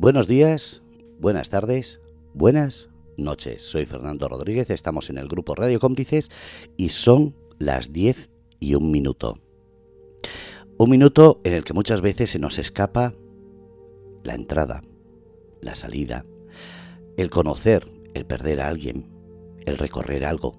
Buenos 0.00 0.28
días, 0.28 0.80
buenas 1.18 1.50
tardes, 1.50 2.00
buenas 2.32 2.88
noches. 3.16 3.62
Soy 3.62 3.84
Fernando 3.84 4.28
Rodríguez, 4.28 4.70
estamos 4.70 5.10
en 5.10 5.18
el 5.18 5.26
grupo 5.26 5.56
Radio 5.56 5.80
Cómplices 5.80 6.30
y 6.76 6.90
son 6.90 7.34
las 7.58 7.92
10 7.92 8.30
y 8.60 8.76
un 8.76 8.92
minuto. 8.92 9.40
Un 10.78 10.90
minuto 10.90 11.40
en 11.42 11.52
el 11.52 11.64
que 11.64 11.72
muchas 11.72 12.00
veces 12.00 12.30
se 12.30 12.38
nos 12.38 12.60
escapa 12.60 13.12
la 14.22 14.36
entrada, 14.36 14.82
la 15.62 15.74
salida, 15.74 16.24
el 17.16 17.28
conocer, 17.28 17.90
el 18.14 18.24
perder 18.24 18.60
a 18.60 18.68
alguien, 18.68 19.10
el 19.66 19.78
recorrer 19.78 20.24
algo. 20.24 20.56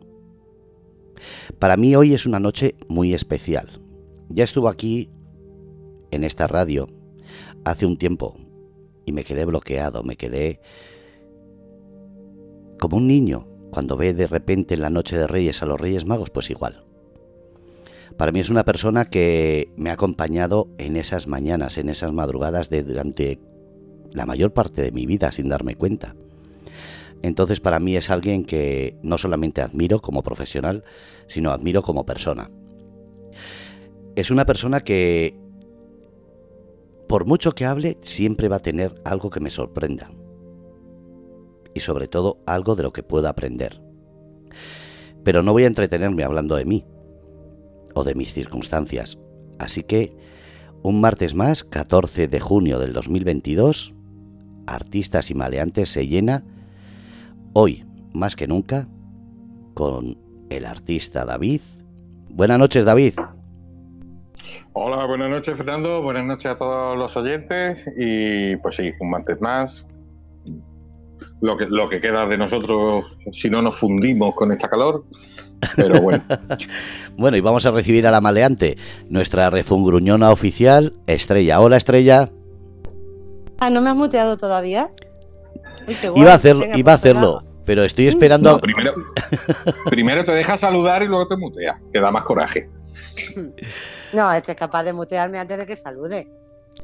Para 1.59 1.77
mí 1.77 1.95
hoy 1.95 2.13
es 2.13 2.25
una 2.25 2.41
noche 2.41 2.75
muy 2.89 3.13
especial. 3.13 3.81
Ya 4.27 4.43
estuvo 4.43 4.67
aquí, 4.67 5.09
en 6.11 6.25
esta 6.25 6.45
radio, 6.45 6.89
hace 7.63 7.85
un 7.85 7.95
tiempo, 7.97 8.35
y 9.09 9.11
me 9.11 9.23
quedé 9.23 9.43
bloqueado, 9.45 10.03
me 10.03 10.15
quedé 10.15 10.61
como 12.79 12.97
un 12.97 13.07
niño 13.07 13.47
cuando 13.71 13.97
ve 13.97 14.13
de 14.13 14.27
repente 14.27 14.75
en 14.75 14.81
la 14.81 14.89
noche 14.89 15.17
de 15.17 15.27
Reyes 15.27 15.61
a 15.61 15.65
los 15.65 15.81
Reyes 15.81 16.05
Magos, 16.05 16.29
pues 16.29 16.49
igual. 16.49 16.85
Para 18.17 18.31
mí 18.31 18.39
es 18.39 18.49
una 18.49 18.65
persona 18.65 19.05
que 19.05 19.71
me 19.75 19.89
ha 19.89 19.93
acompañado 19.93 20.69
en 20.77 20.95
esas 20.95 21.27
mañanas, 21.27 21.77
en 21.77 21.89
esas 21.89 22.13
madrugadas 22.13 22.69
de 22.69 22.83
durante 22.83 23.39
la 24.11 24.25
mayor 24.25 24.53
parte 24.53 24.81
de 24.83 24.91
mi 24.91 25.05
vida 25.05 25.31
sin 25.31 25.49
darme 25.49 25.75
cuenta. 25.75 26.15
Entonces 27.21 27.59
para 27.59 27.79
mí 27.79 27.95
es 27.95 28.09
alguien 28.09 28.45
que 28.45 28.97
no 29.01 29.17
solamente 29.17 29.61
admiro 29.61 30.01
como 30.01 30.21
profesional, 30.21 30.83
sino 31.27 31.51
admiro 31.51 31.81
como 31.81 32.05
persona. 32.05 32.51
Es 34.15 34.31
una 34.31 34.45
persona 34.45 34.81
que, 34.81 35.48
por 37.09 37.25
mucho 37.25 37.53
que 37.53 37.65
hable, 37.65 37.97
siempre 38.01 38.49
va 38.49 38.57
a 38.57 38.61
tener 38.61 39.01
algo 39.03 39.31
que 39.31 39.39
me 39.39 39.49
sorprenda. 39.49 40.11
Y 41.73 41.79
sobre 41.79 42.07
todo 42.07 42.43
algo 42.45 42.75
de 42.75 42.83
lo 42.83 42.93
que 42.93 43.01
pueda 43.01 43.29
aprender. 43.29 43.81
Pero 45.23 45.41
no 45.41 45.51
voy 45.51 45.63
a 45.63 45.67
entretenerme 45.67 46.23
hablando 46.23 46.55
de 46.55 46.65
mí 46.65 46.85
o 47.95 48.03
de 48.03 48.13
mis 48.13 48.31
circunstancias. 48.31 49.17
Así 49.57 49.81
que, 49.81 50.15
un 50.83 51.01
martes 51.01 51.33
más, 51.33 51.63
14 51.63 52.27
de 52.27 52.39
junio 52.39 52.77
del 52.77 52.93
2022, 52.93 53.95
Artistas 54.67 55.31
y 55.31 55.33
Maleantes 55.33 55.89
se 55.89 56.05
llena 56.05 56.45
hoy, 57.53 57.85
más 58.13 58.35
que 58.35 58.47
nunca, 58.47 58.87
con 59.73 60.15
el 60.51 60.63
artista 60.63 61.25
David. 61.25 61.61
Buenas 62.29 62.59
noches, 62.59 62.85
David. 62.85 63.15
Hola, 64.81 65.05
buenas 65.07 65.29
noches, 65.29 65.57
Fernando. 65.57 66.01
Buenas 66.01 66.25
noches 66.25 66.45
a 66.45 66.57
todos 66.57 66.97
los 66.97 67.13
oyentes. 67.17 67.79
Y 67.97 68.55
pues 68.55 68.77
sí, 68.77 68.93
un 69.01 69.09
martes 69.09 69.41
más. 69.41 69.85
Lo 71.41 71.57
que, 71.57 71.65
lo 71.65 71.89
que 71.89 71.99
queda 71.99 72.25
de 72.25 72.37
nosotros, 72.37 73.03
si 73.33 73.49
no 73.49 73.61
nos 73.61 73.77
fundimos 73.77 74.33
con 74.35 74.53
esta 74.53 74.69
calor. 74.69 75.03
Pero 75.75 76.01
bueno. 76.01 76.23
bueno, 77.17 77.35
y 77.35 77.41
vamos 77.41 77.65
a 77.65 77.71
recibir 77.71 78.07
a 78.07 78.11
la 78.11 78.21
maleante, 78.21 78.77
nuestra 79.09 79.49
refungruñona 79.49 80.31
oficial, 80.31 80.93
Estrella. 81.07 81.59
Hola, 81.59 81.75
Estrella. 81.75 82.29
Ah, 83.59 83.69
¿no 83.69 83.81
me 83.81 83.89
has 83.89 83.97
muteado 83.97 84.37
todavía? 84.37 84.91
iba 86.15 86.31
a 86.31 86.35
hacerlo, 86.35 86.63
iba 86.63 86.73
a 86.73 86.83
pues 86.83 86.95
hacerlo, 86.95 87.43
pero 87.65 87.83
estoy 87.83 88.07
esperando. 88.07 88.57
primero, 88.59 88.93
primero 89.89 90.23
te 90.23 90.31
deja 90.31 90.57
saludar 90.57 91.03
y 91.03 91.07
luego 91.07 91.27
te 91.27 91.35
mutea, 91.35 91.81
que 91.91 91.99
da 91.99 92.11
más 92.11 92.23
coraje. 92.23 92.69
No, 94.13 94.31
este 94.33 94.53
es 94.53 94.57
capaz 94.57 94.83
de 94.83 94.93
mutearme 94.93 95.39
antes 95.39 95.57
de 95.57 95.65
que 95.65 95.75
salude. 95.75 96.27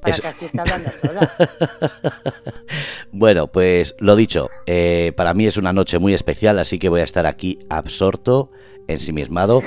Para 0.02 0.18
que 0.18 0.28
así 0.28 0.46
esté 0.46 0.60
hablando 0.60 0.90
sola. 0.92 1.32
bueno, 3.12 3.48
pues 3.48 3.96
lo 4.00 4.16
dicho, 4.16 4.50
eh, 4.66 5.14
para 5.16 5.34
mí 5.34 5.46
es 5.48 5.58
una 5.58 5.74
noche 5.74 6.00
muy 6.00 6.14
especial, 6.14 6.60
así 6.60 6.80
que 6.80 6.90
voy 6.90 7.02
a 7.02 7.06
estar 7.06 7.26
aquí 7.26 7.60
absorto, 7.70 8.52
ensimismado. 8.88 9.62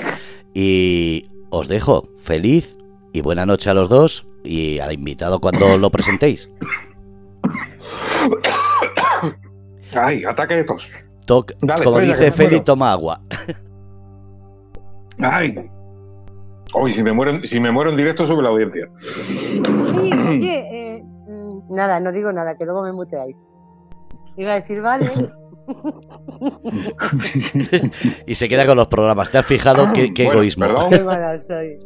Y 0.53 1.29
os 1.49 1.67
dejo 1.67 2.09
feliz 2.17 2.77
y 3.13 3.21
buena 3.21 3.45
noche 3.45 3.69
a 3.69 3.73
los 3.73 3.89
dos 3.89 4.27
y 4.43 4.79
al 4.79 4.93
invitado 4.93 5.39
cuando 5.39 5.77
lo 5.77 5.89
presentéis. 5.89 6.49
Ay, 9.93 10.23
ataque 10.23 10.55
de 10.55 10.63
tos. 10.63 10.87
como 11.83 11.99
dice 11.99 12.31
Feli, 12.31 12.61
toma 12.61 12.91
agua. 12.91 13.21
Ay. 15.19 15.69
Hoy, 16.73 16.93
si 16.93 17.03
me 17.03 17.13
muero, 17.13 17.43
si 17.43 17.59
me 17.59 17.71
muero 17.71 17.89
en 17.89 17.97
directo, 17.97 18.27
sube 18.27 18.43
la 18.43 18.49
audiencia. 18.49 18.87
Sí, 19.27 20.11
oye, 20.29 20.59
eh, 20.71 21.03
mm, 21.03 21.73
nada, 21.73 21.99
no 21.99 22.11
digo 22.11 22.31
nada, 22.31 22.55
que 22.57 22.65
luego 22.65 22.83
me 22.83 22.91
muteáis. 22.91 23.43
Iba 24.37 24.51
a 24.51 24.55
decir, 24.55 24.81
vale. 24.81 25.09
y 28.25 28.35
se 28.35 28.47
queda 28.47 28.65
con 28.65 28.77
los 28.77 28.87
programas. 28.87 29.29
¿Te 29.31 29.37
has 29.37 29.45
fijado 29.45 29.91
qué, 29.93 30.11
egoísmo? 30.17 30.65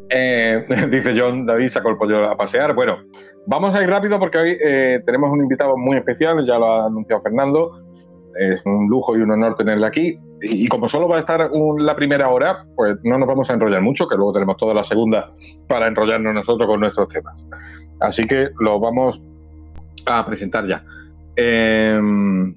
Eh, 0.10 0.66
dice 0.92 1.14
John, 1.18 1.46
David 1.46 1.70
sacó 1.70 1.90
el 1.90 1.98
pollo 1.98 2.30
a 2.30 2.38
pasear. 2.38 2.76
Bueno, 2.76 2.98
vamos 3.48 3.76
a 3.76 3.82
ir 3.82 3.90
rápido 3.90 4.20
porque 4.20 4.38
hoy 4.38 4.58
eh, 4.64 5.02
tenemos 5.06 5.32
un 5.32 5.42
invitado 5.42 5.76
muy 5.78 5.98
especial, 5.98 6.46
ya 6.46 6.60
lo 6.60 6.66
ha 6.66 6.86
anunciado 6.86 7.22
Fernando 7.22 7.83
es 8.40 8.66
un 8.66 8.88
lujo 8.88 9.18
y 9.18 9.22
un 9.22 9.32
honor 9.32 9.56
tenerle 9.56 9.88
aquí. 9.88 10.20
Y, 10.42 10.68
como 10.68 10.90
solo 10.90 11.08
va 11.08 11.18
a 11.18 11.20
estar 11.22 11.50
la 11.78 11.96
primera 11.96 12.30
hora, 12.30 12.66
pues 12.76 12.98
no 13.04 13.18
nos 13.18 13.28
vamos 13.28 13.50
a 13.50 13.54
enrollar 13.54 13.82
mucho, 13.82 14.08
que 14.08 14.16
luego 14.16 14.34
tenemos 14.34 14.58
toda 14.58 14.74
la 14.74 14.84
segunda 14.84 15.30
para 15.68 15.88
enrollarnos 15.88 16.34
nosotros 16.34 16.68
con 16.68 16.82
nuestros 16.82 17.08
temas. 17.08 17.42
Así 18.02 18.26
que 18.26 18.50
lo 18.60 18.80
vamos 18.80 19.22
a 20.06 20.26
presentar 20.26 20.68
ya. 20.68 20.84
Em, 21.36 22.56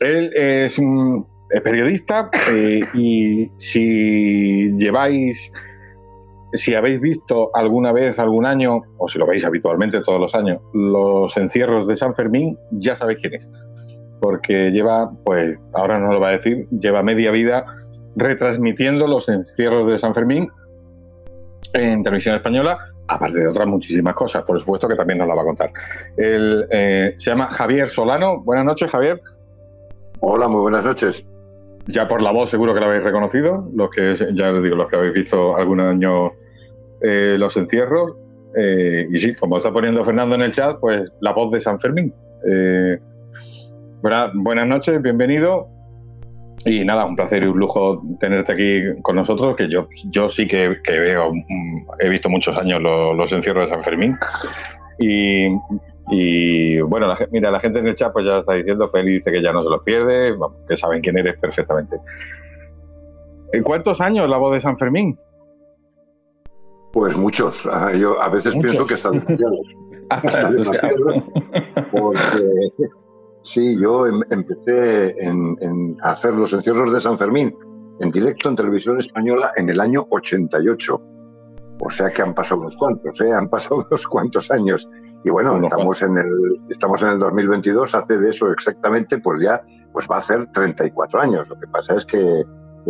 él 0.00 0.30
es 0.34 0.76
un 0.78 1.26
periodista 1.62 2.30
eh, 2.50 2.82
y 2.94 3.48
si 3.58 4.72
lleváis, 4.76 5.52
si 6.52 6.74
habéis 6.74 7.00
visto 7.00 7.50
alguna 7.54 7.92
vez, 7.92 8.18
algún 8.18 8.44
año, 8.44 8.82
o 8.98 9.08
si 9.08 9.18
lo 9.18 9.26
veis 9.26 9.44
habitualmente 9.44 10.00
todos 10.00 10.20
los 10.20 10.34
años, 10.34 10.60
los 10.72 11.36
encierros 11.36 11.86
de 11.86 11.96
San 11.96 12.14
Fermín, 12.14 12.56
ya 12.72 12.96
sabéis 12.96 13.20
quién 13.20 13.34
es 13.34 13.48
porque 14.20 14.70
lleva, 14.70 15.10
pues 15.24 15.58
ahora 15.72 15.98
no 15.98 16.12
lo 16.12 16.20
va 16.20 16.28
a 16.28 16.32
decir, 16.32 16.66
lleva 16.70 17.02
media 17.02 17.30
vida 17.30 17.64
retransmitiendo 18.16 19.06
los 19.06 19.28
encierros 19.28 19.90
de 19.90 19.98
San 19.98 20.14
Fermín 20.14 20.48
en 21.72 22.02
televisión 22.02 22.34
española, 22.34 22.78
aparte 23.06 23.38
de 23.38 23.48
otras 23.48 23.66
muchísimas 23.66 24.14
cosas, 24.14 24.42
por 24.44 24.58
supuesto 24.58 24.88
que 24.88 24.96
también 24.96 25.18
nos 25.18 25.28
la 25.28 25.34
va 25.34 25.42
a 25.42 25.44
contar. 25.44 25.70
Él 26.16 26.66
eh, 26.70 27.14
se 27.18 27.30
llama 27.30 27.46
Javier 27.46 27.90
Solano. 27.90 28.40
Buenas 28.42 28.64
noches, 28.64 28.90
Javier. 28.90 29.20
Hola, 30.20 30.48
muy 30.48 30.60
buenas 30.60 30.84
noches. 30.84 31.26
Ya 31.86 32.06
por 32.06 32.20
la 32.20 32.32
voz 32.32 32.50
seguro 32.50 32.74
que 32.74 32.80
la 32.80 32.86
habéis 32.86 33.04
reconocido, 33.04 33.68
los 33.74 33.90
que 33.90 34.14
ya 34.34 34.52
les 34.52 34.62
digo, 34.62 34.76
los 34.76 34.88
que 34.88 34.96
habéis 34.96 35.14
visto 35.14 35.56
algún 35.56 35.80
año 35.80 36.32
eh, 37.00 37.36
los 37.38 37.56
encierros. 37.56 38.16
Eh, 38.56 39.06
y 39.10 39.18
sí, 39.18 39.34
como 39.36 39.58
está 39.58 39.72
poniendo 39.72 40.04
Fernando 40.04 40.34
en 40.34 40.42
el 40.42 40.52
chat, 40.52 40.78
pues 40.80 41.10
la 41.20 41.32
voz 41.32 41.52
de 41.52 41.60
San 41.60 41.80
Fermín 41.80 42.12
buenas 44.02 44.66
noches, 44.66 45.00
bienvenido. 45.02 45.68
Y 46.64 46.84
nada, 46.84 47.06
un 47.06 47.16
placer 47.16 47.42
y 47.42 47.46
un 47.46 47.58
lujo 47.58 48.02
tenerte 48.20 48.52
aquí 48.52 49.02
con 49.02 49.16
nosotros, 49.16 49.56
que 49.56 49.68
yo, 49.68 49.88
yo 50.10 50.28
sí 50.28 50.46
que, 50.46 50.78
veo, 50.86 51.32
mm, 51.32 51.86
he 52.00 52.08
visto 52.08 52.28
muchos 52.28 52.56
años 52.56 52.82
los, 52.82 53.32
encierros 53.32 53.66
de 53.66 53.74
San 53.74 53.82
Fermín. 53.82 54.16
Y, 54.98 56.80
bueno, 56.80 57.06
la, 57.06 57.16
mira, 57.30 57.50
la 57.50 57.60
gente 57.60 57.78
en 57.78 57.86
el 57.86 57.94
chat 57.94 58.12
pues 58.12 58.26
ya 58.26 58.38
está 58.38 58.54
diciendo, 58.54 58.90
feliz 58.90 59.22
que 59.24 59.42
ya 59.42 59.52
no 59.52 59.62
se 59.62 59.70
los 59.70 59.82
pierde, 59.84 60.36
que 60.68 60.76
saben 60.76 61.00
quién 61.00 61.16
eres 61.16 61.38
perfectamente. 61.38 61.96
¿Cuántos 63.64 64.00
años 64.00 64.28
la 64.28 64.36
voz 64.36 64.54
de 64.54 64.60
San 64.60 64.76
Fermín? 64.76 65.18
Pues 66.92 67.16
muchos. 67.16 67.66
Ah, 67.66 67.92
yo 67.94 68.20
a 68.20 68.28
veces 68.28 68.56
pienso 68.56 68.86
que 68.86 68.94
están 68.94 69.24
demasiados. 69.24 69.76
Hasta 70.10 70.50
demasiados. 70.50 71.22
Porque 71.92 72.84
Sí, 73.42 73.80
yo 73.80 74.06
em, 74.06 74.20
empecé 74.30 75.16
en, 75.18 75.96
a 76.02 76.12
hacer 76.12 76.34
los 76.34 76.52
encierros 76.52 76.92
de 76.92 77.00
San 77.00 77.18
Fermín 77.18 77.54
en 78.00 78.10
directo 78.10 78.48
en 78.48 78.56
televisión 78.56 78.98
española 78.98 79.50
en 79.56 79.70
el 79.70 79.80
año 79.80 80.06
88. 80.10 81.02
O 81.82 81.90
sea 81.90 82.10
que 82.10 82.20
han 82.20 82.34
pasado 82.34 82.60
unos 82.60 82.76
cuantos, 82.76 83.20
¿eh? 83.22 83.32
han 83.32 83.48
pasado 83.48 83.86
unos 83.90 84.06
cuantos 84.06 84.50
años. 84.50 84.88
Y 85.24 85.30
bueno, 85.30 85.58
estamos 85.62 86.02
en, 86.02 86.18
el, 86.18 86.60
estamos 86.68 87.02
en 87.02 87.10
el 87.10 87.18
2022, 87.18 87.94
hace 87.94 88.18
de 88.18 88.30
eso 88.30 88.50
exactamente, 88.50 89.18
pues 89.18 89.42
ya 89.42 89.62
pues 89.92 90.06
va 90.10 90.18
a 90.18 90.22
ser 90.22 90.46
34 90.50 91.20
años. 91.20 91.48
Lo 91.48 91.58
que 91.58 91.66
pasa 91.66 91.94
es 91.94 92.06
que, 92.06 92.42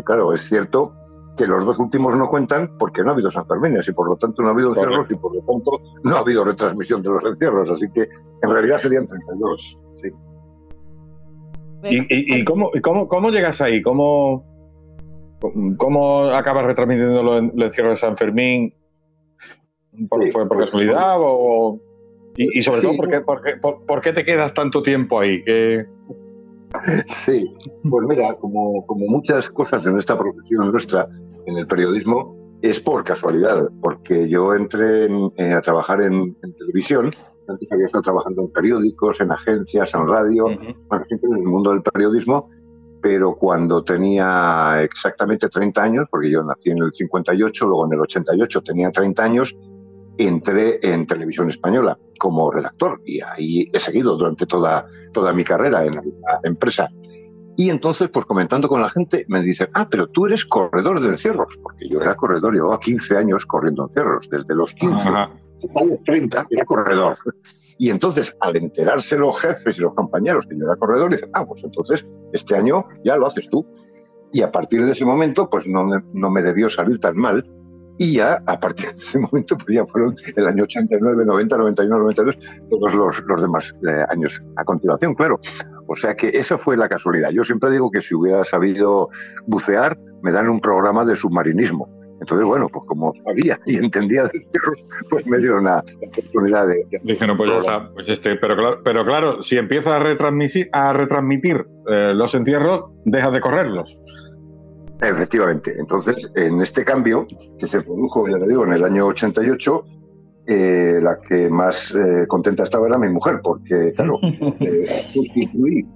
claro, 0.04 0.32
es 0.32 0.42
cierto 0.42 0.92
que 1.36 1.46
los 1.46 1.64
dos 1.64 1.78
últimos 1.78 2.16
no 2.16 2.28
cuentan 2.28 2.76
porque 2.78 3.02
no 3.02 3.10
ha 3.10 3.14
habido 3.14 3.30
San 3.30 3.46
Fermín 3.46 3.78
y 3.86 3.92
por 3.92 4.08
lo 4.08 4.16
tanto 4.16 4.42
no 4.42 4.48
ha 4.48 4.52
habido 4.52 4.70
encierros 4.70 5.10
y 5.10 5.14
por 5.14 5.34
lo 5.34 5.40
tanto 5.42 5.70
no 6.04 6.16
ha 6.16 6.18
habido 6.18 6.44
retransmisión 6.44 7.02
de 7.02 7.10
los 7.10 7.24
encierros. 7.24 7.70
Así 7.70 7.86
que 7.92 8.08
en 8.42 8.50
realidad 8.50 8.76
serían 8.78 9.06
32. 9.06 9.78
Sí. 9.96 10.10
¿Y, 11.84 12.44
cómo, 12.44 12.70
cómo, 13.08 13.30
llegas 13.30 13.60
ahí? 13.60 13.82
¿Cómo, 13.82 14.44
cómo 15.76 16.24
acabas 16.24 16.64
retransmitiendo 16.64 17.22
los 17.22 17.66
encierros 17.66 17.94
de 17.94 18.00
San 18.00 18.16
Fermín? 18.16 18.74
¿Fue 20.08 20.46
por 20.46 20.58
casualidad 20.58 21.16
o...? 21.18 21.80
Y, 22.36 22.62
sobre 22.62 22.80
todo, 22.80 23.82
¿por 23.86 24.00
qué, 24.00 24.12
te 24.12 24.24
quedas 24.24 24.54
tanto 24.54 24.82
tiempo 24.82 25.18
ahí? 25.18 25.42
Sí, 27.06 27.52
pues 27.82 28.08
mira, 28.08 28.34
como, 28.36 28.86
como 28.86 29.06
muchas 29.06 29.50
cosas 29.50 29.84
en 29.86 29.96
esta 29.96 30.16
profesión 30.16 30.70
nuestra, 30.70 31.08
en 31.46 31.58
el 31.58 31.66
periodismo, 31.66 32.40
es 32.62 32.80
por 32.80 33.04
casualidad, 33.04 33.68
porque 33.82 34.28
yo 34.28 34.54
entré 34.54 35.06
eh, 35.38 35.52
a 35.52 35.60
trabajar 35.60 36.02
en, 36.02 36.36
televisión, 36.56 37.12
antes 37.50 37.70
había 37.72 37.86
estado 37.86 38.02
trabajando 38.02 38.42
en 38.42 38.52
periódicos, 38.52 39.20
en 39.20 39.32
agencias, 39.32 39.94
en 39.94 40.06
radio, 40.06 40.44
bueno, 40.44 41.04
siempre 41.04 41.30
en 41.30 41.38
el 41.38 41.44
mundo 41.44 41.70
del 41.70 41.82
periodismo, 41.82 42.48
pero 43.00 43.34
cuando 43.34 43.82
tenía 43.82 44.82
exactamente 44.82 45.48
30 45.48 45.82
años, 45.82 46.08
porque 46.10 46.30
yo 46.30 46.42
nací 46.42 46.70
en 46.70 46.78
el 46.78 46.92
58, 46.92 47.66
luego 47.66 47.86
en 47.86 47.92
el 47.94 48.00
88 48.00 48.62
tenía 48.62 48.90
30 48.90 49.24
años, 49.24 49.56
entré 50.18 50.78
en 50.82 51.06
televisión 51.06 51.48
española 51.48 51.98
como 52.18 52.50
redactor 52.50 53.00
y 53.06 53.20
ahí 53.22 53.66
he 53.72 53.78
seguido 53.78 54.16
durante 54.16 54.46
toda, 54.46 54.86
toda 55.12 55.32
mi 55.32 55.44
carrera 55.44 55.84
en 55.84 55.94
la 55.94 56.02
empresa. 56.42 56.90
Y 57.56 57.70
entonces, 57.70 58.08
pues 58.10 58.26
comentando 58.26 58.68
con 58.68 58.80
la 58.80 58.88
gente, 58.88 59.24
me 59.28 59.42
dicen, 59.42 59.68
ah, 59.74 59.88
pero 59.90 60.08
tú 60.08 60.26
eres 60.26 60.46
corredor 60.46 61.00
de 61.00 61.08
encierros, 61.08 61.58
porque 61.62 61.88
yo 61.88 62.00
era 62.00 62.14
corredor, 62.14 62.54
llevaba 62.54 62.78
15 62.78 63.16
años 63.16 63.44
corriendo 63.44 63.84
encierros, 63.84 64.28
desde 64.30 64.54
los 64.54 64.72
15 64.74 65.10
hasta 65.66 65.84
los 65.84 66.02
30 66.04 66.46
era 66.50 66.64
corredor. 66.64 67.16
Y 67.78 67.90
entonces, 67.90 68.36
al 68.40 68.56
enterarse 68.56 69.16
los 69.16 69.40
jefes 69.40 69.78
y 69.78 69.82
los 69.82 69.94
compañeros 69.94 70.46
que 70.46 70.56
yo 70.56 70.64
era 70.64 70.76
corredor, 70.76 71.10
dicen, 71.10 71.30
ah, 71.34 71.46
pues 71.46 71.64
entonces 71.64 72.06
este 72.32 72.56
año 72.56 72.86
ya 73.04 73.16
lo 73.16 73.26
haces 73.26 73.48
tú. 73.48 73.66
Y 74.32 74.42
a 74.42 74.52
partir 74.52 74.84
de 74.84 74.92
ese 74.92 75.04
momento, 75.04 75.48
pues 75.50 75.66
no 75.66 75.86
no 76.12 76.30
me 76.30 76.42
debió 76.42 76.70
salir 76.70 77.00
tan 77.00 77.16
mal, 77.16 77.44
y 78.02 78.14
ya 78.14 78.42
a 78.46 78.58
partir 78.58 78.86
de 78.86 78.94
ese 78.94 79.18
momento, 79.18 79.58
pues 79.58 79.76
ya 79.76 79.84
fueron 79.84 80.16
el 80.34 80.46
año 80.46 80.64
89, 80.64 81.22
90, 81.26 81.56
91, 81.58 81.98
92, 81.98 82.38
todos 82.70 82.94
los, 82.94 83.22
los 83.26 83.42
demás 83.42 83.76
eh, 83.86 84.04
años 84.08 84.42
a 84.56 84.64
continuación, 84.64 85.12
claro. 85.12 85.38
O 85.86 85.94
sea 85.94 86.16
que 86.16 86.28
esa 86.28 86.56
fue 86.56 86.78
la 86.78 86.88
casualidad. 86.88 87.28
Yo 87.28 87.44
siempre 87.44 87.70
digo 87.70 87.90
que 87.90 88.00
si 88.00 88.14
hubiera 88.14 88.42
sabido 88.44 89.10
bucear, 89.46 89.98
me 90.22 90.32
dan 90.32 90.48
un 90.48 90.60
programa 90.60 91.04
de 91.04 91.14
submarinismo. 91.14 91.90
Entonces, 92.20 92.46
bueno, 92.46 92.68
pues 92.68 92.84
como 92.86 93.12
sabía 93.24 93.58
y 93.66 93.76
entendía 93.76 94.24
del 94.24 94.46
perro, 94.52 94.72
pues 95.08 95.26
me 95.26 95.38
dieron 95.38 95.64
la, 95.64 95.82
oportunidad 96.06 96.66
de... 96.66 96.86
Dije, 97.02 97.26
no, 97.26 97.36
pues, 97.36 97.50
pues 97.94 98.08
este, 98.08 98.36
pero, 98.36 98.56
claro, 98.56 98.80
pero 98.84 99.04
claro, 99.04 99.42
si 99.42 99.56
empiezas 99.56 99.94
a 99.94 99.98
retransmitir, 100.00 100.68
a 100.72 100.92
retransmitir 100.92 101.66
eh, 101.88 102.12
los 102.14 102.34
entierros, 102.34 102.90
dejas 103.04 103.32
de 103.32 103.40
correrlos. 103.40 103.96
Efectivamente. 105.02 105.72
Entonces, 105.78 106.30
en 106.34 106.60
este 106.60 106.84
cambio 106.84 107.26
que 107.58 107.66
se 107.66 107.80
produjo, 107.82 108.28
ya 108.28 108.36
le 108.36 108.46
digo, 108.46 108.64
en 108.66 108.72
el 108.72 108.84
año 108.84 109.06
88, 109.06 109.84
eh, 110.46 110.98
la 111.00 111.18
que 111.20 111.48
más 111.48 111.94
eh, 111.94 112.26
contenta 112.26 112.64
estaba 112.64 112.86
era 112.86 112.98
mi 112.98 113.08
mujer, 113.08 113.40
porque, 113.42 113.92
claro, 113.94 114.18
eh, 114.60 115.06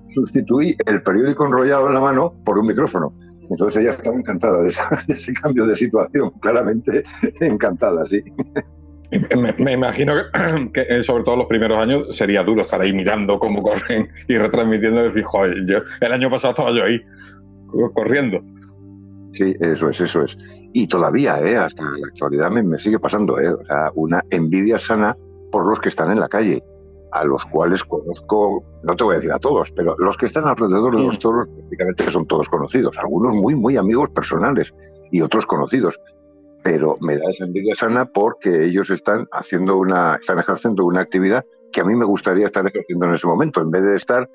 sustituí, 0.09 0.77
el 0.87 1.03
periódico 1.03 1.47
enrollado 1.47 1.89
en 1.89 1.95
la 1.95 2.01
mano 2.01 2.35
por 2.45 2.59
un 2.59 2.67
micrófono. 2.67 3.15
Entonces 3.51 3.83
ella 3.83 3.91
estaba 3.91 4.17
encantada 4.17 4.63
de, 4.63 4.69
ese 5.09 5.33
cambio 5.35 5.67
de 5.67 5.77
situación, 5.77 6.31
claramente 6.41 7.05
encantada, 7.41 8.05
sí. 8.05 8.23
Me, 9.59 9.73
imagino 9.73 10.15
que, 10.73 11.03
sobre 11.07 11.25
todo 11.25 11.37
los 11.37 11.47
primeros 11.47 11.79
años 11.79 12.17
sería 12.17 12.43
duro 12.43 12.63
estar 12.63 12.81
ahí 12.81 12.93
mirando 12.93 13.39
cómo 13.39 13.63
corren 13.63 14.09
y 14.29 14.37
retransmitiendo 14.37 15.03
y 15.03 15.09
decir, 15.09 15.25
joder, 15.25 15.67
yo, 15.67 15.79
el 16.01 16.13
año 16.13 16.31
pasado 16.31 16.51
estaba 16.51 16.73
yo 16.73 16.85
ahí 16.85 17.01
corriendo. 17.95 18.41
Sí, 19.33 19.55
eso 19.61 19.89
es, 19.89 20.01
eso 20.01 20.23
es. 20.23 20.39
Y 20.73 20.87
todavía, 20.87 21.41
¿eh? 21.41 21.57
hasta 21.57 21.83
la 21.83 22.07
actualidad 22.07 22.51
me, 22.51 22.79
sigue 22.79 23.01
pasando, 23.01 23.39
¿eh? 23.41 23.49
o 23.49 23.65
sea, 23.65 23.91
una 23.95 24.23
envidia 24.31 24.79
sana 24.79 25.17
por 25.51 25.67
los 25.67 25.81
que 25.81 25.89
están 25.89 26.13
en 26.13 26.21
la 26.21 26.29
calle, 26.29 26.63
a 27.15 27.25
los 27.25 27.45
cuales 27.47 27.85
conozco, 27.85 28.65
no 28.83 28.97
te 28.97 29.05
voy 29.05 29.15
a 29.15 29.17
decir 29.17 29.33
a 29.33 29.39
todos, 29.39 29.71
pero 29.71 29.95
los 29.99 30.19
que 30.19 30.27
están 30.27 30.49
alrededor 30.49 30.97
de 30.97 31.03
los 31.03 31.19
toros 31.21 31.49
prácticamente 31.49 32.11
son 32.11 32.27
todos 32.27 32.49
conocidos, 32.49 32.99
algunos 32.99 33.35
muy, 33.35 33.55
muy 33.55 33.77
amigos 33.77 34.11
personales 34.11 34.75
y 35.13 35.21
otros 35.21 35.47
conocidos. 35.47 36.01
Pero 36.65 36.97
me 37.01 37.17
da 37.17 37.31
esa 37.31 37.45
envidia 37.45 37.77
sana 37.77 38.07
porque 38.07 38.65
ellos 38.65 38.91
están 38.91 39.29
haciendo 39.31 39.77
una, 39.77 40.17
están 40.17 40.41
ejerciendo 40.41 40.85
una 40.85 41.03
actividad 41.03 41.45
que 41.73 41.83
a 41.83 41.85
mí 41.85 41.95
me 41.95 42.05
gustaría 42.05 42.47
estar 42.47 42.67
ejerciendo 42.67 43.07
en 43.07 43.15
ese 43.15 43.29
momento, 43.29 43.61
en 43.61 43.71
vez 43.71 43.85
de 43.85 43.95
estar 43.95 44.29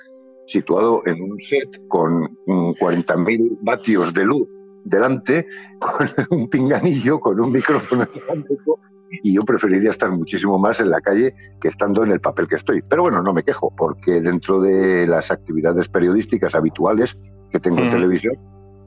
situado 0.45 1.01
en 1.05 1.21
un 1.21 1.37
set 1.41 1.85
con 1.89 2.21
40.000 2.45 3.57
vatios 3.61 4.13
de 4.13 4.23
luz 4.23 4.47
delante 4.85 5.47
con 5.79 6.07
un 6.39 6.49
pinganillo, 6.49 7.19
con 7.19 7.41
un 7.41 7.51
micrófono 7.51 8.07
y 9.23 9.33
yo 9.33 9.41
preferiría 9.43 9.89
estar 9.89 10.11
muchísimo 10.11 10.57
más 10.57 10.79
en 10.79 10.89
la 10.89 11.01
calle 11.01 11.33
que 11.59 11.67
estando 11.67 12.03
en 12.03 12.11
el 12.11 12.21
papel 12.21 12.47
que 12.47 12.55
estoy. 12.55 12.81
Pero 12.81 13.03
bueno, 13.03 13.21
no 13.21 13.33
me 13.33 13.43
quejo, 13.43 13.73
porque 13.75 14.21
dentro 14.21 14.59
de 14.59 15.07
las 15.07 15.31
actividades 15.31 15.89
periodísticas 15.89 16.55
habituales 16.55 17.17
que 17.49 17.59
tengo 17.59 17.79
en 17.79 17.89
televisión, 17.89 18.35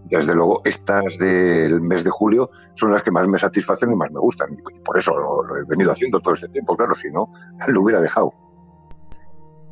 desde 0.05 0.35
luego 0.35 0.61
estas 0.65 1.03
del 1.19 1.81
mes 1.81 2.05
de 2.05 2.11
julio 2.11 2.51
son 2.75 2.93
las 2.93 3.03
que 3.03 3.11
más 3.11 3.27
me 3.29 3.39
satisfacen 3.39 3.93
y 3.93 3.97
más 3.97 4.11
me 4.11 4.21
gustan. 4.21 4.51
Y 4.53 4.81
por 4.81 4.99
eso 4.99 5.15
lo, 5.17 5.57
he 5.57 5.65
venido 5.65 5.91
haciendo 5.91 6.21
todo 6.21 6.35
este 6.35 6.49
tiempo, 6.49 6.77
claro, 6.77 6.95
si 6.95 7.11
no, 7.11 7.29
lo 7.69 7.81
hubiera 7.81 8.01
dejado. 8.01 8.33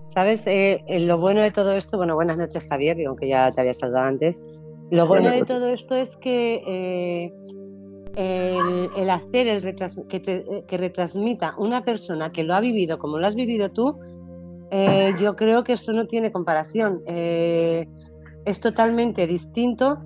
¿Sabes? 0.08 0.44
Eh, 0.46 0.82
lo 1.06 1.18
bueno 1.18 1.40
de 1.40 1.52
todo 1.52 1.72
esto, 1.74 1.96
bueno, 1.96 2.16
buenas 2.16 2.36
noches 2.36 2.66
Javier, 2.68 2.96
aunque 3.06 3.28
ya 3.28 3.50
te 3.52 3.60
había 3.60 3.74
saludado 3.74 4.06
antes, 4.06 4.42
lo 4.90 5.06
bueno 5.06 5.30
de 5.30 5.44
todo 5.44 5.68
esto 5.68 5.94
es 5.94 6.16
que 6.16 6.62
eh, 6.66 7.32
el, 8.16 9.10
hacer 9.10 9.48
el 9.48 9.74
que, 10.08 10.76
retransmita 10.78 11.54
una 11.58 11.84
persona 11.84 12.32
que 12.32 12.44
lo 12.44 12.54
ha 12.54 12.60
vivido 12.60 12.98
como 12.98 13.18
lo 13.18 13.26
has 13.26 13.34
vivido 13.34 13.70
tú, 13.70 13.98
eh, 14.70 15.12
yo 15.18 15.36
creo 15.36 15.64
que 15.64 15.74
eso 15.74 15.92
no 15.92 16.06
tiene 16.06 16.30
comparación. 16.30 17.02
Eh, 17.06 17.88
es 18.44 18.60
totalmente 18.60 19.26
distinto 19.26 19.98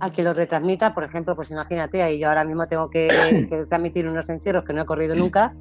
a 0.00 0.12
que 0.12 0.22
lo 0.22 0.32
retransmita, 0.34 0.94
por 0.94 1.04
ejemplo, 1.04 1.34
pues 1.34 1.50
imagínate, 1.50 2.02
ahí 2.02 2.18
yo 2.18 2.28
ahora 2.28 2.44
mismo 2.44 2.66
tengo 2.66 2.88
que, 2.90 3.46
que 3.48 3.64
transmitir 3.66 4.06
unos 4.06 4.28
encierros 4.28 4.64
que 4.64 4.72
no 4.72 4.82
he 4.82 4.86
corrido 4.86 5.14
nunca 5.16 5.54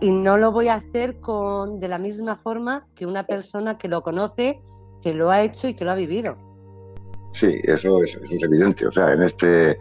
y 0.00 0.10
no 0.10 0.36
lo 0.36 0.52
voy 0.52 0.68
a 0.68 0.74
hacer 0.74 1.16
con, 1.20 1.80
de 1.80 1.88
la 1.88 1.98
misma 1.98 2.36
forma 2.36 2.86
que 2.94 3.06
una 3.06 3.26
persona 3.26 3.78
que 3.78 3.88
lo 3.88 4.02
conoce, 4.02 4.60
que 5.02 5.14
lo 5.14 5.30
ha 5.30 5.42
hecho 5.42 5.68
y 5.68 5.74
que 5.74 5.84
lo 5.84 5.90
ha 5.90 5.96
vivido. 5.96 6.36
Sí, 7.32 7.60
eso 7.64 8.02
es, 8.02 8.16
evidente. 8.42 8.86
O 8.86 8.92
sea, 8.92 9.12
en, 9.12 9.22
este, 9.22 9.78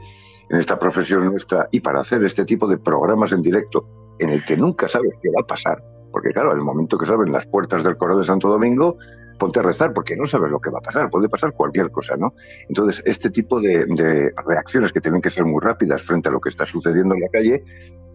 en 0.50 0.58
esta 0.58 0.80
profesión 0.80 1.26
nuestra, 1.26 1.68
y 1.72 1.80
para 1.80 2.02
hacer 2.02 2.24
este 2.24 2.46
tipo 2.46 2.68
de 2.68 2.78
programas 2.78 3.32
en 3.34 3.42
directo, 3.42 3.88
en 4.20 4.30
el 4.30 4.44
que 4.46 4.58
nunca 4.58 4.88
sabes 4.88 5.14
qué 5.22 5.30
va 5.30 5.42
a 5.42 5.48
pasar, 5.48 5.84
porque 6.12 6.32
claro, 6.32 6.52
en 6.52 6.60
el 6.60 6.64
momento 6.64 6.98
que 6.98 7.06
se 7.06 7.14
abren 7.14 7.34
las 7.34 7.48
puertas 7.48 7.84
del 7.84 7.98
Correo 7.98 8.18
de 8.18 8.24
Santo 8.24 8.50
Domingo, 8.50 8.98
ponte 9.38 9.60
a 9.60 9.64
rezar 9.64 9.94
porque 9.94 10.16
no 10.16 10.26
sabes 10.26 10.52
lo 10.52 10.60
que 10.60 10.70
va 10.70 10.80
a 10.80 10.82
pasar, 10.82 11.10
puede 11.10 11.30
pasar 11.30 11.54
cualquier 11.54 11.92
cosa, 11.92 12.16
¿no? 12.18 12.34
Entonces, 12.68 13.04
este 13.06 13.30
tipo 13.30 13.60
de, 13.60 14.32
reacciones 14.46 14.94
que 14.94 15.02
tienen 15.02 15.22
que 15.22 15.30
ser 15.30 15.46
muy 15.46 15.62
rápidas 15.62 16.02
frente 16.02 16.30
a 16.30 16.32
lo 16.32 16.40
que 16.40 16.50
está 16.50 16.66
sucediendo 16.66 17.16
en 17.16 17.22
la 17.22 17.30
calle 17.30 17.64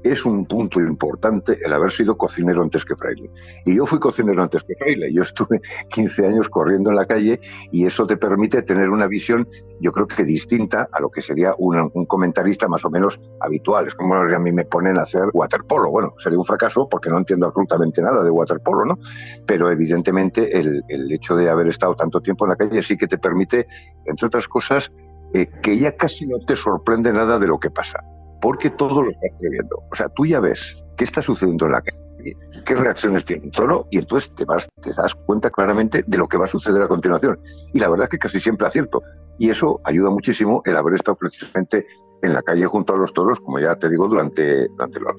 es 0.03 0.25
un 0.25 0.47
punto 0.47 0.81
importante 0.81 1.59
el 1.65 1.73
haber 1.73 1.91
sido 1.91 2.17
cocinero 2.17 2.63
antes 2.63 2.85
que 2.85 2.97
fraile. 2.97 3.31
Y 3.65 3.77
yo 3.77 3.87
fui 3.87 3.99
cocinero 3.99 4.43
antes 4.43 4.65
que 4.65 4.75
fraile. 4.75 5.13
Yo 5.13 5.23
estuve 5.23 5.61
15 5.89 6.27
años 6.27 6.49
corriendo 6.49 6.91
en 6.91 6.97
la 6.97 7.07
calle 7.07 7.41
y 7.71 7.87
eso 7.87 8.07
te 8.07 8.17
permite 8.17 8.63
tener 8.63 8.91
una 8.91 9.07
visión, 9.07 9.49
yo 9.81 9.93
creo 9.93 10.07
que 10.07 10.25
distinta 10.25 10.89
a 10.93 11.01
lo 11.01 11.11
que 11.11 11.23
sería 11.23 11.55
un, 11.59 11.91
comentarista 12.07 12.69
más 12.69 12.85
o 12.85 12.91
menos 12.91 13.21
habitual. 13.41 13.87
Es 13.87 13.95
como 13.95 14.15
a 14.15 14.39
mí 14.39 14.53
me 14.53 14.65
ponen 14.65 14.99
a 14.99 15.03
hacer 15.03 15.23
waterpolo. 15.33 15.91
Bueno, 15.91 16.15
sería 16.19 16.39
un 16.39 16.45
fracaso 16.45 16.89
porque 16.91 17.11
no 17.11 17.19
entiendo 17.19 17.47
absolutamente 17.47 18.03
nada 18.03 18.25
de 18.25 18.31
waterpolo, 18.31 18.85
¿no? 18.85 18.99
Pero 19.47 19.71
evidentemente 19.71 20.59
el, 20.59 20.83
hecho 21.15 21.37
de 21.37 21.51
haber 21.51 21.69
estado 21.69 21.95
tanto 21.95 22.21
tiempo 22.21 22.45
en 22.45 22.51
la 22.51 22.57
calle 22.57 22.83
sí 22.83 22.97
que 22.97 23.07
te 23.07 23.19
permite, 23.19 23.67
entre 24.07 24.27
otras 24.27 24.49
cosas, 24.49 24.93
eh, 25.35 25.47
que 25.63 25.79
ya 25.79 25.93
casi 25.93 26.27
no 26.27 26.39
te 26.47 26.57
sorprende 26.57 27.13
nada 27.13 27.39
de 27.39 27.47
lo 27.47 27.59
que 27.59 27.71
pasa 27.71 28.01
porque 28.43 28.71
todo 28.71 29.03
lo 29.03 29.11
estás 29.11 29.31
previendo. 29.39 29.77
O 29.91 29.95
sea, 29.95 30.09
tú 30.09 30.27
ya 30.27 30.41
ves 30.41 30.85
qué 30.97 31.05
está 31.05 31.23
sucediendo 31.23 31.67
en 31.67 31.73
la 31.73 31.81
calle, 31.81 32.37
qué 32.67 32.75
reacciones 32.75 33.25
tiene 33.25 33.45
un 33.45 33.51
toro 33.53 33.87
y 33.89 33.99
entonces 33.99 34.35
te, 34.35 34.45
vas, 34.45 34.69
te 34.83 34.93
das 34.93 35.15
cuenta 35.15 35.49
claramente 35.49 36.03
de 36.05 36.19
lo 36.19 36.27
que 36.27 36.37
va 36.37 36.45
a 36.45 36.49
suceder 36.49 36.83
a 36.83 36.89
continuación. 36.89 37.39
Y 37.73 37.79
la 37.79 37.89
verdad 37.89 38.05
es 38.05 38.11
que 38.11 38.19
casi 38.19 38.41
siempre 38.41 38.67
acierto. 38.67 39.01
Y 39.39 39.49
eso 39.49 39.81
ayuda 39.85 40.11
muchísimo 40.11 40.61
el 40.65 40.77
haber 40.77 40.95
estado 40.95 41.17
precisamente 41.17 41.87
en 42.21 42.35
la 42.35 42.43
calle 42.43 42.67
junto 42.67 42.95
a 42.95 42.97
los 42.97 43.13
toros, 43.13 43.39
como 43.39 43.61
ya 43.61 43.77
te 43.77 43.89
digo, 43.89 44.09
durante, 44.09 44.67
durante 44.69 44.99
los, 44.99 45.15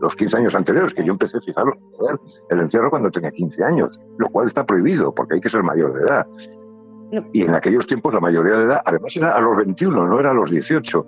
los 0.00 0.16
15 0.16 0.38
años 0.38 0.54
anteriores, 0.54 0.94
que 0.94 1.04
yo 1.04 1.12
empecé, 1.12 1.40
fijaros, 1.40 1.74
el 2.50 2.60
encierro 2.60 2.90
cuando 2.90 3.10
tenía 3.10 3.30
15 3.30 3.64
años, 3.64 4.00
lo 4.18 4.28
cual 4.28 4.46
está 4.46 4.64
prohibido 4.64 5.14
porque 5.14 5.34
hay 5.34 5.40
que 5.40 5.48
ser 5.48 5.62
mayor 5.62 5.94
de 5.94 6.02
edad. 6.02 6.26
Y 7.32 7.42
en 7.42 7.54
aquellos 7.54 7.86
tiempos 7.86 8.12
la 8.12 8.20
mayoría 8.20 8.56
de 8.56 8.64
edad, 8.64 8.82
además 8.84 9.12
era 9.14 9.36
a 9.36 9.40
los 9.40 9.56
21, 9.56 10.06
no 10.06 10.20
era 10.20 10.32
a 10.32 10.34
los 10.34 10.50
18. 10.50 11.06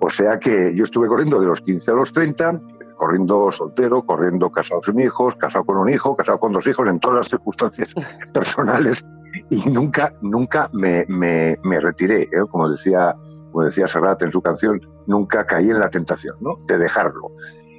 O 0.00 0.08
sea 0.08 0.38
que 0.38 0.74
yo 0.74 0.84
estuve 0.84 1.08
corriendo 1.08 1.40
de 1.40 1.46
los 1.46 1.60
15 1.60 1.90
a 1.90 1.94
los 1.94 2.12
30, 2.12 2.60
corriendo 2.96 3.50
soltero, 3.50 4.04
corriendo 4.06 4.50
casado 4.50 4.80
sin 4.82 5.00
hijos, 5.00 5.34
casado 5.36 5.64
con 5.64 5.78
un 5.78 5.88
hijo, 5.88 6.16
casado 6.16 6.38
con 6.38 6.52
dos 6.52 6.66
hijos, 6.66 6.86
en 6.86 7.00
todas 7.00 7.18
las 7.18 7.28
circunstancias 7.28 7.94
personales 8.32 9.04
y 9.50 9.70
nunca, 9.70 10.14
nunca 10.22 10.68
me, 10.72 11.04
me, 11.08 11.56
me 11.62 11.80
retiré, 11.80 12.22
¿eh? 12.22 12.46
como, 12.50 12.68
decía, 12.68 13.16
como 13.50 13.64
decía 13.64 13.88
Serrat 13.88 14.22
en 14.22 14.30
su 14.30 14.40
canción, 14.40 14.80
nunca 15.06 15.46
caí 15.46 15.70
en 15.70 15.80
la 15.80 15.88
tentación 15.88 16.36
¿no? 16.40 16.58
de 16.66 16.78
dejarlo. 16.78 17.32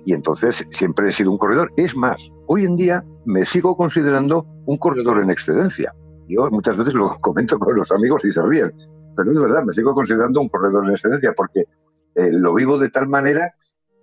Y 0.05 0.13
entonces 0.13 0.65
siempre 0.69 1.09
he 1.09 1.11
sido 1.11 1.31
un 1.31 1.37
corredor. 1.37 1.71
Es 1.77 1.95
más, 1.95 2.17
hoy 2.47 2.65
en 2.65 2.75
día 2.75 3.03
me 3.25 3.45
sigo 3.45 3.75
considerando 3.75 4.45
un 4.65 4.77
corredor 4.77 5.21
en 5.21 5.29
excedencia. 5.29 5.93
Yo 6.27 6.49
muchas 6.51 6.77
veces 6.77 6.93
lo 6.93 7.09
comento 7.21 7.59
con 7.59 7.75
los 7.75 7.91
amigos 7.91 8.25
y 8.25 8.31
se 8.31 8.41
ríen, 8.41 8.73
pero 9.15 9.31
es 9.31 9.39
verdad, 9.39 9.63
me 9.63 9.73
sigo 9.73 9.93
considerando 9.93 10.41
un 10.41 10.49
corredor 10.49 10.85
en 10.85 10.91
excedencia 10.91 11.33
porque 11.35 11.61
eh, 12.15 12.31
lo 12.31 12.53
vivo 12.53 12.77
de 12.77 12.89
tal 12.89 13.07
manera 13.07 13.53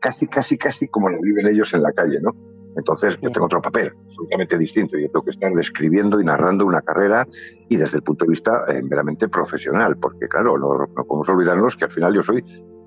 casi, 0.01 0.29
casi, 0.29 0.57
casi 0.57 0.89
como 0.89 1.11
lo 1.11 1.21
viven 1.21 1.47
ellos 1.47 1.75
en 1.75 1.83
la 1.83 1.93
calle, 1.93 2.19
¿no? 2.23 2.33
Entonces 2.77 3.19
yo 3.21 3.31
tengo 3.33 3.47
otro 3.47 3.61
papel, 3.61 3.93
absolutamente 4.09 4.57
distinto. 4.57 4.97
Yo 4.97 5.09
tengo 5.11 5.25
que 5.25 5.31
estar 5.31 5.53
describiendo 5.53 6.21
y 6.21 6.25
narrando 6.25 6.65
una 6.65 6.81
carrera 6.81 7.27
y 7.69 7.77
desde 7.77 7.97
el 7.97 8.05
punto 8.05 8.25
de 8.25 8.31
vista 8.31 8.63
eh, 8.69 8.83
meramente 8.83 9.29
profesional, 9.29 9.97
porque 9.99 10.29
claro, 10.29 10.57
no, 10.59 10.87
no 10.87 11.05
podemos 11.05 11.29
olvidarnos 11.29 11.77
que 11.77 11.87
al 11.87 11.91
final 11.91 12.15
yo 12.15 12.23
soy 12.23 12.45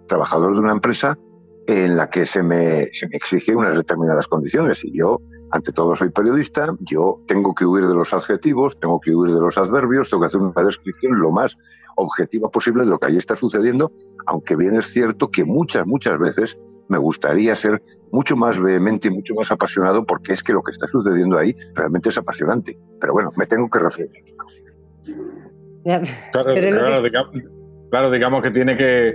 trabajador 0.07 0.53
de 0.53 0.59
una 0.61 0.71
empresa 0.71 1.17
en 1.67 1.95
la 1.95 2.09
que 2.09 2.25
se 2.25 2.43
me, 2.43 2.83
exige 3.11 3.55
unas 3.55 3.77
determinadas 3.77 4.27
condiciones. 4.27 4.83
Y 4.83 4.97
yo, 4.97 5.21
ante 5.51 5.71
todo, 5.71 5.95
soy 5.95 6.09
periodista, 6.09 6.75
yo 6.79 7.21
tengo 7.27 7.53
que 7.53 7.65
huir 7.65 7.87
de 7.87 7.93
los 7.93 8.13
adjetivos, 8.13 8.79
tengo 8.79 8.99
que 8.99 9.11
huir 9.11 9.33
de 9.33 9.39
los 9.39 9.57
adverbios, 9.57 10.09
tengo 10.09 10.21
que 10.21 10.27
hacer 10.27 10.41
una 10.41 10.63
descripción 10.63 11.19
lo 11.19 11.31
más 11.31 11.57
objetiva 11.95 12.49
posible 12.49 12.83
de 12.83 12.89
lo 12.89 12.99
que 12.99 13.07
allí 13.07 13.17
está 13.17 13.35
sucediendo, 13.35 13.91
aunque 14.25 14.55
bien 14.55 14.75
es 14.75 14.85
cierto 14.85 15.29
que 15.29 15.43
muchas, 15.43 15.85
muchas 15.85 16.17
veces 16.19 16.59
me 16.87 16.97
gustaría 16.97 17.53
ser 17.55 17.81
mucho 18.11 18.35
más 18.35 18.59
vehemente 18.59 19.07
y 19.07 19.11
mucho 19.11 19.33
más 19.35 19.51
apasionado 19.51 20.05
porque 20.05 20.33
es 20.33 20.43
que 20.43 20.53
lo 20.53 20.63
que 20.63 20.71
está 20.71 20.87
sucediendo 20.87 21.37
ahí 21.37 21.55
realmente 21.75 22.09
es 22.09 22.17
apasionante. 22.17 22.77
Pero 22.99 23.13
bueno, 23.13 23.31
me 23.35 23.45
tengo 23.45 23.69
que 23.69 23.79
referir. 23.79 24.11
claro, 27.89 28.11
digamos 28.11 28.43
que 28.43 28.51
tiene 28.51 28.77
que 28.77 29.13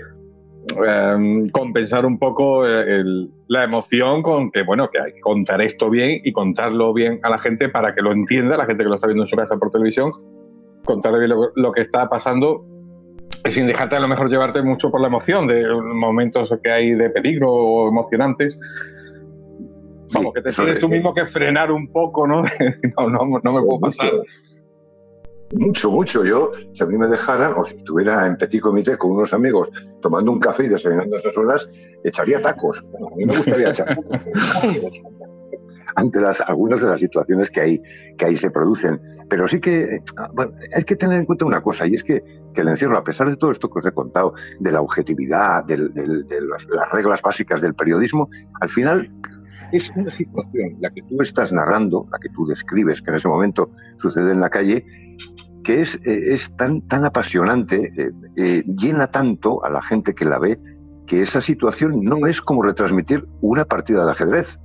Em, 0.75 1.49
compensar 1.51 2.05
un 2.05 2.19
poco 2.19 2.67
eh, 2.67 3.05
la 3.47 3.65
emoción 3.65 4.23
con 4.23 4.51
que, 4.51 4.63
bueno, 4.63 4.91
que 4.91 4.99
hay 4.99 5.13
que 5.13 5.21
contar 5.21 5.63
esto 5.63 5.89
bien 5.89 6.21
y 6.25 6.33
contarlo 6.33 6.93
bien 6.93 7.21
a 7.23 7.31
la 7.31 7.39
gente 7.39 7.69
para 7.69 7.95
que 7.95 8.03
lo 8.03 8.11
entienda, 8.11 8.57
la 8.57 8.67
gente 8.67 8.83
que 8.83 8.89
lo 8.89 8.97
está 8.97 9.07
viendo 9.07 9.23
en 9.23 9.29
su 9.29 9.37
casa 9.37 9.57
por 9.59 9.71
televisión, 9.71 10.11
contarle 10.85 11.21
bien 11.21 11.33
lo, 11.55 11.73
que 11.73 11.83
está 11.83 12.09
pasando 12.09 12.65
sin 13.49 13.69
dejarte 13.69 13.95
a 13.95 14.01
lo 14.01 14.09
mejor 14.09 14.29
llevarte 14.29 14.61
mucho 14.63 14.91
por 14.91 15.01
la 15.01 15.07
emoción 15.07 15.47
de 15.47 15.65
momentos 15.73 16.53
que 16.65 16.71
hay 16.71 16.95
de 16.95 17.11
peligro 17.11 17.53
o 17.53 17.89
emocionantes. 17.89 18.59
Vamos, 20.15 20.33
que 20.35 20.43
te 20.43 20.51
tienes 20.51 20.81
tú 20.81 20.89
mismo 20.89 21.15
que 21.15 21.27
frenar 21.27 21.71
un 21.71 21.93
poco, 21.93 22.27
¿no? 22.27 22.43
no, 22.99 23.09
no, 23.09 23.41
no 23.43 23.53
me 23.53 23.63
puedo 23.63 23.81
pasar. 23.81 24.11
Mucho, 25.53 25.91
mucho. 25.91 26.25
Yo, 26.25 26.51
si 26.73 26.83
a 26.83 26.87
mí 26.87 26.99
me 26.99 27.07
dejaran, 27.07 27.55
o 27.57 27.65
si 27.65 27.77
estuviera 27.77 28.27
en 28.27 28.37
Petit 28.37 28.61
Comité 28.61 28.99
con 28.99 29.13
unos 29.13 29.33
amigos 29.33 29.71
tomando 30.01 30.33
un 30.33 30.41
café 30.41 30.65
y 30.65 30.69
desayunando 30.69 31.17
esas 31.17 31.37
horas, 31.39 31.69
echaría 32.05 32.41
tacos. 32.41 32.85
a 32.95 33.17
mí 33.17 33.25
me 33.25 33.37
gustaría 33.37 33.71
echar 33.71 33.97
ante 35.97 36.21
las, 36.21 36.41
algunas 36.43 36.81
de 36.81 36.89
las 36.89 37.01
situaciones 37.01 37.51
que 37.51 37.61
ahí, 37.61 37.83
que 38.17 38.27
ahí 38.27 38.37
se 38.37 38.51
producen. 38.51 39.01
Pero 39.29 39.49
sí 39.49 39.61
que 39.61 40.01
bueno, 40.35 40.53
hay 40.75 40.85
que 40.85 40.97
tener 40.97 41.19
en 41.19 41.27
cuenta 41.27 41.45
una 41.45 41.63
cosa, 41.63 41.87
y 41.87 41.95
es 41.95 42.05
que, 42.05 42.23
que, 42.55 42.61
el 42.61 42.69
encierro, 42.69 42.99
a 42.99 43.05
pesar 43.05 43.29
de 43.29 43.37
todo 43.37 43.51
esto 43.51 43.71
que 43.71 43.79
os 43.79 43.87
he 43.87 43.93
contado, 43.93 44.35
de 44.61 44.73
la 44.73 44.81
objetividad, 44.81 45.65
de, 45.65 45.77
de 45.77 46.41
las, 46.43 46.67
las 46.69 46.93
reglas 46.93 47.23
básicas 47.23 47.61
del 47.63 47.75
periodismo, 47.75 48.29
al 48.61 48.69
final 48.69 49.11
es 49.73 49.91
una 49.97 50.11
situación, 50.11 50.77
la 50.81 50.91
que 50.91 51.03
tú 51.03 51.21
estás 51.21 51.53
narrando, 51.53 52.07
la 52.11 52.19
que 52.19 52.29
tú 52.29 52.47
describes, 52.47 53.03
que 53.03 53.11
en 53.11 53.17
ese 53.17 53.29
momento 53.29 53.71
sucede 53.99 54.33
en 54.33 54.41
la 54.41 54.51
calle, 54.51 54.85
que 55.65 55.81
es, 55.81 55.97
eh, 56.07 56.33
es 56.33 56.57
tan, 56.57 56.87
tan 56.87 57.05
apasionante, 57.05 57.77
eh, 57.77 58.13
eh, 58.37 58.63
llena 58.67 59.09
tanto 59.09 59.65
a 59.65 59.71
la 59.71 59.83
gente 59.83 60.15
que 60.15 60.25
la 60.25 60.39
ve, 60.39 60.59
que 61.07 61.21
esa 61.21 61.41
situación 61.41 62.03
no 62.03 62.27
es 62.27 62.41
como 62.41 62.63
retransmitir 62.63 63.27
una 63.41 63.65
partida 63.65 64.05
de 64.05 64.13
ajedrez. 64.13 64.61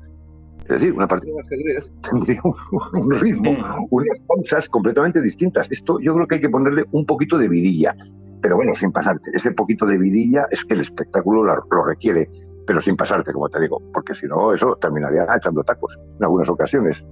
Es 0.63 0.79
decir, 0.79 0.93
una 0.93 1.07
partida 1.07 1.33
de 1.33 1.41
ajedrez 1.41 1.93
tendría 2.09 2.41
un, 2.43 3.11
ritmo, 3.19 3.51
mm. 3.51 3.87
unas 3.89 4.21
pausas 4.21 4.69
completamente 4.69 5.21
distintas. 5.21 5.67
Esto 5.71 5.99
yo 5.99 6.13
creo 6.13 6.27
que 6.27 6.35
hay 6.35 6.41
que 6.41 6.49
ponerle 6.49 6.85
un 6.91 7.05
poquito 7.05 7.37
de 7.37 7.47
vidilla. 7.47 7.95
Pero 8.41 8.55
bueno, 8.55 8.73
sin 8.73 8.91
pasarte. 8.91 9.29
Ese 9.33 9.51
poquito 9.51 9.85
de 9.85 9.99
vidilla 9.99 10.47
es 10.49 10.65
que 10.65 10.73
el 10.73 10.79
espectáculo 10.79 11.43
lo 11.43 11.83
requiere 11.83 12.27
pero 12.65 12.81
sin 12.81 12.95
pasarte, 12.95 13.33
como 13.33 13.49
te 13.49 13.59
digo, 13.59 13.81
porque 13.93 14.13
si 14.13 14.27
no, 14.27 14.53
eso 14.53 14.75
terminaría 14.75 15.25
echando 15.35 15.63
tacos 15.63 15.99
en 16.17 16.23
algunas 16.23 16.49
ocasiones. 16.49 17.05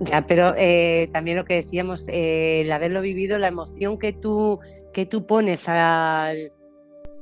Ya, 0.00 0.26
pero 0.26 0.52
eh, 0.56 1.08
también 1.12 1.38
lo 1.38 1.44
que 1.44 1.54
decíamos, 1.54 2.06
eh, 2.08 2.62
el 2.62 2.72
haberlo 2.72 3.00
vivido, 3.00 3.38
la 3.38 3.48
emoción 3.48 3.98
que 3.98 4.12
tú, 4.12 4.60
que 4.92 5.06
tú 5.06 5.26
pones 5.26 5.68
al, 5.68 6.52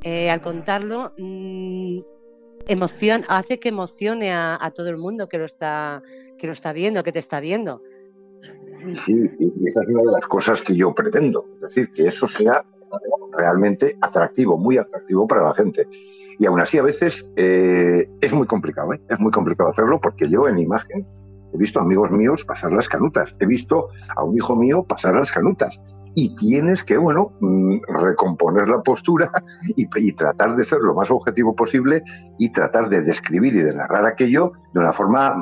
eh, 0.02 0.30
al 0.30 0.40
contarlo, 0.40 1.12
mm, 1.16 2.00
emoción, 2.66 3.22
hace 3.28 3.60
que 3.60 3.68
emocione 3.68 4.32
a, 4.32 4.72
todo 4.74 4.88
el 4.88 4.96
mundo 4.96 5.28
que 5.28 5.38
lo 5.38 5.44
está, 5.44 6.02
que 6.36 6.46
lo 6.46 6.52
está 6.52 6.72
viendo, 6.72 7.04
que 7.04 7.12
te 7.12 7.20
está 7.20 7.40
viendo. 7.40 7.82
Sí, 8.92 9.14
y 9.38 9.66
esa 9.66 9.80
es 9.80 9.88
una 9.88 10.02
de 10.02 10.12
las 10.12 10.26
cosas 10.26 10.60
que 10.60 10.74
yo 10.74 10.92
pretendo, 10.92 11.46
es 11.54 11.60
decir, 11.60 11.90
que 11.90 12.08
eso 12.08 12.26
sea 12.26 12.64
realmente 13.36 13.96
atractivo, 14.00 14.58
muy 14.58 14.78
atractivo 14.78 15.26
para 15.26 15.44
la 15.44 15.54
gente. 15.54 15.88
Y 16.38 16.46
aún 16.46 16.60
así 16.60 16.78
a 16.78 16.82
veces 16.82 17.28
eh, 17.36 18.08
es 18.20 18.32
muy 18.32 18.46
complicado, 18.46 18.92
¿eh? 18.92 19.00
es 19.08 19.20
muy 19.20 19.30
complicado 19.30 19.68
hacerlo 19.68 20.00
porque 20.00 20.28
yo 20.28 20.48
en 20.48 20.58
imagen 20.58 21.06
he 21.54 21.58
visto 21.58 21.80
amigos 21.80 22.10
míos 22.10 22.44
pasar 22.44 22.72
las 22.72 22.88
canutas, 22.88 23.36
he 23.38 23.46
visto 23.46 23.88
a 24.16 24.24
un 24.24 24.36
hijo 24.36 24.56
mío 24.56 24.84
pasar 24.84 25.14
las 25.14 25.32
canutas 25.32 25.80
y 26.16 26.34
tienes 26.34 26.82
que, 26.82 26.96
bueno, 26.96 27.32
mm, 27.40 27.78
recomponer 28.02 28.68
la 28.68 28.82
postura 28.82 29.30
y, 29.76 29.86
y, 29.96 30.12
tratar 30.12 30.56
de 30.56 30.64
ser 30.64 30.80
lo 30.80 30.94
más 30.94 31.10
objetivo 31.10 31.54
posible 31.54 32.02
y 32.38 32.52
tratar 32.52 32.88
de 32.88 33.02
describir 33.02 33.54
y 33.54 33.60
de 33.60 33.74
narrar 33.74 34.04
aquello 34.04 34.52
de 34.72 34.80
una 34.80 34.92
forma 34.92 35.34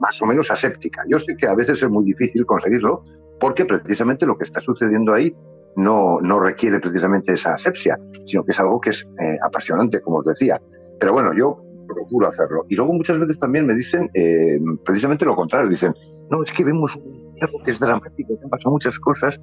más 0.00 0.20
o 0.20 0.26
menos 0.26 0.50
aséptica. 0.50 1.02
Yo 1.08 1.18
sé 1.18 1.36
que 1.36 1.46
a 1.46 1.54
veces 1.54 1.82
es 1.82 1.90
muy 1.90 2.04
difícil 2.04 2.44
conseguirlo 2.46 3.04
porque 3.38 3.64
precisamente 3.64 4.26
lo 4.26 4.36
que 4.36 4.44
está 4.44 4.60
sucediendo 4.60 5.14
ahí 5.14 5.34
no, 5.76 6.20
no 6.20 6.40
requiere 6.40 6.80
precisamente 6.80 7.34
esa 7.34 7.54
asepsia, 7.54 7.98
sino 8.24 8.44
que 8.44 8.52
es 8.52 8.60
algo 8.60 8.80
que 8.80 8.90
es 8.90 9.08
eh, 9.20 9.38
apasionante, 9.44 10.00
como 10.00 10.18
os 10.18 10.24
decía. 10.24 10.60
Pero 10.98 11.12
bueno, 11.12 11.32
yo 11.32 11.62
procuro 11.86 12.28
hacerlo. 12.28 12.64
Y 12.68 12.76
luego 12.76 12.92
muchas 12.92 13.18
veces 13.18 13.38
también 13.38 13.66
me 13.66 13.74
dicen 13.74 14.10
eh, 14.14 14.58
precisamente 14.84 15.24
lo 15.24 15.34
contrario. 15.34 15.68
Dicen, 15.68 15.94
no, 16.30 16.42
es 16.42 16.52
que 16.52 16.64
vemos 16.64 16.98
algo 17.40 17.62
que 17.64 17.70
es 17.70 17.80
dramático, 17.80 18.38
que 18.38 18.44
han 18.44 18.50
pasado 18.50 18.72
muchas 18.72 18.98
cosas, 18.98 19.40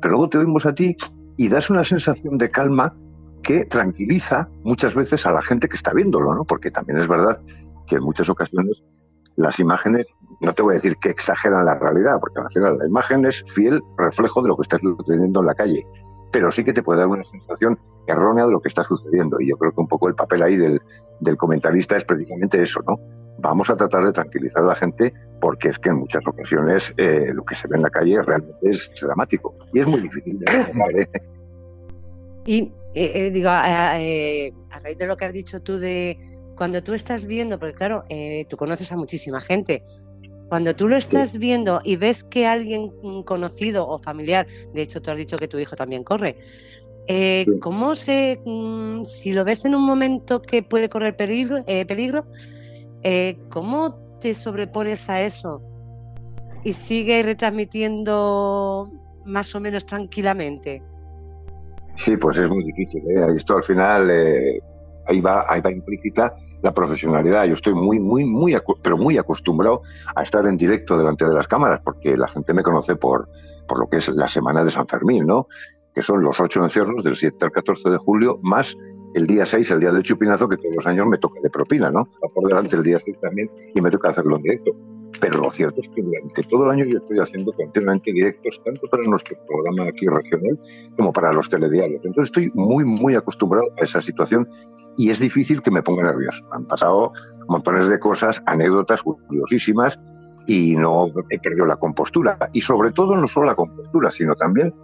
pero 0.00 0.12
luego 0.12 0.28
te 0.28 0.38
oímos 0.38 0.66
a 0.66 0.74
ti 0.74 0.96
y 1.36 1.48
das 1.48 1.70
una 1.70 1.84
sensación 1.84 2.38
de 2.38 2.50
calma 2.50 2.96
que 3.42 3.64
tranquiliza 3.64 4.48
muchas 4.62 4.94
veces 4.94 5.26
a 5.26 5.32
la 5.32 5.42
gente 5.42 5.68
que 5.68 5.76
está 5.76 5.92
viéndolo, 5.92 6.34
¿no? 6.34 6.44
Porque 6.44 6.70
también 6.70 6.98
es 6.98 7.08
verdad 7.08 7.40
que 7.86 7.96
en 7.96 8.02
muchas 8.02 8.30
ocasiones 8.30 8.82
las 9.36 9.58
imágenes, 9.58 10.06
no 10.40 10.52
te 10.52 10.62
voy 10.62 10.72
a 10.72 10.74
decir 10.74 10.96
que 10.96 11.10
exageran 11.10 11.64
la 11.64 11.78
realidad, 11.78 12.18
porque 12.20 12.40
al 12.40 12.50
final 12.50 12.78
la 12.78 12.86
imagen 12.86 13.24
es 13.26 13.42
fiel 13.46 13.82
reflejo 13.96 14.42
de 14.42 14.48
lo 14.48 14.56
que 14.56 14.62
está 14.62 14.78
sucediendo 14.78 15.40
en 15.40 15.46
la 15.46 15.54
calle, 15.54 15.86
pero 16.32 16.50
sí 16.50 16.64
que 16.64 16.72
te 16.72 16.82
puede 16.82 17.00
dar 17.00 17.08
una 17.08 17.24
sensación 17.24 17.78
errónea 18.06 18.46
de 18.46 18.52
lo 18.52 18.60
que 18.60 18.68
está 18.68 18.84
sucediendo. 18.84 19.40
Y 19.40 19.48
yo 19.48 19.56
creo 19.56 19.72
que 19.72 19.80
un 19.80 19.88
poco 19.88 20.08
el 20.08 20.14
papel 20.14 20.42
ahí 20.42 20.56
del, 20.56 20.80
comentarista 21.36 21.96
es 21.96 22.04
precisamente 22.04 22.60
eso, 22.60 22.80
¿no? 22.86 22.98
Vamos 23.38 23.70
a 23.70 23.76
tratar 23.76 24.04
de 24.04 24.12
tranquilizar 24.12 24.62
a 24.62 24.66
la 24.66 24.74
gente 24.74 25.12
porque 25.40 25.68
es 25.68 25.78
que 25.78 25.90
en 25.90 25.96
muchas 25.96 26.22
ocasiones 26.26 26.94
eh, 26.96 27.30
lo 27.32 27.44
que 27.44 27.54
se 27.54 27.66
ve 27.68 27.76
en 27.76 27.82
la 27.82 27.90
calle 27.90 28.22
realmente 28.22 28.58
es 28.62 28.90
dramático 29.00 29.54
y 29.72 29.80
es 29.80 29.88
muy 29.88 30.00
difícil 30.00 30.38
de 30.38 30.52
ver. 30.52 31.08
Y 32.46 32.72
eh, 32.94 33.12
eh, 33.14 33.30
digo, 33.30 33.48
a 33.48 33.94
raíz 34.80 34.98
de 34.98 35.06
lo 35.06 35.16
que 35.16 35.24
has 35.24 35.32
dicho 35.32 35.62
tú 35.62 35.78
de 35.78 36.33
cuando 36.56 36.82
tú 36.82 36.94
estás 36.94 37.26
viendo, 37.26 37.58
porque 37.58 37.74
claro, 37.74 38.04
eh, 38.08 38.46
tú 38.48 38.56
conoces 38.56 38.92
a 38.92 38.96
muchísima 38.96 39.40
gente, 39.40 39.82
cuando 40.48 40.74
tú 40.74 40.88
lo 40.88 40.96
estás 40.96 41.38
viendo 41.38 41.80
y 41.84 41.96
ves 41.96 42.22
que 42.22 42.46
alguien 42.46 42.90
conocido 43.24 43.88
o 43.88 43.98
familiar, 43.98 44.46
de 44.72 44.82
hecho 44.82 45.00
tú 45.00 45.10
has 45.10 45.16
dicho 45.16 45.36
que 45.36 45.48
tu 45.48 45.58
hijo 45.58 45.74
también 45.74 46.04
corre, 46.04 46.36
eh, 47.08 47.46
¿cómo 47.60 47.96
se, 47.96 48.40
mm, 48.44 49.04
si 49.04 49.32
lo 49.32 49.44
ves 49.44 49.64
en 49.64 49.74
un 49.74 49.84
momento 49.84 50.40
que 50.40 50.62
puede 50.62 50.88
correr 50.88 51.16
peligro, 51.16 51.58
eh, 51.66 51.84
peligro 51.84 52.26
¿cómo 53.50 53.96
te 54.20 54.34
sobrepones 54.34 55.10
a 55.10 55.20
eso 55.20 55.60
y 56.64 56.72
sigues 56.72 57.26
retransmitiendo 57.26 58.90
más 59.26 59.54
o 59.54 59.60
menos 59.60 59.84
tranquilamente? 59.84 60.82
Sí, 61.94 62.16
pues 62.16 62.38
es 62.38 62.48
muy 62.48 62.64
difícil. 62.64 63.02
Esto 63.36 63.58
al 63.58 63.64
final 63.64 64.10
ahí 65.06 65.20
va, 65.20 65.44
ahí 65.48 65.60
va 65.60 65.70
implícita 65.70 66.34
la 66.62 66.72
profesionalidad. 66.72 67.44
Yo 67.44 67.54
estoy 67.54 67.74
muy, 67.74 68.00
muy, 68.00 68.24
muy, 68.24 68.56
pero 68.82 68.96
muy 68.96 69.18
acostumbrado 69.18 69.82
a 70.14 70.22
estar 70.22 70.46
en 70.46 70.56
directo 70.56 70.96
delante 70.96 71.24
de 71.26 71.34
las 71.34 71.48
cámaras, 71.48 71.80
porque 71.84 72.16
la 72.16 72.28
gente 72.28 72.54
me 72.54 72.62
conoce 72.62 72.96
por, 72.96 73.28
por 73.66 73.78
lo 73.78 73.88
que 73.88 73.98
es 73.98 74.08
la 74.08 74.28
semana 74.28 74.64
de 74.64 74.70
San 74.70 74.86
Fermín, 74.86 75.26
¿no? 75.26 75.48
Que 75.94 76.02
son 76.02 76.22
los 76.22 76.40
ocho 76.40 76.62
encierros 76.62 77.04
del 77.04 77.14
7 77.14 77.44
al 77.44 77.52
14 77.52 77.90
de 77.90 77.98
julio, 77.98 78.38
más 78.42 78.76
el 79.14 79.26
día 79.26 79.46
6, 79.46 79.70
el 79.70 79.80
día 79.80 79.92
del 79.92 80.02
chupinazo, 80.02 80.48
que 80.48 80.56
todos 80.56 80.74
los 80.74 80.86
años 80.86 81.06
me 81.06 81.18
toca 81.18 81.40
de 81.40 81.48
propina, 81.48 81.90
¿no? 81.90 82.08
Va 82.22 82.28
por 82.34 82.48
delante 82.48 82.76
el 82.76 82.82
día 82.82 82.98
6 82.98 83.20
también 83.20 83.48
y 83.74 83.80
me 83.80 83.90
toca 83.90 84.08
hacerlo 84.08 84.36
en 84.36 84.42
directo. 84.42 84.72
Pero 85.20 85.38
lo 85.38 85.50
cierto 85.50 85.80
es 85.80 85.88
que 85.88 86.02
durante 86.02 86.42
todo 86.42 86.64
el 86.64 86.70
año 86.70 86.84
yo 86.84 86.98
estoy 86.98 87.20
haciendo 87.20 87.52
continuamente 87.52 88.12
directos, 88.12 88.60
tanto 88.64 88.88
para 88.88 89.04
nuestro 89.04 89.36
programa 89.46 89.88
aquí 89.88 90.06
regional 90.06 90.58
como 90.96 91.12
para 91.12 91.32
los 91.32 91.48
telediarios. 91.48 92.04
Entonces 92.04 92.30
estoy 92.30 92.50
muy, 92.54 92.84
muy 92.84 93.14
acostumbrado 93.14 93.68
a 93.78 93.84
esa 93.84 94.00
situación 94.00 94.48
y 94.96 95.10
es 95.10 95.20
difícil 95.20 95.62
que 95.62 95.70
me 95.70 95.82
ponga 95.82 96.02
nervioso. 96.02 96.44
Han 96.52 96.66
pasado 96.66 97.12
montones 97.48 97.88
de 97.88 98.00
cosas, 98.00 98.42
anécdotas 98.46 99.02
curiosísimas 99.02 100.00
y 100.46 100.76
no 100.76 101.06
he 101.30 101.38
perdido 101.38 101.66
la 101.66 101.76
compostura. 101.76 102.36
Y 102.52 102.60
sobre 102.60 102.90
todo 102.90 103.16
no 103.16 103.28
solo 103.28 103.46
la 103.46 103.54
compostura, 103.54 104.10
sino 104.10 104.34
también 104.34 104.74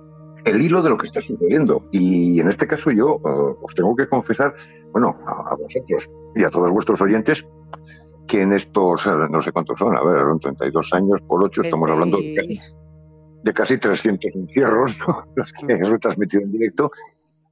el 0.44 0.60
hilo 0.60 0.82
de 0.82 0.90
lo 0.90 0.98
que 0.98 1.06
está 1.06 1.20
sucediendo. 1.20 1.88
Y 1.92 2.40
en 2.40 2.48
este 2.48 2.66
caso 2.66 2.90
yo 2.90 3.16
eh, 3.16 3.56
os 3.62 3.74
tengo 3.74 3.94
que 3.96 4.08
confesar, 4.08 4.54
bueno, 4.92 5.18
a, 5.26 5.56
vosotros 5.56 6.10
y 6.34 6.44
a 6.44 6.50
todos 6.50 6.70
vuestros 6.70 7.00
oyentes, 7.02 7.46
que 8.26 8.42
en 8.42 8.52
estos, 8.52 9.06
eh, 9.06 9.10
no 9.30 9.40
sé 9.40 9.52
cuántos 9.52 9.78
son, 9.78 9.96
a 9.96 10.02
ver, 10.02 10.22
son 10.22 10.40
32 10.40 10.94
años 10.94 11.22
por 11.22 11.42
8, 11.44 11.62
estamos 11.62 11.90
hablando 11.90 12.18
de 12.18 13.52
casi, 13.54 13.78
300 13.78 14.34
encierros, 14.34 14.98
los 15.34 15.52
que 15.52 15.72
he 15.72 15.84
retransmitido 15.84 16.42
en 16.42 16.52
directo, 16.52 16.90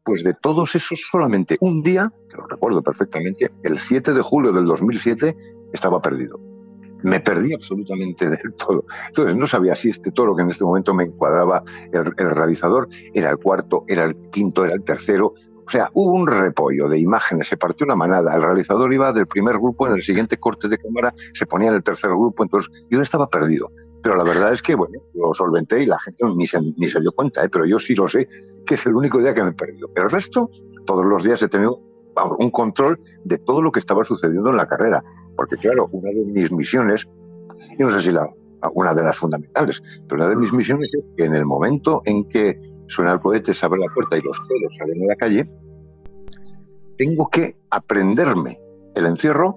pues 0.05 0.23
de 0.25 0.35
todos 0.35 0.75
esos 0.75 1.01
solamente 1.11 1.57
un 1.61 1.83
día, 1.83 2.11
que 2.31 2.37
lo 2.37 2.47
recuerdo 2.47 2.83
perfectamente, 2.83 3.51
el 3.63 3.79
7 3.79 4.13
de 4.13 4.23
julio 4.23 4.53
del 4.53 4.65
2007, 4.67 5.37
estaba 5.73 6.01
perdido 6.01 6.48
me 7.03 7.21
perdí 7.21 7.55
absolutamente 7.55 8.29
del 8.29 8.55
todo. 8.55 8.85
Entonces 9.09 9.37
no 9.37 9.47
sabía 9.47 9.75
si 9.75 9.89
este 9.89 10.11
toro 10.11 10.35
que 10.35 10.43
en 10.43 10.49
este 10.49 10.65
momento 10.65 10.95
me 10.95 11.05
encuadraba 11.05 11.63
el, 11.93 12.05
realizador 12.31 12.89
era 13.15 13.31
el 13.31 13.39
cuarto, 13.39 13.85
era 13.89 14.05
el 14.05 14.17
quinto, 14.31 14.65
era 14.65 14.75
el 14.75 14.85
tercero. 14.85 15.35
O 15.67 15.71
sea, 15.71 15.91
hubo 15.93 16.13
un 16.13 16.27
repollo 16.27 16.89
de 16.89 16.99
imágenes, 16.99 17.49
se 17.49 17.59
partió 17.59 17.85
una 17.85 17.95
manada. 17.95 18.35
El 18.35 18.41
realizador 18.41 18.91
iba 18.93 19.13
del 19.13 19.27
primer 19.27 19.59
grupo, 19.59 19.87
en 19.87 19.95
el 19.95 20.03
siguiente 20.03 20.39
corte 20.39 20.67
de 20.67 20.79
cámara 20.79 21.13
se 21.35 21.45
ponía 21.45 21.69
en 21.69 21.75
el 21.75 21.83
tercer 21.83 22.11
grupo, 22.11 22.43
entonces 22.43 22.89
yo 22.91 23.03
estaba 23.03 23.29
perdido. 23.29 23.71
Pero 24.03 24.17
la 24.17 24.25
verdad 24.25 24.51
es 24.53 24.63
que, 24.63 24.75
bueno, 24.75 24.99
lo 25.13 25.35
solventé 25.35 25.83
y 25.83 25.87
la 25.87 25.99
gente 25.99 26.25
ni 26.35 26.47
se, 26.47 26.59
ni 26.63 26.89
se 26.89 27.01
dio 27.01 27.13
cuenta, 27.13 27.45
¿eh? 27.45 27.51
pero 27.53 27.67
yo 27.67 27.79
sí 27.79 27.95
lo 27.95 28.09
sé, 28.09 28.27
que 28.67 28.77
es 28.77 28.87
el 28.87 28.95
único 28.95 29.19
día 29.19 29.35
que 29.35 29.43
me 29.43 29.51
he 29.51 29.53
perdido. 29.53 29.91
El 29.95 30.11
resto, 30.11 30.49
todos 30.87 31.05
los 31.05 31.25
días 31.25 31.43
he 31.43 31.49
tenido 31.49 31.83
un 32.25 32.51
control 32.51 32.99
de 33.25 33.39
todo 33.39 33.63
lo 33.63 33.71
que 33.73 33.79
estaba 33.79 34.05
sucediendo 34.05 34.51
en 34.51 34.57
la 34.57 34.67
carrera. 34.67 35.03
Porque 35.37 35.57
claro, 35.57 35.89
una 35.93 36.11
de 36.11 36.25
mis 36.25 36.53
misiones, 36.53 37.09
y 37.79 37.83
no 37.83 37.91
sé 37.91 38.01
si 38.01 38.13
la, 38.13 38.29
una 38.75 38.95
de 38.95 39.03
las 39.03 39.17
fundamentales, 39.17 39.83
pero 40.09 40.23
una 40.23 40.31
de 40.31 40.37
mis 40.37 40.53
misiones 40.53 40.91
es 40.95 41.09
que 41.17 41.25
en 41.25 41.35
el 41.35 41.47
momento 41.47 42.03
en 42.05 42.29
que 42.29 42.61
suena 42.87 43.13
el 43.13 43.21
cohete, 43.21 43.55
se 43.55 43.67
abre 43.67 43.81
la 43.81 43.93
puerta 43.93 44.17
y 44.17 44.23
los 44.23 44.37
todos 44.37 44.77
salen 44.77 45.03
a 45.05 45.07
la 45.07 45.17
calle, 45.17 45.51
tengo 46.97 47.29
que 47.29 47.57
aprenderme 47.71 48.57
el 48.95 49.07
encierro 49.07 49.55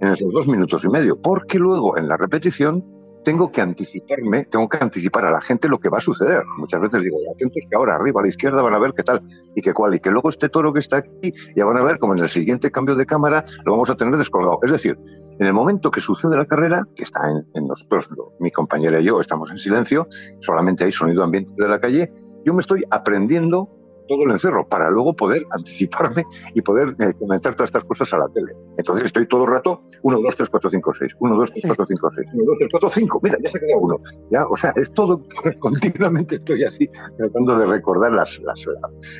en 0.00 0.08
esos 0.08 0.32
dos 0.32 0.48
minutos 0.48 0.84
y 0.84 0.88
medio, 0.88 1.20
porque 1.20 1.58
luego 1.58 1.96
en 1.96 2.08
la 2.08 2.16
repetición 2.16 2.84
tengo 3.24 3.50
que 3.50 3.60
anticiparme, 3.60 4.44
tengo 4.44 4.68
que 4.68 4.78
anticipar 4.80 5.26
a 5.26 5.30
la 5.30 5.40
gente 5.40 5.68
lo 5.68 5.78
que 5.78 5.88
va 5.88 5.98
a 5.98 6.00
suceder. 6.00 6.42
Muchas 6.56 6.80
veces 6.80 7.02
digo, 7.02 7.18
atentos 7.34 7.62
que 7.68 7.76
ahora 7.76 7.96
arriba 7.96 8.20
a 8.20 8.22
la 8.22 8.28
izquierda 8.28 8.62
van 8.62 8.74
a 8.74 8.78
ver 8.78 8.92
qué 8.94 9.02
tal 9.02 9.22
y 9.54 9.62
qué 9.62 9.72
cuál, 9.72 9.94
y 9.94 10.00
que 10.00 10.10
luego 10.10 10.28
este 10.28 10.48
toro 10.48 10.72
que 10.72 10.80
está 10.80 10.98
aquí 10.98 11.32
ya 11.54 11.64
van 11.64 11.76
a 11.76 11.82
ver 11.82 11.98
como 11.98 12.14
en 12.14 12.20
el 12.20 12.28
siguiente 12.28 12.70
cambio 12.70 12.94
de 12.94 13.06
cámara 13.06 13.44
lo 13.64 13.72
vamos 13.72 13.90
a 13.90 13.96
tener 13.96 14.16
descolgado. 14.16 14.58
Es 14.62 14.70
decir, 14.70 14.98
en 15.38 15.46
el 15.46 15.52
momento 15.52 15.90
que 15.90 16.00
sucede 16.00 16.36
la 16.36 16.46
carrera, 16.46 16.84
que 16.94 17.04
está 17.04 17.20
en, 17.30 17.66
nosotros, 17.66 18.08
mi 18.40 18.50
compañera 18.50 19.00
y 19.00 19.04
yo 19.04 19.20
estamos 19.20 19.50
en 19.50 19.58
silencio, 19.58 20.06
solamente 20.40 20.84
hay 20.84 20.92
sonido 20.92 21.22
ambiente 21.22 21.50
de 21.56 21.68
la 21.68 21.80
calle, 21.80 22.10
yo 22.44 22.54
me 22.54 22.60
estoy 22.60 22.84
aprendiendo 22.90 23.81
todo 24.08 24.24
el 24.24 24.30
encierro 24.30 24.66
para 24.66 24.90
luego 24.90 25.14
poder 25.14 25.44
anticiparme 25.50 26.24
y 26.54 26.62
poder 26.62 26.88
eh, 26.98 27.14
comentar 27.18 27.54
todas 27.54 27.68
estas 27.68 27.84
cosas 27.84 28.12
a 28.14 28.18
la 28.18 28.28
tele. 28.28 28.48
Entonces 28.78 29.06
estoy 29.06 29.26
todo 29.26 29.44
el 29.44 29.50
rato 29.50 29.82
1, 30.02 30.20
2, 30.20 30.36
3, 30.36 30.50
4, 30.50 30.70
5, 30.70 30.92
6, 30.92 31.16
1, 31.18 31.36
2, 31.36 31.52
3, 31.52 31.64
4, 31.66 31.86
5, 31.88 32.10
6, 32.10 32.28
1, 32.34 32.44
2, 32.44 32.56
3, 32.58 32.68
4, 32.72 32.90
5, 32.90 33.20
mira, 33.22 33.38
ya 33.42 33.50
se 33.50 33.60
queda 33.60 33.76
uno. 33.78 34.00
¿ya? 34.30 34.46
O 34.46 34.56
sea, 34.56 34.72
es 34.76 34.92
todo, 34.92 35.22
continuamente 35.58 36.36
estoy 36.36 36.64
así 36.64 36.88
tratando 37.16 37.58
de 37.58 37.66
recordar 37.66 38.12
las, 38.12 38.40
las, 38.40 38.66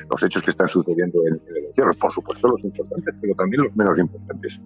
los 0.09 0.23
hechos 0.23 0.43
que 0.43 0.51
están 0.51 0.67
sucediendo 0.67 1.19
en, 1.27 1.41
el 1.55 1.65
encierro. 1.65 1.93
Por 1.99 2.11
supuesto 2.11 2.47
los 2.47 2.63
importantes, 2.63 3.15
pero 3.21 3.35
también 3.35 3.63
los 3.63 3.75
menos 3.75 3.99
importantes. 3.99 4.61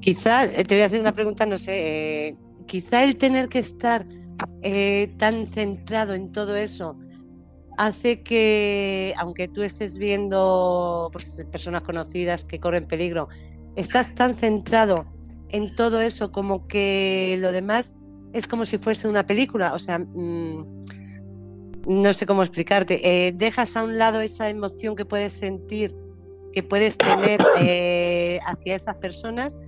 Quizá, 0.00 0.44
eh, 0.44 0.64
te 0.64 0.74
voy 0.74 0.82
a 0.82 0.86
hacer 0.86 1.00
una 1.00 1.12
pregunta, 1.12 1.46
no 1.46 1.56
sé, 1.56 2.28
eh, 2.28 2.36
quizá 2.66 3.04
el 3.04 3.16
tener 3.16 3.48
que 3.48 3.58
estar 3.58 4.06
eh, 4.62 5.14
tan 5.16 5.46
centrado 5.46 6.14
en 6.14 6.32
todo 6.32 6.56
eso, 6.56 6.98
hace 7.76 8.22
que, 8.22 9.14
aunque 9.18 9.48
tú 9.48 9.62
estés 9.62 9.98
viendo 9.98 11.10
pues, 11.12 11.44
personas 11.50 11.82
conocidas 11.82 12.44
que 12.44 12.58
corren 12.58 12.86
peligro, 12.86 13.28
estás 13.76 14.14
tan 14.14 14.34
centrado 14.34 15.06
en 15.50 15.74
todo 15.76 16.00
eso 16.00 16.32
como 16.32 16.66
que 16.66 17.36
lo 17.38 17.52
demás 17.52 17.94
es 18.32 18.48
como 18.48 18.66
si 18.66 18.78
fuese 18.78 19.08
una 19.08 19.26
película. 19.26 19.74
O 19.74 19.78
sea, 19.78 19.98
mm, 19.98 20.80
no 21.86 22.12
sé 22.12 22.26
cómo 22.26 22.42
explicarte. 22.42 23.26
Eh, 23.26 23.32
dejas 23.32 23.76
a 23.76 23.84
un 23.84 23.98
lado 23.98 24.20
esa 24.20 24.48
emoción 24.48 24.96
que 24.96 25.04
puedes 25.04 25.32
sentir, 25.32 25.94
que 26.52 26.62
puedes 26.62 26.98
tener 26.98 27.40
eh, 27.60 28.40
hacia 28.46 28.76
esas 28.76 28.96
personas 28.96 29.58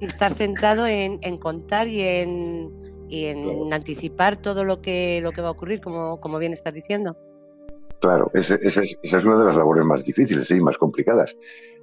y 0.00 0.06
estar 0.06 0.34
centrado 0.34 0.86
en, 0.86 1.18
contar 1.38 1.88
y 1.88 2.02
en, 2.02 2.70
en 3.10 3.72
anticipar 3.72 4.36
todo 4.36 4.64
lo 4.64 4.82
que, 4.82 5.20
lo 5.22 5.32
que 5.32 5.40
va 5.40 5.48
a 5.48 5.52
ocurrir, 5.52 5.80
como, 5.80 6.20
como 6.20 6.38
bien 6.38 6.52
estás 6.52 6.74
diciendo. 6.74 7.16
Claro, 8.02 8.32
esa, 8.34 8.56
es 8.56 9.24
una 9.24 9.38
de 9.38 9.44
las 9.44 9.54
labores 9.54 9.84
más 9.84 10.04
difíciles 10.04 10.50
y 10.50 10.60
más 10.60 10.76
complicadas, 10.76 11.38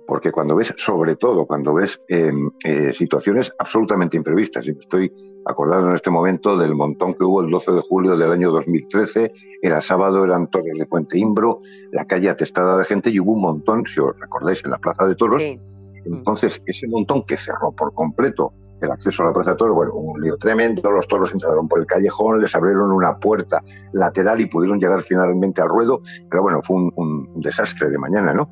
porque 0.06 0.34
cuando 0.34 0.54
ves, 0.54 0.74
sobre 0.76 1.16
todo 1.16 1.48
cuando 1.48 1.74
ves 1.74 2.04
em, 2.10 2.52
eh, 2.66 2.92
situaciones 2.92 3.54
absolutamente 3.58 4.18
imprevistas, 4.18 4.68
y 4.68 4.74
me 4.74 4.80
estoy 4.80 5.14
acordando 5.46 5.88
en 5.88 5.96
este 5.96 6.10
momento 6.10 6.58
del 6.58 6.76
montón 6.76 7.14
que 7.14 7.24
hubo 7.24 7.42
el 7.42 7.50
12 7.50 7.72
de 7.72 7.80
julio 7.80 8.18
del 8.18 8.34
año 8.34 8.52
2013, 8.52 9.32
era 9.62 9.80
sábado, 9.80 10.26
eran 10.26 10.50
torres 10.50 10.78
de 10.78 10.86
Fuente 10.86 11.18
Imbro, 11.18 11.60
la 11.94 12.04
calle 12.04 12.30
atestada 12.30 12.78
de 12.78 12.84
gente 12.84 13.12
y 13.12 13.22
hubo 13.22 13.32
un 13.32 13.42
montón, 13.42 13.86
si 13.86 14.02
os 14.02 14.20
recordáis, 14.20 14.62
en 14.66 14.72
la 14.72 14.78
Plaza 14.78 15.06
de 15.06 15.16
Toros. 15.16 15.42
Entonces, 16.04 16.62
ese 16.66 16.86
montón 16.90 17.24
que 17.24 17.38
cerró 17.38 17.72
por 17.72 17.94
completo 17.94 18.52
el 18.82 18.92
acceso 18.92 19.24
a 19.24 19.28
la 19.28 19.34
Plaza 19.34 19.52
de 19.52 19.58
Toros, 19.58 19.76
bueno, 19.76 19.94
un 19.94 20.22
lío 20.22 20.38
tremendo, 20.38 20.92
los 20.92 21.08
toros 21.08 21.34
entraron 21.34 21.68
por 21.68 21.80
el 21.80 21.86
callejón, 21.86 22.42
les 22.42 22.56
abrieron 22.56 22.92
una 22.92 23.18
puerta 23.18 23.62
lateral 23.94 24.39
y 24.39 24.46
pudieron 24.46 24.80
llegar 24.80 25.02
finalmente 25.04 25.62
al 25.62 25.70
ruedo, 25.70 26.02
pero 26.30 26.44
bueno, 26.44 26.62
fue 26.62 26.78
un, 26.96 27.42
desastre 27.42 27.89
de 27.89 27.98
mañana, 27.98 28.34
¿no? 28.34 28.50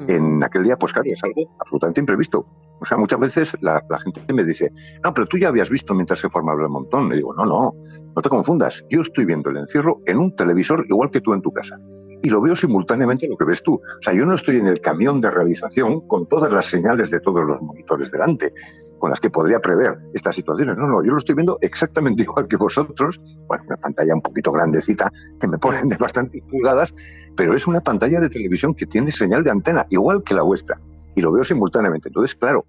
Mm. 0.00 0.10
En 0.10 0.44
aquel 0.44 0.64
día, 0.64 0.76
pues 0.76 0.92
claro, 0.92 1.08
es 1.10 1.22
algo 1.22 1.50
absolutamente 1.60 2.00
imprevisto. 2.00 2.46
O 2.80 2.84
sea, 2.84 2.98
muchas 2.98 3.18
veces 3.18 3.56
la, 3.60 3.82
gente 4.02 4.20
me 4.32 4.44
dice, 4.44 4.70
no, 5.02 5.14
pero 5.14 5.26
tú 5.26 5.38
ya 5.38 5.48
habías 5.48 5.70
visto 5.70 5.94
mientras 5.94 6.18
se 6.18 6.28
formaba 6.28 6.62
el 6.62 6.68
montón. 6.68 7.08
Le 7.08 7.16
digo, 7.16 7.32
no, 7.34 7.46
no, 7.46 7.72
no 8.14 8.22
te 8.22 8.28
confundas. 8.28 8.84
Yo 8.90 9.00
estoy 9.00 9.24
viendo 9.24 9.50
el 9.50 9.58
encierro 9.58 10.00
en 10.06 10.18
un 10.18 10.34
televisor 10.34 10.84
igual 10.88 11.10
que 11.10 11.20
tú 11.20 11.32
en 11.32 11.40
tu 11.40 11.52
casa. 11.52 11.78
Y 12.24 12.30
lo 12.30 12.40
veo 12.40 12.56
simultáneamente 12.56 13.28
lo 13.28 13.36
que 13.36 13.44
ves 13.44 13.62
tú. 13.62 13.74
O 13.74 14.02
sea, 14.02 14.14
yo 14.14 14.24
no 14.24 14.32
estoy 14.32 14.56
en 14.56 14.66
el 14.66 14.80
camión 14.80 15.20
de 15.20 15.30
realización 15.30 16.08
con 16.08 16.26
todas 16.26 16.50
las 16.50 16.64
señales 16.64 17.10
de 17.10 17.20
todos 17.20 17.44
los 17.44 17.60
monitores 17.60 18.10
delante, 18.10 18.50
con 18.98 19.10
las 19.10 19.20
que 19.20 19.28
podría 19.28 19.60
prever 19.60 19.98
estas 20.14 20.34
situaciones. 20.34 20.78
No, 20.78 20.86
no, 20.86 21.04
yo 21.04 21.10
lo 21.10 21.18
estoy 21.18 21.34
viendo 21.34 21.58
exactamente 21.60 22.22
igual 22.24 22.48
que 22.48 22.56
vosotros. 22.56 23.20
Bueno, 23.46 23.64
una 23.66 23.76
pantalla 23.76 24.14
un 24.14 24.22
poquito 24.22 24.52
grandecita 24.52 25.12
que 25.38 25.46
me 25.46 25.58
ponen 25.58 25.90
de 25.90 25.98
bastantes 25.98 26.42
pulgadas, 26.50 26.94
pero 27.36 27.54
es 27.54 27.66
una 27.66 27.82
pantalla 27.82 28.20
de 28.20 28.30
televisión 28.30 28.74
que 28.74 28.86
tiene 28.86 29.10
señal 29.10 29.44
de 29.44 29.50
antena, 29.50 29.84
igual 29.90 30.24
que 30.24 30.32
la 30.32 30.42
vuestra. 30.42 30.80
Y 31.14 31.20
lo 31.20 31.30
veo 31.30 31.44
simultáneamente. 31.44 32.08
Entonces, 32.08 32.36
claro, 32.36 32.64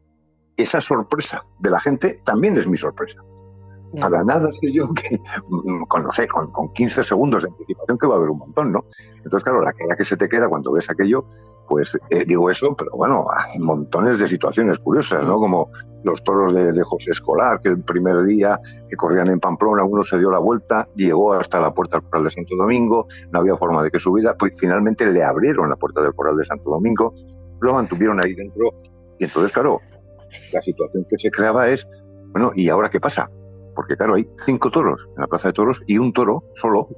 esa 0.57 0.81
sorpresa 0.81 1.45
de 1.59 1.69
la 1.69 1.79
gente 1.79 2.19
también 2.25 2.57
es 2.57 2.67
mi 2.67 2.75
sorpresa. 2.75 3.21
Para 3.99 4.23
nada 4.23 4.49
sé 4.59 4.71
yo 4.73 4.85
que, 4.93 5.17
mm, 5.47 5.83
con, 5.87 6.03
no 6.03 6.11
sé, 6.11 6.27
con, 6.27 6.51
15 6.73 7.03
segundos 7.03 7.43
de 7.43 7.49
anticipación 7.49 7.97
que 7.97 8.07
va 8.07 8.15
a 8.15 8.17
haber 8.17 8.29
un 8.29 8.39
montón, 8.39 8.71
¿no? 8.71 8.85
Entonces, 9.17 9.43
claro, 9.43 9.61
la 9.61 9.73
cara 9.73 9.95
que 9.95 10.03
se 10.03 10.17
te 10.17 10.27
queda 10.27 10.49
cuando 10.49 10.71
ves 10.71 10.89
aquello, 10.89 11.25
pues 11.67 11.97
eh, 12.09 12.25
digo 12.25 12.49
eso, 12.49 12.75
pero 12.77 12.91
bueno, 12.93 13.25
hay 13.31 13.59
montones 13.59 14.19
de 14.19 14.27
situaciones 14.27 14.79
curiosas, 14.79 15.25
¿no? 15.25 15.35
Como 15.35 15.69
los 16.03 16.23
toros 16.23 16.53
de, 16.53 16.83
José 16.83 17.11
Escolar, 17.11 17.61
que 17.61 17.69
el 17.69 17.83
primer 17.83 18.23
día 18.23 18.59
que 18.87 18.95
corrían 18.95 19.29
en 19.29 19.39
Pamplona, 19.39 19.83
uno 19.83 20.03
se 20.03 20.19
dio 20.19 20.29
la 20.29 20.39
vuelta, 20.39 20.87
llegó 20.95 21.33
hasta 21.33 21.59
la 21.59 21.73
puerta 21.73 21.97
del 21.97 22.05
Corral 22.07 22.25
de 22.25 22.29
Santo 22.29 22.55
Domingo, 22.55 23.07
no 23.31 23.39
había 23.39 23.55
forma 23.55 23.81
de 23.81 23.89
que 23.89 23.99
subiera, 23.99 24.35
pues 24.35 24.59
finalmente 24.59 25.11
le 25.11 25.23
abrieron 25.23 25.69
la 25.69 25.75
puerta 25.75 26.01
del 26.01 26.13
Corral 26.13 26.37
de 26.37 26.45
Santo 26.45 26.69
Domingo, 26.69 27.13
lo 27.59 27.73
mantuvieron 27.73 28.23
ahí 28.23 28.35
dentro, 28.35 28.69
y 29.17 29.23
entonces, 29.23 29.51
claro, 29.51 29.81
la 30.51 30.61
situación 30.61 31.05
que 31.09 31.17
se 31.17 31.31
creaba 31.31 31.69
es, 31.69 31.87
bueno, 32.31 32.51
¿y 32.55 32.69
ahora 32.69 32.89
qué 32.89 32.99
pasa? 32.99 33.29
Porque 33.75 33.95
claro, 33.95 34.15
hay 34.15 34.29
cinco 34.37 34.71
toros 34.71 35.09
en 35.15 35.21
la 35.21 35.27
Plaza 35.27 35.49
de 35.49 35.53
Toros 35.53 35.83
y 35.85 35.97
un 35.97 36.13
toro 36.13 36.43
solo 36.55 36.89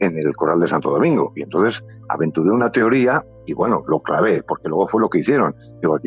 en 0.00 0.18
el 0.18 0.34
Coral 0.36 0.60
de 0.60 0.68
Santo 0.68 0.90
Domingo. 0.90 1.32
Y 1.36 1.42
entonces 1.42 1.84
aventuré 2.08 2.50
una 2.50 2.70
teoría 2.70 3.24
y 3.46 3.54
bueno, 3.54 3.84
lo 3.86 4.02
clavé, 4.02 4.42
porque 4.42 4.68
luego 4.68 4.86
fue 4.86 5.00
lo 5.00 5.08
que 5.08 5.20
hicieron. 5.20 5.54
Digo, 5.80 5.98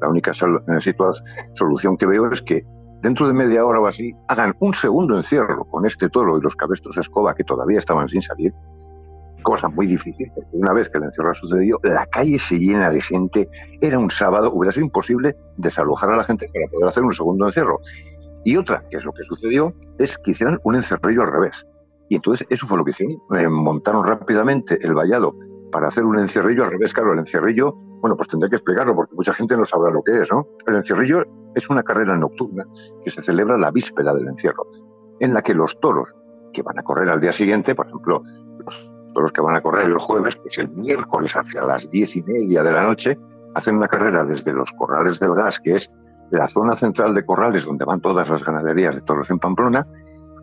la 0.00 0.08
única 0.08 0.32
solución 0.32 1.96
que 1.96 2.06
veo 2.06 2.30
es 2.30 2.42
que 2.42 2.62
dentro 3.02 3.26
de 3.26 3.34
media 3.34 3.64
hora 3.64 3.80
o 3.80 3.86
así 3.86 4.12
hagan 4.28 4.54
un 4.60 4.74
segundo 4.74 5.16
encierro 5.16 5.64
con 5.66 5.84
este 5.84 6.08
toro 6.08 6.38
y 6.38 6.40
los 6.40 6.56
cabestros 6.56 6.96
escoba 6.96 7.34
que 7.34 7.44
todavía 7.44 7.78
estaban 7.78 8.08
sin 8.08 8.22
salir 8.22 8.54
cosa 9.46 9.68
muy 9.68 9.86
difícil, 9.86 10.28
porque 10.34 10.50
una 10.54 10.72
vez 10.72 10.88
que 10.88 10.98
el 10.98 11.04
encierro 11.04 11.30
ha 11.30 11.34
sucedido, 11.34 11.78
la 11.84 12.04
calle 12.06 12.36
se 12.36 12.58
llena 12.58 12.90
de 12.90 13.00
gente. 13.00 13.48
Era 13.80 13.96
un 13.96 14.10
sábado, 14.10 14.50
hubiera 14.52 14.72
sido 14.72 14.86
imposible 14.86 15.36
desalojar 15.56 16.10
a 16.10 16.16
la 16.16 16.24
gente 16.24 16.50
para 16.52 16.66
poder 16.68 16.88
hacer 16.88 17.04
un 17.04 17.12
segundo 17.12 17.46
encierro. 17.46 17.78
Y 18.46 18.56
otra, 18.56 18.84
que 18.88 18.96
es 18.96 19.04
lo 19.04 19.12
que 19.12 19.24
sucedió, 19.24 19.74
es 19.98 20.18
que 20.18 20.30
hicieran 20.30 20.60
un 20.62 20.76
encerrillo 20.76 21.22
al 21.22 21.32
revés. 21.32 21.66
Y 22.08 22.14
entonces 22.14 22.46
eso 22.48 22.68
fue 22.68 22.78
lo 22.78 22.84
que 22.84 22.90
hicieron. 22.90 23.16
Eh, 23.36 23.48
montaron 23.48 24.06
rápidamente 24.06 24.78
el 24.82 24.94
vallado 24.94 25.34
para 25.72 25.88
hacer 25.88 26.04
un 26.04 26.16
encierrillo 26.16 26.62
al 26.62 26.70
revés. 26.70 26.94
Claro, 26.94 27.12
el 27.12 27.18
encierrillo, 27.18 27.72
bueno, 28.00 28.16
pues 28.16 28.28
tendré 28.28 28.48
que 28.48 28.54
explicarlo 28.54 28.94
porque 28.94 29.16
mucha 29.16 29.32
gente 29.32 29.56
no 29.56 29.64
sabrá 29.64 29.90
lo 29.90 30.00
que 30.04 30.20
es, 30.22 30.30
¿no? 30.30 30.46
El 30.64 30.76
encierrillo 30.76 31.24
es 31.56 31.68
una 31.68 31.82
carrera 31.82 32.16
nocturna 32.16 32.64
que 33.04 33.10
se 33.10 33.20
celebra 33.20 33.58
la 33.58 33.72
víspera 33.72 34.14
del 34.14 34.28
encierro, 34.28 34.68
en 35.18 35.34
la 35.34 35.42
que 35.42 35.52
los 35.52 35.80
toros 35.80 36.14
que 36.52 36.62
van 36.62 36.78
a 36.78 36.84
correr 36.84 37.08
al 37.08 37.20
día 37.20 37.32
siguiente, 37.32 37.74
por 37.74 37.88
ejemplo, 37.88 38.22
los 38.64 38.94
toros 39.12 39.32
que 39.32 39.40
van 39.40 39.56
a 39.56 39.60
correr 39.60 39.86
el 39.86 39.98
jueves, 39.98 40.36
pues 40.36 40.56
el 40.58 40.68
miércoles 40.68 41.34
hacia 41.34 41.64
las 41.64 41.90
diez 41.90 42.14
y 42.14 42.22
media 42.22 42.62
de 42.62 42.70
la 42.70 42.84
noche, 42.84 43.18
hacen 43.56 43.76
una 43.76 43.88
carrera 43.88 44.22
desde 44.24 44.52
los 44.52 44.70
corrales 44.72 45.18
del 45.18 45.34
gas, 45.34 45.60
que 45.60 45.76
es 45.76 45.90
la 46.30 46.46
zona 46.46 46.76
central 46.76 47.14
de 47.14 47.24
corrales 47.24 47.64
donde 47.64 47.86
van 47.86 48.02
todas 48.02 48.28
las 48.28 48.44
ganaderías 48.44 48.94
de 48.94 49.00
toros 49.00 49.30
en 49.30 49.38
Pamplona, 49.38 49.86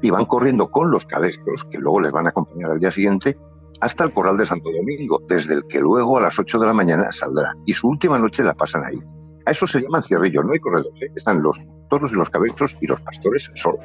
y 0.01 0.09
van 0.09 0.25
corriendo 0.25 0.71
con 0.71 0.89
los 0.89 1.05
cabestros, 1.05 1.65
que 1.65 1.77
luego 1.77 2.01
les 2.01 2.11
van 2.11 2.25
a 2.25 2.29
acompañar 2.29 2.71
al 2.71 2.79
día 2.79 2.89
siguiente, 2.89 3.37
hasta 3.81 4.03
el 4.03 4.13
corral 4.13 4.35
de 4.37 4.47
Santo 4.47 4.71
Domingo, 4.71 5.21
desde 5.27 5.53
el 5.53 5.63
que 5.69 5.79
luego 5.79 6.17
a 6.17 6.21
las 6.21 6.39
8 6.39 6.59
de 6.59 6.65
la 6.65 6.73
mañana 6.73 7.11
saldrá. 7.11 7.53
Y 7.67 7.73
su 7.73 7.87
última 7.87 8.17
noche 8.17 8.43
la 8.43 8.55
pasan 8.55 8.83
ahí. 8.83 8.99
A 9.45 9.51
eso 9.51 9.67
se 9.67 9.81
llaman 9.81 10.01
cierrillos, 10.01 10.43
no 10.43 10.53
hay 10.53 10.59
corredores. 10.59 10.99
¿eh? 11.03 11.11
Están 11.15 11.43
los 11.43 11.59
toros 11.89 12.11
y 12.13 12.15
los 12.15 12.31
cabestros 12.31 12.77
y 12.81 12.87
los 12.87 12.99
pastores 13.01 13.51
solos. 13.53 13.79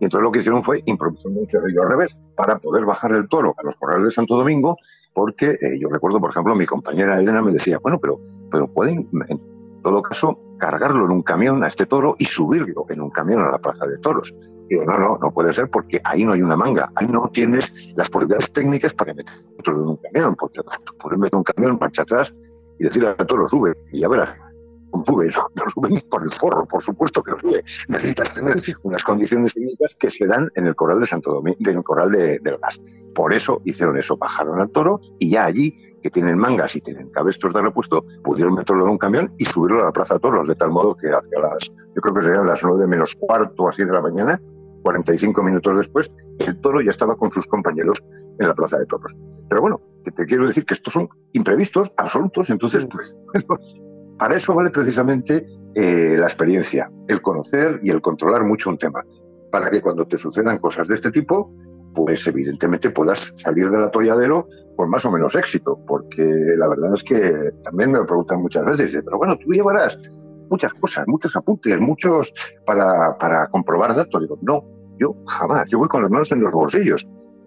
Y 0.00 0.04
entonces 0.04 0.22
lo 0.22 0.32
que 0.32 0.38
hicieron 0.38 0.62
fue 0.62 0.82
improvisar 0.86 1.32
un 1.32 1.46
cierrillo 1.48 1.82
al 1.82 1.88
revés, 1.88 2.16
para 2.36 2.58
poder 2.58 2.84
bajar 2.84 3.12
el 3.12 3.28
toro 3.28 3.54
a 3.58 3.62
los 3.64 3.76
corrales 3.76 4.04
de 4.04 4.10
Santo 4.10 4.36
Domingo, 4.36 4.76
porque 5.12 5.50
eh, 5.50 5.78
yo 5.80 5.88
recuerdo, 5.88 6.20
por 6.20 6.30
ejemplo, 6.30 6.54
mi 6.54 6.66
compañera 6.66 7.18
Elena 7.18 7.42
me 7.42 7.52
decía, 7.52 7.78
bueno, 7.82 7.98
pero, 7.98 8.18
pero 8.50 8.68
pueden 8.68 9.08
todo 9.82 10.02
caso, 10.02 10.38
cargarlo 10.58 11.04
en 11.04 11.12
un 11.12 11.22
camión 11.22 11.62
a 11.64 11.68
este 11.68 11.86
toro 11.86 12.14
y 12.18 12.24
subirlo 12.24 12.84
en 12.88 13.00
un 13.00 13.10
camión 13.10 13.40
a 13.40 13.50
la 13.50 13.58
plaza 13.58 13.86
de 13.86 13.98
toros. 13.98 14.34
Digo, 14.68 14.84
no, 14.84 14.98
no, 14.98 15.18
no 15.18 15.30
puede 15.32 15.52
ser 15.52 15.70
porque 15.70 16.00
ahí 16.04 16.24
no 16.24 16.32
hay 16.32 16.42
una 16.42 16.56
manga, 16.56 16.90
ahí 16.96 17.06
no 17.06 17.28
tienes 17.32 17.94
las 17.96 18.10
posibilidades 18.10 18.52
técnicas 18.52 18.92
para 18.94 19.14
meterlo 19.14 19.82
en 19.82 19.88
un 19.88 19.96
camión, 19.96 20.36
porque 20.36 20.60
puedes 21.00 21.18
meter 21.18 21.36
un 21.36 21.44
camión, 21.44 21.78
marcha 21.80 22.02
atrás 22.02 22.34
y 22.78 22.84
decirle 22.84 23.14
al 23.16 23.26
toro, 23.26 23.48
sube, 23.48 23.76
y 23.92 24.00
ya 24.00 24.08
verás, 24.08 24.30
sube, 25.06 25.26
no 25.26 25.70
sube 25.70 26.02
por 26.10 26.22
el 26.22 26.30
forro, 26.30 26.66
por 26.66 26.82
supuesto 26.82 27.22
que 27.22 27.32
lo 27.32 27.38
sube. 27.38 27.62
Necesitas 27.88 28.32
tener 28.34 28.62
unas 28.82 29.04
condiciones 29.04 29.54
técnicas 29.54 29.94
que 29.98 30.10
se 30.10 30.26
dan 30.26 30.48
en 30.54 30.66
el 30.66 30.74
coral 30.74 31.00
de 31.00 31.06
Santo 31.06 31.32
Domingo, 31.32 31.58
en 31.60 31.76
el 31.76 31.84
coral 31.84 32.10
de, 32.10 32.38
del 32.40 32.58
gas. 32.58 32.80
Por 33.14 33.32
eso 33.32 33.60
hicieron 33.64 33.96
eso, 33.98 34.16
bajaron 34.16 34.60
al 34.60 34.70
toro 34.70 35.00
y 35.18 35.30
ya 35.30 35.44
allí, 35.44 35.76
que 36.02 36.10
tienen 36.10 36.36
mangas 36.36 36.76
y 36.76 36.80
tienen 36.80 37.10
cabestros 37.10 37.54
de 37.54 37.62
repuesto, 37.62 38.04
pudieron 38.22 38.54
meterlo 38.54 38.84
en 38.84 38.90
un 38.92 38.98
camión 38.98 39.34
y 39.38 39.44
subirlo 39.44 39.82
a 39.82 39.86
la 39.86 39.92
plaza 39.92 40.14
de 40.14 40.20
toros, 40.20 40.48
de 40.48 40.54
tal 40.54 40.70
modo 40.70 40.96
que 40.96 41.08
hacia 41.08 41.38
las, 41.40 41.68
yo 41.68 42.00
creo 42.00 42.14
que 42.14 42.22
serían 42.22 42.46
las 42.46 42.62
nueve 42.62 42.86
menos 42.86 43.14
cuarto 43.16 43.68
así 43.68 43.84
de 43.84 43.92
la 43.92 44.00
mañana, 44.00 44.40
45 44.82 45.42
minutos 45.42 45.76
después, 45.76 46.10
el 46.46 46.60
toro 46.60 46.80
ya 46.80 46.90
estaba 46.90 47.16
con 47.16 47.30
sus 47.30 47.46
compañeros 47.46 48.02
en 48.38 48.48
la 48.48 48.54
plaza 48.54 48.78
de 48.78 48.86
toros. 48.86 49.16
Pero 49.48 49.60
bueno, 49.60 49.80
que 50.04 50.10
te 50.10 50.24
quiero 50.24 50.46
decir 50.46 50.64
que 50.64 50.74
estos 50.74 50.92
son 50.92 51.08
imprevistos, 51.32 51.92
absolutos, 51.96 52.50
entonces, 52.50 52.86
pues, 52.90 53.18
Para 54.18 54.36
eso 54.36 54.54
vale 54.54 54.70
precisamente 54.70 55.46
eh, 55.74 56.16
la 56.18 56.26
experiencia, 56.26 56.90
el 57.06 57.22
conocer 57.22 57.80
y 57.82 57.90
el 57.90 58.00
controlar 58.00 58.44
mucho 58.44 58.70
un 58.70 58.78
tema, 58.78 59.04
para 59.52 59.70
que 59.70 59.80
cuando 59.80 60.06
te 60.06 60.16
sucedan 60.16 60.58
cosas 60.58 60.88
de 60.88 60.96
este 60.96 61.10
tipo, 61.10 61.54
pues 61.94 62.26
evidentemente 62.26 62.90
puedas 62.90 63.32
salir 63.36 63.70
del 63.70 63.84
atolladero 63.84 64.46
con 64.76 64.90
más 64.90 65.04
o 65.04 65.12
menos 65.12 65.36
éxito, 65.36 65.80
porque 65.86 66.24
la 66.56 66.68
verdad 66.68 66.94
es 66.94 67.04
que 67.04 67.32
también 67.62 67.92
me 67.92 67.98
lo 67.98 68.06
preguntan 68.06 68.40
muchas 68.40 68.64
veces, 68.64 69.00
pero 69.04 69.18
bueno, 69.18 69.36
tú 69.36 69.50
llevarás 69.50 69.96
muchas 70.50 70.74
cosas, 70.74 71.04
muchos 71.06 71.36
apuntes, 71.36 71.80
muchos 71.80 72.32
para, 72.66 73.16
para 73.18 73.46
comprobar 73.48 73.94
datos. 73.94 74.20
Digo, 74.20 74.38
no, 74.42 74.64
yo 74.98 75.14
jamás, 75.26 75.70
yo 75.70 75.78
voy 75.78 75.88
con 75.88 76.02
las 76.02 76.10
manos 76.10 76.32
en 76.32 76.40
los 76.40 76.52
bolsillos. 76.52 77.06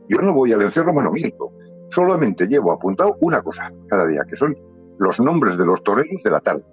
Yo 0.09 0.21
no 0.21 0.33
voy 0.33 0.53
al 0.53 0.61
encierro 0.61 0.93
monomilco. 0.93 1.53
Solamente 1.89 2.47
llevo 2.47 2.71
apuntado 2.71 3.17
una 3.21 3.41
cosa 3.41 3.71
cada 3.87 4.07
día, 4.07 4.23
que 4.27 4.35
son 4.35 4.55
los 5.01 5.19
nombres 5.19 5.57
de 5.57 5.65
los 5.65 5.83
toreros 5.83 6.21
de 6.23 6.29
la 6.29 6.39
tarde, 6.39 6.63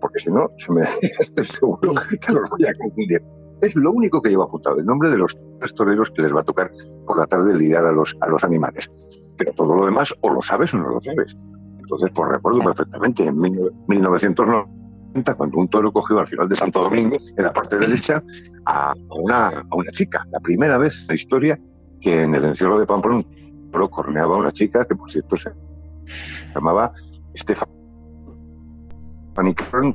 porque 0.00 0.20
si 0.20 0.30
no, 0.30 0.50
estoy 1.18 1.44
seguro 1.44 1.94
que 2.20 2.32
los 2.32 2.48
voy 2.48 2.64
a 2.64 2.72
confundir. 2.74 3.22
Es 3.60 3.76
lo 3.76 3.92
único 3.92 4.22
que 4.22 4.30
llevo 4.30 4.44
apuntado, 4.44 4.78
el 4.78 4.86
nombre 4.86 5.10
de 5.10 5.18
los 5.18 5.36
toreros 5.74 6.10
que 6.10 6.22
les 6.22 6.34
va 6.34 6.40
a 6.40 6.44
tocar 6.44 6.70
por 7.06 7.18
la 7.18 7.26
tarde 7.26 7.56
lidiar 7.56 7.84
a 7.84 7.92
los, 7.92 8.16
a 8.20 8.28
los 8.28 8.42
animales. 8.42 9.30
Pero 9.36 9.52
todo 9.52 9.76
lo 9.76 9.84
demás 9.84 10.14
o 10.20 10.30
lo 10.32 10.42
sabes 10.42 10.74
o 10.74 10.78
no 10.78 10.88
lo 10.88 11.00
sabes. 11.00 11.36
Entonces, 11.78 12.10
pues 12.12 12.28
recuerdo 12.28 12.60
perfectamente, 12.60 13.24
en 13.24 13.38
1990, 13.38 15.34
cuando 15.34 15.58
un 15.58 15.68
toro 15.68 15.92
cogió 15.92 16.18
al 16.18 16.26
final 16.26 16.48
de 16.48 16.56
Santo 16.56 16.82
Domingo, 16.82 17.16
en 17.36 17.44
la 17.44 17.52
parte 17.52 17.78
derecha, 17.78 18.22
a 18.66 18.94
una, 19.10 19.48
a 19.48 19.76
una 19.76 19.90
chica. 19.92 20.26
La 20.32 20.40
primera 20.40 20.78
vez 20.78 21.02
en 21.02 21.08
la 21.08 21.14
historia 21.14 21.60
que 22.00 22.22
en 22.22 22.34
el 22.34 22.44
encierro 22.44 22.80
de 22.80 22.86
Pamplona 22.86 23.18
un 23.18 23.70
toro 23.70 23.88
corneaba 23.90 24.34
a 24.34 24.38
una 24.38 24.50
chica 24.50 24.84
que, 24.84 24.96
por 24.96 25.10
cierto, 25.10 25.36
se 25.36 25.52
llamaba 26.52 26.92
Estefan 27.34 27.68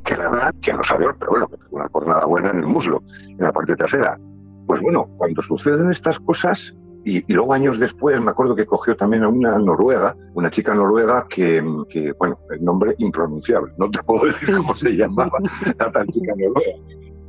que 0.04 0.16
la 0.16 0.30
verdad 0.30 0.54
que 0.60 0.72
no 0.72 0.82
sabía, 0.82 1.14
pero 1.18 1.30
bueno, 1.30 1.48
una 1.70 1.88
cornada 1.88 2.24
buena 2.26 2.50
en 2.50 2.58
el 2.58 2.66
muslo, 2.66 3.02
en 3.28 3.38
la 3.38 3.52
parte 3.52 3.76
trasera. 3.76 4.18
Pues 4.66 4.80
bueno, 4.82 5.08
cuando 5.16 5.40
suceden 5.42 5.90
estas 5.90 6.18
cosas, 6.20 6.74
y, 7.04 7.32
luego 7.32 7.54
años 7.54 7.78
después 7.78 8.20
me 8.20 8.30
acuerdo 8.30 8.54
que 8.54 8.66
cogió 8.66 8.96
también 8.96 9.22
a 9.22 9.28
una 9.28 9.58
noruega, 9.58 10.14
una 10.34 10.50
chica 10.50 10.74
noruega 10.74 11.26
que, 11.28 11.64
que 11.88 12.12
bueno, 12.12 12.38
el 12.50 12.62
nombre 12.62 12.94
impronunciable, 12.98 13.72
no 13.78 13.88
te 13.88 14.02
puedo 14.02 14.24
decir 14.26 14.56
cómo 14.56 14.74
se 14.74 14.96
llamaba 14.96 15.38
la 15.78 15.90
tal 15.90 16.06
chica 16.08 16.32
noruega, 16.36 16.72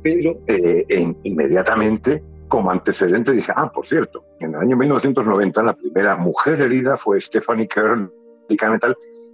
pero 0.02 0.38
eh, 0.48 1.14
inmediatamente 1.22 2.22
como 2.48 2.72
antecedente 2.72 3.32
dije, 3.32 3.52
ah, 3.54 3.70
por 3.72 3.86
cierto, 3.86 4.24
en 4.40 4.54
el 4.54 4.60
año 4.60 4.76
1990 4.76 5.62
la 5.62 5.72
primera 5.72 6.16
mujer 6.16 6.60
herida 6.60 6.98
fue 6.98 7.20
Stephanie 7.20 7.68
Kern 7.68 8.10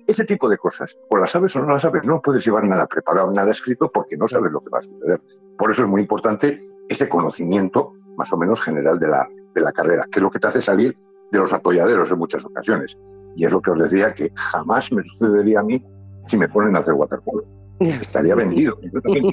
ese 0.06 0.24
tipo 0.24 0.48
de 0.48 0.58
cosas, 0.58 0.98
o 1.08 1.16
las 1.16 1.30
sabes 1.30 1.54
o 1.56 1.60
no 1.60 1.72
las 1.72 1.82
sabes, 1.82 2.04
no 2.04 2.20
puedes 2.20 2.44
llevar 2.44 2.64
nada 2.64 2.86
preparado, 2.86 3.30
nada 3.32 3.50
escrito, 3.50 3.90
porque 3.90 4.16
no 4.16 4.28
sabes 4.28 4.52
lo 4.52 4.60
que 4.60 4.70
va 4.70 4.78
a 4.78 4.82
suceder. 4.82 5.20
Por 5.58 5.70
eso 5.70 5.82
es 5.82 5.88
muy 5.88 6.02
importante 6.02 6.60
ese 6.88 7.08
conocimiento 7.08 7.92
más 8.16 8.32
o 8.32 8.36
menos 8.36 8.62
general 8.62 8.98
de 8.98 9.08
la, 9.08 9.28
de 9.54 9.60
la 9.60 9.72
carrera, 9.72 10.04
que 10.10 10.18
es 10.18 10.22
lo 10.22 10.30
que 10.30 10.38
te 10.38 10.46
hace 10.46 10.60
salir 10.60 10.96
de 11.32 11.38
los 11.38 11.52
apoyaderos 11.52 12.10
en 12.12 12.18
muchas 12.18 12.44
ocasiones. 12.44 12.98
Y 13.36 13.44
es 13.44 13.52
lo 13.52 13.60
que 13.60 13.70
os 13.70 13.78
decía 13.78 14.14
que 14.14 14.30
jamás 14.34 14.92
me 14.92 15.02
sucedería 15.02 15.60
a 15.60 15.62
mí 15.62 15.84
si 16.26 16.36
me 16.36 16.48
ponen 16.48 16.76
a 16.76 16.80
hacer 16.80 16.94
waterpolo. 16.94 17.44
Estaría 17.80 18.34
vendido, 18.36 18.78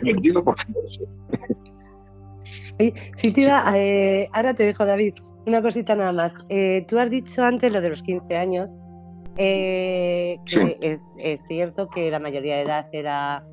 vendido 0.01 0.43
porque 0.43 0.65
no 0.69 0.87
sé. 0.87 1.03
Eh, 2.79 4.29
ahora 4.33 4.53
te 4.53 4.63
dejo, 4.63 4.85
David, 4.85 5.13
una 5.45 5.61
cosita 5.61 5.95
nada 5.95 6.11
más. 6.11 6.35
Eh, 6.49 6.85
tú 6.87 6.97
has 6.97 7.09
dicho 7.09 7.43
antes 7.43 7.71
lo 7.71 7.81
de 7.81 7.89
los 7.89 8.01
15 8.01 8.35
años 8.35 8.75
eh, 9.37 10.39
es, 10.81 11.15
cierto 11.47 11.87
que 11.89 12.11
la 12.11 12.19
mayoría 12.19 12.57
de 12.57 12.61
edad 12.63 12.87
era 12.91 13.45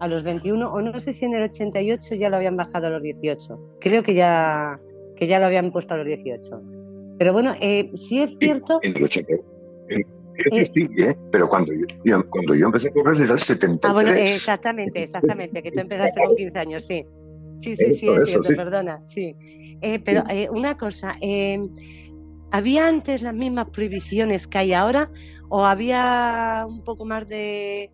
a 0.00 0.08
los 0.08 0.22
21, 0.22 0.72
o 0.72 0.80
no 0.80 1.00
sé 1.00 1.12
si 1.12 1.24
en 1.24 1.34
el 1.34 1.42
88 1.44 2.14
ya 2.14 2.30
lo 2.30 2.36
habían 2.36 2.56
bajado 2.56 2.86
a 2.86 2.90
los 2.90 3.02
18. 3.02 3.78
Creo 3.80 4.02
que 4.02 4.14
ya, 4.14 4.80
que 5.16 5.26
ya 5.26 5.38
lo 5.38 5.46
habían 5.46 5.72
puesto 5.72 5.94
a 5.94 5.98
los 5.98 6.06
18. 6.06 6.62
Pero 7.18 7.32
bueno, 7.32 7.54
eh, 7.60 7.90
sí 7.94 8.20
es 8.20 8.38
cierto. 8.38 8.78
En 8.82 8.96
el 8.96 9.04
88. 9.04 9.44
Eh, 9.90 10.70
sí, 10.72 10.88
¿eh? 10.98 11.16
pero 11.32 11.48
cuando 11.48 11.72
yo, 12.04 12.24
cuando 12.30 12.54
yo 12.54 12.66
empecé 12.66 12.90
a 12.90 12.92
correr 12.92 13.20
era 13.20 13.32
el 13.32 13.38
73. 13.40 13.90
Ah, 13.90 13.92
bueno, 13.92 14.12
exactamente, 14.12 15.02
exactamente, 15.02 15.62
que 15.62 15.72
tú 15.72 15.80
empezaste 15.80 16.22
con 16.24 16.36
15 16.36 16.58
años, 16.58 16.84
sí. 16.84 17.04
Sí, 17.56 17.74
sí, 17.74 17.92
sí, 17.92 18.08
es 18.08 18.30
cierto, 18.30 18.54
perdona, 18.54 19.02
sí. 19.06 19.34
pero 20.04 20.22
una 20.52 20.76
cosa, 20.76 21.16
¿Había 22.50 22.88
antes 22.88 23.22
las 23.22 23.34
mismas 23.34 23.66
prohibiciones 23.70 24.46
que 24.46 24.58
hay 24.58 24.72
ahora 24.72 25.10
o 25.48 25.66
había 25.66 26.64
un 26.66 26.82
poco 26.82 27.04
más 27.04 27.28
de, 27.28 27.92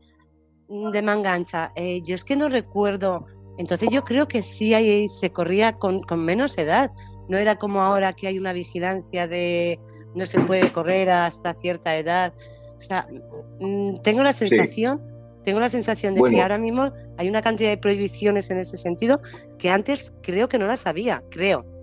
de 0.68 1.02
mangancha? 1.02 1.72
Eh, 1.74 2.02
yo 2.02 2.14
es 2.14 2.24
que 2.24 2.36
no 2.36 2.48
recuerdo. 2.48 3.26
Entonces 3.58 3.88
yo 3.90 4.04
creo 4.04 4.28
que 4.28 4.42
sí 4.42 4.74
hay, 4.74 5.08
se 5.08 5.30
corría 5.30 5.74
con, 5.74 6.02
menos 6.16 6.56
edad. 6.58 6.90
No 7.28 7.38
era 7.38 7.56
como 7.56 7.80
ahora 7.80 8.12
que 8.12 8.28
hay 8.28 8.38
una 8.38 8.52
vigilancia 8.52 9.26
de 9.26 9.78
no 10.14 10.26
se 10.26 10.38
puede 10.40 10.72
correr 10.72 11.10
hasta 11.10 11.54
cierta 11.54 11.96
edad. 11.96 12.32
O 12.76 12.80
sea, 12.80 13.08
mm, 13.60 14.02
tengo 14.02 14.22
la 14.22 14.32
sensación, 14.32 15.02
tengo 15.42 15.58
la 15.58 15.68
sensación 15.68 16.14
de 16.14 16.22
que 16.30 16.40
ahora 16.40 16.58
mismo 16.58 16.92
hay 17.18 17.28
una 17.28 17.42
cantidad 17.42 17.70
de 17.70 17.78
prohibiciones 17.78 18.50
en 18.50 18.58
ese 18.58 18.76
sentido 18.76 19.20
que 19.58 19.70
antes 19.70 20.12
creo 20.22 20.48
que 20.48 20.58
no 20.58 20.66
las 20.66 20.86
había, 20.86 21.22
creo. 21.30 21.73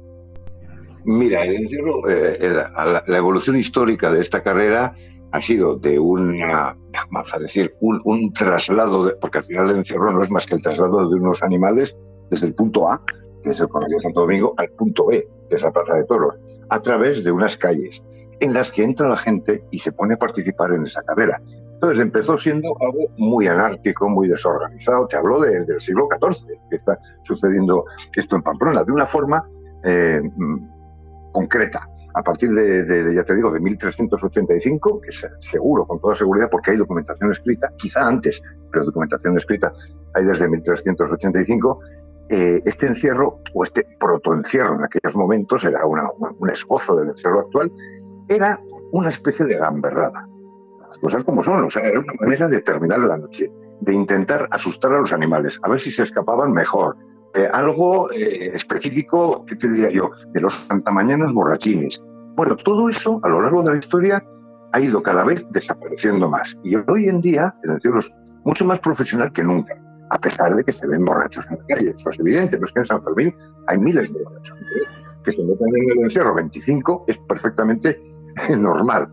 Mira, 1.04 1.44
el 1.44 1.56
encierro, 1.56 2.08
eh, 2.08 2.38
la, 3.08 3.18
evolución 3.18 3.58
histórica 3.58 4.12
de 4.12 4.22
esta 4.22 4.42
carrera 4.44 4.94
ha 5.32 5.42
sido 5.42 5.76
de 5.76 5.98
una, 5.98 6.76
vamos 7.12 7.34
a 7.34 7.40
decir, 7.40 7.74
un, 7.80 8.34
traslado, 8.34 9.18
porque 9.20 9.40
al 9.40 9.46
final 9.46 9.72
el 9.72 9.78
encierro 9.78 10.12
no 10.12 10.22
es 10.22 10.30
más 10.30 10.46
que 10.46 10.56
el 10.56 10.62
traslado 10.62 11.10
de 11.10 11.16
unos 11.16 11.42
animales 11.42 11.96
desde 12.30 12.48
el 12.48 12.54
punto 12.54 12.90
A, 12.92 13.04
que 13.44 13.52
es 13.52 13.60
el 13.60 13.70
Colegio 13.70 14.00
Santo 14.00 14.22
Domingo, 14.22 14.54
al 14.58 14.70
punto 14.72 15.08
B, 15.08 15.28
que 15.50 15.56
es 15.56 15.64
la 15.64 15.72
Plaza 15.72 15.96
de 15.96 16.04
Toros, 16.04 16.40
a 16.70 16.80
través 16.82 17.24
de 17.24 17.32
unas 17.32 17.58
calles. 17.58 18.04
en 18.40 18.56
las 18.56 18.72
que 18.72 18.82
entra 18.82 19.08
la 19.08 19.18
gente 19.18 19.64
y 19.70 19.78
se 19.78 19.92
pone 19.92 20.16
a 20.16 20.18
participar 20.18 20.72
en 20.72 20.82
esa 20.82 21.04
carrera. 21.04 21.40
Entonces 21.74 22.00
empezó 22.00 22.40
siendo 22.40 22.76
algo 22.80 23.06
muy 23.18 23.46
anárquico, 23.46 24.10
muy 24.10 24.28
desorganizado. 24.28 25.06
Te 25.06 25.16
hablo 25.16 25.42
desde 25.42 25.76
el 25.76 25.80
siglo 25.80 26.08
XIV, 26.10 26.48
que 26.68 26.76
está 26.76 26.98
sucediendo 27.24 27.86
esto 28.16 28.36
en 28.38 28.42
Pamplona, 28.42 28.84
de 28.84 28.92
una 28.92 29.06
forma 29.06 29.48
eh, 29.84 30.22
concreta. 31.32 31.82
A 32.14 32.24
partir 32.24 32.52
de, 32.52 33.16
ya 33.16 33.24
te 33.24 33.36
digo, 33.36 33.52
de 33.52 33.60
1385, 33.62 35.02
que 35.02 35.10
es 35.10 35.26
seguro, 35.40 35.86
con 35.86 36.00
toda 36.00 36.16
seguridad, 36.16 36.50
porque 36.52 36.72
hay 36.72 36.78
documentación 36.78 37.32
escrita, 37.32 37.72
quizá 37.78 38.08
antes, 38.08 38.42
pero 38.70 38.86
documentación 38.86 39.38
escrita 39.38 39.74
hay 40.14 40.26
desde 40.26 40.50
1385, 40.50 41.80
eh, 42.30 42.62
este 42.66 42.88
encierro, 42.88 43.40
o 43.54 43.64
este 43.64 43.88
protoencierro 44.00 44.76
en 44.76 44.84
aquellos 44.84 45.16
momentos, 45.16 45.64
era 45.64 45.86
un 45.86 46.50
esbozo 46.50 46.96
del 46.98 47.10
encierro 47.10 47.42
actual, 47.42 47.72
era 48.30 48.60
una 48.92 49.10
especie 49.10 49.46
de 49.46 49.56
gamberrada. 49.56 50.28
Las 50.92 51.00
cosas 51.00 51.24
como 51.24 51.42
son, 51.42 51.64
o 51.64 51.70
sea, 51.70 51.84
era 51.84 52.02
una 52.02 52.12
manera 52.20 52.50
de 52.50 52.60
terminar 52.60 53.00
la 53.00 53.18
noche, 53.18 53.50
de 53.80 53.94
intentar 53.94 54.46
asustar 54.52 54.92
a 54.92 55.00
los 55.00 55.14
animales, 55.14 55.58
a 55.64 55.70
ver 55.70 55.80
si 55.80 55.90
se 55.90 56.04
escapaban 56.04 56.52
mejor. 56.52 56.98
Eh, 57.34 57.48
algo 57.54 58.12
eh, 58.12 58.52
específico, 58.54 59.46
¿qué 59.46 59.56
te 59.56 59.72
diría 59.72 59.90
yo? 59.90 60.12
De 60.34 60.42
los 60.42 60.54
cantamañanas 60.68 61.32
borrachines. 61.32 62.04
Bueno, 62.36 62.58
todo 62.58 62.90
eso 62.90 63.22
a 63.24 63.30
lo 63.30 63.42
largo 63.42 63.64
de 63.64 63.72
la 63.72 63.78
historia 63.78 64.22
ha 64.74 64.80
ido 64.82 65.02
cada 65.02 65.24
vez 65.24 65.50
desapareciendo 65.52 66.30
más. 66.30 66.60
Y 66.62 66.76
hoy 66.76 67.08
en 67.08 67.22
día 67.22 67.56
el 67.64 67.72
encierro 67.72 68.00
es 68.00 68.12
mucho 68.44 68.66
más 68.66 68.82
profesional 68.82 69.32
que 69.32 69.46
nunca, 69.46 69.74
a 70.10 70.18
pesar 70.18 70.54
de 70.58 70.66
que 70.66 70.74
se 70.74 70.88
ven 70.88 71.06
borrachos 71.06 71.50
en 71.52 71.58
la 71.58 71.66
calle. 71.68 71.94
Eso 71.96 72.10
es 72.10 72.20
evidente, 72.20 72.58
pero 72.58 72.66
es 72.66 72.74
que 72.74 72.80
en 72.82 72.86
San 72.86 73.02
Fermín 73.02 73.34
hay 73.68 73.80
miles 73.80 74.12
de 74.12 74.24
borrachos. 74.26 74.58
Que 75.24 75.32
se 75.32 75.42
metan 75.42 75.70
en 75.74 75.92
el 75.92 76.00
encierro 76.04 76.36
25 76.36 77.06
es 77.08 77.18
perfectamente 77.18 77.98
normal. 78.58 79.10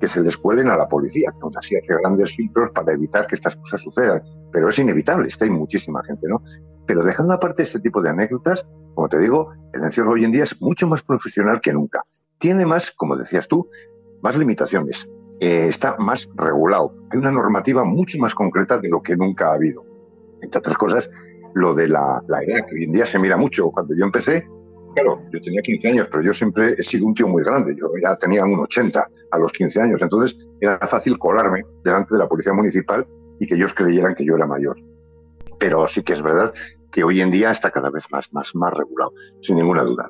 Que 0.00 0.08
se 0.08 0.20
les 0.22 0.36
cuelen 0.36 0.68
a 0.68 0.76
la 0.76 0.88
policía, 0.88 1.30
que 1.32 1.42
aún 1.42 1.52
así 1.56 1.76
hace 1.76 1.94
grandes 2.00 2.34
filtros 2.36 2.70
para 2.70 2.92
evitar 2.92 3.26
que 3.26 3.34
estas 3.34 3.56
cosas 3.56 3.82
sucedan. 3.82 4.22
Pero 4.52 4.68
es 4.68 4.78
inevitable, 4.78 5.28
es 5.28 5.36
que 5.36 5.44
hay 5.44 5.50
muchísima 5.50 6.02
gente, 6.04 6.28
¿no? 6.28 6.42
Pero 6.86 7.02
dejando 7.02 7.34
aparte 7.34 7.62
este 7.62 7.80
tipo 7.80 8.00
de 8.00 8.10
anécdotas, 8.10 8.66
como 8.94 9.08
te 9.08 9.18
digo, 9.18 9.50
el 9.72 9.82
encierro 9.82 10.12
hoy 10.12 10.24
en 10.24 10.32
día 10.32 10.44
es 10.44 10.60
mucho 10.60 10.86
más 10.86 11.02
profesional 11.02 11.60
que 11.60 11.72
nunca. 11.72 12.02
Tiene 12.38 12.64
más, 12.64 12.92
como 12.92 13.16
decías 13.16 13.48
tú, 13.48 13.68
más 14.22 14.36
limitaciones, 14.36 15.08
eh, 15.40 15.66
está 15.68 15.96
más 15.98 16.28
regulado, 16.34 16.94
hay 17.10 17.18
una 17.18 17.30
normativa 17.30 17.84
mucho 17.84 18.18
más 18.18 18.34
concreta 18.34 18.78
de 18.78 18.88
lo 18.88 19.02
que 19.02 19.16
nunca 19.16 19.50
ha 19.50 19.54
habido. 19.54 19.84
Entre 20.40 20.58
otras 20.58 20.76
cosas, 20.76 21.10
lo 21.54 21.74
de 21.74 21.88
la, 21.88 22.22
edad, 22.26 22.66
que 22.66 22.74
hoy 22.74 22.84
en 22.84 22.92
día 22.92 23.06
se 23.06 23.18
mira 23.18 23.36
mucho. 23.36 23.70
Cuando 23.70 23.94
yo 23.96 24.04
empecé, 24.04 24.48
claro, 25.02 25.22
yo 25.32 25.40
tenía 25.40 25.62
15 25.62 25.88
años, 25.88 26.08
pero 26.10 26.22
yo 26.22 26.32
siempre 26.32 26.74
he 26.76 26.82
sido 26.82 27.06
un 27.06 27.14
tío 27.14 27.28
muy 27.28 27.42
grande, 27.42 27.74
yo 27.78 27.88
ya 28.02 28.16
tenía 28.16 28.44
un 28.44 28.58
80 28.58 29.08
a 29.30 29.38
los 29.38 29.52
15 29.52 29.80
años, 29.80 30.02
entonces 30.02 30.38
era 30.60 30.78
fácil 30.78 31.18
colarme 31.18 31.64
delante 31.84 32.14
de 32.14 32.20
la 32.20 32.28
policía 32.28 32.52
municipal 32.52 33.06
y 33.38 33.46
que 33.46 33.54
ellos 33.54 33.74
creyeran 33.74 34.14
que 34.14 34.24
yo 34.24 34.34
era 34.36 34.46
mayor. 34.46 34.76
Pero 35.58 35.86
sí 35.86 36.02
que 36.02 36.12
es 36.12 36.22
verdad 36.22 36.52
que 36.90 37.04
hoy 37.04 37.20
en 37.20 37.30
día 37.30 37.50
está 37.50 37.70
cada 37.70 37.90
vez 37.90 38.06
más, 38.10 38.32
más, 38.32 38.54
más 38.54 38.72
regulado, 38.72 39.12
sin 39.40 39.56
ninguna 39.56 39.82
duda. 39.82 40.08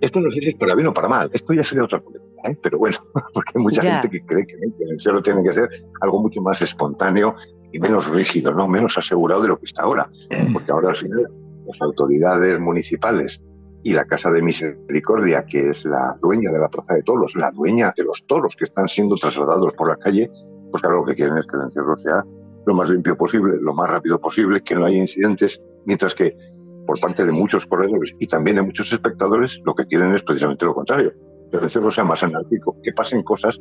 Esto 0.00 0.20
no 0.20 0.30
sé 0.30 0.40
si 0.40 0.48
es 0.50 0.56
para 0.56 0.74
bien 0.74 0.88
o 0.88 0.94
para 0.94 1.08
mal, 1.08 1.30
esto 1.32 1.54
ya 1.54 1.64
sería 1.64 1.84
otra 1.84 2.00
cosa. 2.00 2.18
¿eh? 2.44 2.56
pero 2.62 2.78
bueno, 2.78 2.98
porque 3.34 3.52
hay 3.54 3.62
mucha 3.62 3.82
gente 3.82 4.10
que 4.10 4.24
cree 4.24 4.46
que 4.46 4.54
el 4.54 4.90
encierro 4.90 5.22
tiene 5.22 5.42
que 5.42 5.52
ser 5.52 5.68
algo 6.00 6.20
mucho 6.20 6.42
más 6.42 6.60
espontáneo 6.62 7.34
y 7.72 7.78
menos 7.78 8.08
rígido, 8.08 8.52
¿no? 8.52 8.68
menos 8.68 8.96
asegurado 8.98 9.42
de 9.42 9.48
lo 9.48 9.58
que 9.58 9.64
está 9.64 9.82
ahora. 9.82 10.08
Porque 10.52 10.70
ahora 10.70 10.90
al 10.90 10.96
final 10.96 11.26
las 11.66 11.80
autoridades 11.80 12.60
municipales 12.60 13.40
y 13.84 13.92
la 13.92 14.06
Casa 14.06 14.30
de 14.30 14.42
Misericordia, 14.42 15.44
que 15.44 15.68
es 15.68 15.84
la 15.84 16.16
dueña 16.20 16.50
de 16.50 16.58
la 16.58 16.68
Plaza 16.68 16.94
de 16.94 17.02
Toros, 17.02 17.36
la 17.36 17.50
dueña 17.50 17.92
de 17.94 18.02
los 18.02 18.26
toros 18.26 18.56
que 18.56 18.64
están 18.64 18.88
siendo 18.88 19.14
trasladados 19.16 19.74
por 19.74 19.88
la 19.88 19.96
calle, 19.96 20.30
pues 20.70 20.82
claro, 20.82 21.00
lo 21.00 21.04
que 21.04 21.14
quieren 21.14 21.36
es 21.36 21.46
que 21.46 21.56
el 21.56 21.64
encierro 21.64 21.94
sea 21.94 22.24
lo 22.66 22.74
más 22.74 22.88
limpio 22.88 23.14
posible, 23.14 23.58
lo 23.60 23.74
más 23.74 23.90
rápido 23.90 24.18
posible, 24.18 24.62
que 24.62 24.74
no 24.74 24.86
haya 24.86 24.96
incidentes, 24.96 25.62
mientras 25.84 26.14
que 26.14 26.34
por 26.86 26.98
parte 26.98 27.26
de 27.26 27.32
muchos 27.32 27.66
corredores 27.66 28.14
y 28.18 28.26
también 28.26 28.56
de 28.56 28.62
muchos 28.62 28.90
espectadores, 28.90 29.60
lo 29.64 29.74
que 29.74 29.84
quieren 29.84 30.14
es 30.14 30.22
precisamente 30.22 30.64
lo 30.64 30.72
contrario, 30.72 31.12
que 31.50 31.58
el 31.58 31.64
encierro 31.64 31.90
sea 31.90 32.04
más 32.04 32.22
anárquico, 32.22 32.78
que 32.82 32.92
pasen 32.92 33.22
cosas 33.22 33.60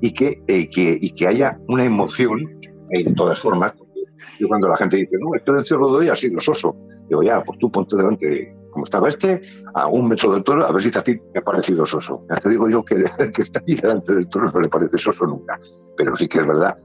y 0.00 0.12
que, 0.12 0.42
eh, 0.48 0.70
que, 0.70 0.96
y 0.98 1.10
que 1.10 1.26
haya 1.26 1.60
una 1.68 1.84
emoción 1.84 2.58
de 2.88 3.12
todas 3.14 3.38
formas. 3.38 3.74
Y 4.38 4.46
cuando 4.46 4.68
la 4.68 4.76
gente 4.78 4.96
dice, 4.96 5.16
no, 5.20 5.34
esto 5.34 5.52
el 5.52 5.58
encierro 5.58 5.90
de 5.92 5.98
hoy 5.98 6.08
ha 6.08 6.14
sido 6.14 6.40
soso, 6.40 6.74
digo, 7.06 7.22
ya, 7.22 7.44
pues 7.44 7.58
tú 7.58 7.70
ponte 7.70 7.96
delante, 7.96 8.56
como 8.78 8.84
estaba 8.84 9.08
este, 9.08 9.42
a 9.74 9.88
un 9.88 10.06
metro 10.06 10.32
del 10.32 10.44
toro, 10.44 10.64
a 10.64 10.70
ver 10.70 10.80
si 10.80 10.96
a 10.96 11.02
ti 11.02 11.18
te 11.32 11.40
ha 11.40 11.42
parecido 11.42 11.84
soso. 11.84 12.24
Ya 12.30 12.36
te 12.36 12.48
digo 12.48 12.68
yo 12.68 12.84
que 12.84 12.94
el 12.94 13.10
que 13.34 13.42
está 13.42 13.60
ahí 13.66 13.74
delante 13.74 14.14
del 14.14 14.28
toro 14.28 14.48
no 14.54 14.60
le 14.60 14.68
parece 14.68 14.96
soso 14.98 15.26
nunca. 15.26 15.58
Pero 15.96 16.14
sí 16.14 16.28
que 16.28 16.38
es 16.38 16.46
verdad 16.46 16.76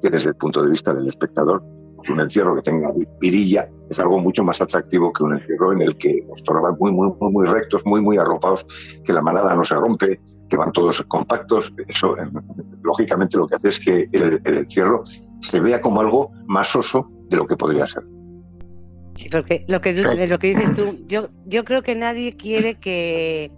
que 0.00 0.08
desde 0.08 0.30
el 0.30 0.36
punto 0.36 0.62
de 0.62 0.70
vista 0.70 0.94
del 0.94 1.08
espectador, 1.08 1.62
un 2.08 2.20
encierro 2.20 2.56
que 2.56 2.62
tenga 2.62 2.90
virilla 3.20 3.68
es 3.90 3.98
algo 4.00 4.18
mucho 4.18 4.42
más 4.42 4.62
atractivo 4.62 5.12
que 5.12 5.24
un 5.24 5.34
encierro 5.34 5.72
en 5.72 5.82
el 5.82 5.96
que 5.98 6.24
los 6.26 6.42
toros 6.42 6.62
van 6.62 6.76
muy, 6.80 6.90
muy, 6.90 7.46
rectos, 7.46 7.82
muy, 7.84 8.00
muy 8.00 8.16
arropados, 8.16 8.66
que 9.04 9.12
la 9.12 9.20
manada 9.20 9.54
no 9.54 9.62
se 9.62 9.74
rompe, 9.74 10.20
que 10.48 10.56
van 10.56 10.72
todos 10.72 11.02
compactos. 11.02 11.74
Eso, 11.86 12.16
lógicamente, 12.82 13.36
lo 13.36 13.46
que 13.46 13.56
hace 13.56 13.68
es 13.68 13.78
que 13.78 14.08
el, 14.10 14.40
encierro 14.42 15.04
se 15.42 15.60
vea 15.60 15.82
como 15.82 16.00
algo 16.00 16.30
más 16.46 16.74
oso 16.74 17.10
de 17.28 17.36
lo 17.36 17.46
que 17.46 17.58
podría 17.58 17.86
ser. 17.86 18.04
Sí, 19.14 19.28
porque 19.28 19.64
lo 19.68 19.80
que, 19.80 19.92
lo 19.94 20.38
que 20.38 20.48
dices 20.48 20.74
tú, 20.74 21.04
yo, 21.06 21.28
yo 21.44 21.64
creo 21.64 21.82
que 21.82 21.94
nadie 21.94 22.34
quiere 22.34 22.76
que, 22.76 23.50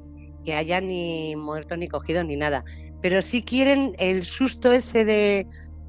que 0.44 0.54
haya 0.54 0.80
ni 0.80 1.36
muerto, 1.36 1.76
ni 1.76 1.88
cogido, 1.88 2.24
ni 2.24 2.36
nada. 2.36 2.64
Pero 3.00 3.22
sí 3.22 3.42
quieren 3.42 3.92
el 3.98 4.24
susto 4.24 4.72
ese 4.72 5.04
de, 5.04 5.46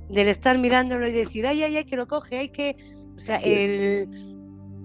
del 0.10 0.28
estar 0.28 0.58
mirándolo 0.60 1.08
y 1.08 1.12
decir, 1.12 1.48
ay, 1.48 1.64
ay, 1.64 1.78
ay, 1.78 1.86
que 1.86 1.96
lo 1.96 2.08
coge, 2.08 2.38
hay 2.38 2.50
que. 2.50 2.76
O 3.16 3.20
sea, 3.20 3.38
el, 3.38 4.08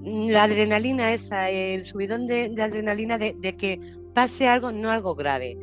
la 0.03 0.45
adrenalina 0.45 1.13
esa, 1.13 1.51
el 1.51 1.85
subidón 1.85 2.27
de, 2.27 2.55
adrenalina 2.61 3.19
de, 3.19 3.57
que 3.57 3.81
pase 4.15 4.49
algo, 4.49 4.73
no 4.73 4.91
algo 4.91 5.15
grave, 5.15 5.59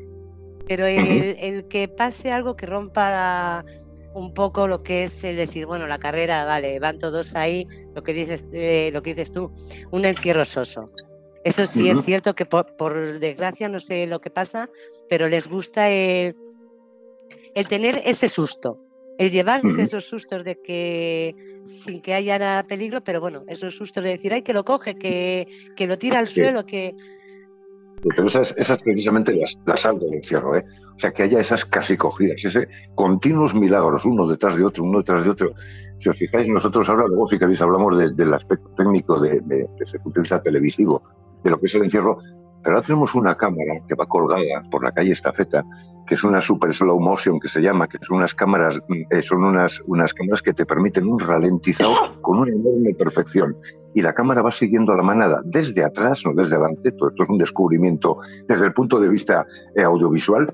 pero 0.67 0.86
el, 0.86 1.67
que 1.67 1.88
pase 1.88 2.32
algo 2.32 2.56
que 2.56 2.65
rompa 2.65 3.63
un 4.17 4.34
poco 4.34 4.67
lo 4.67 4.84
que 4.84 5.03
es 5.03 5.23
el 5.23 5.36
decir, 5.36 5.65
bueno, 5.65 5.88
la 5.88 5.99
carrera, 5.99 6.45
vale, 6.45 6.80
van 6.80 6.97
todos 6.97 7.36
ahí, 7.36 7.67
lo 7.93 8.03
que 8.03 8.13
dices, 8.13 8.45
eh, 8.51 8.89
lo 8.91 9.01
que 9.01 9.12
dices 9.12 9.32
tú, 9.32 9.51
un 9.91 10.06
encierro 10.06 10.43
soso. 10.43 10.91
Eso 11.43 11.65
sí 11.65 11.89
es 11.89 12.03
cierto 12.03 12.36
que 12.36 12.45
por, 12.45 12.75
por, 12.75 13.19
desgracia 13.19 13.69
no 13.69 13.80
sé 13.80 14.08
lo 14.08 14.19
que 14.19 14.30
pasa, 14.30 14.69
pero 15.08 15.30
les 15.30 15.47
gusta 15.47 15.89
el, 15.89 16.36
el 17.56 17.67
tener 17.67 18.01
ese 18.03 18.27
susto 18.27 18.84
el 19.17 19.32
llevarse 19.32 19.82
esos 19.82 20.06
sustos 20.06 20.43
de 20.43 20.62
que 20.62 21.36
sin 21.65 22.01
que 22.01 22.13
haya 22.13 22.63
peligro, 22.67 23.03
pero 23.03 23.19
bueno, 23.19 23.43
esos 23.47 23.75
sustos 23.75 24.03
de 24.03 24.12
decir, 24.12 24.34
ay, 24.34 24.43
que 24.43 24.53
lo 24.53 24.63
coge, 24.63 24.95
que, 24.95 25.47
que 25.75 25.88
lo 25.88 25.97
tira 25.97 26.19
al 26.19 26.27
suelo, 26.27 26.65
que... 26.65 26.95
Pero 28.01 28.27
esas, 28.27 28.55
esas 28.57 28.79
precisamente 28.79 29.33
las, 29.33 29.55
las 29.65 29.81
sal 29.81 29.99
del 29.99 30.13
encierro, 30.13 30.55
¿eh? 30.55 30.63
O 30.95 30.99
sea, 30.99 31.12
que 31.12 31.23
haya 31.23 31.39
esas 31.39 31.65
casi 31.65 31.97
cogidas, 31.97 32.43
ese 32.43 32.67
continuos 32.95 33.53
milagros, 33.53 34.05
uno 34.05 34.27
detrás 34.27 34.55
de 34.55 34.63
otro, 34.63 34.83
uno 34.83 34.99
detrás 34.99 35.23
de 35.23 35.29
otro. 35.29 35.53
Si 35.97 36.10
os 36.10 36.15
fijáis, 36.15 36.47
nosotros 36.47 36.88
ahora, 36.89 37.07
luego 37.07 37.27
si 37.27 37.39
queréis, 37.39 37.62
hablamos 37.62 37.97
del 38.15 38.33
aspecto 38.33 38.69
técnico 38.75 39.19
de, 39.19 39.39
de, 39.41 39.67
desde 39.79 39.97
el 39.97 40.03
punto 40.03 40.19
de 40.19 40.21
vista 40.21 40.41
televisivo, 40.41 41.03
de 41.43 41.49
lo 41.49 41.60
que 41.60 41.65
es 41.65 41.75
el 41.75 41.83
encierro, 41.83 42.19
pero 42.63 42.75
ahora 42.75 42.86
tenemos 42.86 43.15
una 43.15 43.36
cámara 43.36 43.81
que 43.88 43.95
va 43.95 44.05
colgada 44.05 44.63
por 44.69 44.83
la 44.83 44.91
calle 44.91 45.12
Estafeta, 45.12 45.63
que 46.08 46.15
es 46.15 46.24
una 46.24 46.41
super 46.41 46.74
slow 46.74 47.00
motion 47.00 47.39
que 47.39 47.50
se 47.50 47.62
llama, 47.62 47.88
que 47.88 47.98
son 48.02 48.17
unas 48.17 48.34
cámaras, 48.34 48.82
eh, 49.12 49.22
son 49.22 49.43
unas, 49.43 49.82
unas 49.88 50.13
cámaras 50.13 50.41
que 50.41 50.54
te 50.54 50.65
permiten 50.65 51.08
un 51.08 51.20
ralentizado 51.20 51.93
con 52.22 52.39
una 52.39 52.52
enorme 52.52 52.96
perfección. 52.96 53.58
Y 53.93 54.02
la 54.02 54.13
cámara 54.13 54.41
va 54.41 54.52
siguiendo 54.52 54.93
a 54.93 54.98
la 54.98 55.04
manada 55.04 55.41
desde 55.46 55.84
atrás, 55.84 56.24
no 56.26 56.34
desde 56.34 56.56
adelante. 56.56 56.91
Todo 56.93 57.10
esto 57.10 57.24
es 57.24 57.30
un 57.30 57.38
descubrimiento 57.38 58.17
desde 58.48 58.65
el 58.65 58.74
punto 58.74 59.00
de 59.00 59.10
vista 59.10 59.46
eh, 59.76 59.84
audiovisual. 59.84 60.52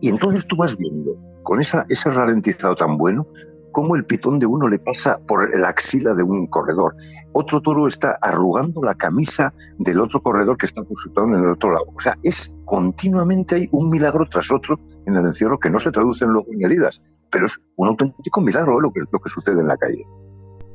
Y 0.00 0.08
entonces 0.08 0.46
tú 0.46 0.56
vas 0.56 0.76
viendo, 0.76 1.16
con 1.42 1.60
esa, 1.60 1.84
ese 1.88 2.10
ralentizado 2.10 2.74
tan 2.74 2.96
bueno, 2.96 3.26
cómo 3.74 3.96
el 3.96 4.06
pitón 4.06 4.38
de 4.38 4.46
uno 4.46 4.68
le 4.68 4.78
pasa 4.78 5.18
por 5.26 5.58
la 5.58 5.68
axila 5.68 6.14
de 6.14 6.22
un 6.22 6.46
corredor. 6.46 6.94
Otro 7.32 7.60
toro 7.60 7.86
está 7.86 8.16
arrugando 8.22 8.80
la 8.82 8.94
camisa 8.94 9.52
del 9.78 10.00
otro 10.00 10.22
corredor 10.22 10.56
que 10.56 10.66
está 10.66 10.82
positado 10.84 11.26
en 11.26 11.34
el 11.34 11.50
otro 11.50 11.72
lado. 11.72 11.86
O 11.94 12.00
sea, 12.00 12.16
es 12.22 12.54
continuamente 12.64 13.56
hay 13.56 13.68
un 13.72 13.90
milagro 13.90 14.26
tras 14.30 14.50
otro 14.52 14.78
en 15.06 15.16
el 15.16 15.24
encierro 15.26 15.58
que 15.58 15.70
no 15.70 15.78
se 15.78 15.90
traducen 15.90 16.28
luego 16.28 16.46
en 16.52 16.64
heridas, 16.64 17.26
pero 17.30 17.46
es 17.46 17.58
un 17.76 17.88
auténtico 17.88 18.40
milagro 18.40 18.80
lo 18.80 18.90
que, 18.92 19.00
lo 19.00 19.18
que 19.18 19.28
sucede 19.28 19.60
en 19.60 19.68
la 19.68 19.76
calle. 19.76 20.04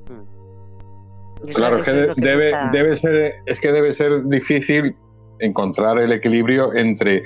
Mm. 0.09 1.53
Claro, 1.53 1.77
es 1.77 1.85
que, 1.85 1.91
debe, 2.17 2.51
debe 2.71 2.97
ser, 2.97 3.33
es 3.45 3.59
que 3.59 3.71
debe 3.71 3.93
ser 3.93 4.25
difícil 4.25 4.95
encontrar 5.39 5.97
el 5.99 6.11
equilibrio 6.11 6.73
entre 6.73 7.23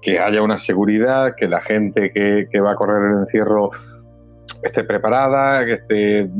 que 0.00 0.18
haya 0.18 0.42
una 0.42 0.58
seguridad, 0.58 1.34
que 1.36 1.48
la 1.48 1.60
gente 1.60 2.12
que, 2.12 2.48
que 2.50 2.60
va 2.60 2.72
a 2.72 2.74
correr 2.76 3.12
el 3.12 3.18
encierro 3.20 3.70
esté 4.62 4.84
preparada, 4.84 5.64
que 5.64 5.72
esté 5.74 6.30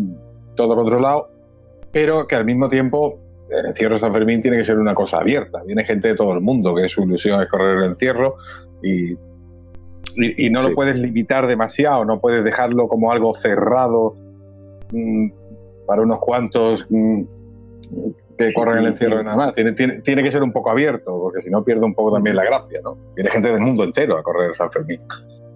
todo 0.57 0.75
controlado, 0.75 1.31
pero 1.93 2.27
que 2.27 2.37
al 2.37 2.45
mismo 2.45 2.69
tiempo 2.69 3.19
el 3.51 3.67
encierro 3.67 3.95
de 3.95 4.01
San 4.01 4.13
Fermín 4.13 4.43
tiene 4.43 4.59
que 4.59 4.65
ser 4.65 4.79
una 4.79 4.95
cosa 4.95 5.19
abierta. 5.19 5.63
Viene 5.65 5.85
gente 5.85 6.09
de 6.09 6.15
todo 6.15 6.33
el 6.33 6.41
mundo, 6.41 6.75
que 6.75 6.89
su 6.89 7.03
ilusión 7.03 7.41
es 7.41 7.49
correr 7.49 7.79
el 7.79 7.85
encierro 7.85 8.37
y 8.83 9.15
y, 10.17 10.51
no 10.51 10.61
lo 10.61 10.75
puedes 10.75 10.97
limitar 10.97 11.47
demasiado, 11.47 12.05
no 12.05 12.21
puedes 12.21 12.45
dejarlo 12.45 12.88
como 12.88 13.12
algo 13.12 13.35
cerrado 13.41 14.15
mm, 14.93 15.31
para 15.87 16.03
unos 16.03 16.19
cuantos 16.21 16.85
mm, 16.91 17.23
que 18.37 18.53
corren 18.53 18.79
el 18.79 18.87
encierro 18.88 19.21
y 19.21 19.25
nada 19.25 19.37
más. 19.37 19.55
Tiene, 19.55 19.73
tiene, 19.73 20.23
que 20.23 20.31
ser 20.31 20.43
un 20.43 20.53
poco 20.53 20.71
abierto, 20.71 21.19
porque 21.19 21.43
si 21.43 21.51
no 21.51 21.65
pierde 21.65 21.85
un 21.85 21.95
poco 21.95 22.12
también 22.12 22.37
la 22.37 22.45
gracia, 22.45 22.81
¿no? 22.83 22.97
Viene 23.15 23.31
gente 23.31 23.49
del 23.49 23.61
mundo 23.61 23.85
entero 23.85 24.19
a 24.19 24.23
correr 24.23 24.55
San 24.55 24.71
Fermín. 24.71 25.01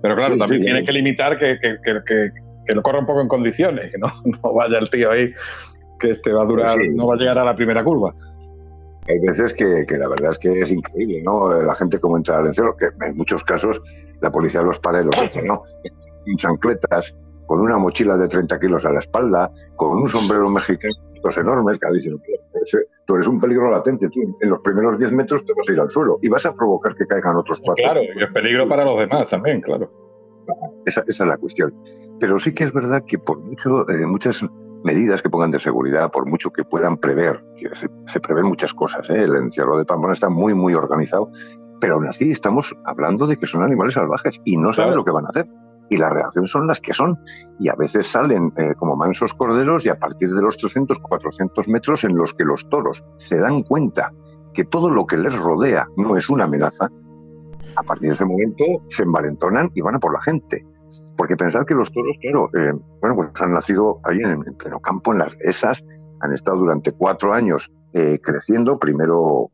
Pero 0.02 0.14
claro, 0.14 0.36
también 0.36 0.62
tiene 0.62 0.84
que 0.84 0.92
limitar 0.92 1.38
que, 1.38 1.58
que, 1.60 1.76
que, 1.82 2.30
que, 2.66 2.74
lo 2.74 2.82
corra 2.82 3.00
un 3.00 3.06
poco 3.06 3.20
en 3.20 3.28
condiciones, 3.28 3.90
que 3.90 3.98
no, 3.98 4.12
no 4.42 4.52
vaya 4.54 4.78
el 4.78 4.90
tío 4.90 5.10
ahí 5.10 5.32
que 5.98 6.10
este 6.10 6.32
va 6.32 6.42
a 6.42 6.46
durar, 6.46 6.76
no 6.94 7.06
va 7.06 7.14
a 7.14 7.18
llegar 7.18 7.38
a 7.38 7.44
la 7.44 7.56
primera 7.56 7.82
curva. 7.82 8.14
Hay 9.08 9.18
veces 9.20 9.54
que, 9.54 9.84
que, 9.86 9.98
la 9.98 10.08
verdad 10.08 10.32
es 10.32 10.38
que 10.38 10.60
es 10.60 10.70
increíble, 10.70 11.22
¿no? 11.22 11.52
La 11.52 11.74
gente 11.74 12.00
como 12.00 12.16
entra 12.16 12.38
al 12.38 12.46
encierro, 12.46 12.76
que 12.76 12.86
en 13.06 13.16
muchos 13.16 13.44
casos 13.44 13.82
la 14.20 14.30
policía 14.30 14.62
los 14.62 14.80
para 14.80 15.00
y 15.00 15.04
los 15.04 15.20
echa, 15.20 15.42
¿no? 15.42 15.62
En 16.26 16.36
chancletas, 16.36 17.16
con 17.46 17.60
una 17.60 17.78
mochila 17.78 18.16
de 18.16 18.28
30 18.28 18.58
kilos 18.58 18.84
a 18.84 18.92
la 18.92 19.00
espalda, 19.00 19.50
con 19.76 19.98
un 19.98 20.08
sombrero 20.08 20.50
mexicano, 20.50 20.94
estos 21.14 21.38
enormes, 21.38 21.78
que 21.78 21.92
dicen, 21.92 22.20
tú 23.06 23.14
eres 23.14 23.28
un 23.28 23.40
peligro 23.40 23.70
latente, 23.70 24.08
tú 24.08 24.36
en 24.40 24.50
los 24.50 24.60
primeros 24.60 24.98
10 24.98 25.12
metros 25.12 25.44
te 25.44 25.52
vas 25.52 25.68
a 25.68 25.72
ir 25.72 25.80
al 25.80 25.90
suelo 25.90 26.18
y 26.22 26.28
vas 26.28 26.44
a 26.46 26.54
provocar 26.54 26.94
que 26.94 27.06
caigan 27.06 27.36
otros 27.36 27.60
cuatro. 27.64 27.84
Claro, 27.84 28.02
y 28.02 28.22
es 28.22 28.32
peligro 28.32 28.66
para 28.66 28.84
los 28.84 28.98
demás 28.98 29.28
también, 29.30 29.60
claro. 29.60 29.90
Esa, 30.84 31.02
esa, 31.08 31.24
es 31.24 31.28
la 31.28 31.38
cuestión. 31.38 31.74
Pero 32.20 32.38
sí 32.38 32.54
que 32.54 32.64
es 32.64 32.72
verdad 32.72 33.02
que 33.04 33.18
por 33.18 33.40
mucho, 33.40 33.88
eh, 33.88 34.06
muchas 34.06 34.44
medidas 34.84 35.22
que 35.22 35.30
pongan 35.30 35.50
de 35.50 35.58
seguridad, 35.58 36.10
por 36.10 36.26
mucho 36.26 36.50
que 36.50 36.64
puedan 36.64 36.96
prever, 36.96 37.44
que 37.56 37.68
se, 37.74 38.20
prevén 38.20 38.46
muchas 38.46 38.74
cosas, 38.74 39.08
¿eh? 39.10 39.22
el 39.22 39.34
encierro 39.36 39.78
de 39.78 39.84
Pamplona 39.84 40.14
está 40.14 40.28
muy, 40.28 40.54
muy 40.54 40.74
organizado, 40.74 41.30
pero 41.80 41.94
aún 41.94 42.06
así 42.06 42.30
estamos 42.30 42.74
hablando 42.84 43.26
de 43.26 43.36
que 43.36 43.46
son 43.46 43.62
animales 43.62 43.94
salvajes 43.94 44.40
y 44.44 44.56
no 44.56 44.72
saben 44.72 44.96
lo 44.96 45.04
que 45.04 45.10
van 45.10 45.26
a 45.26 45.28
hacer. 45.28 45.46
Y 45.88 45.98
las 45.98 46.12
reacciones 46.12 46.50
son 46.50 46.66
las 46.66 46.80
que 46.80 46.92
son. 46.92 47.16
Y 47.60 47.68
a 47.68 47.74
veces 47.76 48.08
salen 48.08 48.52
eh, 48.56 48.74
como 48.76 48.96
mansos 48.96 49.34
corderos 49.34 49.86
y 49.86 49.88
a 49.88 49.94
partir 49.94 50.34
de 50.34 50.42
los 50.42 50.56
300, 50.56 50.98
400 50.98 51.68
metros 51.68 52.02
en 52.02 52.16
los 52.16 52.34
que 52.34 52.42
los 52.42 52.68
toros 52.68 53.04
se 53.18 53.38
dan 53.38 53.62
cuenta 53.62 54.12
que 54.52 54.64
todo 54.64 54.90
lo 54.90 55.06
que 55.06 55.16
les 55.16 55.38
rodea 55.38 55.86
no 55.96 56.16
es 56.16 56.28
una 56.28 56.44
amenaza, 56.44 56.88
a 57.76 57.82
partir 57.82 58.08
de 58.08 58.14
ese 58.14 58.24
momento 58.24 58.64
se 58.88 59.04
envalentonan 59.04 59.70
y 59.74 59.80
van 59.82 59.94
a 59.94 60.00
por 60.00 60.12
la 60.12 60.20
gente. 60.20 60.64
Porque 61.16 61.36
pensar 61.36 61.64
que 61.64 61.74
los 61.74 61.90
toros, 61.92 62.16
claro, 62.20 62.48
eh, 62.54 62.72
bueno, 63.00 63.16
pues 63.16 63.30
han 63.40 63.52
nacido 63.52 64.00
ahí 64.04 64.18
en, 64.18 64.42
pleno 64.56 64.80
campo, 64.80 65.12
en 65.12 65.18
las 65.18 65.38
dehesas, 65.38 65.84
han 66.20 66.32
estado 66.32 66.58
durante 66.58 66.92
cuatro 66.92 67.32
años 67.32 67.72
eh, 67.92 68.18
creciendo, 68.22 68.78
primero 68.78 69.50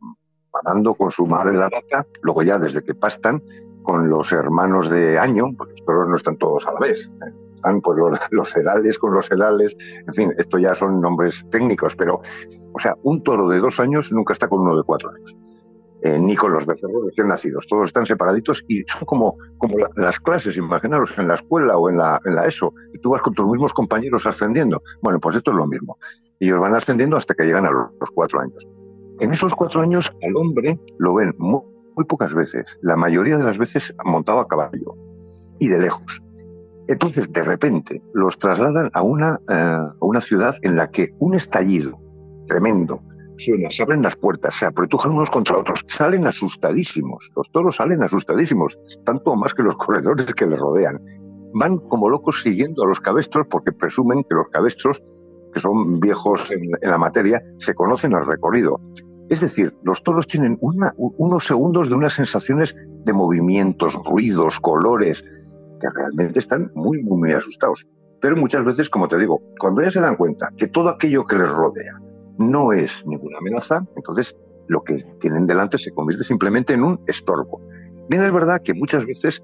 mamando 0.52 0.94
con 0.94 1.10
su 1.10 1.26
madre 1.26 1.56
la 1.56 1.70
vaca, 1.70 2.06
luego 2.22 2.42
ya 2.42 2.58
desde 2.58 2.82
que 2.82 2.94
pastan 2.94 3.42
con 3.82 4.08
los 4.08 4.32
hermanos 4.32 4.90
de 4.90 5.18
año, 5.18 5.46
porque 5.56 5.72
los 5.72 5.84
toros 5.84 6.08
no 6.08 6.16
están 6.16 6.36
todos 6.36 6.66
a 6.66 6.72
la 6.72 6.80
vez, 6.80 7.06
¿eh? 7.08 7.32
están 7.54 7.80
pues 7.80 7.98
los, 7.98 8.18
los 8.30 8.56
herales 8.56 8.98
con 8.98 9.14
los 9.14 9.30
herales, 9.30 9.76
en 10.06 10.14
fin, 10.14 10.32
esto 10.36 10.58
ya 10.58 10.74
son 10.74 11.00
nombres 11.00 11.46
técnicos, 11.50 11.96
pero, 11.96 12.20
o 12.72 12.78
sea, 12.78 12.96
un 13.02 13.22
toro 13.22 13.48
de 13.48 13.58
dos 13.58 13.80
años 13.80 14.12
nunca 14.12 14.32
está 14.32 14.48
con 14.48 14.60
uno 14.60 14.76
de 14.76 14.82
cuatro 14.82 15.10
años. 15.10 15.36
Eh, 16.04 16.18
ni 16.18 16.34
con 16.34 16.52
los 16.52 16.66
becerros 16.66 17.04
recién 17.04 17.28
nacidos. 17.28 17.68
Todos 17.68 17.86
están 17.86 18.04
separaditos 18.06 18.64
y 18.66 18.82
son 18.82 19.04
como, 19.04 19.36
como 19.56 19.76
las 19.94 20.18
clases, 20.18 20.56
imaginaros, 20.56 21.16
en 21.16 21.28
la 21.28 21.34
escuela 21.34 21.76
o 21.76 21.88
en 21.88 21.98
la, 21.98 22.20
en 22.24 22.34
la 22.34 22.44
ESO, 22.44 22.74
y 22.92 22.98
tú 22.98 23.10
vas 23.10 23.22
con 23.22 23.34
tus 23.34 23.46
mismos 23.46 23.72
compañeros 23.72 24.26
ascendiendo. 24.26 24.82
Bueno, 25.00 25.20
pues 25.20 25.36
esto 25.36 25.52
es 25.52 25.56
lo 25.56 25.66
mismo. 25.68 25.96
Ellos 26.40 26.58
van 26.58 26.74
ascendiendo 26.74 27.16
hasta 27.16 27.34
que 27.34 27.44
llegan 27.44 27.66
a 27.66 27.70
los, 27.70 28.10
cuatro 28.12 28.40
años. 28.40 28.66
En 29.20 29.32
esos 29.32 29.54
cuatro 29.54 29.80
años, 29.80 30.12
al 30.22 30.36
hombre 30.36 30.80
lo 30.98 31.14
ven 31.14 31.36
muy, 31.38 31.62
pocas 32.08 32.34
veces, 32.34 32.80
la 32.82 32.96
mayoría 32.96 33.36
de 33.36 33.44
las 33.44 33.58
veces 33.58 33.94
montado 34.04 34.40
a 34.40 34.48
caballo 34.48 34.96
y 35.60 35.68
de 35.68 35.78
lejos. 35.78 36.20
Entonces, 36.88 37.30
de 37.30 37.44
repente, 37.44 38.02
los 38.12 38.40
trasladan 38.40 38.90
a 38.92 39.02
una, 39.02 39.38
eh, 39.48 39.52
a 39.54 39.88
una 40.00 40.20
ciudad 40.20 40.56
en 40.62 40.74
la 40.74 40.90
que 40.90 41.14
un 41.20 41.34
estallido 41.34 42.00
tremendo 42.48 43.04
se 43.70 43.82
abren 43.82 44.02
las 44.02 44.16
puertas, 44.16 44.54
se 44.54 44.66
apretujan 44.66 45.12
unos 45.12 45.30
contra 45.30 45.58
otros, 45.58 45.80
salen 45.86 46.26
asustadísimos, 46.26 47.30
los 47.36 47.50
toros 47.50 47.76
salen 47.76 48.02
asustadísimos, 48.02 48.78
tanto 49.04 49.34
más 49.36 49.54
que 49.54 49.62
los 49.62 49.76
corredores 49.76 50.26
que 50.34 50.46
les 50.46 50.58
rodean. 50.58 51.00
Van 51.54 51.78
como 51.78 52.08
locos 52.08 52.42
siguiendo 52.42 52.82
a 52.82 52.86
los 52.86 53.00
cabestros 53.00 53.46
porque 53.50 53.72
presumen 53.72 54.24
que 54.24 54.34
los 54.34 54.48
cabestros, 54.48 55.02
que 55.52 55.60
son 55.60 56.00
viejos 56.00 56.50
en, 56.50 56.70
la 56.82 56.98
materia, 56.98 57.42
se 57.58 57.74
conocen 57.74 58.14
al 58.14 58.26
recorrido. 58.26 58.80
Es 59.28 59.40
decir, 59.40 59.72
los 59.82 60.02
toros 60.02 60.26
tienen 60.26 60.58
unos 60.60 61.44
segundos 61.44 61.88
de 61.88 61.94
unas 61.94 62.14
sensaciones 62.14 62.74
de 63.04 63.12
movimientos, 63.12 63.94
ruidos, 64.04 64.60
colores, 64.60 65.22
que 65.80 65.88
realmente 65.94 66.38
están 66.38 66.70
muy, 66.74 67.02
muy, 67.02 67.18
muy 67.18 67.32
asustados. 67.32 67.86
Pero 68.20 68.36
muchas 68.36 68.64
veces, 68.64 68.88
como 68.88 69.08
te 69.08 69.18
digo, 69.18 69.42
cuando 69.58 69.82
ya 69.82 69.90
se 69.90 70.00
dan 70.00 70.16
cuenta 70.16 70.48
que 70.56 70.68
todo 70.68 70.88
aquello 70.88 71.26
que 71.26 71.36
les 71.36 71.50
rodea, 71.50 71.92
no 72.50 72.72
es 72.72 73.06
ninguna 73.06 73.38
amenaza, 73.38 73.84
entonces 73.96 74.36
lo 74.68 74.82
que 74.82 74.98
tienen 75.18 75.46
delante 75.46 75.78
se 75.78 75.92
convierte 75.92 76.24
simplemente 76.24 76.74
en 76.74 76.82
un 76.82 77.00
estorbo. 77.06 77.60
Bien, 78.08 78.24
es 78.24 78.32
verdad 78.32 78.60
que 78.62 78.74
muchas 78.74 79.06
veces 79.06 79.42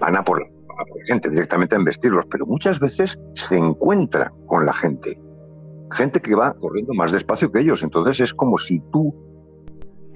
van 0.00 0.16
a 0.16 0.24
por, 0.24 0.42
a 0.42 0.84
por 0.84 1.02
gente 1.06 1.30
directamente 1.30 1.76
a 1.76 1.78
investirlos, 1.78 2.26
pero 2.30 2.46
muchas 2.46 2.80
veces 2.80 3.18
se 3.34 3.56
encuentran 3.56 4.30
con 4.46 4.66
la 4.66 4.72
gente. 4.72 5.18
Gente 5.90 6.20
que 6.20 6.34
va 6.34 6.52
corriendo 6.54 6.94
más 6.94 7.12
despacio 7.12 7.50
que 7.52 7.60
ellos. 7.60 7.82
Entonces 7.82 8.20
es 8.20 8.34
como 8.34 8.58
si 8.58 8.80
tú 8.92 9.14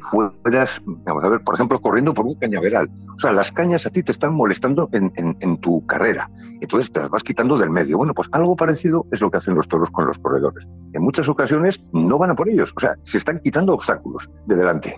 fueras, 0.01 0.83
vamos 0.87 1.25
a 1.25 1.29
ver, 1.29 1.41
por 1.43 1.55
ejemplo, 1.55 1.81
corriendo 1.81 2.15
por 2.15 2.27
un 2.27 2.35
cañaveral. 2.35 2.89
O 3.15 3.19
sea, 3.19 3.33
las 3.33 3.53
cañas 3.53 3.87
a 3.87 3.91
ti 3.91 4.03
te 4.03 4.13
están 4.13 4.35
molestando 4.35 4.89
en, 4.93 5.13
en, 5.17 5.57
tu 5.59 5.85
carrera. 5.87 6.31
Entonces 6.61 6.93
te 6.93 7.01
las 7.01 7.11
vas 7.11 7.23
quitando 7.23 7.59
del 7.59 7.71
medio. 7.71 7.99
Bueno, 7.99 8.15
pues 8.15 8.29
algo 8.33 8.57
parecido 8.57 9.07
es 9.13 9.21
lo 9.21 9.31
que 9.31 9.39
hacen 9.39 9.55
los 9.55 9.69
toros 9.69 9.91
con 9.91 10.07
los 10.07 10.19
corredores. 10.19 10.69
En 10.93 11.03
muchas 11.03 11.29
ocasiones 11.29 11.83
no 11.93 12.19
van 12.19 12.31
a 12.31 12.35
por 12.35 12.49
ellos. 12.49 12.73
O 12.77 12.81
sea, 12.81 12.95
se 13.05 13.19
están 13.19 13.41
quitando 13.41 13.75
obstáculos 13.75 14.31
de 14.47 14.57
delante. 14.57 14.95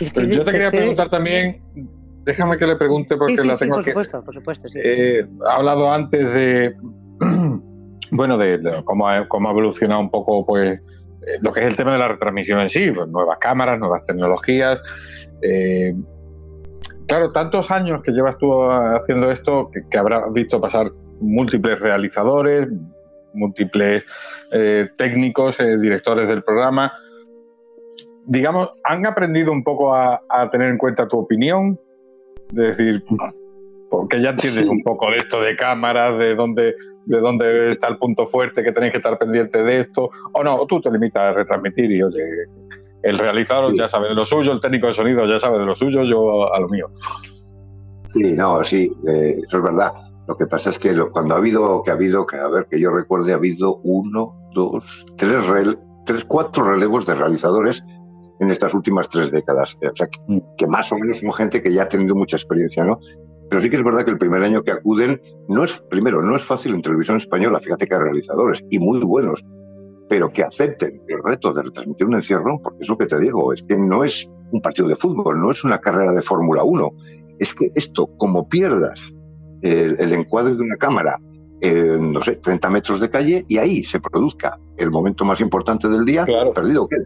Yo 0.00 0.44
te 0.44 0.50
quería 0.52 0.70
preguntar 0.70 1.10
también, 1.10 1.62
déjame 2.24 2.56
que 2.58 2.66
le 2.66 2.76
pregunte 2.76 3.16
porque 3.16 3.36
la 3.44 3.56
tengo 3.56 3.76
por 3.76 3.84
supuesto, 3.84 4.24
por 4.24 4.34
supuesto, 4.34 4.68
sí. 4.68 4.80
Eh, 4.82 5.26
ha 5.46 5.56
hablado 5.56 5.92
antes 5.92 6.20
de, 6.20 6.74
bueno, 8.10 8.38
de, 8.38 8.82
cómo, 8.84 9.06
cómo 9.28 9.48
ha 9.48 9.52
evolucionado 9.52 10.00
un 10.00 10.10
poco, 10.10 10.46
pues, 10.46 10.80
lo 11.42 11.52
que 11.52 11.60
es 11.60 11.66
el 11.66 11.76
tema 11.76 11.92
de 11.92 11.98
la 11.98 12.08
retransmisión 12.08 12.60
en 12.60 12.70
sí, 12.70 12.90
pues, 12.90 13.08
nuevas 13.08 13.38
cámaras, 13.38 13.78
nuevas 13.78 14.04
tecnologías. 14.04 14.80
Eh, 15.42 15.94
claro, 17.06 17.32
tantos 17.32 17.70
años 17.70 18.02
que 18.02 18.12
llevas 18.12 18.38
tú 18.38 18.52
haciendo 18.64 19.30
esto, 19.30 19.70
que, 19.90 19.98
habrás 19.98 20.32
visto 20.32 20.60
pasar 20.60 20.90
múltiples 21.20 21.78
realizadores, 21.80 22.68
múltiples 23.34 24.04
eh, 24.52 24.88
técnicos, 24.96 25.56
directores 25.58 26.28
del 26.28 26.42
programa. 26.42 26.92
Digamos, 28.26 28.70
¿han 28.84 29.06
aprendido 29.06 29.52
un 29.52 29.64
poco 29.64 29.94
a, 29.94 30.22
a 30.28 30.50
tener 30.50 30.70
en 30.70 30.78
cuenta 30.78 31.08
tu 31.08 31.18
opinión? 31.18 31.78
De 32.52 32.68
decir, 32.68 33.04
porque 33.90 34.22
ya 34.22 34.30
entiendes 34.30 34.66
un 34.66 34.82
poco 34.82 35.10
de 35.10 35.16
esto 35.16 35.40
de 35.40 35.56
cámaras, 35.56 36.16
de 36.18 36.34
dónde, 36.34 36.74
de 37.06 37.20
dónde 37.20 37.72
está 37.72 37.88
el 37.88 37.98
punto 37.98 38.26
fuerte, 38.28 38.62
que 38.62 38.72
tenéis 38.72 38.92
que 38.92 38.98
estar 38.98 39.18
pendiente 39.18 39.62
de 39.62 39.80
esto, 39.80 40.10
o 40.32 40.44
no, 40.44 40.64
tú 40.66 40.80
te 40.80 40.90
limitas 40.90 41.22
a 41.22 41.32
retransmitir 41.32 41.90
y 41.90 42.02
oye, 42.02 42.24
el 43.02 43.18
realizador 43.18 43.76
ya 43.76 43.88
sabe 43.88 44.08
de 44.08 44.14
lo 44.14 44.24
suyo, 44.24 44.52
el 44.52 44.60
técnico 44.60 44.86
de 44.86 44.94
sonido 44.94 45.26
ya 45.26 45.40
sabe 45.40 45.58
de 45.58 45.66
lo 45.66 45.74
suyo, 45.74 46.04
yo 46.04 46.52
a 46.52 46.60
lo 46.60 46.68
mío. 46.68 46.88
Sí, 48.06 48.34
no, 48.36 48.62
sí, 48.64 48.92
eh, 49.08 49.34
eso 49.44 49.58
es 49.58 49.62
verdad. 49.62 49.92
Lo 50.26 50.36
que 50.36 50.46
pasa 50.46 50.70
es 50.70 50.78
que 50.78 50.96
cuando 51.12 51.34
ha 51.34 51.38
habido, 51.38 51.82
que 51.82 51.90
ha 51.90 51.94
habido, 51.94 52.26
que 52.26 52.36
a 52.36 52.48
ver, 52.48 52.66
que 52.70 52.80
yo 52.80 52.90
recuerde, 52.90 53.32
ha 53.32 53.36
habido 53.36 53.76
uno, 53.82 54.34
dos, 54.54 55.06
tres, 55.16 55.36
tres, 56.06 56.24
cuatro 56.24 56.64
relevos 56.64 57.06
de 57.06 57.14
realizadores 57.14 57.84
en 58.38 58.50
estas 58.50 58.74
últimas 58.74 59.08
tres 59.08 59.30
décadas. 59.32 59.76
O 59.76 59.96
sea, 59.96 60.06
que, 60.06 60.18
mm. 60.26 60.40
que, 60.56 60.66
más 60.66 60.92
o 60.92 60.98
menos 60.98 61.18
son 61.18 61.32
gente 61.32 61.62
que 61.62 61.72
ya 61.72 61.84
ha 61.84 61.88
tenido 61.88 62.14
mucha 62.14 62.36
experiencia, 62.36 62.84
¿no? 62.84 63.00
Pero 63.50 63.60
sí 63.60 63.68
que 63.68 63.76
es 63.76 63.82
verdad 63.82 64.04
que 64.04 64.12
el 64.12 64.18
primer 64.18 64.44
año 64.44 64.62
que 64.62 64.70
acuden, 64.70 65.20
no 65.48 65.64
es, 65.64 65.80
primero, 65.90 66.22
no 66.22 66.36
es 66.36 66.44
fácil 66.44 66.72
en 66.72 66.82
televisión 66.82 67.16
española, 67.16 67.58
fíjate 67.58 67.86
que 67.86 67.94
hay 67.94 68.00
realizadores, 68.00 68.64
y 68.70 68.78
muy 68.78 69.00
buenos, 69.00 69.44
pero 70.08 70.32
que 70.32 70.44
acepten 70.44 71.02
el 71.08 71.18
reto 71.22 71.52
de 71.52 71.62
retransmitir 71.62 72.06
un 72.06 72.14
encierro, 72.14 72.60
porque 72.62 72.78
es 72.82 72.88
lo 72.88 72.96
que 72.96 73.06
te 73.06 73.18
digo, 73.18 73.52
es 73.52 73.64
que 73.64 73.76
no 73.76 74.04
es 74.04 74.30
un 74.52 74.62
partido 74.62 74.86
de 74.86 74.94
fútbol, 74.94 75.40
no 75.40 75.50
es 75.50 75.64
una 75.64 75.78
carrera 75.78 76.12
de 76.12 76.22
Fórmula 76.22 76.62
1, 76.62 76.90
es 77.40 77.52
que 77.52 77.70
esto, 77.74 78.08
como 78.16 78.48
pierdas 78.48 79.12
el, 79.62 80.12
encuadre 80.12 80.54
de 80.54 80.62
una 80.62 80.76
cámara, 80.76 81.18
en, 81.60 82.12
no 82.12 82.22
sé, 82.22 82.36
30 82.36 82.70
metros 82.70 83.00
de 83.00 83.10
calle, 83.10 83.44
y 83.48 83.58
ahí 83.58 83.82
se 83.82 83.98
produzca 83.98 84.56
el 84.76 84.92
momento 84.92 85.24
más 85.24 85.40
importante 85.40 85.88
del 85.88 86.04
día, 86.04 86.24
perdido 86.54 86.86
queda. 86.86 87.04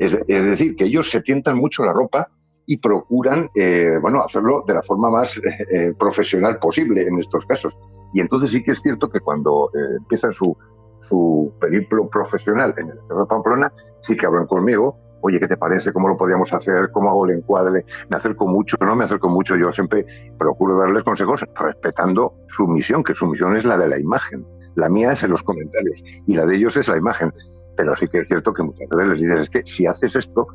Es, 0.00 0.14
es, 0.14 0.44
decir, 0.44 0.74
que 0.74 0.84
ellos 0.86 1.08
se 1.08 1.22
tientan 1.22 1.56
mucho 1.56 1.84
la 1.84 1.92
ropa 1.92 2.28
y 2.66 2.78
procuran 2.78 3.50
eh, 3.54 3.94
bueno, 4.00 4.20
hacerlo 4.20 4.64
de 4.66 4.74
la 4.74 4.82
forma 4.82 5.10
más 5.10 5.40
eh, 5.70 5.94
profesional 5.98 6.58
posible 6.58 7.02
en 7.02 7.18
estos 7.18 7.46
casos. 7.46 7.78
Y 8.12 8.20
entonces 8.20 8.50
sí 8.50 8.62
que 8.62 8.72
es 8.72 8.82
cierto 8.82 9.08
que 9.08 9.20
cuando 9.20 9.70
eh, 9.72 9.96
empiezan 9.98 10.32
su, 10.32 10.56
su 11.00 11.54
periplo 11.60 12.08
profesional 12.10 12.74
en 12.76 12.90
el 12.90 13.02
Cerro 13.02 13.20
de 13.20 13.26
Pamplona, 13.26 13.72
sí 14.00 14.16
que 14.16 14.26
hablan 14.26 14.46
conmigo, 14.46 14.98
oye, 15.20 15.40
¿qué 15.40 15.48
te 15.48 15.56
parece? 15.56 15.92
¿Cómo 15.92 16.08
lo 16.08 16.16
podíamos 16.16 16.52
hacer? 16.52 16.90
¿Cómo 16.92 17.10
hago 17.10 17.26
el 17.26 17.38
encuadre? 17.38 17.84
Me 18.08 18.16
acerco 18.16 18.46
mucho, 18.46 18.76
no 18.80 18.94
me 18.96 19.04
acerco 19.04 19.28
mucho. 19.28 19.56
Yo 19.56 19.72
siempre 19.72 20.06
procuro 20.38 20.78
darles 20.78 21.04
consejos 21.04 21.44
respetando 21.54 22.34
su 22.48 22.66
misión, 22.66 23.02
que 23.02 23.14
su 23.14 23.26
misión 23.26 23.56
es 23.56 23.64
la 23.64 23.76
de 23.76 23.88
la 23.88 23.98
imagen. 23.98 24.46
La 24.74 24.88
mía 24.88 25.12
es 25.12 25.24
en 25.24 25.30
los 25.30 25.42
comentarios 25.42 26.00
y 26.26 26.34
la 26.34 26.44
de 26.46 26.56
ellos 26.56 26.76
es 26.76 26.88
la 26.88 26.96
imagen. 26.96 27.32
Pero 27.76 27.96
sí 27.96 28.08
que 28.08 28.18
es 28.20 28.28
cierto 28.28 28.52
que 28.52 28.62
muchas 28.62 28.88
veces 28.88 29.08
les 29.08 29.20
dices, 29.20 29.36
es 29.40 29.50
que 29.50 29.62
si 29.64 29.86
haces 29.86 30.16
esto, 30.16 30.46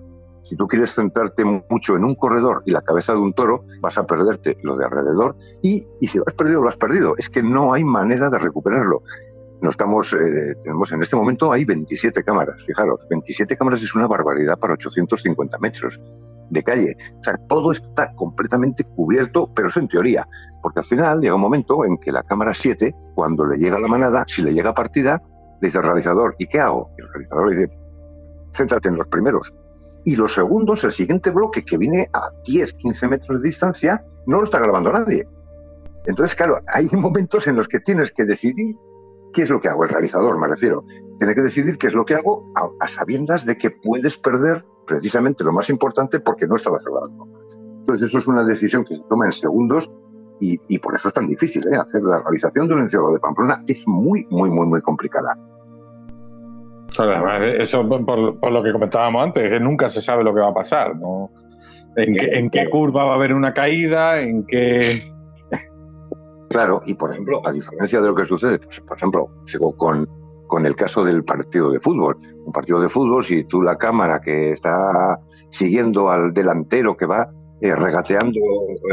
si 0.42 0.56
tú 0.56 0.68
quieres 0.68 0.94
centrarte 0.94 1.44
mucho 1.46 1.96
en 1.96 2.04
un 2.04 2.16
corredor 2.16 2.64
y 2.66 2.72
la 2.72 2.82
cabeza 2.82 3.14
de 3.14 3.20
un 3.20 3.34
toro, 3.34 3.66
vas 3.80 3.98
a 3.98 4.06
perderte 4.06 4.58
lo 4.64 4.78
de 4.78 4.86
alrededor 4.86 5.36
y, 5.62 5.86
si 6.02 6.18
lo 6.18 6.24
has 6.28 6.36
perdido, 6.36 6.62
lo 6.62 6.70
has 6.70 6.78
perdido. 6.78 7.16
Es 7.18 7.30
que 7.30 7.44
no 7.44 7.74
hay 7.74 7.84
manera 7.84 8.30
de 8.30 8.40
recuperarlo 8.40 9.04
no 9.62 9.70
estamos, 9.70 10.12
eh, 10.14 10.56
tenemos 10.62 10.92
en 10.92 11.02
este 11.02 11.16
momento 11.16 11.54
hay 11.54 11.66
27 11.66 12.24
cámaras, 12.24 12.64
fijaros, 12.66 13.08
27 13.10 13.56
cámaras 13.56 13.84
es 13.84 13.94
una 13.94 14.08
barbaridad 14.08 14.58
para 14.58 14.74
850 14.74 15.60
metros 15.60 16.02
de 16.50 16.64
calle. 16.64 16.96
O 17.20 17.24
sea, 17.24 17.36
todo 17.48 17.72
está 17.72 18.12
completamente 18.16 18.84
cubierto, 18.84 19.52
pero 19.54 19.68
eso 19.68 19.80
en 19.80 19.88
teoría, 19.88 20.28
porque 20.64 20.80
al 20.80 20.86
final 20.86 21.22
llega 21.22 21.36
un 21.36 21.42
momento 21.42 21.86
en 21.86 21.98
que 21.98 22.12
la 22.12 22.24
cámara 22.24 22.54
7, 22.54 22.94
cuando 23.14 23.46
le 23.46 23.58
llega 23.58 23.80
la 23.80 23.88
manada, 23.88 24.24
si 24.28 24.42
le 24.42 24.52
llega 24.52 24.74
partida, 24.74 25.22
le 25.62 25.68
dice 25.68 25.78
al 25.78 25.84
realizador, 25.84 26.36
¿y 26.40 26.48
qué 26.48 26.60
hago? 26.60 26.90
Y 26.98 27.02
el 27.02 27.10
realizador 27.10 27.50
le 27.50 27.60
dice, 27.60 27.81
céntrate 28.54 28.90
en 28.90 28.96
los 28.96 29.08
primeros. 29.08 29.54
Y 30.04 30.16
los 30.16 30.34
segundos, 30.34 30.84
el 30.84 30.92
siguiente 30.92 31.30
bloque 31.30 31.64
que 31.64 31.78
viene 31.78 32.08
a 32.14 32.32
10, 32.46 32.74
15 32.74 33.08
metros 33.08 33.42
de 33.42 33.48
distancia, 33.48 34.06
no 34.26 34.38
lo 34.38 34.44
está 34.44 34.60
grabando 34.60 34.92
nadie. 34.92 35.28
Entonces, 36.06 36.36
claro, 36.36 36.60
hay 36.68 36.88
momentos 36.94 37.48
en 37.48 37.56
los 37.56 37.68
que 37.68 37.80
tienes 37.80 38.12
que 38.12 38.26
decidir 38.26 38.76
¿Qué 39.34 39.44
es 39.44 39.50
lo 39.50 39.62
que 39.62 39.70
hago? 39.70 39.84
El 39.84 39.90
realizador, 39.90 40.38
me 40.40 40.48
refiero. 40.48 40.84
Tiene 41.18 41.36
que 41.36 41.42
decidir 41.42 41.78
qué 41.78 41.88
es 41.88 41.94
lo 41.94 42.06
que 42.06 42.16
hago 42.16 42.52
a, 42.80 42.88
sabiendas 42.88 43.46
de 43.46 43.58
que 43.58 43.72
puedes 43.72 44.18
perder 44.18 44.66
precisamente 44.86 45.44
lo 45.44 45.54
más 45.54 45.70
importante 45.70 46.20
porque 46.20 46.48
no 46.48 46.56
estabas 46.56 46.84
grabando. 46.84 47.28
Entonces, 47.80 48.10
eso 48.10 48.18
es 48.18 48.28
una 48.28 48.44
decisión 48.44 48.84
que 48.84 48.96
se 48.96 49.04
toma 49.04 49.26
en 49.26 49.32
segundos 49.32 49.90
y, 50.40 50.80
por 50.80 50.96
eso 50.96 51.08
es 51.08 51.14
tan 51.14 51.28
difícil. 51.28 51.68
¿eh? 51.68 51.76
Hacer 51.76 52.02
la 52.02 52.20
realización 52.20 52.68
de 52.68 52.74
un 52.74 52.82
encierro 52.82 53.14
de 53.14 53.20
Pamplona 53.20 53.64
es 53.68 53.88
muy, 53.88 54.26
muy, 54.30 54.50
muy, 54.50 54.68
muy 54.68 54.82
complicada. 54.82 55.38
Eso 57.60 57.88
por, 57.88 58.52
lo 58.52 58.64
que 58.64 58.72
comentábamos 58.72 59.24
antes, 59.24 59.50
que 59.50 59.60
nunca 59.60 59.90
se 59.90 60.02
sabe 60.02 60.24
lo 60.24 60.34
que 60.34 60.42
va 60.42 60.50
a 60.50 60.54
pasar. 60.54 60.96
¿no? 60.96 61.30
¿En, 61.96 62.16
qué, 62.16 62.26
¿En 62.38 62.50
qué 62.50 62.70
curva 62.70 63.06
va 63.06 63.14
a 63.14 63.16
haber 63.16 63.34
una 63.34 63.54
caída? 63.54 64.22
¿En 64.22 64.46
qué 64.46 65.12
Claro, 66.52 66.82
y 66.86 66.96
por 66.96 67.12
ejemplo, 67.12 67.42
a 67.46 67.52
diferencia 67.52 68.02
de 68.02 68.08
lo 68.08 68.16
que 68.16 68.26
sucede, 68.26 68.60
pues, 68.60 68.82
por 68.82 68.98
ejemplo, 68.98 69.30
sigo 69.46 69.76
con, 69.76 70.08
con 70.48 70.66
el 70.66 70.76
caso 70.76 71.04
del 71.04 71.24
partido 71.24 71.72
de 71.72 71.80
fútbol. 71.80 72.18
Un 72.46 72.52
partido 72.52 72.82
de 72.82 72.90
fútbol, 72.90 73.24
si 73.24 73.46
tú 73.46 73.62
la 73.62 73.78
cámara 73.78 74.20
que 74.20 74.52
está 74.52 75.18
siguiendo 75.50 76.10
al 76.10 76.34
delantero 76.34 76.98
que 76.98 77.06
va 77.06 77.30
eh, 77.62 77.74
regateando 77.74 78.40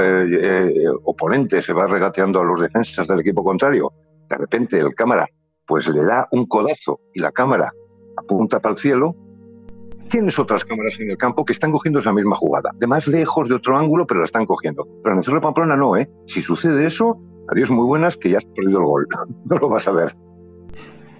eh, 0.01 0.27
eh, 0.41 0.73
oponentes, 1.05 1.65
se 1.65 1.73
va 1.73 1.89
regateando 1.89 2.41
a 2.41 2.45
los 2.45 2.61
defensas 2.61 3.09
del 3.09 3.21
equipo 3.21 3.43
contrario, 3.43 3.93
de 4.29 4.37
repente 4.37 4.79
el 4.79 4.95
cámara 4.95 5.27
pues 5.67 5.89
le 5.89 6.05
da 6.05 6.29
un 6.31 6.47
codazo 6.47 7.01
y 7.13 7.21
la 7.21 7.33
cámara 7.33 7.71
apunta 8.19 8.61
para 8.61 8.75
el 8.75 8.79
cielo, 8.79 9.16
tienes 10.09 10.39
otras 10.39 10.64
cámaras 10.64 10.99
en 10.99 11.11
el 11.11 11.19
campo 11.19 11.45
que 11.45 11.53
están 11.53 11.71
cogiendo 11.71 12.01
esa 12.01 12.12
misma 12.12 12.35
jugada, 12.35 12.71
de 12.79 12.87
más 12.87 13.07
lejos, 13.07 13.49
de 13.49 13.55
otro 13.55 13.79
ángulo, 13.79 14.07
pero 14.07 14.21
la 14.21 14.25
están 14.25 14.47
cogiendo. 14.47 14.87
Pero 15.03 15.12
en 15.12 15.19
el 15.19 15.25
Cerro 15.25 15.37
de 15.37 15.43
Pamplona 15.43 15.77
no, 15.77 15.97
¿eh? 15.97 16.11
Si 16.27 16.43
sucede 16.43 16.87
eso, 16.87 17.21
adiós 17.49 17.71
muy 17.71 17.85
buenas, 17.85 18.16
que 18.16 18.31
ya 18.31 18.39
has 18.39 18.45
perdido 18.45 18.81
el 18.81 18.87
gol. 18.87 19.09
no 19.51 19.57
lo 19.59 19.69
vas 19.69 19.87
a 19.89 19.93
ver. 19.93 20.16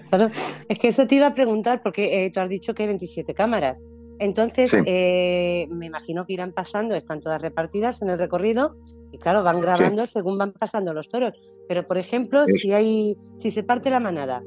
Claro, 0.09 0.31
es 0.69 0.79
que 0.79 0.89
eso 0.89 1.07
te 1.07 1.17
iba 1.17 1.27
a 1.27 1.35
preguntar, 1.35 1.83
porque 1.83 2.25
eh, 2.25 2.31
tú 2.31 2.41
has 2.41 2.49
dicho 2.49 2.75
que 2.75 2.85
hay 2.85 2.89
27 2.89 3.35
cámaras. 3.35 3.83
Entonces, 4.21 4.75
eh, 4.85 5.69
me 5.71 5.87
imagino 5.87 6.27
que 6.27 6.33
irán 6.33 6.53
pasando, 6.53 6.97
están 6.97 7.21
todas 7.21 7.41
repartidas 7.41 8.03
en 8.03 8.11
el 8.11 8.19
recorrido 8.19 8.77
y 9.13 9.19
claro, 9.19 9.45
van 9.45 9.61
grabando 9.61 10.07
según 10.07 10.39
van 10.39 10.53
pasando 10.53 10.93
los 10.93 11.09
toros. 11.09 11.35
Pero, 11.69 11.87
por 11.87 11.99
ejemplo, 11.99 12.45
si 12.47 12.73
hay, 12.73 13.17
si 13.37 13.53
se 13.53 13.63
parte 13.63 13.91
la 13.91 14.01
manada 14.01 14.43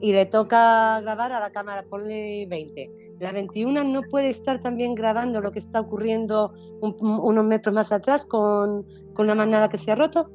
y 0.00 0.12
le 0.12 0.26
toca 0.26 1.00
grabar 1.00 1.32
a 1.32 1.40
la 1.40 1.50
cámara, 1.50 1.84
ponle 1.88 2.46
20. 2.48 3.16
La 3.20 3.32
21 3.32 3.84
no 3.84 4.02
puede 4.02 4.30
estar 4.30 4.60
también 4.62 4.94
grabando 4.94 5.40
lo 5.40 5.52
que 5.52 5.58
está 5.58 5.80
ocurriendo 5.80 6.54
unos 6.80 7.44
metros 7.44 7.74
más 7.74 7.92
atrás 7.92 8.24
con, 8.24 8.86
con 9.14 9.26
la 9.26 9.34
manada 9.34 9.68
que 9.68 9.76
se 9.76 9.92
ha 9.92 9.94
roto. 9.94 10.30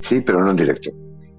Sí, 0.00 0.20
pero 0.20 0.42
no 0.42 0.50
en 0.50 0.56
directo. 0.56 0.90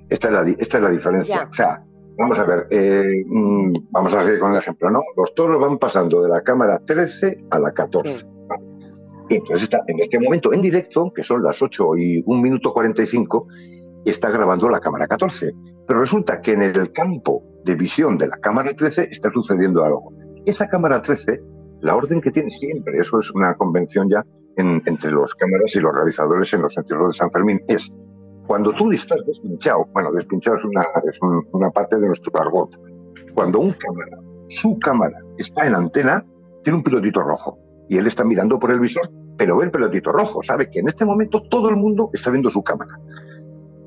Esta 0.10 0.30
es 0.30 0.34
la, 0.34 0.42
esta 0.42 0.78
es 0.78 0.84
la 0.84 0.90
diferencia. 0.90 1.48
O 1.50 1.54
sea, 1.54 1.84
vamos 2.18 2.40
a 2.40 2.46
ver, 2.46 2.68
eh, 2.72 3.24
mm, 3.26 3.74
vamos 3.92 4.14
a 4.14 4.24
seguir 4.24 4.40
con 4.40 4.52
el 4.52 4.58
ejemplo, 4.58 4.90
¿no? 4.90 5.02
Los 5.16 5.36
toros 5.36 5.62
van 5.62 5.78
pasando 5.78 6.22
de 6.22 6.30
la 6.30 6.42
cámara 6.42 6.80
13 6.80 7.46
a 7.50 7.60
la 7.60 7.74
14. 7.74 8.26
Y 9.30 9.36
entonces 9.36 9.64
está 9.64 9.82
en 9.86 10.00
este 10.00 10.20
momento 10.20 10.54
en 10.54 10.62
directo, 10.62 11.12
que 11.14 11.24
son 11.24 11.44
las 11.44 11.62
8 11.62 11.98
y 11.98 12.24
1 12.26 12.42
minuto 12.42 12.74
45, 12.74 13.48
está 14.06 14.30
grabando 14.30 14.70
la 14.70 14.80
cámara 14.80 15.08
14. 15.08 15.54
Pero 15.88 16.00
resulta 16.00 16.42
que 16.42 16.54
en 16.54 16.64
el 16.64 16.92
campo 16.92 17.44
de 17.64 17.76
visión 17.76 18.18
de 18.18 18.28
la 18.28 18.38
cámara 18.38 18.74
13 18.74 19.10
está 19.12 19.30
sucediendo 19.30 19.84
algo. 19.84 20.14
Esa 20.46 20.68
cámara 20.68 21.02
13, 21.02 21.42
la 21.82 21.96
orden 21.96 22.22
que 22.22 22.32
tiene 22.32 22.52
siempre, 22.52 22.98
eso 23.00 23.20
es 23.20 23.32
una 23.32 23.56
convención 23.56 24.10
ya 24.10 24.24
entre 24.56 25.12
los 25.12 25.36
cámaras 25.36 25.76
y 25.76 25.80
los 25.80 25.94
realizadores 25.94 26.54
en 26.54 26.62
los 26.62 26.78
encierros 26.78 27.14
de 27.14 27.18
San 27.18 27.32
Fermín, 27.32 27.62
es 27.68 27.92
cuando 28.48 28.74
tú 28.74 28.92
estás 28.92 29.20
despinchado, 29.26 29.86
bueno, 29.94 30.12
despinchado 30.12 30.56
es 30.56 30.66
una, 30.66 30.82
es 31.08 31.20
una 31.52 31.70
parte 31.70 31.98
de 31.98 32.08
nuestro 32.08 32.32
argot, 32.42 32.76
cuando 33.36 33.60
un 33.60 33.74
cámara, 33.74 34.18
su 34.50 34.78
cámara, 34.80 35.18
está 35.38 35.68
en 35.68 35.76
antena, 35.76 36.26
tiene 36.64 36.78
un 36.78 36.84
pilotito 36.84 37.22
rojo 37.22 37.60
y 37.88 37.98
él 37.98 38.08
está 38.08 38.26
mirando 38.26 38.60
por 38.60 38.72
el 38.72 38.80
visor, 38.80 39.10
pero 39.38 39.58
ve 39.58 39.66
el 39.66 39.72
pilotito 39.72 40.12
rojo, 40.12 40.42
sabe 40.44 40.70
que 40.70 40.80
en 40.80 40.88
este 40.88 41.06
momento 41.06 41.44
todo 41.50 41.70
el 41.70 41.78
mundo 41.78 42.10
está 42.12 42.32
viendo 42.32 42.50
su 42.50 42.64
cámara. 42.64 42.92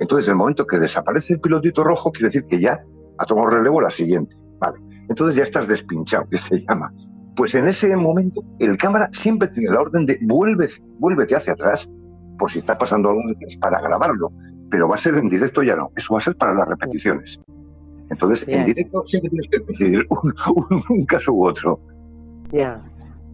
Entonces, 0.02 0.28
el 0.28 0.34
momento 0.34 0.66
que 0.66 0.78
desaparece 0.78 1.34
el 1.34 1.40
pilotito 1.40 1.82
rojo, 1.82 2.12
quiere 2.12 2.28
decir 2.28 2.44
que 2.46 2.60
ya 2.60 2.84
ha 3.18 3.24
tomado 3.24 3.48
relevo 3.48 3.80
la 3.80 3.90
siguiente. 3.90 4.36
Vale. 4.58 4.78
Entonces 5.08 5.36
ya 5.36 5.44
estás 5.44 5.66
despinchado, 5.66 6.28
que 6.28 6.38
se 6.38 6.58
llama. 6.60 6.92
Pues 7.34 7.54
en 7.54 7.66
ese 7.66 7.96
momento, 7.96 8.42
el 8.58 8.76
cámara 8.76 9.08
siempre 9.12 9.48
tiene 9.48 9.70
la 9.70 9.80
orden 9.80 10.04
de 10.04 10.18
vuelve, 10.22 10.68
vuélvete 10.98 11.36
hacia 11.36 11.54
atrás, 11.54 11.90
por 12.38 12.50
si 12.50 12.58
está 12.58 12.76
pasando 12.76 13.08
algo 13.08 13.22
para 13.60 13.80
grabarlo 13.80 14.32
pero 14.72 14.88
va 14.88 14.94
a 14.94 14.98
ser 14.98 15.14
en 15.16 15.28
directo 15.28 15.62
ya 15.62 15.76
no, 15.76 15.92
eso 15.94 16.14
va 16.14 16.18
a 16.18 16.22
ser 16.22 16.34
para 16.34 16.54
las 16.54 16.66
repeticiones. 16.66 17.38
Entonces, 18.10 18.48
en 18.48 18.64
directo 18.64 19.04
siempre 19.06 19.28
tienes 19.28 19.48
que 19.50 19.58
decidir 19.58 20.06
un, 20.88 21.04
caso 21.04 21.34
u 21.34 21.46
otro. 21.46 21.78
Ya. 22.50 22.82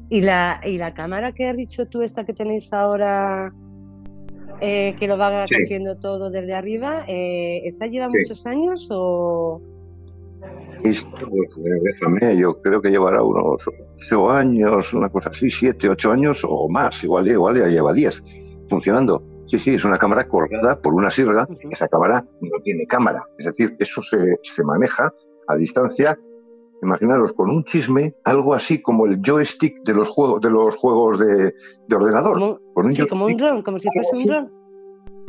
¿Y 0.09 0.23
la, 0.23 0.61
¿Y 0.64 0.79
la 0.79 0.95
cámara 0.95 1.33
que 1.33 1.49
has 1.49 1.57
dicho 1.57 1.87
tú, 1.87 2.03
esta 2.03 2.25
que 2.25 2.35
tenéis 2.35 2.73
ahora, 2.73 3.53
eh, 4.61 4.94
que 4.98 5.06
lo 5.06 5.16
va 5.18 5.46
cogiendo 5.46 5.96
todo 5.98 6.30
desde 6.30 6.54
arriba, 6.54 7.04
eh, 7.09 7.62
¿esa 7.64 7.86
lleva 7.86 8.09
muchos 8.09 8.46
años 8.46 8.88
o...? 8.90 9.61
Pues, 10.82 11.06
déjame, 11.82 12.36
yo 12.36 12.61
creo 12.62 12.80
que 12.80 12.90
llevará 12.90 13.22
unos 13.22 13.68
ocho 13.96 14.30
años, 14.30 14.94
una 14.94 15.09
cosa 15.09 15.30
así, 15.30 15.50
siete, 15.50 15.88
ocho 15.88 16.12
años 16.12 16.46
o 16.48 16.68
más, 16.68 17.02
igual, 17.02 17.26
igual 17.26 17.59
ya 17.59 17.66
lleva 17.66 17.92
diez 17.92 18.22
funcionando. 18.68 19.22
Sí, 19.46 19.59
sí, 19.59 19.74
es 19.74 19.84
una 19.84 19.98
cámara 19.98 20.28
colgada 20.28 20.80
por 20.80 20.94
una 20.94 21.11
sirga. 21.11 21.46
Esa 21.70 21.88
cámara 21.88 22.24
no 22.40 22.61
tiene 22.62 22.84
cámara. 22.86 23.20
Es 23.38 23.46
decir, 23.46 23.74
eso 23.78 24.02
se, 24.02 24.38
se 24.42 24.62
maneja 24.62 25.11
a 25.46 25.56
distancia. 25.56 26.18
Imaginaros 26.83 27.33
con 27.33 27.51
un 27.51 27.64
chisme, 27.64 28.14
algo 28.24 28.55
así 28.55 28.81
como 28.81 29.07
el 29.07 29.20
joystick 29.20 29.83
de 29.85 29.95
los 29.95 30.09
juegos 30.09 30.41
de, 30.41 30.51
los 30.51 30.76
juegos 30.76 31.18
de, 31.18 31.55
de 31.89 31.97
ordenador. 31.97 32.39
Como, 32.39 32.59
un 32.76 32.95
sí, 32.95 33.07
como 33.09 33.26
un 33.26 33.37
dron, 33.37 33.62
como 33.62 33.79
si 33.79 33.89
fuese 33.93 34.16
un 34.16 34.24
dron. 34.24 34.53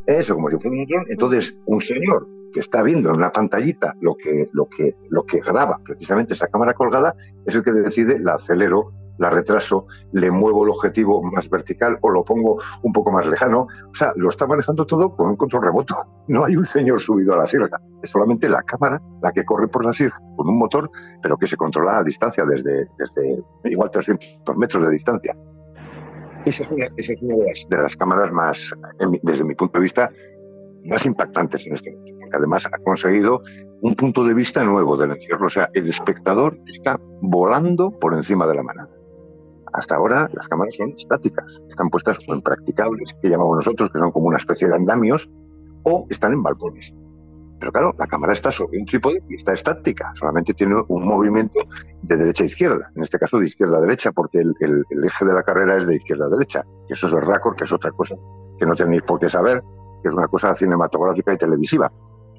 Eso, 0.06 0.36
como 0.36 0.50
si 0.50 0.58
fuese 0.58 0.70
un 0.70 0.86
dron. 0.86 1.06
Entonces, 1.10 1.58
un 1.66 1.82
señor 1.82 2.28
que 2.54 2.60
está 2.60 2.84
viendo 2.84 3.10
en 3.10 3.18
una 3.18 3.32
pantallita 3.32 3.96
lo 4.02 4.16
que, 4.16 4.48
lo 4.54 4.68
que, 4.68 4.94
lo 5.10 5.24
que 5.24 5.40
graba 5.40 5.80
precisamente 5.84 6.34
esa 6.34 6.48
cámara 6.48 6.74
colgada 6.74 7.16
es 7.46 7.56
el 7.56 7.64
que 7.64 7.72
decide 7.72 8.20
la 8.20 8.34
acelero 8.34 8.92
la 9.20 9.30
retraso, 9.30 9.86
le 10.14 10.32
muevo 10.32 10.64
el 10.64 10.72
objetivo 10.72 11.22
más 11.22 11.50
vertical 11.50 12.00
o 12.02 12.10
lo 12.10 12.24
pongo 12.24 12.58
un 12.82 12.94
poco 12.94 13.12
más 13.12 13.28
lejano. 13.28 13.68
O 13.92 13.94
sea, 13.94 14.14
lo 14.16 14.30
está 14.30 14.48
manejando 14.48 14.86
todo 14.86 15.16
con 15.16 15.30
un 15.30 15.36
control 15.36 15.66
remoto. 15.66 15.96
No 16.30 16.46
hay 16.46 16.56
un 16.56 16.64
señor 16.64 17.00
subido 17.00 17.34
a 17.34 17.38
la 17.38 17.48
sirga. 17.48 17.82
Es 18.04 18.12
solamente 18.12 18.48
la 18.50 18.62
cámara 18.62 19.02
la 19.24 19.32
que 19.32 19.44
corre 19.44 19.68
por 19.68 19.84
la 19.84 19.92
sirga 19.92 20.22
con 20.36 20.48
un 20.48 20.60
motor, 20.60 20.92
pero 21.24 21.38
que 21.38 21.48
se 21.48 21.58
controla 21.58 21.98
a 21.98 22.04
distancia 22.04 22.46
desde, 22.46 22.88
desde 23.00 23.44
igual 23.64 23.90
300 23.90 24.56
metros 24.56 24.84
de 24.84 24.92
distancia. 24.92 25.36
Esa 26.46 26.64
es 26.64 26.72
una, 26.72 26.86
de, 26.86 27.78
las, 27.78 27.98
cámaras 27.98 28.32
más, 28.32 28.74
desde 29.24 29.44
mi 29.44 29.56
punto 29.56 29.80
de 29.80 29.82
vista, 29.82 30.12
más 30.86 31.06
impactantes 31.06 31.66
en 31.66 31.74
este 31.74 31.92
momento, 31.92 32.20
porque 32.22 32.38
además 32.38 32.68
ha 32.68 32.78
conseguido 32.84 33.42
un 33.82 33.96
punto 33.96 34.24
de 34.24 34.34
vista 34.34 34.64
nuevo 34.64 34.96
del 34.96 35.12
encierro. 35.12 35.48
O 35.48 35.50
sea, 35.50 35.70
el 35.74 35.90
espectador 35.90 36.60
está 36.68 37.00
volando 37.22 37.92
por 38.00 38.14
encima 38.14 38.48
de 38.48 38.56
la 38.56 38.64
manada. 38.64 38.99
Hasta 39.74 39.96
ahora 39.96 40.30
las 40.34 40.48
cámaras 40.48 40.76
son 40.76 40.94
estáticas, 40.98 41.62
están 41.68 41.90
puestas 41.90 42.20
en 42.28 42.42
practicables, 42.42 43.16
que 43.22 43.30
llamamos 43.30 43.58
nosotros, 43.58 43.92
que 43.92 44.00
son 44.00 44.12
como 44.12 44.28
una 44.28 44.38
especie 44.38 44.68
de 44.68 44.76
andamios, 44.76 45.30
o 45.84 46.06
están 46.10 46.34
en 46.34 46.44
balcones. 46.44 46.94
Pero 47.60 47.74
claro, 47.74 47.94
la 47.98 48.08
cámara 48.08 48.34
está 48.34 48.52
sobre 48.52 48.80
un 48.80 48.86
trípode 48.86 49.22
y 49.28 49.36
está 49.36 49.52
estática, 49.54 50.12
solamente 50.16 50.54
tiene 50.54 50.76
un 50.88 51.06
movimiento 51.06 51.60
de 52.02 52.16
derecha 52.16 52.44
a 52.44 52.48
izquierda, 52.48 52.86
en 52.96 53.02
este 53.02 53.20
caso 53.20 53.38
de 53.38 53.48
izquierda 53.48 53.78
a 53.78 53.82
derecha, 53.82 54.12
porque 54.14 54.40
el, 54.40 54.86
eje 55.04 55.26
de 55.26 55.34
la 55.34 55.44
carrera 55.44 55.78
es 55.78 55.86
de 55.86 55.98
izquierda 55.98 56.28
a 56.28 56.30
derecha. 56.30 56.64
Y 56.88 56.94
eso 56.94 57.08
es 57.08 57.14
el 57.14 57.22
récord, 57.22 57.58
que 57.58 57.66
es 57.66 57.74
otra 57.74 57.92
cosa 57.92 58.16
que 58.58 58.66
no 58.66 58.76
tenéis 58.76 59.04
por 59.04 59.20
qué 59.20 59.28
saber, 59.28 59.62
que 60.02 60.08
es 60.08 60.16
una 60.16 60.28
cosa 60.28 60.54
cinematográfica 60.56 61.34
y 61.34 61.38
televisiva 61.38 61.92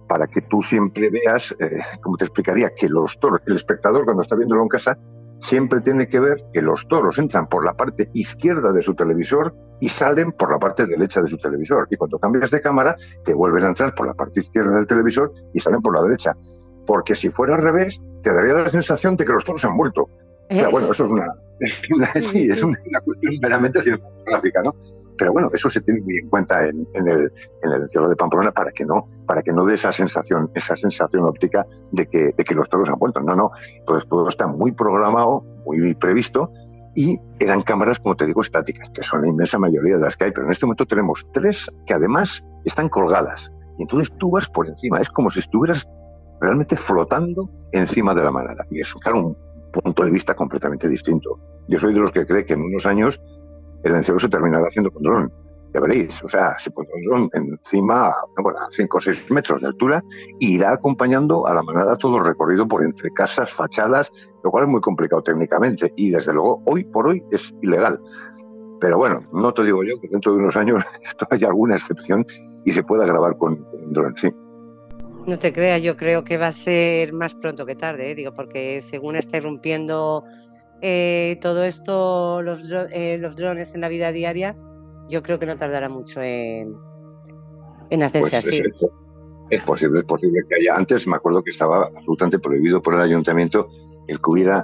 para 0.08 0.26
que 0.26 0.40
tú 0.40 0.62
siempre 0.62 1.08
veas, 1.10 1.54
eh, 1.60 1.78
como 2.02 2.16
te 2.16 2.24
explicaría, 2.24 2.70
que 2.74 2.88
los 2.88 3.20
toros, 3.20 3.40
el 3.46 3.54
espectador 3.54 4.04
cuando 4.04 4.22
está 4.22 4.34
viéndolo 4.34 4.62
en 4.62 4.68
casa, 4.68 4.98
siempre 5.40 5.80
tiene 5.80 6.08
que 6.08 6.20
ver 6.20 6.44
que 6.52 6.62
los 6.62 6.86
toros 6.86 7.18
entran 7.18 7.48
por 7.48 7.64
la 7.64 7.74
parte 7.74 8.10
izquierda 8.14 8.72
de 8.72 8.82
su 8.82 8.94
televisor 8.94 9.54
y 9.80 9.88
salen 9.88 10.32
por 10.32 10.52
la 10.52 10.58
parte 10.58 10.86
derecha 10.86 11.20
de 11.22 11.28
su 11.28 11.38
televisor. 11.38 11.88
Y 11.90 11.96
cuando 11.96 12.18
cambias 12.18 12.50
de 12.50 12.60
cámara, 12.60 12.94
te 13.24 13.34
vuelven 13.34 13.64
a 13.64 13.68
entrar 13.68 13.94
por 13.94 14.06
la 14.06 14.14
parte 14.14 14.40
izquierda 14.40 14.76
del 14.76 14.86
televisor 14.86 15.32
y 15.52 15.60
salen 15.60 15.80
por 15.80 15.96
la 15.96 16.02
derecha. 16.02 16.36
Porque 16.86 17.14
si 17.14 17.30
fuera 17.30 17.56
al 17.56 17.62
revés, 17.62 17.98
te 18.22 18.32
daría 18.32 18.54
la 18.54 18.68
sensación 18.68 19.16
de 19.16 19.24
que 19.24 19.32
los 19.32 19.44
toros 19.44 19.60
se 19.60 19.66
han 19.66 19.76
vuelto 19.76 20.08
bueno, 20.70 20.90
eso 20.90 21.04
es 21.04 21.10
una, 21.12 21.26
sí, 22.20 22.50
es 22.50 22.62
una, 22.62 22.78
cuestión 23.04 23.34
meramente 23.40 23.82
cinematográfica, 23.82 24.62
¿no? 24.62 24.74
Pero 25.16 25.32
bueno, 25.32 25.50
eso 25.52 25.68
se 25.68 25.80
tiene 25.80 26.00
muy 26.00 26.18
en 26.18 26.28
cuenta 26.28 26.66
en, 26.66 26.86
el, 26.94 27.32
en 27.62 27.72
el 27.72 27.82
encierro 27.82 28.08
de 28.08 28.16
Pamplona 28.16 28.52
para 28.52 28.72
que 28.72 28.84
no, 28.84 29.06
para 29.26 29.42
que 29.42 29.52
no 29.52 29.64
dé 29.64 29.74
esa 29.74 29.92
sensación, 29.92 30.50
esa 30.54 30.76
sensación 30.76 31.24
óptica 31.24 31.66
de 31.92 32.06
que, 32.06 32.30
de 32.36 32.44
que 32.44 32.54
los 32.54 32.68
toros 32.68 32.88
han 32.88 32.98
vuelto. 32.98 33.20
No, 33.20 33.36
no, 33.36 33.50
pues 33.86 34.08
todo 34.08 34.28
está 34.28 34.46
muy 34.46 34.72
programado, 34.72 35.44
muy 35.66 35.94
previsto 35.94 36.50
y 36.94 37.20
eran 37.38 37.62
cámaras, 37.62 38.00
como 38.00 38.16
te 38.16 38.26
digo, 38.26 38.40
estáticas, 38.40 38.90
que 38.90 39.02
son 39.02 39.22
la 39.22 39.28
inmensa 39.28 39.58
mayoría 39.58 39.96
de 39.96 40.02
las 40.02 40.16
que 40.16 40.24
hay, 40.24 40.32
pero 40.32 40.46
en 40.46 40.50
este 40.50 40.66
momento 40.66 40.86
tenemos 40.86 41.26
tres 41.32 41.70
que 41.86 41.94
además 41.94 42.44
están 42.64 42.88
colgadas. 42.88 43.52
Y 43.78 43.82
entonces 43.82 44.12
tú 44.18 44.30
vas 44.30 44.48
por 44.50 44.68
encima, 44.68 44.98
es 44.98 45.08
como 45.08 45.30
si 45.30 45.40
estuvieras 45.40 45.88
realmente 46.40 46.76
flotando 46.76 47.50
encima 47.72 48.14
de 48.14 48.22
la 48.22 48.30
manada. 48.30 48.64
Y 48.70 48.80
es, 48.80 48.92
claro, 48.94 49.28
un 49.28 49.49
punto 49.70 50.04
de 50.04 50.10
vista 50.10 50.34
completamente 50.34 50.88
distinto. 50.88 51.38
Yo 51.68 51.78
soy 51.78 51.94
de 51.94 52.00
los 52.00 52.12
que 52.12 52.26
cree 52.26 52.44
que 52.44 52.54
en 52.54 52.62
unos 52.62 52.86
años 52.86 53.20
el 53.82 53.94
encierro 53.94 54.18
se 54.18 54.28
terminará 54.28 54.66
haciendo 54.68 54.90
con 54.90 55.02
dron. 55.02 55.32
Ya 55.72 55.80
veréis, 55.80 56.22
o 56.24 56.28
sea, 56.28 56.58
se 56.58 56.72
pondrá 56.72 56.94
un 56.96 57.04
dron 57.04 57.30
encima, 57.32 58.12
bueno, 58.42 58.58
a 58.58 58.66
5 58.70 58.96
o 58.96 59.00
6 59.00 59.30
metros 59.30 59.62
de 59.62 59.68
altura, 59.68 60.02
e 60.40 60.46
irá 60.46 60.72
acompañando 60.72 61.46
a 61.46 61.54
la 61.54 61.62
manada 61.62 61.96
todo 61.96 62.16
el 62.16 62.24
recorrido 62.24 62.66
por 62.66 62.82
entre 62.82 63.10
casas, 63.12 63.52
fachadas, 63.52 64.10
lo 64.42 64.50
cual 64.50 64.64
es 64.64 64.70
muy 64.70 64.80
complicado 64.80 65.22
técnicamente. 65.22 65.92
Y 65.96 66.10
desde 66.10 66.32
luego, 66.32 66.60
hoy 66.66 66.84
por 66.84 67.06
hoy 67.06 67.22
es 67.30 67.54
ilegal. 67.62 68.00
Pero 68.80 68.98
bueno, 68.98 69.28
no 69.32 69.52
te 69.52 69.62
digo 69.62 69.84
yo 69.84 70.00
que 70.00 70.08
dentro 70.08 70.32
de 70.32 70.38
unos 70.38 70.56
años 70.56 70.82
esto 71.04 71.28
haya 71.30 71.46
alguna 71.46 71.76
excepción 71.76 72.26
y 72.64 72.72
se 72.72 72.82
pueda 72.82 73.06
grabar 73.06 73.36
con, 73.38 73.56
con 73.56 73.92
dron, 73.92 74.16
sí. 74.16 74.30
No 75.26 75.38
te 75.38 75.52
creas, 75.52 75.82
yo 75.82 75.96
creo 75.96 76.24
que 76.24 76.38
va 76.38 76.48
a 76.48 76.52
ser 76.52 77.12
más 77.12 77.34
pronto 77.34 77.66
que 77.66 77.74
tarde, 77.74 78.10
¿eh? 78.10 78.14
digo, 78.14 78.32
porque 78.32 78.80
según 78.80 79.16
está 79.16 79.36
irrumpiendo 79.36 80.24
eh, 80.80 81.38
todo 81.40 81.64
esto, 81.64 82.42
los, 82.42 82.60
eh, 82.92 83.18
los 83.18 83.36
drones 83.36 83.74
en 83.74 83.82
la 83.82 83.88
vida 83.88 84.12
diaria, 84.12 84.56
yo 85.08 85.22
creo 85.22 85.38
que 85.38 85.46
no 85.46 85.56
tardará 85.56 85.88
mucho 85.88 86.22
en, 86.22 86.74
en 87.90 88.02
hacerse 88.02 88.30
pues 88.30 88.34
así. 88.46 88.62
Es, 89.50 89.62
posible, 89.62 90.00
es 90.00 90.06
posible 90.06 90.40
que 90.48 90.54
haya. 90.56 90.76
Antes 90.76 91.06
me 91.06 91.16
acuerdo 91.16 91.42
que 91.42 91.50
estaba 91.50 91.86
absolutamente 91.96 92.38
prohibido 92.38 92.80
por 92.80 92.94
el 92.94 93.00
ayuntamiento 93.00 93.68
el 94.06 94.20
que 94.20 94.30
hubiera 94.30 94.62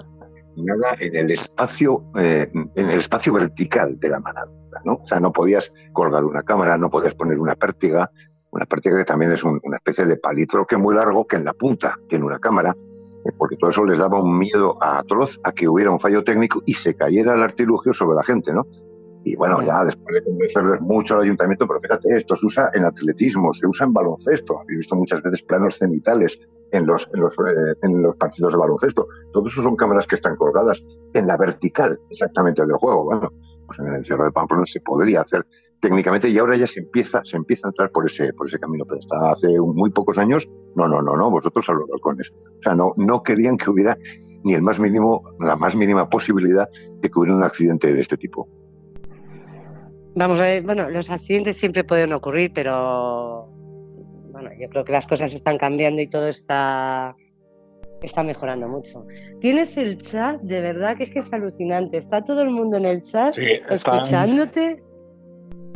nada 0.56 0.94
en 1.00 1.16
el 1.16 1.30
espacio, 1.32 2.04
en 2.14 2.70
el 2.74 2.98
espacio 2.98 3.32
vertical 3.32 3.98
de 3.98 4.08
la 4.08 4.20
manada. 4.20 4.50
¿no? 4.84 4.94
O 4.94 5.04
sea, 5.04 5.20
no 5.20 5.32
podías 5.32 5.72
colgar 5.92 6.24
una 6.24 6.42
cámara, 6.42 6.78
no 6.78 6.90
podías 6.90 7.14
poner 7.14 7.38
una 7.38 7.54
pértiga, 7.56 8.10
una 8.50 8.66
práctica 8.66 8.96
que 8.96 9.04
también 9.04 9.32
es 9.32 9.44
una 9.44 9.76
especie 9.76 10.06
de 10.06 10.16
palitroque 10.16 10.76
muy 10.76 10.94
largo 10.94 11.26
que 11.26 11.36
en 11.36 11.44
la 11.44 11.52
punta 11.52 11.98
tiene 12.08 12.24
una 12.24 12.38
cámara, 12.38 12.70
eh, 12.70 13.32
porque 13.36 13.56
todo 13.56 13.70
eso 13.70 13.84
les 13.84 13.98
daba 13.98 14.20
un 14.20 14.38
miedo 14.38 14.76
a 14.80 14.98
atroz 14.98 15.40
a 15.44 15.52
que 15.52 15.68
hubiera 15.68 15.90
un 15.90 16.00
fallo 16.00 16.24
técnico 16.24 16.62
y 16.66 16.74
se 16.74 16.94
cayera 16.94 17.34
el 17.34 17.42
artilugio 17.42 17.92
sobre 17.92 18.16
la 18.16 18.22
gente, 18.22 18.52
¿no? 18.52 18.66
Y 19.28 19.34
bueno, 19.34 19.60
ya 19.60 19.84
después 19.84 20.14
de 20.14 20.22
convencerles 20.22 20.80
mucho 20.82 21.16
al 21.16 21.22
ayuntamiento, 21.22 21.66
pero 21.66 21.80
fíjate, 21.80 22.16
esto 22.16 22.36
se 22.36 22.46
usa 22.46 22.70
en 22.72 22.84
atletismo, 22.84 23.52
se 23.52 23.66
usa 23.66 23.84
en 23.84 23.92
baloncesto. 23.92 24.60
He 24.68 24.76
visto 24.76 24.94
muchas 24.94 25.20
veces 25.20 25.42
planos 25.42 25.78
cenitales 25.78 26.38
en 26.70 26.86
los, 26.86 27.10
en 27.12 27.20
los, 27.22 27.32
eh, 27.32 27.74
en 27.82 28.02
los 28.02 28.16
partidos 28.16 28.52
de 28.52 28.58
baloncesto. 28.60 29.08
Todo 29.32 29.46
eso 29.46 29.62
son 29.62 29.74
cámaras 29.74 30.06
que 30.06 30.14
están 30.14 30.36
colgadas 30.36 30.80
en 31.12 31.26
la 31.26 31.36
vertical 31.36 31.98
exactamente 32.08 32.62
del 32.64 32.76
juego. 32.76 33.02
Bueno, 33.02 33.32
pues 33.66 33.80
en 33.80 33.88
el 33.88 33.96
encierro 33.96 34.26
de 34.26 34.30
Pamplona 34.30 34.64
se 34.64 34.78
podría 34.78 35.22
hacer 35.22 35.44
técnicamente 35.80 36.28
y 36.28 36.38
ahora 36.38 36.56
ya 36.56 36.66
se 36.66 36.80
empieza, 36.80 37.24
se 37.24 37.36
empieza 37.36 37.68
a 37.68 37.70
entrar 37.70 37.90
por 37.90 38.06
ese, 38.06 38.32
por 38.32 38.46
ese 38.46 38.58
camino, 38.58 38.84
pero 38.84 38.98
hasta 38.98 39.30
hace 39.30 39.48
muy 39.60 39.90
pocos 39.90 40.18
años, 40.18 40.48
no, 40.74 40.88
no, 40.88 41.02
no, 41.02 41.16
no, 41.16 41.30
vosotros 41.30 41.68
a 41.68 41.72
los 41.72 41.88
balcones. 41.88 42.32
O 42.58 42.62
sea, 42.62 42.74
no, 42.74 42.92
no 42.96 43.22
querían 43.22 43.56
que 43.56 43.70
hubiera 43.70 43.96
ni 44.44 44.54
el 44.54 44.62
más 44.62 44.80
mínimo, 44.80 45.20
la 45.40 45.56
más 45.56 45.76
mínima 45.76 46.08
posibilidad 46.08 46.68
de 47.00 47.10
que 47.10 47.18
hubiera 47.18 47.36
un 47.36 47.44
accidente 47.44 47.92
de 47.92 48.00
este 48.00 48.16
tipo. 48.16 48.48
Vamos 50.14 50.38
a 50.38 50.42
ver, 50.42 50.62
bueno, 50.62 50.88
los 50.88 51.10
accidentes 51.10 51.58
siempre 51.58 51.84
pueden 51.84 52.12
ocurrir, 52.12 52.52
pero 52.54 53.46
bueno, 54.32 54.50
yo 54.58 54.68
creo 54.68 54.84
que 54.84 54.92
las 54.92 55.06
cosas 55.06 55.34
están 55.34 55.58
cambiando 55.58 56.00
y 56.00 56.06
todo 56.06 56.28
está 56.28 57.14
está 58.02 58.22
mejorando 58.22 58.68
mucho. 58.68 59.06
Tienes 59.40 59.76
el 59.76 59.98
chat, 59.98 60.40
de 60.42 60.60
verdad 60.60 60.96
que 60.96 61.04
es 61.04 61.10
que 61.10 61.18
es 61.20 61.32
alucinante. 61.32 61.96
Está 61.96 62.22
todo 62.22 62.42
el 62.42 62.50
mundo 62.50 62.76
en 62.76 62.86
el 62.86 63.00
chat 63.00 63.34
escuchándote. 63.70 64.82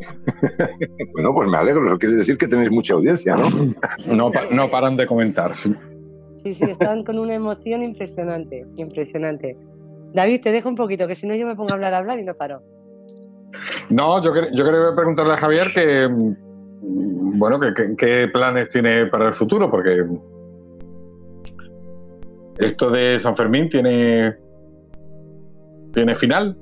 bueno, 1.13 1.35
pues 1.35 1.49
me 1.49 1.57
alegro, 1.57 1.87
eso 1.87 1.99
quiere 1.99 2.17
decir 2.17 2.39
que 2.39 2.49
tenéis 2.49 2.71
mucha 2.71 2.95
audiencia, 2.95 3.37
¿no? 3.37 3.51
no, 4.07 4.31
no 4.51 4.71
paran 4.71 4.97
de 4.97 5.07
comentar. 5.07 5.55
Sí, 6.39 6.55
sí, 6.55 6.65
están 6.65 7.05
con 7.05 7.19
una 7.19 7.35
emoción 7.35 7.83
impresionante, 7.83 8.67
impresionante. 8.77 9.57
David, 10.15 10.41
te 10.41 10.53
dejo 10.53 10.69
un 10.69 10.75
poquito, 10.75 11.07
que 11.07 11.15
si 11.15 11.27
no 11.27 11.35
yo 11.35 11.47
me 11.47 11.55
pongo 11.55 11.71
a 11.71 11.75
hablar, 11.75 11.95
a 11.95 11.99
hablar 11.99 12.19
y 12.19 12.25
no 12.25 12.35
paro. 12.35 12.63
No, 13.91 14.23
yo, 14.23 14.33
yo 14.35 14.65
quería 14.65 14.95
preguntarle 14.97 15.35
a 15.35 15.37
Javier 15.37 15.67
que, 15.75 16.09
bueno, 16.81 17.61
qué 17.99 18.29
planes 18.33 18.71
tiene 18.71 19.07
para 19.07 19.29
el 19.29 19.35
futuro, 19.35 19.71
porque 19.71 20.05
esto 22.59 22.91
de 22.91 23.21
San 23.21 23.37
Fermín 23.37 23.69
tiene, 23.69 24.35
tiene 25.93 26.15
final 26.15 26.57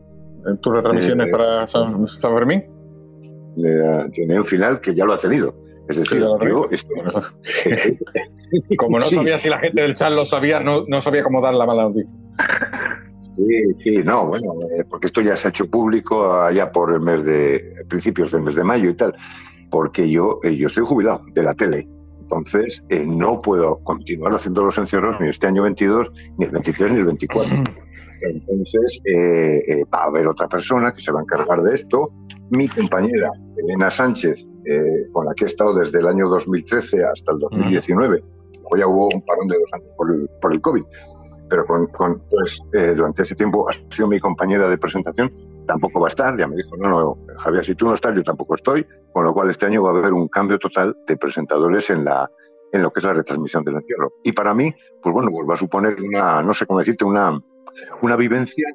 en 0.47 0.59
tus 0.59 0.73
retransmisiones 0.73 1.29
eh, 1.29 1.31
para 1.31 1.69
San 1.69 2.07
Fermín 2.21 2.78
tiene 4.13 4.39
un 4.39 4.45
final 4.45 4.81
que 4.81 4.95
ya 4.95 5.05
lo 5.05 5.15
ha 5.15 5.19
tenido. 5.19 5.55
Es 5.89 5.97
decir, 5.97 6.23
como 8.77 8.99
no 8.99 9.09
sabía 9.09 9.39
si 9.39 9.49
la 9.49 9.59
gente 9.59 9.81
del 9.81 9.95
chat 9.95 10.13
lo 10.13 10.27
sabía, 10.27 10.61
no, 10.61 10.85
no 10.87 11.01
sabía 11.01 11.23
cómo 11.23 11.41
dar 11.41 11.55
la 11.55 11.65
mala 11.65 11.85
noticia. 11.85 12.11
Sí, 13.35 13.45
sí, 13.83 13.97
no, 14.05 14.27
bueno, 14.27 14.53
eh, 14.71 14.85
porque 14.89 15.07
esto 15.07 15.21
ya 15.21 15.37
se 15.37 15.49
ha 15.49 15.51
hecho 15.51 15.71
público 15.71 16.43
allá 16.43 16.73
por 16.73 16.93
el 16.93 17.01
mes 17.01 17.25
de 17.25 17.85
principios 17.89 18.33
del 18.33 18.43
mes 18.43 18.57
de 18.57 18.65
mayo 18.65 18.91
y 18.91 18.95
tal, 18.95 19.15
porque 19.71 20.11
yo, 20.11 20.39
eh, 20.43 20.57
yo 20.57 20.67
estoy 20.67 20.85
jubilado 20.85 21.25
de 21.33 21.43
la 21.45 21.55
tele, 21.55 21.87
entonces 22.21 22.83
eh, 22.89 23.05
no 23.07 23.41
puedo 23.41 23.79
continuar 23.85 24.35
haciendo 24.35 24.65
los 24.65 24.77
encierros 24.77 25.21
ni 25.21 25.29
este 25.29 25.47
año 25.47 25.63
22, 25.63 26.11
ni 26.37 26.47
el 26.47 26.51
23, 26.51 26.93
ni 26.93 26.99
el 26.99 27.07
24. 27.07 27.63
Entonces 28.23 29.01
va 29.93 30.05
a 30.05 30.07
haber 30.07 30.27
otra 30.27 30.49
persona 30.49 30.93
que 30.93 31.03
se 31.03 31.13
va 31.13 31.21
a 31.21 31.23
encargar 31.23 31.63
de 31.63 31.75
esto 31.75 32.13
mi 32.51 32.69
compañera 32.69 33.31
Elena 33.57 33.91
Sánchez, 33.91 34.47
eh, 34.65 35.09
con 35.13 35.27
la 35.27 35.35
que 35.35 35.45
he 35.45 35.47
estado 35.47 35.75
desde 35.75 35.99
el 35.99 36.07
año 36.07 36.29
2013 36.29 37.05
hasta 37.05 37.33
el 37.33 37.39
2019. 37.39 38.23
Luego 38.55 38.77
ya 38.77 38.87
hubo 38.87 39.09
un 39.13 39.23
parón 39.23 39.47
de 39.49 39.59
dos 39.59 39.73
años 39.73 40.29
por 40.41 40.53
el, 40.53 40.61
COVID, 40.61 40.83
pero 41.49 41.67
con, 41.67 41.89
pues, 42.31 42.59
eh, 42.73 42.95
durante 42.95 43.23
ese 43.23 43.35
tiempo 43.35 43.69
ha 43.69 43.73
sido 43.73 44.09
mi 44.09 44.21
compañera 44.21 44.69
de 44.69 44.79
presentación. 44.79 45.33
Tampoco 45.67 46.01
va 46.01 46.07
a 46.07 46.09
estar, 46.09 46.39
ya 46.39 46.47
me 46.47 46.57
dijo, 46.57 46.77
no, 46.77 46.89
no, 46.89 47.19
Javier, 47.37 47.65
si 47.65 47.75
tú 47.75 47.87
no 47.87 47.95
estás, 47.95 48.15
yo 48.15 48.23
tampoco 48.23 48.55
estoy, 48.55 48.87
con 49.13 49.25
lo 49.25 49.35
cual 49.35 49.51
este 49.51 49.67
año 49.67 49.83
va 49.83 49.91
a 49.91 49.99
haber 49.99 50.13
un 50.13 50.29
cambio 50.29 50.59
total 50.59 50.97
de 51.07 51.17
presentadores 51.17 51.91
en 51.91 52.07
en 52.71 52.83
lo 52.83 52.91
que 52.91 53.01
es 53.01 53.05
la 53.05 53.15
retransmisión 53.15 53.65
del 53.65 53.77
encierro. 53.77 54.13
Y 54.23 54.33
para 54.33 54.53
mí, 54.53 54.75
pues 55.03 55.15
bueno, 55.15 55.31
va 55.47 55.55
a 55.55 55.57
suponer 55.57 55.97
una, 56.03 56.43
no 56.43 56.53
sé 56.53 56.67
cómo 56.67 56.81
decirte, 56.81 57.05
una, 57.05 57.39
una 58.03 58.17
vivencia 58.17 58.67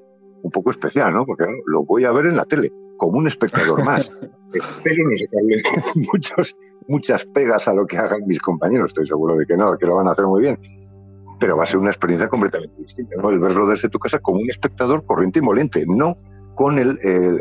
un 0.44 0.52
poco 0.52 0.72
especial, 0.72 1.14
¿no? 1.14 1.26
Porque 1.26 1.46
lo 1.66 1.84
voy 1.86 2.06
a 2.06 2.12
ver 2.12 2.28
en 2.28 2.36
la 2.36 2.46
tele, 2.46 2.72
como 2.98 3.18
un 3.18 3.28
espectador 3.28 3.84
más. 3.84 4.12
Espero 4.54 5.10
no 5.10 5.18
sacarle 5.18 5.64
muchos, 6.14 6.56
muchas 6.88 7.26
pegas 7.26 7.68
a 7.68 7.74
lo 7.74 7.88
que 7.88 7.98
hagan 7.98 8.28
mis 8.28 8.40
compañeros, 8.40 8.90
estoy 8.90 9.08
seguro 9.08 9.36
de 9.36 9.46
que 9.46 9.58
no, 9.58 9.76
que 9.78 9.88
lo 9.88 9.96
van 9.96 10.08
a 10.08 10.12
hacer 10.12 10.26
muy 10.26 10.42
bien. 10.42 10.60
Pero 11.40 11.58
va 11.58 11.64
a 11.64 11.66
ser 11.66 11.80
una 11.80 11.90
experiencia 11.90 12.28
completamente 12.30 12.76
distinta, 12.82 13.16
¿no? 13.18 13.30
El 13.30 13.40
verlo 13.40 13.68
desde 13.68 13.90
tu 13.90 14.00
casa 14.00 14.20
como 14.20 14.40
un 14.40 14.50
espectador 14.50 15.06
corriente 15.06 15.40
y 15.40 15.42
molente, 15.42 15.86
no 15.88 16.18
con 16.56 16.78
el, 16.78 17.00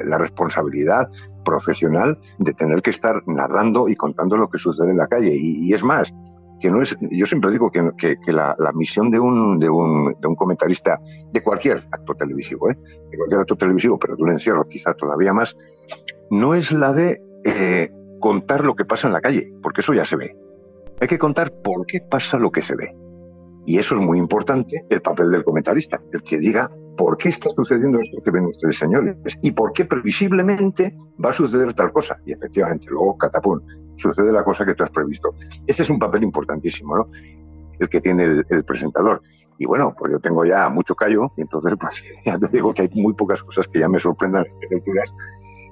la 0.08 0.16
responsabilidad 0.16 1.10
profesional 1.44 2.18
de 2.38 2.54
tener 2.54 2.80
que 2.80 2.88
estar 2.88 3.22
narrando 3.26 3.90
y 3.90 3.94
contando 3.94 4.38
lo 4.38 4.48
que 4.48 4.56
sucede 4.56 4.90
en 4.90 4.96
la 4.96 5.06
calle. 5.06 5.32
y 5.34 5.70
es 5.74 5.84
más, 5.84 6.14
que 6.62 6.70
no 6.70 6.80
es, 6.80 6.96
yo 7.00 7.26
siempre 7.26 7.50
digo 7.50 7.72
que, 7.72 8.16
que, 8.24 8.32
la, 8.32 8.54
misión 8.72 9.10
de 9.10 9.18
un, 9.18 9.58
de, 9.58 9.68
un, 9.68 10.14
de 10.18 10.28
un 10.28 10.36
comentarista 10.36 11.00
de 11.32 11.42
cualquier 11.42 11.78
actor 11.90 12.16
televisivo, 12.16 12.70
¿eh? 12.70 12.78
de 13.10 13.18
cualquier 13.18 13.40
actor 13.40 13.58
televisivo, 13.58 13.98
pero 13.98 14.14
de 14.14 14.22
un 14.22 14.30
encierro 14.30 14.68
quizá 14.68 14.94
todavía 14.94 15.32
más, 15.32 15.56
no 16.30 16.54
es 16.54 16.70
la 16.70 16.92
de 16.92 17.18
eh, 17.44 17.90
contar 18.20 18.64
lo 18.64 18.76
que 18.76 18.84
pasa 18.84 19.08
en 19.08 19.12
la 19.12 19.20
calle, 19.20 19.52
porque 19.60 19.80
eso 19.80 19.92
ya 19.92 20.04
se 20.04 20.16
ve. 20.16 20.36
hay 21.00 21.08
que 21.08 21.18
contar 21.18 21.50
por 21.50 21.84
qué 21.84 22.00
pasa 22.00 22.38
lo 22.38 22.52
que 22.52 22.62
se 22.62 22.76
ve. 22.76 22.96
Y 23.66 23.78
eso 23.78 23.96
es 23.96 24.00
muy 24.00 24.18
importante, 24.18 24.84
el 24.88 25.02
papel 25.02 25.32
del 25.32 25.44
comentarista, 25.44 26.00
el 26.12 26.22
que 26.22 26.38
diga 26.38 26.70
por 26.96 27.16
qué 27.16 27.28
está 27.30 27.50
sucediendo 27.54 28.00
esto 28.00 28.22
que 28.22 28.30
ven 28.30 28.46
ustedes, 28.46 28.78
señores, 28.78 29.16
y 29.42 29.52
por 29.52 29.72
qué 29.72 29.84
previsiblemente 29.84 30.96
va 31.22 31.30
a 31.30 31.32
suceder 31.32 31.72
tal 31.74 31.92
cosa. 31.92 32.16
Y 32.24 32.32
efectivamente, 32.32 32.88
luego, 32.90 33.16
catapum, 33.16 33.60
sucede 33.96 34.32
la 34.32 34.44
cosa 34.44 34.64
que 34.64 34.74
tú 34.74 34.84
has 34.84 34.90
previsto. 34.90 35.34
Este 35.66 35.82
es 35.82 35.90
un 35.90 35.98
papel 35.98 36.22
importantísimo, 36.24 36.96
¿no? 36.96 37.08
El 37.78 37.88
que 37.88 38.00
tiene 38.00 38.42
el, 38.48 38.64
presentador. 38.64 39.22
Y 39.58 39.66
bueno, 39.66 39.94
pues 39.96 40.12
yo 40.12 40.20
tengo 40.20 40.44
ya 40.44 40.68
mucho 40.68 40.94
callo, 40.94 41.32
y 41.36 41.42
entonces, 41.42 41.74
pues 41.80 42.02
ya 42.24 42.38
te 42.38 42.48
digo 42.48 42.72
que 42.74 42.82
hay 42.82 42.90
muy 42.94 43.14
pocas 43.14 43.42
cosas 43.42 43.68
que 43.68 43.80
ya 43.80 43.88
me 43.88 43.98
sorprendan 43.98 44.44
alturas. 44.70 45.10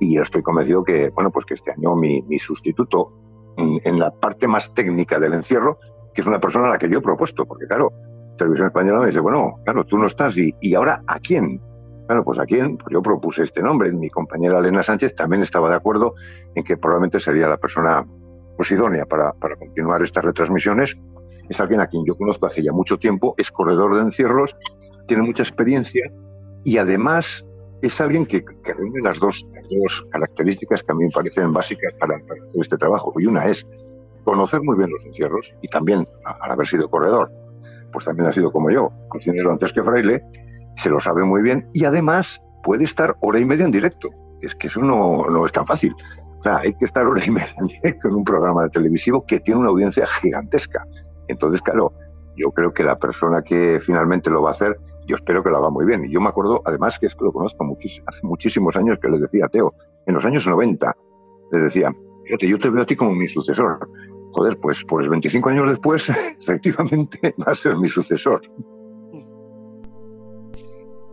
Y 0.00 0.16
yo 0.16 0.22
estoy 0.22 0.42
convencido 0.42 0.82
que, 0.82 1.10
bueno, 1.10 1.30
pues 1.30 1.44
que 1.44 1.54
este 1.54 1.72
año 1.72 1.94
mi, 1.94 2.22
mi 2.22 2.38
sustituto 2.38 3.12
en 3.56 3.98
la 3.98 4.10
parte 4.10 4.48
más 4.48 4.72
técnica 4.72 5.18
del 5.18 5.34
encierro 5.34 5.78
que 6.14 6.20
es 6.20 6.26
una 6.26 6.40
persona 6.40 6.66
a 6.66 6.70
la 6.70 6.78
que 6.78 6.88
yo 6.88 6.98
he 6.98 7.02
propuesto, 7.02 7.46
porque 7.46 7.66
claro, 7.66 7.92
Televisión 8.40 8.66
Española 8.68 9.00
me 9.00 9.06
dice, 9.06 9.20
bueno, 9.20 9.60
claro, 9.64 9.84
tú 9.84 9.98
no 9.98 10.06
estás, 10.06 10.36
y, 10.38 10.54
y 10.60 10.74
ahora 10.74 11.02
¿a 11.06 11.18
quién? 11.18 11.60
Claro, 12.06 12.24
pues 12.24 12.38
a 12.38 12.46
quién, 12.46 12.76
pues 12.76 12.92
yo 12.92 13.02
propuse 13.02 13.42
este 13.42 13.62
nombre. 13.62 13.92
Mi 13.92 14.08
compañera 14.08 14.58
Elena 14.58 14.82
Sánchez 14.82 15.14
también 15.14 15.42
estaba 15.42 15.68
de 15.68 15.76
acuerdo 15.76 16.14
en 16.54 16.64
que 16.64 16.76
probablemente 16.76 17.20
sería 17.20 17.46
la 17.48 17.58
persona 17.58 18.04
pues, 18.56 18.72
idónea 18.72 19.04
para, 19.04 19.32
para 19.34 19.56
continuar 19.56 20.02
estas 20.02 20.24
retransmisiones. 20.24 20.98
Es 21.48 21.60
alguien 21.60 21.80
a 21.80 21.86
quien 21.86 22.04
yo 22.06 22.16
conozco 22.16 22.46
hace 22.46 22.62
ya 22.62 22.72
mucho 22.72 22.96
tiempo, 22.98 23.34
es 23.36 23.52
corredor 23.52 23.94
de 23.94 24.02
encierros, 24.02 24.56
tiene 25.06 25.22
mucha 25.22 25.42
experiencia 25.42 26.10
y 26.64 26.78
además 26.78 27.46
es 27.82 28.00
alguien 28.00 28.26
que, 28.26 28.42
que 28.42 28.72
reúne 28.72 29.02
las 29.02 29.20
dos, 29.20 29.46
dos, 29.70 30.06
características 30.10 30.82
que 30.82 30.92
a 30.92 30.94
mí 30.94 31.04
me 31.04 31.10
parecen 31.10 31.52
básicas 31.52 31.92
para, 32.00 32.18
para 32.26 32.42
hacer 32.42 32.60
este 32.60 32.76
trabajo. 32.76 33.12
Y 33.18 33.26
una 33.26 33.44
es 33.44 33.66
conocer 34.24 34.62
muy 34.62 34.76
bien 34.76 34.90
los 34.90 35.04
encierros 35.04 35.54
y 35.62 35.68
también, 35.68 36.08
al 36.24 36.50
haber 36.50 36.66
sido 36.66 36.90
corredor, 36.90 37.30
pues 37.92 38.04
también 38.04 38.28
ha 38.28 38.32
sido 38.32 38.52
como 38.52 38.70
yo, 38.70 38.92
cocinero 39.08 39.50
antes 39.50 39.72
que 39.72 39.82
fraile, 39.82 40.24
se 40.74 40.90
lo 40.90 41.00
sabe 41.00 41.24
muy 41.24 41.42
bien 41.42 41.68
y 41.72 41.84
además 41.84 42.42
puede 42.62 42.84
estar 42.84 43.16
hora 43.20 43.40
y 43.40 43.44
media 43.44 43.64
en 43.64 43.70
directo. 43.70 44.10
Es 44.40 44.54
que 44.54 44.68
eso 44.68 44.80
no, 44.80 45.26
no 45.28 45.44
es 45.44 45.52
tan 45.52 45.66
fácil. 45.66 45.94
O 46.38 46.42
sea, 46.42 46.58
hay 46.58 46.72
que 46.74 46.86
estar 46.86 47.06
hora 47.06 47.22
y 47.24 47.30
media 47.30 47.54
en 47.58 47.66
directo 47.66 48.08
en 48.08 48.14
un 48.14 48.24
programa 48.24 48.62
de 48.62 48.70
televisivo 48.70 49.24
que 49.26 49.40
tiene 49.40 49.60
una 49.60 49.70
audiencia 49.70 50.06
gigantesca. 50.06 50.86
Entonces, 51.28 51.60
claro, 51.60 51.92
yo 52.36 52.50
creo 52.52 52.72
que 52.72 52.82
la 52.82 52.98
persona 52.98 53.42
que 53.42 53.78
finalmente 53.80 54.30
lo 54.30 54.42
va 54.42 54.50
a 54.50 54.52
hacer, 54.52 54.78
yo 55.06 55.16
espero 55.16 55.42
que 55.42 55.50
lo 55.50 55.58
haga 55.58 55.70
muy 55.70 55.84
bien. 55.84 56.04
Y 56.04 56.12
yo 56.12 56.20
me 56.20 56.28
acuerdo, 56.28 56.62
además, 56.64 56.98
que 56.98 57.06
es 57.06 57.14
que 57.14 57.24
lo 57.24 57.32
conozco 57.32 57.66
hace 58.06 58.26
muchísimos 58.26 58.76
años 58.76 58.98
que 58.98 59.08
le 59.08 59.18
decía 59.18 59.46
a 59.46 59.48
Teo, 59.48 59.74
en 60.06 60.14
los 60.14 60.24
años 60.24 60.46
90, 60.46 60.96
le 61.52 61.58
decía, 61.58 61.92
fíjate, 62.24 62.48
yo 62.48 62.58
te 62.58 62.70
veo 62.70 62.82
a 62.82 62.86
ti 62.86 62.96
como 62.96 63.14
mi 63.14 63.28
sucesor. 63.28 63.90
Joder, 64.32 64.58
pues, 64.60 64.84
pues 64.88 65.08
25 65.08 65.48
años 65.48 65.68
después, 65.68 66.08
efectivamente, 66.40 67.34
va 67.46 67.52
a 67.52 67.54
ser 67.54 67.76
mi 67.76 67.88
sucesor. 67.88 68.42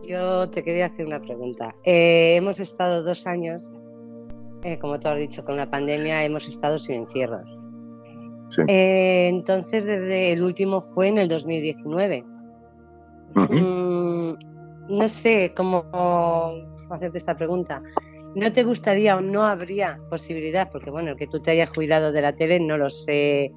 Yo 0.08 0.48
te 0.48 0.62
quería 0.62 0.86
hacer 0.86 1.06
una 1.06 1.20
pregunta. 1.20 1.74
Eh, 1.84 2.36
hemos 2.36 2.60
estado 2.60 3.02
dos 3.02 3.26
años, 3.26 3.70
eh, 4.62 4.78
como 4.78 4.98
tú 4.98 5.08
has 5.08 5.18
dicho, 5.18 5.44
con 5.44 5.56
la 5.56 5.70
pandemia 5.70 6.24
hemos 6.24 6.48
estado 6.48 6.78
sin 6.78 6.96
encierros. 6.96 7.58
Sí. 8.48 8.62
Eh, 8.68 9.28
entonces, 9.28 9.84
desde 9.84 10.32
el 10.32 10.42
último 10.42 10.80
fue 10.80 11.08
en 11.08 11.18
el 11.18 11.28
2019. 11.28 12.24
Mm, 13.34 14.32
no 14.88 15.08
sé 15.08 15.52
cómo 15.54 15.84
hacerte 16.90 17.18
esta 17.18 17.36
pregunta. 17.36 17.82
¿No 18.38 18.52
te 18.52 18.62
gustaría 18.62 19.16
o 19.16 19.20
no 19.20 19.42
habría 19.42 20.00
posibilidad? 20.10 20.70
Porque 20.70 20.90
bueno, 20.90 21.16
que 21.16 21.26
tú 21.26 21.40
te 21.40 21.50
hayas 21.50 21.72
cuidado 21.72 22.12
de 22.12 22.22
la 22.22 22.36
tele 22.36 22.60
no 22.60 22.78
lo 22.78 22.88
sé, 22.88 23.52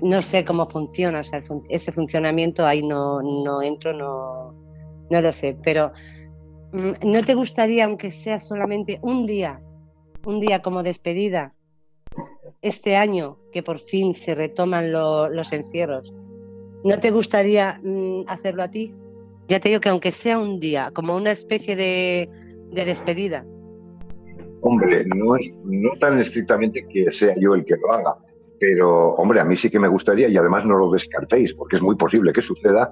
no 0.00 0.22
sé 0.22 0.42
cómo 0.42 0.66
funciona, 0.66 1.20
o 1.20 1.22
sea, 1.22 1.40
ese 1.68 1.92
funcionamiento 1.92 2.64
ahí 2.64 2.82
no, 2.82 3.20
no 3.20 3.60
entro, 3.60 3.92
no, 3.92 4.54
no 5.10 5.20
lo 5.20 5.32
sé, 5.32 5.58
pero 5.62 5.92
mm, 6.72 6.92
¿no 7.04 7.24
te 7.24 7.34
gustaría, 7.34 7.84
aunque 7.84 8.10
sea 8.10 8.40
solamente 8.40 8.98
un 9.02 9.26
día, 9.26 9.60
un 10.24 10.40
día 10.40 10.62
como 10.62 10.82
despedida, 10.82 11.52
este 12.62 12.96
año 12.96 13.38
que 13.52 13.62
por 13.62 13.78
fin 13.78 14.14
se 14.14 14.34
retoman 14.34 14.92
los 14.92 15.52
encierros, 15.52 16.14
¿no 16.84 16.98
te 17.00 17.10
gustaría 17.10 17.82
mm, 17.84 18.22
hacerlo 18.28 18.62
a 18.62 18.70
ti? 18.70 18.94
Ya 19.46 19.60
te 19.60 19.68
digo 19.68 19.82
que 19.82 19.90
aunque 19.90 20.10
sea 20.10 20.38
un 20.38 20.58
día, 20.58 20.90
como 20.94 21.14
una 21.14 21.32
especie 21.32 21.76
de, 21.76 22.30
de 22.72 22.84
despedida. 22.86 23.44
Hombre, 24.60 25.04
no 25.06 25.36
es 25.36 25.56
no 25.64 25.90
tan 25.98 26.18
estrictamente 26.18 26.86
que 26.88 27.10
sea 27.10 27.34
yo 27.38 27.54
el 27.54 27.64
que 27.64 27.76
lo 27.76 27.92
haga, 27.92 28.16
pero 28.58 29.10
hombre, 29.14 29.40
a 29.40 29.44
mí 29.44 29.56
sí 29.56 29.70
que 29.70 29.78
me 29.78 29.88
gustaría 29.88 30.28
y 30.28 30.36
además 30.36 30.64
no 30.64 30.76
lo 30.76 30.90
descartéis, 30.90 31.54
porque 31.54 31.76
es 31.76 31.82
muy 31.82 31.96
posible 31.96 32.32
que 32.32 32.42
suceda 32.42 32.90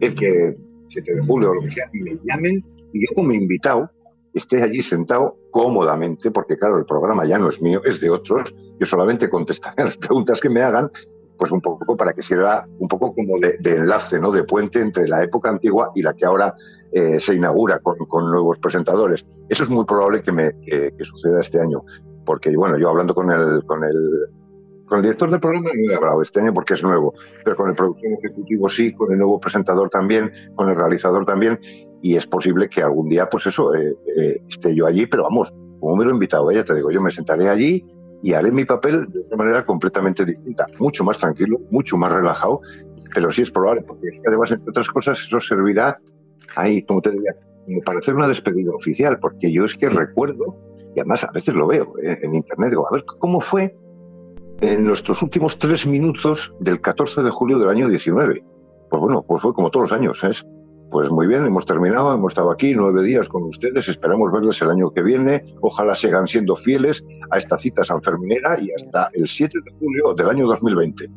el 0.00 0.14
que 0.14 0.56
7 0.88 1.14
de 1.14 1.22
julio 1.22 1.50
o 1.50 1.54
lo 1.54 1.62
que 1.62 1.70
sea, 1.70 1.88
me 1.92 2.12
llamen 2.22 2.64
y 2.92 3.00
yo 3.00 3.08
como 3.14 3.32
invitado 3.32 3.90
esté 4.36 4.62
allí 4.62 4.82
sentado 4.82 5.38
cómodamente, 5.50 6.30
porque 6.30 6.58
claro, 6.58 6.78
el 6.78 6.84
programa 6.84 7.24
ya 7.24 7.38
no 7.38 7.48
es 7.48 7.62
mío, 7.62 7.80
es 7.84 8.00
de 8.00 8.10
otros, 8.10 8.54
yo 8.78 8.86
solamente 8.86 9.30
contestaré 9.30 9.84
las 9.84 9.96
preguntas 9.96 10.40
que 10.40 10.50
me 10.50 10.62
hagan 10.62 10.90
pues 11.36 11.52
un 11.52 11.60
poco 11.60 11.96
para 11.96 12.12
que 12.12 12.22
sirva 12.22 12.66
un 12.78 12.88
poco 12.88 13.14
como 13.14 13.38
de, 13.38 13.58
enlace, 13.74 14.18
¿no? 14.18 14.30
De 14.30 14.44
puente 14.44 14.80
entre 14.80 15.08
la 15.08 15.22
época 15.22 15.50
antigua 15.50 15.90
y 15.94 16.02
la 16.02 16.14
que 16.14 16.24
ahora 16.24 16.54
eh, 16.92 17.18
se 17.18 17.34
inaugura 17.34 17.80
con, 17.80 18.30
nuevos 18.30 18.58
presentadores. 18.58 19.26
Eso 19.48 19.64
es 19.64 19.70
muy 19.70 19.84
probable 19.84 20.22
que, 20.22 20.32
me, 20.32 20.52
suceda 21.00 21.40
este 21.40 21.60
año, 21.60 21.84
porque 22.24 22.54
bueno, 22.56 22.78
yo 22.78 22.88
hablando 22.88 23.14
con 23.14 23.30
el, 23.30 23.64
con 23.64 23.84
el, 23.84 23.94
con 24.86 24.98
el 24.98 25.02
director 25.02 25.30
del 25.30 25.40
programa 25.40 25.70
no 25.74 25.92
he 25.92 25.94
hablado 25.94 26.22
este 26.22 26.40
año 26.40 26.54
porque 26.54 26.74
es 26.74 26.82
nuevo, 26.82 27.14
pero 27.44 27.56
con 27.56 27.68
el 27.68 27.74
productor 27.74 28.12
ejecutivo 28.18 28.68
sí, 28.68 28.92
con 28.92 29.12
el 29.12 29.18
nuevo 29.18 29.40
presentador 29.40 29.90
también, 29.90 30.32
con 30.54 30.70
el 30.70 30.76
realizador 30.76 31.24
también, 31.24 31.58
y 32.02 32.16
es 32.16 32.26
posible 32.26 32.68
que 32.68 32.82
algún 32.82 33.08
día, 33.08 33.28
pues 33.28 33.46
eso, 33.46 33.74
eh, 33.74 33.94
eh, 34.16 34.36
esté 34.48 34.74
yo 34.74 34.86
allí, 34.86 35.06
pero 35.06 35.24
vamos, 35.24 35.54
como 35.80 35.96
me 35.96 36.04
lo 36.04 36.10
he 36.10 36.14
invitado, 36.14 36.50
ya 36.52 36.64
te 36.64 36.74
digo, 36.74 36.90
yo 36.90 37.00
me 37.00 37.10
sentaré 37.10 37.48
allí 37.48 37.84
y 38.26 38.32
haré 38.32 38.50
mi 38.50 38.64
papel 38.64 39.06
de 39.06 39.20
una 39.20 39.36
manera 39.36 39.64
completamente 39.64 40.24
distinta, 40.24 40.66
mucho 40.80 41.04
más 41.04 41.16
tranquilo, 41.16 41.60
mucho 41.70 41.96
más 41.96 42.10
relajado, 42.10 42.60
pero 43.14 43.30
sí 43.30 43.42
es 43.42 43.52
probable, 43.52 43.82
porque 43.82 44.08
además, 44.26 44.50
entre 44.50 44.70
otras 44.70 44.88
cosas, 44.88 45.22
eso 45.22 45.38
servirá 45.38 46.00
ahí, 46.56 46.82
como 46.82 47.00
te 47.00 47.12
diría, 47.12 47.36
para 47.84 48.00
hacer 48.00 48.16
una 48.16 48.26
despedida 48.26 48.74
oficial, 48.74 49.20
porque 49.20 49.52
yo 49.52 49.64
es 49.64 49.76
que 49.76 49.88
recuerdo, 49.88 50.58
y 50.96 50.98
además 50.98 51.22
a 51.22 51.30
veces 51.30 51.54
lo 51.54 51.68
veo 51.68 51.86
eh, 52.02 52.18
en 52.20 52.34
internet, 52.34 52.70
digo, 52.70 52.88
a 52.88 52.94
ver, 52.94 53.04
¿cómo 53.04 53.40
fue 53.40 53.76
en 54.60 54.84
nuestros 54.84 55.22
últimos 55.22 55.60
tres 55.60 55.86
minutos 55.86 56.52
del 56.58 56.80
14 56.80 57.22
de 57.22 57.30
julio 57.30 57.60
del 57.60 57.68
año 57.68 57.88
19? 57.88 58.44
Pues 58.90 59.00
bueno, 59.00 59.22
pues 59.22 59.40
fue 59.40 59.54
como 59.54 59.70
todos 59.70 59.88
los 59.88 59.96
años, 59.96 60.24
es 60.24 60.44
pues 60.90 61.10
muy 61.10 61.26
bien, 61.26 61.44
hemos 61.44 61.66
terminado, 61.66 62.14
hemos 62.14 62.32
estado 62.32 62.50
aquí 62.50 62.74
nueve 62.74 63.02
días 63.02 63.28
con 63.28 63.42
ustedes, 63.44 63.88
esperamos 63.88 64.30
verles 64.32 64.60
el 64.62 64.70
año 64.70 64.90
que 64.90 65.02
viene, 65.02 65.44
ojalá 65.60 65.94
sigan 65.94 66.26
siendo 66.26 66.54
fieles 66.54 67.04
a 67.30 67.38
esta 67.38 67.56
cita 67.56 67.84
sanferminera 67.84 68.58
y 68.60 68.70
hasta 68.72 69.10
el 69.12 69.26
7 69.26 69.58
de 69.64 69.70
julio 69.78 70.14
del 70.14 70.28
año 70.28 70.46
2020. 70.46 71.08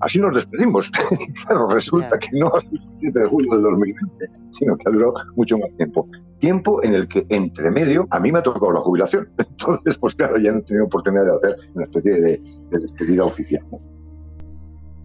Así 0.00 0.18
nos 0.18 0.34
despedimos. 0.34 0.90
claro, 1.44 1.68
resulta 1.68 2.18
que 2.18 2.28
no 2.32 2.50
el 2.56 2.80
7 3.00 3.20
de 3.20 3.26
julio 3.28 3.52
del 3.52 3.62
2020, 3.62 4.26
sino 4.50 4.76
que 4.76 4.90
duró 4.90 5.12
mucho 5.36 5.58
más 5.58 5.76
tiempo. 5.76 6.08
Tiempo 6.38 6.82
en 6.82 6.94
el 6.94 7.06
que, 7.06 7.26
entre 7.28 7.70
medio, 7.70 8.06
a 8.10 8.18
mí 8.18 8.32
me 8.32 8.38
ha 8.38 8.42
tocado 8.42 8.72
la 8.72 8.80
jubilación. 8.80 9.28
Entonces, 9.38 9.98
pues 9.98 10.14
claro, 10.14 10.38
ya 10.38 10.52
no 10.52 10.60
he 10.60 10.62
tenido 10.62 10.86
oportunidad 10.86 11.26
de 11.26 11.36
hacer 11.36 11.56
una 11.74 11.84
especie 11.84 12.12
de, 12.12 12.42
de 12.70 12.78
despedida 12.78 13.24
oficial. 13.24 13.62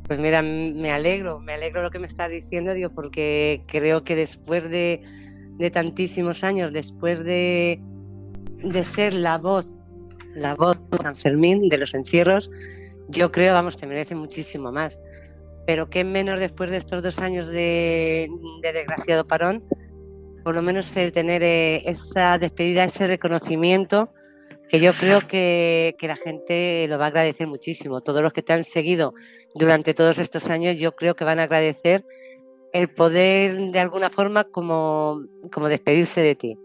Pues 0.08 0.20
mira, 0.20 0.42
me 0.44 0.92
alegro, 0.92 1.40
me 1.40 1.54
alegro 1.54 1.82
lo 1.82 1.90
que 1.90 1.98
me 1.98 2.06
está 2.06 2.28
diciendo, 2.28 2.74
digo, 2.74 2.92
porque 2.92 3.64
creo 3.66 4.04
que 4.04 4.16
después 4.16 4.70
de, 4.70 5.02
tantísimos 5.72 6.44
años, 6.44 6.72
después 6.72 7.24
de, 7.24 7.80
de, 8.62 8.84
ser 8.86 9.16
la 9.16 9.40
voz, 9.40 9.76
la 10.36 10.54
voz 10.54 10.78
de 10.92 10.98
San 11.00 11.16
Fermín, 11.16 11.68
de 11.70 11.80
los 11.80 11.96
encierros, 11.96 12.52
yo 13.08 13.32
creo, 13.32 13.54
vamos, 13.54 13.78
te 13.78 13.88
merece 13.88 14.14
muchísimo 14.14 14.72
más. 14.72 15.02
Pero 15.66 15.90
qué 15.90 16.04
menos 16.04 16.40
después 16.40 16.70
de 16.70 16.78
estos 16.78 17.02
dos 17.02 17.18
años 17.18 17.48
de, 17.48 18.30
de 18.62 18.74
desgraciado 18.74 19.26
parón, 19.26 19.64
por 20.44 20.54
lo 20.54 20.62
menos 20.62 20.96
el 20.98 21.12
tener 21.12 21.42
eh, 21.42 21.82
esa 21.90 22.38
despedida, 22.38 22.84
ese 22.84 23.08
reconocimiento 23.08 24.12
que 24.70 24.80
yo 24.80 24.94
creo 24.94 25.22
que, 25.22 25.96
la 26.02 26.16
gente 26.16 26.88
lo 26.90 26.98
va 26.98 27.06
a 27.06 27.08
agradecer 27.08 27.48
muchísimo. 27.48 28.00
Todos 28.00 28.22
los 28.22 28.34
que 28.34 28.42
te 28.42 28.54
han 28.54 28.64
seguido 28.64 29.14
durante 29.54 29.94
todos 29.94 30.18
estos 30.18 30.50
años, 30.50 30.78
yo 30.78 30.96
creo 30.96 31.16
que 31.16 31.24
van 31.24 31.40
a 31.40 31.44
agradecer 31.44 32.06
el 32.74 32.90
poder 32.90 33.72
de 33.72 33.80
alguna 33.80 34.10
forma 34.10 34.44
como, 34.44 35.24
como 35.52 35.70
despedirse 35.70 36.22
de 36.22 36.36
ti. 36.36 36.58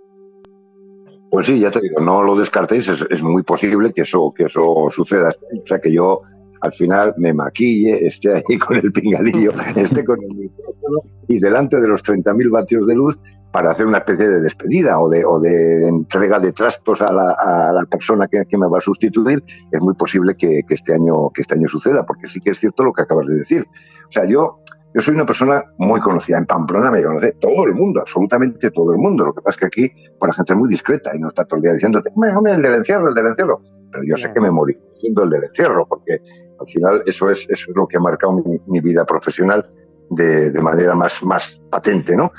Pues 1.30 1.46
sí, 1.46 1.60
ya 1.60 1.70
te 1.70 1.80
digo, 1.80 2.00
no 2.00 2.24
lo 2.24 2.36
descartéis, 2.36 2.88
es, 2.88 3.22
muy 3.22 3.44
posible 3.44 3.92
que 3.92 4.02
eso, 4.02 4.32
que 4.36 4.44
eso 4.44 4.86
suceda. 4.90 5.28
O 5.62 5.66
sea 5.66 5.78
que 5.78 5.92
yo 5.92 6.22
al 6.60 6.72
final 6.72 7.14
me 7.16 7.32
maquille, 7.32 8.06
esté 8.06 8.34
ahí 8.34 8.58
con 8.58 8.76
el 8.76 8.92
pingadillo, 8.92 9.52
esté 9.76 10.04
con 10.04 10.22
el 10.22 10.34
micrófono 10.34 11.02
y 11.28 11.38
delante 11.38 11.80
de 11.80 11.88
los 11.88 12.02
30.000 12.02 12.50
vatios 12.50 12.86
de 12.86 12.94
luz 12.94 13.20
para 13.52 13.70
hacer 13.70 13.86
una 13.86 13.98
especie 13.98 14.28
de 14.28 14.40
despedida 14.40 14.98
o 14.98 15.08
de, 15.08 15.24
o 15.24 15.38
de 15.38 15.88
entrega 15.88 16.40
de 16.40 16.52
trastos 16.52 17.02
a 17.02 17.12
la, 17.12 17.86
persona 17.90 18.28
que, 18.28 18.58
me 18.58 18.68
va 18.68 18.78
a 18.78 18.80
sustituir, 18.80 19.42
es 19.72 19.80
muy 19.80 19.94
posible 19.94 20.34
que, 20.36 20.62
que, 20.66 20.74
este 20.74 20.94
año, 20.94 21.30
que 21.30 21.42
este 21.42 21.54
año 21.54 21.68
suceda, 21.68 22.04
porque 22.04 22.26
sí 22.26 22.40
que 22.40 22.50
es 22.50 22.58
cierto 22.58 22.84
lo 22.84 22.92
que 22.92 23.02
acabas 23.02 23.28
de 23.28 23.36
decir. 23.36 23.66
O 24.08 24.12
sea, 24.12 24.24
yo 24.24 24.60
yo 24.92 25.00
soy 25.00 25.14
una 25.14 25.24
persona 25.24 25.62
muy 25.78 26.00
conocida. 26.00 26.38
En 26.38 26.46
Pamplona 26.46 26.90
me 26.90 27.02
conoce 27.02 27.32
todo 27.40 27.64
el 27.64 27.74
mundo, 27.74 28.00
absolutamente 28.00 28.70
todo 28.70 28.92
el 28.92 28.98
mundo. 28.98 29.24
Lo 29.24 29.34
que 29.34 29.40
pasa 29.40 29.54
es 29.54 29.56
que 29.58 29.66
aquí 29.66 29.92
pues, 30.18 30.28
la 30.28 30.34
gente 30.34 30.52
es 30.52 30.58
muy 30.58 30.68
discreta 30.68 31.14
y 31.14 31.20
no 31.20 31.28
está 31.28 31.44
todo 31.44 31.58
el 31.58 31.62
día 31.62 31.72
diciéndote, 31.72 32.10
hombre, 32.14 32.52
el 32.52 32.62
del 32.62 32.74
encierro, 32.74 33.08
el 33.08 33.14
del 33.14 33.26
encierro. 33.26 33.60
Pero 33.92 34.04
yo 34.04 34.16
sé 34.16 34.32
que 34.32 34.40
me 34.40 34.50
morí 34.50 34.76
siendo 34.96 35.22
el 35.22 35.30
del 35.30 35.44
encierro, 35.44 35.86
porque 35.86 36.18
al 36.58 36.66
final 36.66 37.02
eso 37.06 37.30
es, 37.30 37.48
eso 37.48 37.70
es 37.70 37.76
lo 37.76 37.86
que 37.86 37.98
ha 37.98 38.00
marcado 38.00 38.42
mi, 38.66 38.80
vida 38.80 39.04
profesional 39.04 39.64
de, 40.10 40.50
de, 40.50 40.62
manera 40.62 40.94
más, 40.94 41.22
más 41.22 41.58
patente, 41.70 42.16
¿no? 42.16 42.32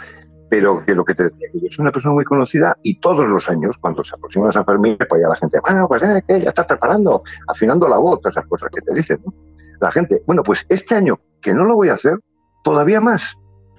Pero 0.50 0.84
que 0.86 0.94
lo 0.94 1.06
que 1.06 1.16
te 1.16 1.24
decía, 1.24 1.48
que 1.54 1.62
yo 1.62 1.68
soy 1.70 1.84
una 1.84 1.94
persona 1.94 2.14
muy 2.14 2.26
conocida 2.26 2.78
y 2.84 3.00
todos 3.00 3.26
los 3.30 3.50
años, 3.50 3.78
cuando 3.80 4.04
se 4.04 4.14
aproxima 4.14 4.52
San 4.52 4.66
Fermín, 4.66 4.98
pues 4.98 5.22
ya 5.22 5.30
la 5.30 5.36
gente, 5.38 5.60
bueno, 5.66 5.88
pues 5.88 6.04
eh, 6.04 6.42
ya 6.42 6.50
estás 6.50 6.66
preparando, 6.66 7.24
afinando 7.48 7.88
la 7.88 7.98
voz, 7.98 8.20
todas 8.20 8.36
esas 8.36 8.48
cosas 8.48 8.70
que 8.76 8.82
te 8.82 8.94
dicen, 8.94 9.22
¿no? 9.26 9.34
La 9.80 9.92
gente, 9.92 10.22
bueno, 10.28 10.44
pues 10.44 10.66
este 10.68 10.96
año 10.96 11.22
que 11.40 11.54
no 11.54 11.64
lo 11.64 11.76
voy 11.76 11.88
a 11.88 11.94
hacer, 11.94 12.20
todavía 12.64 13.02
más. 13.02 13.38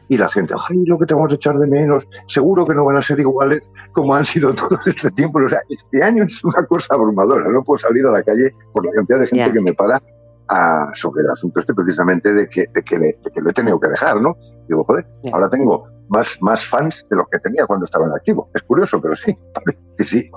Y 0.09 0.19
la 0.19 0.29
gente, 0.29 0.55
ay, 0.69 0.85
lo 0.85 0.99
que 0.99 1.07
te 1.07 1.15
vamos 1.15 1.33
a 1.33 1.37
echar 1.37 1.57
de 1.57 1.67
menos, 1.67 2.07
seguro 2.27 2.67
que 2.67 2.75
no 2.75 2.85
van 2.85 2.97
a 2.97 3.03
ser 3.03 3.19
iguales 3.21 3.71
como 3.93 4.15
han 4.15 4.25
sido 4.25 4.55
todo 4.55 4.79
este 4.85 5.11
tiempo. 5.11 5.39
O 5.43 5.49
sea, 5.49 5.61
este 5.69 6.03
año 6.03 6.25
es 6.25 6.45
una 6.45 6.65
cosa 6.67 6.95
abrumadora, 6.95 7.49
no 7.49 7.63
puedo 7.63 7.79
salir 7.79 8.05
a 8.07 8.11
la 8.11 8.23
calle 8.23 8.55
por 8.73 8.85
la 8.85 8.93
cantidad 8.93 9.21
de 9.21 9.27
gente 9.27 9.53
que 9.53 9.61
me 9.61 9.73
para 9.73 10.03
a, 10.49 10.91
sobre 10.95 11.23
el 11.23 11.31
asunto 11.31 11.61
este 11.61 11.73
precisamente 11.73 12.33
de 12.35 12.49
que, 12.49 12.67
de 12.73 12.83
que, 12.83 12.99
lo 13.41 13.51
he 13.51 13.53
tenido 13.55 13.81
que 13.81 13.89
dejar, 13.89 14.21
¿no? 14.21 14.37
Digo, 14.69 14.85
joder, 14.85 15.07
ahora 15.33 15.49
tengo 15.49 15.89
más, 16.09 16.37
más 16.43 16.67
fans 16.67 17.07
de 17.09 17.17
los 17.17 17.27
que 17.31 17.39
tenía 17.39 17.67
cuando 17.67 17.85
estaba 17.85 18.07
en 18.07 18.13
activo. 18.13 18.51
Es 18.55 18.63
curioso, 18.63 19.01
pero 19.01 19.15
sí, 19.15 19.35
sí. 19.99 20.29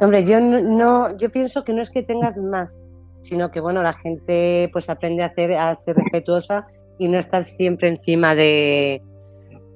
Hombre, 0.00 0.24
yo 0.24 0.40
no, 0.40 1.16
yo 1.16 1.30
pienso 1.30 1.64
que 1.64 1.72
no 1.72 1.82
es 1.82 1.90
que 1.90 2.02
tengas 2.02 2.38
más, 2.38 2.86
sino 3.20 3.50
que 3.50 3.60
bueno, 3.60 3.82
la 3.82 3.92
gente 3.92 4.70
pues 4.72 4.88
aprende 4.88 5.22
a 5.22 5.26
hacer, 5.26 5.52
a 5.52 5.74
ser 5.74 5.96
respetuosa 5.96 6.64
y 6.98 7.08
no 7.08 7.18
estar 7.18 7.44
siempre 7.44 7.88
encima 7.88 8.34
de, 8.34 9.02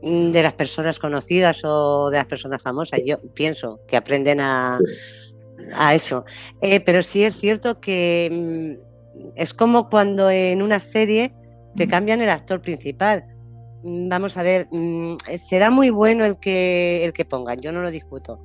de 0.02 0.42
las 0.42 0.54
personas 0.54 0.98
conocidas 0.98 1.62
o 1.64 2.10
de 2.10 2.18
las 2.18 2.26
personas 2.26 2.62
famosas. 2.62 3.00
Yo 3.04 3.18
pienso 3.34 3.80
que 3.86 3.96
aprenden 3.96 4.40
a, 4.40 4.78
a 5.74 5.94
eso. 5.94 6.24
Eh, 6.60 6.80
pero 6.80 7.02
sí 7.02 7.24
es 7.24 7.36
cierto 7.36 7.80
que 7.80 8.76
mm, 8.78 9.30
es 9.36 9.54
como 9.54 9.88
cuando 9.88 10.30
en 10.30 10.62
una 10.62 10.80
serie 10.80 11.32
te 11.76 11.86
cambian 11.86 12.20
el 12.20 12.30
actor 12.30 12.60
principal. 12.60 13.24
Mm, 13.82 14.08
vamos 14.08 14.36
a 14.36 14.42
ver, 14.42 14.68
mm, 14.70 15.16
será 15.36 15.70
muy 15.70 15.90
bueno 15.90 16.24
el 16.24 16.36
que, 16.36 17.04
el 17.04 17.12
que 17.12 17.24
pongan, 17.24 17.60
yo 17.60 17.72
no 17.72 17.82
lo 17.82 17.90
discuto, 17.90 18.42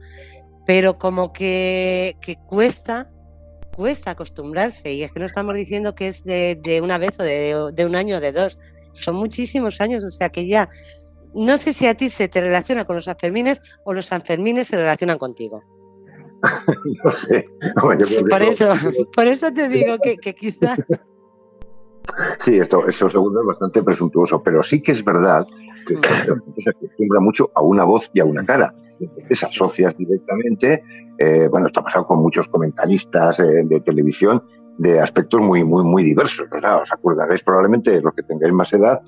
pero 0.65 0.97
como 0.97 1.33
que, 1.33 2.17
que 2.21 2.37
cuesta 2.37 3.09
cuesta 3.75 4.11
acostumbrarse 4.11 4.93
y 4.93 5.03
es 5.03 5.11
que 5.11 5.19
no 5.19 5.25
estamos 5.25 5.53
diciendo 5.53 5.95
que 5.95 6.07
es 6.07 6.23
de, 6.23 6.79
una 6.81 6.97
vez 6.97 7.19
o 7.19 7.23
de, 7.23 7.85
un 7.85 7.95
año 7.95 8.17
o 8.17 8.19
de 8.21 8.31
dos, 8.31 8.57
son 8.93 9.15
muchísimos 9.15 9.81
años, 9.81 10.03
o 10.03 10.09
sea 10.09 10.29
que 10.29 10.47
ya 10.47 10.69
no 11.33 11.57
sé 11.57 11.73
si 11.73 11.85
a 11.85 11.95
ti 11.95 12.09
se 12.09 12.29
te 12.29 12.39
relaciona 12.39 12.85
con 12.85 12.95
los 12.95 13.05
Sanfermines 13.05 13.61
o 13.83 13.93
los 13.93 14.05
Sanfermines 14.05 14.69
se 14.69 14.77
relacionan 14.77 15.17
contigo. 15.17 15.61
no 17.03 17.11
sé. 17.11 17.45
por, 18.29 18.41
eso, 18.41 18.73
por 19.13 19.27
eso 19.27 19.51
te 19.51 19.67
digo 19.67 19.97
que, 19.99 20.15
que 20.15 20.33
quizás 20.33 20.79
Sí, 22.37 22.57
esto, 22.57 22.87
eso 22.87 23.09
segundo 23.09 23.41
es 23.41 23.47
bastante 23.47 23.83
presuntuoso, 23.83 24.41
pero 24.43 24.61
sí 24.63 24.81
que 24.81 24.91
es 24.91 25.03
verdad 25.03 25.45
que 25.85 25.95
mm. 25.95 26.61
se 26.61 26.69
acostumbra 26.69 27.19
mucho 27.19 27.51
a 27.55 27.61
una 27.61 27.83
voz 27.83 28.09
y 28.13 28.19
a 28.19 28.25
una 28.25 28.45
cara. 28.45 28.73
Entonces 28.99 29.43
asocias 29.43 29.97
directamente, 29.97 30.81
eh, 31.17 31.47
bueno, 31.49 31.67
está 31.67 31.81
pasado 31.81 32.05
con 32.05 32.21
muchos 32.21 32.47
comentaristas 32.49 33.39
eh, 33.39 33.63
de 33.65 33.81
televisión 33.81 34.43
de 34.77 34.99
aspectos 34.99 35.41
muy, 35.41 35.63
muy, 35.63 35.83
muy 35.83 36.03
diversos. 36.03 36.47
Os 36.51 36.93
acordaréis 36.93 37.43
probablemente, 37.43 38.01
los 38.01 38.13
que 38.13 38.23
tengáis 38.23 38.53
más 38.53 38.73
edad, 38.73 39.01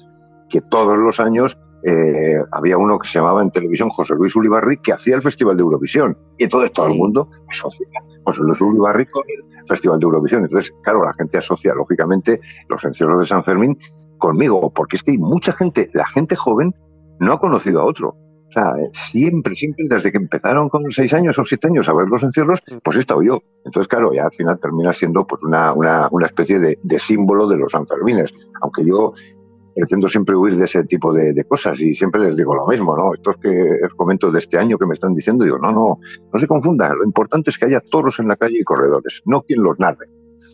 que 0.49 0.61
todos 0.61 0.97
los 0.97 1.19
años 1.19 1.59
eh, 1.83 2.37
había 2.51 2.77
uno 2.77 2.97
que 2.97 3.07
se 3.07 3.19
llamaba 3.19 3.41
en 3.41 3.51
televisión 3.51 3.89
José 3.89 4.15
Luis 4.15 4.35
Ulibarri, 4.35 4.77
que 4.77 4.93
hacía 4.93 5.15
el 5.15 5.21
Festival 5.21 5.57
de 5.57 5.63
Eurovisión. 5.63 6.17
Y 6.37 6.45
entonces 6.45 6.71
todo 6.71 6.87
el 6.87 6.95
mundo 6.95 7.29
asocia 7.49 7.87
José 8.27 8.43
Luis 8.43 8.59
Ulibarri 8.59 9.05
con 9.05 9.23
el 9.25 9.41
Festival 9.65 9.99
de 9.99 10.03
Eurovisión. 10.03 10.41
Entonces, 10.43 10.75
claro, 10.83 11.05
la 11.05 11.13
gente 11.13 11.37
asocia, 11.37 11.73
lógicamente, 11.73 12.41
los 12.67 12.83
encierros 12.83 13.19
de 13.19 13.25
San 13.25 13.45
Fermín 13.45 13.77
conmigo, 14.17 14.69
porque 14.73 14.97
es 14.97 15.03
que 15.03 15.11
hay 15.11 15.17
mucha 15.17 15.53
gente, 15.53 15.89
la 15.93 16.05
gente 16.05 16.35
joven, 16.35 16.75
no 17.21 17.31
ha 17.31 17.39
conocido 17.39 17.79
a 17.79 17.85
otro. 17.85 18.09
O 18.09 18.51
sea, 18.51 18.73
siempre, 18.91 19.55
siempre, 19.55 19.85
desde 19.89 20.11
que 20.11 20.17
empezaron 20.17 20.67
con 20.67 20.91
seis 20.91 21.13
años 21.13 21.39
o 21.39 21.45
siete 21.45 21.67
años 21.67 21.87
a 21.87 21.93
ver 21.93 22.07
los 22.07 22.21
encierros, 22.23 22.63
pues 22.83 22.97
he 22.97 22.99
estado 22.99 23.23
yo. 23.23 23.39
Entonces, 23.63 23.87
claro, 23.87 24.11
ya 24.13 24.25
al 24.25 24.33
final 24.33 24.59
termina 24.59 24.91
siendo 24.91 25.25
pues 25.25 25.43
una, 25.43 25.71
una, 25.71 26.09
una 26.11 26.25
especie 26.25 26.59
de, 26.59 26.77
de, 26.83 26.99
símbolo 26.99 27.47
de 27.47 27.55
los 27.55 27.71
Sanfermines. 27.71 28.33
Aunque 28.61 28.85
yo 28.85 29.13
pretendo 29.77 30.07
siempre 30.07 30.35
huir 30.35 30.55
de 30.55 30.65
ese 30.65 30.83
tipo 30.85 31.13
de, 31.13 31.45
cosas 31.45 31.79
y 31.81 31.93
siempre 31.93 32.19
les 32.21 32.35
digo 32.35 32.55
lo 32.55 32.65
mismo, 32.65 32.97
¿no? 32.97 33.13
Estos 33.13 33.37
que 33.37 33.49
os 33.85 33.93
comento 33.93 34.31
de 34.31 34.39
este 34.39 34.57
año 34.57 34.75
que 34.75 34.87
me 34.87 34.95
están 34.95 35.13
diciendo, 35.13 35.43
digo, 35.43 35.59
no, 35.59 35.71
no, 35.71 35.99
no 36.33 36.39
se 36.39 36.47
confundan, 36.47 36.97
lo 36.97 37.05
importante 37.05 37.51
es 37.51 37.59
que 37.59 37.65
haya 37.65 37.79
toros 37.79 38.19
en 38.19 38.27
la 38.27 38.37
calle 38.37 38.57
y 38.59 38.63
corredores, 38.63 39.21
no 39.25 39.43
quien 39.43 39.61
los 39.61 39.79
narre. 39.79 40.07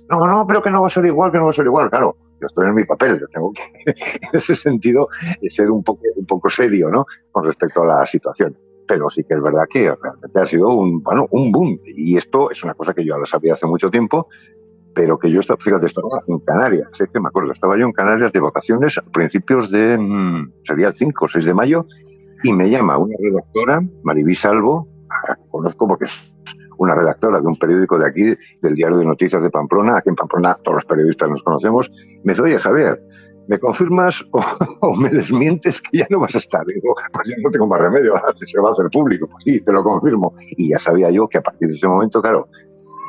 No, 0.10 0.28
no, 0.28 0.46
pero 0.46 0.62
que 0.62 0.70
no 0.70 0.82
va 0.82 0.88
a 0.88 0.90
ser 0.90 1.06
igual, 1.06 1.32
que 1.32 1.38
no 1.38 1.46
va 1.46 1.52
a 1.52 1.54
ser 1.54 1.66
igual, 1.66 1.90
claro. 1.90 2.18
Yo 2.42 2.48
estoy 2.48 2.68
en 2.68 2.76
mi 2.76 2.84
papel, 2.84 3.18
yo 3.18 3.28
tengo 3.28 3.54
que, 3.54 3.62
en 3.92 4.30
ese 4.34 4.56
sentido, 4.56 5.08
ser 5.54 5.72
un 5.72 5.84
poco, 5.84 6.02
un 6.18 6.26
poco 6.26 6.50
serio, 6.50 6.90
¿no? 6.90 7.06
Con 7.32 7.46
respecto 7.46 7.82
a 7.84 7.86
la 7.86 8.06
situación 8.06 8.58
pero 8.86 9.10
sí 9.10 9.24
que 9.24 9.34
es 9.34 9.42
verdad 9.42 9.64
que 9.70 9.96
realmente 9.96 10.40
ha 10.42 10.46
sido 10.46 10.68
un, 10.68 11.02
bueno, 11.02 11.26
un 11.32 11.54
boom. 11.54 11.80
Y 11.86 12.18
esto 12.18 12.52
es 12.52 12.66
una 12.66 12.74
cosa 12.74 12.94
que 12.94 13.06
yo 13.06 13.18
lo 13.18 13.26
sabía 13.26 13.54
hace 13.54 13.66
mucho 13.66 13.90
tiempo 13.90 14.28
pero 14.96 15.18
que 15.18 15.32
yo 15.32 15.40
estaba, 15.40 15.60
fíjate, 15.60 15.86
estaba 15.86 16.22
en 16.28 16.40
Canarias, 16.40 16.90
sé 16.94 17.08
que 17.12 17.20
me 17.20 17.28
acuerdo, 17.28 17.52
estaba 17.52 17.78
yo 17.78 17.86
en 17.86 17.92
Canarias 17.92 18.32
de 18.34 18.40
vacaciones 18.40 18.98
a 18.98 19.02
principios 19.04 19.72
de, 19.72 19.98
mm, 19.98 20.54
sería 20.64 20.88
el 20.88 20.94
5 20.94 21.26
o 21.26 21.28
6 21.28 21.46
de 21.46 21.54
mayo, 21.54 21.86
y 22.44 22.54
me 22.54 22.70
llama 22.70 22.98
una 22.98 23.16
redactora, 23.20 23.82
Maribí 24.04 24.36
Salvo, 24.36 24.88
conozco 25.50 25.88
porque 25.88 26.06
es 26.06 26.36
una 26.78 26.96
redactora 26.96 27.40
de 27.40 27.48
un 27.48 27.58
periódico 27.58 27.98
de 27.98 28.08
aquí, 28.08 28.36
del 28.62 28.76
diario 28.76 28.98
de 28.98 29.06
noticias 29.06 29.42
de 29.42 29.50
Pamplona, 29.50 29.98
aquí 29.98 30.10
en 30.10 30.16
Pamplona 30.16 30.56
todos 30.56 30.76
los 30.76 30.86
periodistas 30.86 31.30
nos 31.30 31.44
conocemos, 31.44 31.92
me 32.24 32.34
dice, 32.34 32.42
oye 32.42 32.60
Javier, 32.60 33.02
¿me 33.48 33.60
confirmas 33.60 34.26
o, 34.32 34.96
me 34.98 35.10
desmientes 35.10 35.82
que 35.82 36.00
ya 36.00 36.08
no 36.10 36.20
vas 36.20 36.36
a 36.36 36.40
estar? 36.40 36.66
digo, 36.66 36.96
pues 37.12 37.30
ya 37.30 37.36
no 37.42 37.50
tengo 37.50 37.68
más 37.68 37.80
remedio, 37.80 38.14
se 38.36 38.60
va 38.60 38.70
a 38.70 38.72
hacer 38.72 38.86
público. 38.92 39.28
Pues 39.28 39.44
sí, 39.44 39.62
te 39.62 39.72
lo 39.72 39.84
confirmo. 39.84 40.34
Y 40.58 40.70
ya 40.70 40.80
sabía 40.80 41.10
yo 41.12 41.28
que 41.28 41.38
a 41.38 41.42
partir 41.42 41.68
de 41.68 41.74
ese 41.74 41.88
momento, 41.88 42.22
claro, 42.22 42.48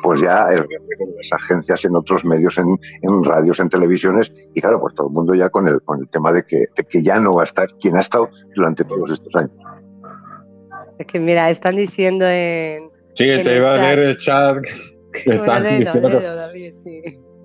pues 0.01 0.21
ya 0.21 0.51
es 0.51 0.61
las 0.61 1.41
agencias 1.43 1.85
en 1.85 1.95
otros 1.95 2.25
medios, 2.25 2.57
en, 2.57 2.77
radios, 3.23 3.59
en 3.59 3.69
televisiones, 3.69 4.31
y 4.53 4.61
claro, 4.61 4.79
pues 4.79 4.95
todo 4.95 5.07
el 5.07 5.13
mundo 5.13 5.33
ya 5.33 5.49
con 5.49 5.67
el, 5.67 5.81
con 5.81 5.99
el 5.99 6.09
tema 6.09 6.31
de 6.31 6.43
que, 6.43 6.65
que 6.89 7.03
ya 7.03 7.19
no 7.19 7.33
va 7.33 7.41
a 7.41 7.45
estar 7.45 7.67
quien 7.79 7.97
ha 7.97 8.01
estado 8.01 8.29
durante 8.55 8.83
todos 8.83 9.11
estos 9.11 9.35
años. 9.35 9.51
Es 10.97 11.07
que 11.07 11.19
mira, 11.19 11.49
están 11.49 11.75
diciendo 11.75 12.25
en. 12.27 12.89
Sí, 13.15 13.25
te 13.43 13.57
iba 13.57 13.73
a 13.73 13.77
leer 13.77 13.99
el 13.99 14.17
chat. 14.17 14.57
Que 15.11 15.33
están 15.33 15.63
diciendo 15.63 16.21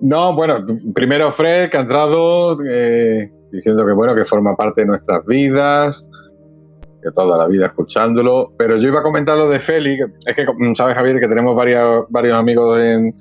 No, 0.01 0.35
bueno, 0.35 0.65
primero 0.93 1.31
Fred, 1.33 1.69
que 1.69 1.77
ha 1.77 1.81
entrado 1.81 2.57
eh, 2.65 3.29
diciendo 3.51 3.85
que 3.85 3.93
bueno, 3.93 4.13
que 4.15 4.25
forma 4.25 4.55
parte 4.55 4.81
de 4.81 4.87
nuestras 4.87 5.25
vidas 5.25 6.05
que 7.01 7.11
toda 7.11 7.37
la 7.37 7.47
vida 7.47 7.67
escuchándolo. 7.67 8.53
Pero 8.57 8.77
yo 8.77 8.87
iba 8.87 8.99
a 8.99 9.03
comentar 9.03 9.37
lo 9.37 9.49
de 9.49 9.59
Feli, 9.59 9.99
es 10.25 10.35
que 10.35 10.45
sabes 10.75 10.95
Javier 10.95 11.19
que 11.19 11.27
tenemos 11.27 11.55
varios, 11.55 12.05
varios 12.09 12.37
amigos 12.37 12.79
en, 12.79 13.15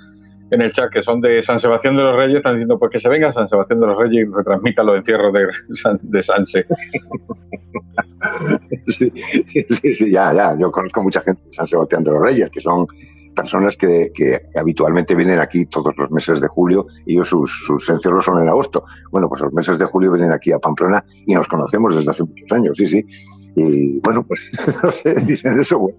en 0.51 0.63
el 0.63 0.73
chat 0.73 0.91
que 0.91 1.03
son 1.03 1.21
de 1.21 1.43
San 1.43 1.61
Sebastián 1.61 1.97
de 1.97 2.03
los 2.03 2.17
Reyes, 2.17 2.39
están 2.39 2.55
diciendo 2.55 2.79
pues 2.79 2.91
que 2.93 3.01
se 3.01 3.09
venga 3.09 3.33
San 3.33 3.49
Sebastián 3.49 3.81
de 3.81 3.87
los 3.87 3.99
Reyes 3.99 4.27
y 4.27 4.33
retransmita 4.33 4.83
los 4.83 4.99
encierros 4.99 5.33
de, 5.33 5.47
de 6.03 6.23
Sanse. 6.23 6.67
Sí, 8.87 9.11
sí, 9.15 9.95
sí, 9.95 10.13
ya, 10.13 10.33
ya. 10.35 10.55
Yo 10.59 10.71
conozco 10.71 11.03
mucha 11.03 11.23
gente 11.23 11.41
de 11.47 11.53
San 11.53 11.67
Sebastián 11.67 12.05
de 12.05 12.11
los 12.11 12.21
Reyes, 12.21 12.51
que 12.51 12.61
son 12.61 12.87
personas 13.35 13.77
que, 13.77 14.11
que 14.15 14.39
habitualmente 14.59 15.15
vienen 15.15 15.39
aquí 15.39 15.67
todos 15.67 15.95
los 15.97 16.11
meses 16.11 16.41
de 16.41 16.49
julio 16.49 16.87
y 17.07 17.15
ellos 17.15 17.29
sus, 17.29 17.65
sus, 17.67 17.89
encierros 17.89 18.25
son 18.25 18.43
en 18.43 18.49
agosto. 18.49 18.85
Bueno, 19.11 19.29
pues 19.29 19.41
los 19.43 19.53
meses 19.53 19.79
de 19.79 19.87
julio 19.87 20.13
vienen 20.13 20.33
aquí 20.33 20.53
a 20.53 20.59
Pamplona 20.59 21.05
y 21.27 21.35
nos 21.35 21.49
conocemos 21.49 21.97
desde 21.97 22.11
hace 22.11 22.25
muchos 22.25 22.53
años, 22.53 22.77
sí, 22.77 22.87
sí. 22.87 23.05
Y 23.57 24.01
bueno, 24.01 24.25
pues 24.27 24.41
no 24.83 24.91
sé, 24.91 25.15
dicen 25.27 25.59
eso. 25.59 25.79
Bueno, 25.79 25.99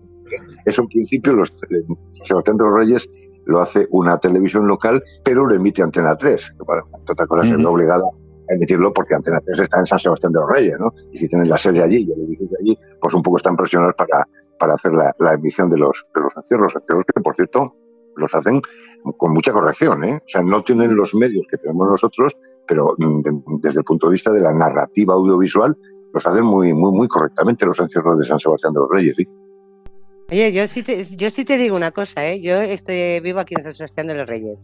eso 0.66 0.82
en 0.82 0.88
principio 0.88 1.34
los, 1.34 1.58
Sebastián 2.24 2.58
de 2.58 2.64
los 2.64 2.74
Reyes 2.74 3.10
lo 3.46 3.60
hace 3.62 3.88
una 3.90 4.18
televisión 4.18 4.68
local, 4.68 5.04
pero 5.24 5.46
lo 5.46 5.56
emite 5.56 5.82
Antena 5.82 6.16
3. 6.16 6.56
Bueno, 6.66 6.84
otra 6.92 7.28
cosa, 7.28 7.44
se 7.44 7.58
ve 7.58 7.66
obligada 7.66 8.04
a 8.04 8.21
emitirlo 8.54 8.93
porque 8.93 9.16
Antena 9.16 9.39
3 9.43 9.60
está 9.60 9.80
en 9.80 9.86
San 9.86 9.99
Sebastián 9.99 10.34
de 10.34 10.39
los 10.39 10.49
Reyes, 10.49 10.76
¿no? 10.80 10.93
Y 11.12 11.18
si 11.18 11.28
tienen 11.28 11.49
la 11.49 11.58
sede 11.58 11.82
allí 11.82 12.06
y 12.08 12.12
el 12.12 12.28
edificio 12.28 12.58
allí, 12.60 12.78
pues 12.99 13.14
un 13.14 13.22
poco 13.22 13.38
están 13.38 13.56
presionados 13.56 13.95
para, 13.95 14.28
para 14.60 14.74
hacer 14.74 14.91
la, 14.93 15.34
emisión 15.34 15.70
de 15.70 15.78
los, 15.78 16.06
de 16.14 16.22
los 16.22 16.36
encierros. 16.38 16.76
Encierros 16.76 17.06
que, 17.06 17.22
por 17.22 17.36
cierto, 17.36 17.76
los 18.16 18.36
hacen 18.36 18.62
con 19.18 19.34
mucha 19.34 19.52
corrección, 19.52 20.04
¿eh? 20.04 20.16
O 20.18 20.28
sea, 20.28 20.41
no 20.41 20.62
tienen 20.64 20.95
los 20.95 21.16
medios 21.16 21.47
que 21.49 21.58
tenemos 21.58 21.89
nosotros, 21.89 22.38
pero 22.68 22.95
mm, 22.97 23.60
desde 23.62 23.80
el 23.80 23.86
punto 23.86 24.08
de 24.08 24.12
vista 24.12 24.32
de 24.32 24.41
la 24.41 24.54
narrativa 24.54 25.14
audiovisual, 25.14 25.76
los 26.14 26.28
hacen 26.28 26.43
muy, 26.43 26.74
muy, 26.74 26.91
muy 26.91 27.08
correctamente 27.08 27.66
los 27.66 27.80
encierros 27.80 28.20
de 28.20 28.26
San 28.26 28.39
Sebastián 28.39 28.74
de 28.74 28.80
los 28.80 28.89
Reyes, 28.91 29.18
¿sí? 29.18 29.28
Oye, 30.30 30.54
yo 30.54 30.66
sí 30.66 30.82
te, 30.82 31.04
yo 31.04 31.30
sí 31.30 31.43
te 31.43 31.58
digo 31.58 31.76
una 31.76 31.91
cosa, 31.91 32.26
¿eh? 32.26 32.41
Yo 32.41 32.56
estoy 32.56 33.20
vivo 33.20 33.39
aquí 33.39 33.54
en 33.58 33.64
San 33.64 33.74
Sebastián 33.74 34.08
de 34.08 34.16
los 34.16 34.28
Reyes. 34.28 34.64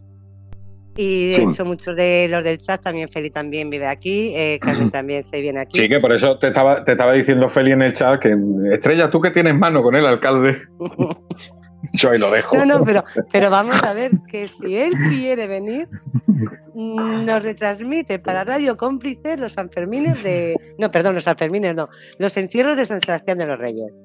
Y 1.00 1.30
de 1.30 1.44
hecho, 1.44 1.64
muchos 1.64 1.96
de 1.96 2.26
los 2.28 2.42
del 2.42 2.58
chat, 2.58 2.82
también 2.82 3.08
Feli 3.08 3.30
también 3.30 3.70
vive 3.70 3.86
aquí, 3.86 4.32
eh, 4.34 4.58
Carmen 4.60 4.90
también 4.90 5.22
se 5.22 5.40
viene 5.40 5.60
aquí. 5.60 5.78
Sí, 5.78 5.88
que 5.88 6.00
por 6.00 6.10
eso 6.10 6.36
te 6.40 6.48
estaba, 6.48 6.84
te 6.84 6.90
estaba 6.90 7.12
diciendo 7.12 7.48
Feli 7.48 7.70
en 7.70 7.82
el 7.82 7.94
chat 7.94 8.20
que 8.20 8.36
Estrella, 8.72 9.08
tú 9.08 9.20
que 9.20 9.30
tienes 9.30 9.54
mano 9.54 9.80
con 9.80 9.94
el 9.94 10.04
alcalde. 10.04 10.58
Yo 11.92 12.10
ahí 12.10 12.18
lo 12.18 12.32
dejo. 12.32 12.56
No, 12.56 12.64
no, 12.64 12.82
pero, 12.82 13.04
pero 13.30 13.48
vamos 13.48 13.80
a 13.84 13.92
ver 13.92 14.10
que 14.28 14.48
si 14.48 14.76
él 14.76 14.92
quiere 15.08 15.46
venir, 15.46 15.88
mm, 16.74 17.24
nos 17.24 17.44
retransmite 17.44 18.18
para 18.18 18.42
Radio 18.42 18.76
Cómplice 18.76 19.36
los 19.36 19.52
Sanfermines 19.52 20.20
de. 20.24 20.56
No, 20.78 20.90
perdón, 20.90 21.14
los 21.14 21.22
Sanfermines 21.22 21.76
no. 21.76 21.88
Los 22.18 22.36
encierros 22.36 22.76
de 22.76 22.84
San 22.84 23.00
Sebastián 23.00 23.38
de 23.38 23.46
los 23.46 23.56
Reyes. 23.56 24.00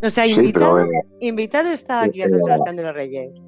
O 0.00 0.10
sea, 0.10 0.28
invitado, 0.28 0.86
invitado 1.18 1.70
está 1.70 2.02
aquí 2.02 2.22
a 2.22 2.28
San 2.28 2.40
Sebastián 2.40 2.76
de 2.76 2.82
los 2.84 2.94
Reyes. 2.94 3.42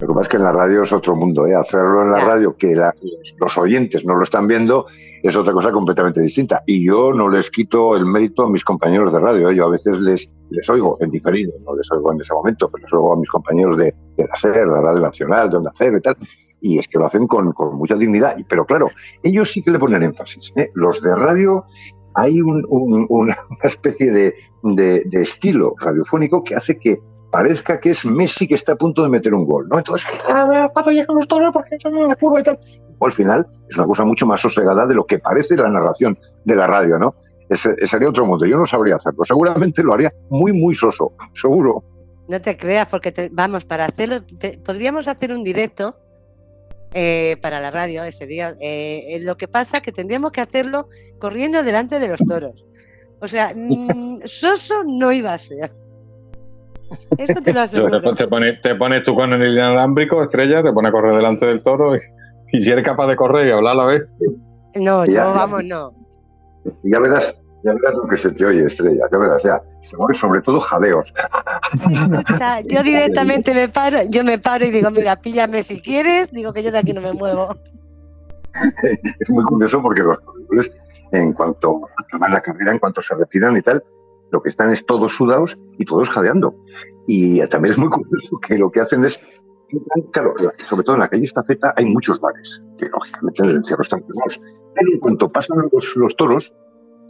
Lo 0.00 0.06
que 0.06 0.14
pasa 0.14 0.22
es 0.22 0.28
que 0.30 0.36
en 0.38 0.44
la 0.44 0.52
radio 0.52 0.82
es 0.82 0.92
otro 0.94 1.14
mundo, 1.14 1.46
¿eh? 1.46 1.54
Hacerlo 1.54 2.02
en 2.02 2.10
la 2.10 2.20
radio, 2.20 2.56
que 2.56 2.74
los 3.38 3.58
oyentes 3.58 4.06
no 4.06 4.14
lo 4.14 4.22
están 4.22 4.46
viendo, 4.46 4.86
es 5.22 5.36
otra 5.36 5.52
cosa 5.52 5.70
completamente 5.72 6.22
distinta. 6.22 6.62
Y 6.66 6.86
yo 6.86 7.12
no 7.12 7.28
les 7.28 7.50
quito 7.50 7.94
el 7.94 8.06
mérito 8.06 8.44
a 8.44 8.50
mis 8.50 8.64
compañeros 8.64 9.12
de 9.12 9.20
radio. 9.20 9.50
¿eh? 9.50 9.56
Yo 9.56 9.66
a 9.66 9.70
veces 9.70 10.00
les, 10.00 10.30
les 10.48 10.70
oigo 10.70 10.96
en 11.00 11.10
diferido, 11.10 11.52
no 11.66 11.76
les 11.76 11.90
oigo 11.92 12.12
en 12.12 12.20
ese 12.20 12.32
momento, 12.32 12.70
pero 12.70 12.82
les 12.82 12.92
oigo 12.94 13.12
a 13.12 13.16
mis 13.16 13.28
compañeros 13.28 13.76
de, 13.76 13.94
de 14.16 14.24
la 14.26 14.34
SER, 14.36 14.54
de 14.54 14.66
la 14.66 14.80
Radio 14.80 15.00
Nacional, 15.00 15.50
de 15.50 15.56
Onda 15.58 15.70
Cero 15.74 15.98
y 15.98 16.00
tal. 16.00 16.16
Y 16.62 16.78
es 16.78 16.88
que 16.88 16.98
lo 16.98 17.04
hacen 17.04 17.26
con, 17.26 17.52
con 17.52 17.76
mucha 17.76 17.94
dignidad. 17.94 18.34
Pero 18.48 18.64
claro, 18.64 18.88
ellos 19.22 19.50
sí 19.50 19.62
que 19.62 19.70
le 19.70 19.78
ponen 19.78 20.02
énfasis. 20.02 20.52
¿eh? 20.56 20.70
Los 20.74 21.02
de 21.02 21.14
radio 21.14 21.66
hay 22.14 22.40
un, 22.40 22.64
una 23.10 23.36
especie 23.62 24.10
de, 24.10 24.34
de, 24.62 25.02
de, 25.04 25.22
estilo 25.22 25.74
radiofónico 25.78 26.42
que 26.42 26.54
hace 26.54 26.78
que 26.78 27.00
parezca 27.30 27.78
que 27.78 27.90
es 27.90 28.04
Messi 28.04 28.48
que 28.48 28.54
está 28.54 28.72
a 28.72 28.76
punto 28.76 29.02
de 29.02 29.08
meter 29.08 29.34
un 29.34 29.44
gol, 29.44 29.68
¿no? 29.68 29.78
Entonces, 29.78 30.08
cuando 30.26 30.90
llegan 30.90 31.16
los 31.16 31.28
toros, 31.28 31.52
porque 31.52 31.78
en 31.82 32.08
la 32.08 32.16
curva 32.16 32.40
y 32.40 32.42
tal. 32.42 32.58
O 32.98 33.06
al 33.06 33.12
final 33.12 33.46
es 33.68 33.78
una 33.78 33.86
cosa 33.86 34.04
mucho 34.04 34.26
más 34.26 34.40
sosegada 34.40 34.86
de 34.86 34.94
lo 34.94 35.06
que 35.06 35.18
parece 35.18 35.56
la 35.56 35.70
narración 35.70 36.18
de 36.44 36.56
la 36.56 36.66
radio, 36.66 36.98
¿no? 36.98 37.14
Ese, 37.48 37.74
sería 37.86 38.08
otro 38.08 38.26
mundo. 38.26 38.46
Yo 38.46 38.56
no 38.56 38.66
sabría 38.66 38.96
hacerlo. 38.96 39.24
Seguramente 39.24 39.82
lo 39.82 39.94
haría 39.94 40.12
muy, 40.28 40.52
muy 40.52 40.74
soso, 40.74 41.12
seguro. 41.32 41.82
No 42.28 42.40
te 42.40 42.56
creas, 42.56 42.88
porque 42.88 43.28
vamos, 43.32 43.64
para 43.64 43.86
hacerlo, 43.86 44.20
podríamos 44.64 45.08
hacer 45.08 45.32
un 45.32 45.42
directo 45.42 45.96
eh, 46.92 47.36
para 47.40 47.60
la 47.60 47.70
radio 47.70 48.04
ese 48.04 48.26
día. 48.26 48.56
Eh, 48.60 49.18
lo 49.22 49.36
que 49.36 49.48
pasa 49.48 49.78
es 49.78 49.82
que 49.82 49.92
tendríamos 49.92 50.30
que 50.30 50.40
hacerlo 50.40 50.88
corriendo 51.18 51.62
delante 51.62 51.98
de 51.98 52.08
los 52.08 52.20
toros. 52.20 52.64
O 53.20 53.26
sea, 53.26 53.52
mm, 53.56 54.20
soso 54.24 54.84
no 54.84 55.10
iba 55.10 55.32
a 55.32 55.38
ser. 55.38 55.72
Esto 57.18 57.40
te 57.42 57.52
lo 57.52 57.60
aseguro. 57.60 58.00
te, 58.14 58.26
pones, 58.26 58.60
te 58.62 58.74
pones 58.74 59.04
tú 59.04 59.14
con 59.14 59.32
el 59.32 59.52
inalámbrico, 59.52 60.22
estrella, 60.22 60.62
te 60.62 60.72
pones 60.72 60.90
a 60.90 60.92
correr 60.92 61.14
delante 61.14 61.46
del 61.46 61.62
toro 61.62 61.96
y, 61.96 62.00
si 62.52 62.70
eres 62.70 62.84
capaz 62.84 63.06
de 63.06 63.16
correr 63.16 63.48
y 63.48 63.52
hablar 63.52 63.74
a 63.74 63.76
la 63.76 63.84
vez. 63.84 64.02
No, 64.74 65.04
yo 65.04 65.24
vamos, 65.34 65.64
no. 65.64 65.92
Ya 66.82 66.98
verás, 66.98 67.40
ya 67.62 67.72
verás 67.74 67.94
lo 67.94 68.08
que 68.08 68.16
se 68.16 68.32
te 68.32 68.44
oye, 68.44 68.64
estrella, 68.64 69.04
ya 69.10 69.18
verás, 69.18 69.42
ya. 69.42 69.62
sobre 69.80 70.42
todo 70.42 70.58
jadeos. 70.58 71.12
O 71.74 72.36
sea, 72.36 72.60
yo 72.60 72.82
directamente 72.84 73.54
me 73.54 73.68
paro, 73.68 74.02
yo 74.08 74.24
me 74.24 74.38
paro 74.38 74.64
y 74.66 74.70
digo, 74.70 74.90
mira, 74.90 75.16
píllame 75.16 75.62
si 75.62 75.80
quieres, 75.80 76.30
digo 76.32 76.52
que 76.52 76.62
yo 76.62 76.72
de 76.72 76.78
aquí 76.78 76.92
no 76.92 77.00
me 77.00 77.12
muevo. 77.12 77.56
es 79.20 79.30
muy 79.30 79.44
curioso 79.44 79.80
porque 79.80 80.02
los 80.02 80.18
corredores, 80.18 81.08
en 81.12 81.32
cuanto 81.32 81.82
acaban 81.96 82.32
la 82.32 82.40
carrera, 82.40 82.72
en 82.72 82.78
cuanto 82.78 83.00
se 83.00 83.14
retiran 83.14 83.56
y 83.56 83.62
tal, 83.62 83.82
lo 84.30 84.42
que 84.42 84.48
están 84.48 84.70
es 84.70 84.86
todos 84.86 85.14
sudados 85.14 85.58
y 85.78 85.84
todos 85.84 86.10
jadeando. 86.10 86.54
Y 87.06 87.46
también 87.48 87.72
es 87.72 87.78
muy 87.78 87.88
curioso 87.88 88.38
que 88.40 88.58
lo 88.58 88.70
que 88.70 88.80
hacen 88.80 89.04
es, 89.04 89.20
claro, 90.12 90.34
sobre 90.56 90.84
todo 90.84 90.96
en 90.96 91.00
la 91.00 91.08
calle 91.08 91.24
Estafeta 91.24 91.72
hay 91.76 91.86
muchos 91.86 92.20
bares, 92.20 92.62
que 92.78 92.88
lógicamente 92.88 93.42
en 93.42 93.50
el 93.50 93.56
encierro 93.56 93.82
están 93.82 94.00
cerrados. 94.00 94.40
Pero 94.74 94.92
en 94.92 95.00
cuanto 95.00 95.30
pasan 95.30 95.58
los, 95.72 96.16
toros, 96.16 96.54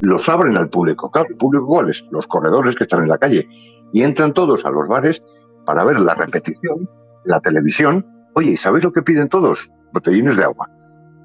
los 0.01 0.29
abren 0.29 0.57
al 0.57 0.71
público. 0.71 1.11
Claro, 1.11 1.29
¿el 1.31 1.37
público 1.37 1.67
cuáles? 1.67 2.07
Los 2.11 2.27
corredores 2.27 2.77
que 2.77 2.85
están 2.85 3.03
en 3.03 3.09
la 3.09 3.19
calle. 3.19 3.49
Y 3.93 4.03
entran 4.03 4.35
todos 4.35 4.65
a 4.65 4.71
los 4.71 4.89
bares 4.89 5.23
para 5.67 5.85
ver 5.85 6.01
la 6.01 6.15
repetición, 6.15 6.89
la 7.25 7.41
televisión. 7.41 8.07
Oye, 8.35 8.53
¿y 8.53 8.57
sabéis 8.57 8.85
lo 8.85 8.93
que 8.93 9.03
piden 9.03 9.29
todos? 9.29 9.71
Botellines 9.93 10.37
de 10.37 10.45
agua. 10.45 10.69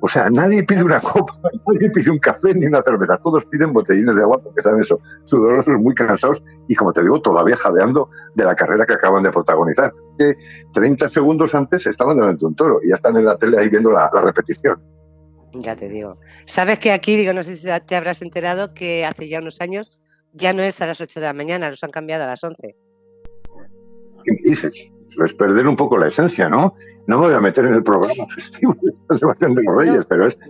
O 0.01 0.07
sea, 0.07 0.29
nadie 0.29 0.63
pide 0.63 0.83
una 0.83 0.99
copa, 1.13 1.33
nadie 1.67 1.89
pide 1.89 2.11
un 2.11 2.19
café 2.19 2.53
ni 2.53 2.65
una 2.65 2.81
cerveza, 2.81 3.17
todos 3.17 3.45
piden 3.45 3.73
botellines 3.73 4.15
de 4.15 4.21
agua 4.21 4.41
porque 4.41 4.59
están 4.59 4.79
eso, 4.79 4.99
sudorosos, 5.23 5.79
muy 5.79 5.93
cansados 5.95 6.43
y 6.67 6.75
como 6.75 6.91
te 6.93 7.01
digo, 7.01 7.21
todavía 7.21 7.55
jadeando 7.55 8.09
de 8.35 8.45
la 8.45 8.55
carrera 8.55 8.85
que 8.85 8.93
acaban 8.93 9.23
de 9.23 9.31
protagonizar. 9.31 9.93
Que 10.17 10.35
30 10.73 11.07
segundos 11.09 11.55
antes 11.55 11.87
estaban 11.87 12.17
delante 12.17 12.41
de 12.41 12.47
un 12.47 12.55
toro 12.55 12.79
y 12.83 12.89
ya 12.89 12.95
están 12.95 13.15
en 13.17 13.25
la 13.25 13.37
tele 13.37 13.59
ahí 13.59 13.69
viendo 13.69 13.91
la, 13.91 14.09
repetición. 14.23 14.81
Ya 15.53 15.75
te 15.75 15.87
digo. 15.87 16.17
Sabes 16.45 16.79
que 16.79 16.91
aquí, 16.91 17.15
digo, 17.15 17.33
no 17.33 17.43
sé 17.43 17.55
si 17.55 17.67
te 17.85 17.95
habrás 17.95 18.21
enterado 18.21 18.73
que 18.73 19.05
hace 19.05 19.29
ya 19.29 19.39
unos 19.39 19.61
años 19.61 19.91
ya 20.33 20.51
no 20.53 20.61
es 20.61 20.81
a 20.81 20.87
las 20.87 20.99
8 20.99 21.19
de 21.19 21.25
la 21.25 21.33
mañana, 21.33 21.69
los 21.69 21.83
han 21.83 21.91
cambiado 21.91 22.25
a 22.25 22.27
las 22.27 22.43
11. 22.43 22.75
¿Qué 24.23 24.31
dices? 24.43 24.89
Es 25.23 25.33
perder 25.33 25.67
un 25.67 25.75
poco 25.75 25.97
la 25.97 26.07
esencia, 26.07 26.49
¿no? 26.49 26.73
No 27.07 27.19
me 27.19 27.27
voy 27.27 27.35
a 27.35 27.41
meter 27.41 27.65
en 27.65 27.75
el 27.75 27.83
programa 27.83 28.25
festivo 28.33 28.75
de 29.09 29.17
Sebastián 29.17 29.55
de 29.55 29.63
los 29.63 29.77
Reyes, 29.77 30.05
pero 30.05 30.27
es... 30.27 30.37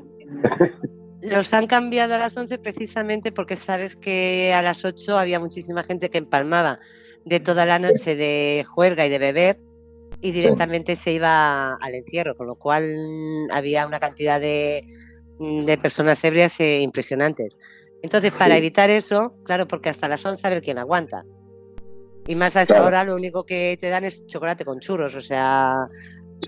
Los 1.21 1.55
han 1.55 1.65
cambiado 1.65 2.13
a 2.13 2.19
las 2.19 2.37
11 2.37 2.59
precisamente 2.59 3.31
porque 3.31 3.55
sabes 3.55 3.95
que 3.95 4.53
a 4.53 4.61
las 4.61 4.85
8 4.85 5.17
había 5.17 5.39
muchísima 5.39 5.83
gente 5.83 6.11
que 6.11 6.19
empalmaba 6.19 6.77
de 7.25 7.39
toda 7.39 7.65
la 7.65 7.79
noche 7.79 8.15
de 8.15 8.63
juerga 8.67 9.07
y 9.07 9.09
de 9.09 9.17
beber 9.17 9.59
y 10.21 10.31
directamente 10.31 10.95
se 10.95 11.13
iba 11.13 11.73
al 11.73 11.95
encierro, 11.95 12.35
con 12.35 12.45
lo 12.45 12.55
cual 12.55 12.85
había 13.51 13.87
una 13.87 13.99
cantidad 13.99 14.39
de, 14.39 14.85
de 15.39 15.77
personas 15.77 16.23
ebrias 16.23 16.59
eh, 16.59 16.81
impresionantes. 16.81 17.57
Entonces, 18.03 18.31
para 18.31 18.55
evitar 18.57 18.91
eso, 18.91 19.33
claro, 19.43 19.67
porque 19.67 19.89
hasta 19.89 20.07
las 20.07 20.23
11 20.23 20.45
a 20.45 20.49
ver 20.51 20.61
quién 20.61 20.77
aguanta. 20.77 21.25
Y 22.27 22.35
más 22.35 22.55
a 22.55 22.63
esa 22.63 22.83
hora 22.83 23.03
lo 23.03 23.15
único 23.15 23.45
que 23.45 23.77
te 23.79 23.89
dan 23.89 24.03
es 24.03 24.25
chocolate 24.25 24.65
con 24.65 24.79
churros, 24.79 25.13
o 25.13 25.21
sea, 25.21 25.87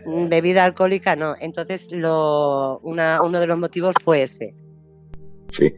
mm, 0.05 0.27
bebida 0.27 0.63
alcohólica 0.63 1.15
no. 1.15 1.35
Entonces 1.39 1.91
lo, 1.91 2.79
una, 2.79 3.21
uno 3.21 3.39
de 3.39 3.47
los 3.47 3.57
motivos 3.57 3.95
fue 4.03 4.23
ese. 4.23 4.55
Sí, 5.51 5.73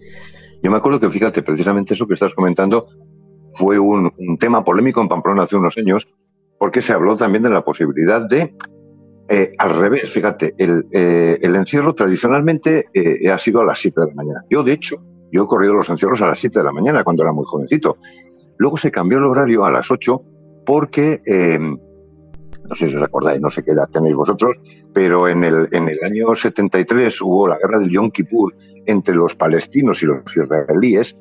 yo 0.64 0.72
me 0.72 0.78
acuerdo 0.78 1.00
que 1.00 1.10
fíjate, 1.10 1.44
precisamente 1.44 1.94
eso 1.94 2.08
que 2.08 2.14
estás 2.14 2.34
comentando 2.34 2.88
fue 3.54 3.80
un, 3.80 4.12
tema 4.40 4.64
polémico 4.64 5.02
en 5.02 5.10
Pamplona 5.10 5.44
hace 5.44 5.56
unos 5.56 5.78
años, 5.78 6.08
porque 6.58 6.82
se 6.82 6.94
habló 6.94 7.18
también 7.18 7.44
de 7.44 7.50
la 7.50 7.64
posibilidad 7.64 8.28
de, 8.28 8.56
eh, 9.30 9.54
al 9.58 9.78
revés, 9.78 10.10
fíjate, 10.10 10.54
el, 10.58 10.86
eh, 10.92 11.38
el 11.42 11.56
encierro 11.56 11.94
tradicionalmente 11.94 12.88
eh, 12.94 13.30
ha 13.30 13.38
sido 13.38 13.62
a 13.62 13.66
las 13.66 13.80
7 13.80 14.02
de 14.02 14.08
la 14.08 14.14
mañana. 14.14 14.40
Yo, 14.50 14.64
de 14.64 14.74
hecho, 14.74 14.98
yo 15.32 15.44
he 15.44 15.48
corrido 15.48 15.74
los 15.74 15.90
encierros 15.90 16.22
a 16.22 16.28
las 16.28 16.40
7 16.40 16.60
de 16.60 16.66
la 16.66 16.72
mañana 16.72 17.04
cuando 17.04 17.24
era 17.24 17.34
muy 17.34 17.46
jovencito. 17.46 17.98
Luego 18.60 18.78
se 18.78 18.92
cambió 18.92 19.18
el 19.18 19.24
horario 19.24 19.64
a 19.64 19.72
las 19.72 19.90
8 19.90 20.22
porque, 20.66 21.22
em, 21.26 21.78
no 22.68 22.76
sé 22.76 22.90
si 22.90 22.96
os 22.96 23.02
acordáis, 23.02 23.42
no 23.42 23.50
sé 23.50 23.64
qué 23.64 23.72
edad 23.72 23.88
tenéis 23.92 24.16
vosotros, 24.16 24.60
pero 24.94 25.30
en 25.30 25.46
el, 25.46 25.70
en 25.72 25.88
el 25.88 26.04
año 26.04 26.36
73 26.36 27.22
hubo 27.22 27.48
la 27.48 27.58
guerra 27.58 27.80
del 27.80 27.90
Yom 27.90 28.12
Kippur 28.12 28.54
entre 28.86 29.16
los 29.16 29.36
palestinos 29.36 30.04
y 30.04 30.08
los 30.08 30.22
israelíes. 30.36 31.18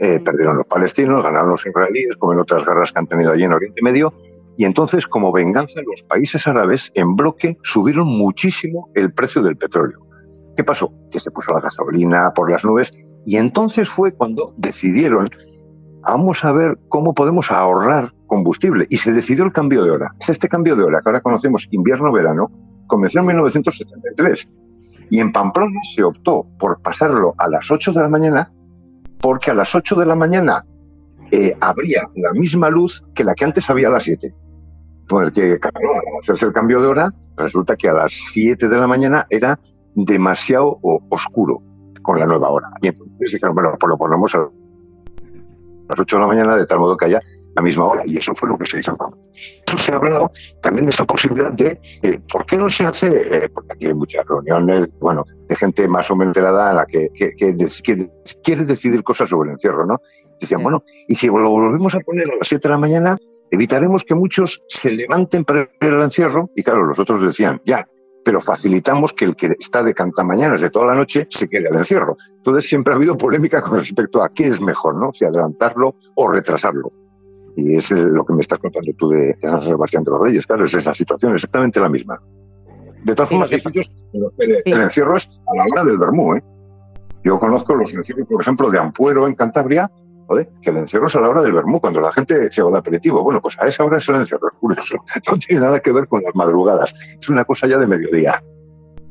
Eh, 0.00 0.20
perdieron 0.20 0.56
los 0.56 0.66
palestinos, 0.66 1.22
ganaron 1.22 1.50
los 1.50 1.66
israelíes, 1.66 2.16
como 2.16 2.32
en 2.32 2.38
otras 2.38 2.64
guerras 2.64 2.92
que 2.92 3.00
han 3.00 3.06
tenido 3.06 3.32
allí 3.32 3.42
en 3.44 3.52
Oriente 3.52 3.82
Medio. 3.82 4.14
Y 4.56 4.64
entonces, 4.64 5.06
como 5.06 5.30
venganza, 5.30 5.82
los 5.82 6.02
países 6.04 6.48
árabes 6.48 6.90
en 6.94 7.16
bloque 7.16 7.58
subieron 7.62 8.06
muchísimo 8.06 8.90
el 8.94 9.12
precio 9.12 9.42
del 9.42 9.58
petróleo. 9.58 10.06
¿Qué 10.56 10.64
pasó? 10.64 10.88
Que 11.10 11.20
se 11.20 11.30
puso 11.30 11.52
la 11.52 11.60
gasolina 11.60 12.32
por 12.34 12.50
las 12.50 12.64
nubes 12.64 12.92
y 13.24 13.36
entonces 13.36 13.88
fue 13.88 14.12
cuando 14.12 14.54
decidieron 14.56 15.28
vamos 16.02 16.44
a 16.44 16.52
ver 16.52 16.78
cómo 16.88 17.14
podemos 17.14 17.50
ahorrar 17.50 18.12
combustible. 18.26 18.86
Y 18.88 18.98
se 18.98 19.12
decidió 19.12 19.44
el 19.44 19.52
cambio 19.52 19.84
de 19.84 19.90
hora. 19.90 20.10
Es 20.20 20.28
este 20.28 20.48
cambio 20.48 20.76
de 20.76 20.84
hora 20.84 21.00
que 21.02 21.08
ahora 21.08 21.20
conocemos 21.20 21.68
invierno-verano, 21.70 22.50
comenzó 22.86 23.20
en 23.20 23.26
1973. 23.26 25.08
Y 25.10 25.20
en 25.20 25.32
Pamplona 25.32 25.80
se 25.94 26.04
optó 26.04 26.46
por 26.58 26.80
pasarlo 26.82 27.34
a 27.38 27.48
las 27.48 27.70
8 27.70 27.92
de 27.92 28.02
la 28.02 28.08
mañana, 28.08 28.52
porque 29.20 29.50
a 29.50 29.54
las 29.54 29.74
8 29.74 29.96
de 29.96 30.06
la 30.06 30.14
mañana 30.14 30.64
eh, 31.30 31.54
habría 31.60 32.08
la 32.14 32.32
misma 32.32 32.68
luz 32.70 33.02
que 33.14 33.24
la 33.24 33.34
que 33.34 33.44
antes 33.44 33.68
había 33.70 33.88
a 33.88 33.92
las 33.92 34.04
7. 34.04 34.34
Porque, 35.08 35.58
claro, 35.58 35.78
al 35.94 36.18
hacerse 36.20 36.46
el 36.46 36.52
cambio 36.52 36.82
de 36.82 36.88
hora, 36.88 37.10
resulta 37.36 37.76
que 37.76 37.88
a 37.88 37.94
las 37.94 38.12
7 38.12 38.68
de 38.68 38.78
la 38.78 38.86
mañana 38.86 39.26
era 39.30 39.58
demasiado 39.94 40.78
oscuro 41.10 41.62
con 42.02 42.18
la 42.18 42.26
nueva 42.26 42.50
hora. 42.50 42.68
Y 42.82 42.88
entonces 42.88 43.32
dijeron, 43.32 43.54
bueno, 43.54 43.74
pues 43.78 43.88
lo 43.88 43.96
ponemos 43.96 44.34
a 44.34 44.48
las 45.88 45.98
8 45.98 46.16
de 46.16 46.20
la 46.22 46.28
mañana, 46.28 46.56
de 46.56 46.66
tal 46.66 46.78
modo 46.78 46.96
que 46.96 47.06
haya 47.06 47.20
la 47.54 47.62
misma 47.62 47.86
hora, 47.86 48.02
y 48.04 48.16
eso 48.16 48.34
fue 48.34 48.48
lo 48.48 48.58
que 48.58 48.66
se 48.66 48.78
hizo. 48.78 48.96
Eso 49.66 49.78
se 49.78 49.92
ha 49.92 49.96
hablado 49.96 50.30
también 50.62 50.86
de 50.86 50.90
esa 50.90 51.04
posibilidad 51.04 51.50
de 51.52 51.80
eh, 52.02 52.20
por 52.30 52.46
qué 52.46 52.56
no 52.56 52.68
se 52.68 52.84
hace, 52.84 53.08
eh, 53.08 53.48
porque 53.52 53.72
aquí 53.72 53.86
hay 53.86 53.94
muchas 53.94 54.24
reuniones, 54.26 54.88
bueno, 55.00 55.24
de 55.48 55.56
gente 55.56 55.88
más 55.88 56.10
o 56.10 56.16
menos 56.16 56.36
enterada 56.36 56.70
en 56.70 56.76
la 56.76 56.86
que, 56.86 57.08
que, 57.14 57.34
quiere 58.42 58.64
decidir 58.64 59.02
cosas 59.02 59.28
sobre 59.28 59.50
el 59.50 59.54
encierro, 59.54 59.86
¿no? 59.86 60.00
Decían, 60.40 60.62
bueno, 60.62 60.84
y 61.08 61.14
si 61.14 61.26
lo 61.26 61.50
volvemos 61.50 61.94
a 61.94 62.00
poner 62.00 62.30
a 62.30 62.36
las 62.36 62.48
7 62.48 62.68
de 62.68 62.72
la 62.72 62.78
mañana, 62.78 63.16
evitaremos 63.50 64.04
que 64.04 64.14
muchos 64.14 64.62
se 64.68 64.92
levanten 64.92 65.44
para 65.44 65.68
al 65.80 66.02
encierro, 66.02 66.50
y 66.54 66.62
claro, 66.62 66.84
los 66.84 66.98
otros 66.98 67.22
decían, 67.22 67.60
ya, 67.64 67.88
pero 68.28 68.42
facilitamos 68.42 69.14
que 69.14 69.24
el 69.24 69.34
que 69.34 69.56
está 69.58 69.82
de 69.82 69.94
cantamañanas 69.94 70.60
de 70.60 70.68
toda 70.68 70.84
la 70.84 70.94
noche 70.94 71.26
se 71.30 71.48
quede 71.48 71.68
al 71.68 71.76
encierro. 71.76 72.14
Entonces 72.36 72.68
siempre 72.68 72.92
ha 72.92 72.96
habido 72.96 73.16
polémica 73.16 73.62
con 73.62 73.78
respecto 73.78 74.22
a 74.22 74.28
qué 74.28 74.48
es 74.48 74.60
mejor, 74.60 74.96
¿no? 74.96 75.14
Si 75.14 75.24
adelantarlo 75.24 75.94
o 76.14 76.28
retrasarlo. 76.28 76.92
Y 77.56 77.76
es 77.76 77.90
lo 77.90 78.26
que 78.26 78.34
me 78.34 78.42
estás 78.42 78.58
contando 78.58 78.92
tú 78.98 79.08
de, 79.08 79.34
San 79.40 79.62
Sebastián 79.62 80.04
de 80.04 80.10
los 80.10 80.20
Reyes, 80.20 80.46
claro, 80.46 80.66
es 80.66 80.74
esa 80.74 80.92
situación 80.92 81.32
exactamente 81.32 81.80
la 81.80 81.88
misma. 81.88 82.20
De 83.02 83.14
todas 83.14 83.30
formas, 83.30 83.50
hay 83.50 83.62
sitios 83.62 83.90
en 84.12 84.20
los 84.20 84.32
que 84.32 84.44
el 84.62 84.82
encierro 84.82 85.16
es 85.16 85.26
a 85.50 85.56
la 85.56 85.64
hora 85.64 85.84
del 85.84 85.96
vermú, 85.96 86.34
¿eh? 86.34 86.44
Yo 87.24 87.40
conozco 87.40 87.74
los 87.74 87.94
encierros, 87.94 88.28
por 88.28 88.42
ejemplo, 88.42 88.70
de 88.70 88.78
Ampuero 88.78 89.26
en 89.26 89.36
Cantabria, 89.36 89.88
que 90.62 90.70
el 90.70 90.76
encierro 90.76 91.06
es 91.06 91.16
a 91.16 91.20
la 91.20 91.30
hora 91.30 91.42
del 91.42 91.52
vermú, 91.52 91.80
cuando 91.80 92.00
la 92.00 92.12
gente 92.12 92.50
se 92.50 92.62
va 92.62 92.70
de 92.70 92.78
aperitivo. 92.78 93.22
Bueno, 93.22 93.40
pues 93.40 93.56
a 93.58 93.66
esa 93.66 93.84
hora 93.84 93.98
es 93.98 94.08
el 94.08 94.16
encierro, 94.16 94.48
es 94.48 94.58
curioso. 94.58 94.96
No 95.30 95.38
tiene 95.38 95.62
nada 95.62 95.80
que 95.80 95.92
ver 95.92 96.06
con 96.08 96.22
las 96.22 96.34
madrugadas. 96.34 96.94
Es 97.20 97.28
una 97.28 97.44
cosa 97.44 97.66
ya 97.66 97.78
de 97.78 97.86
mediodía. 97.86 98.42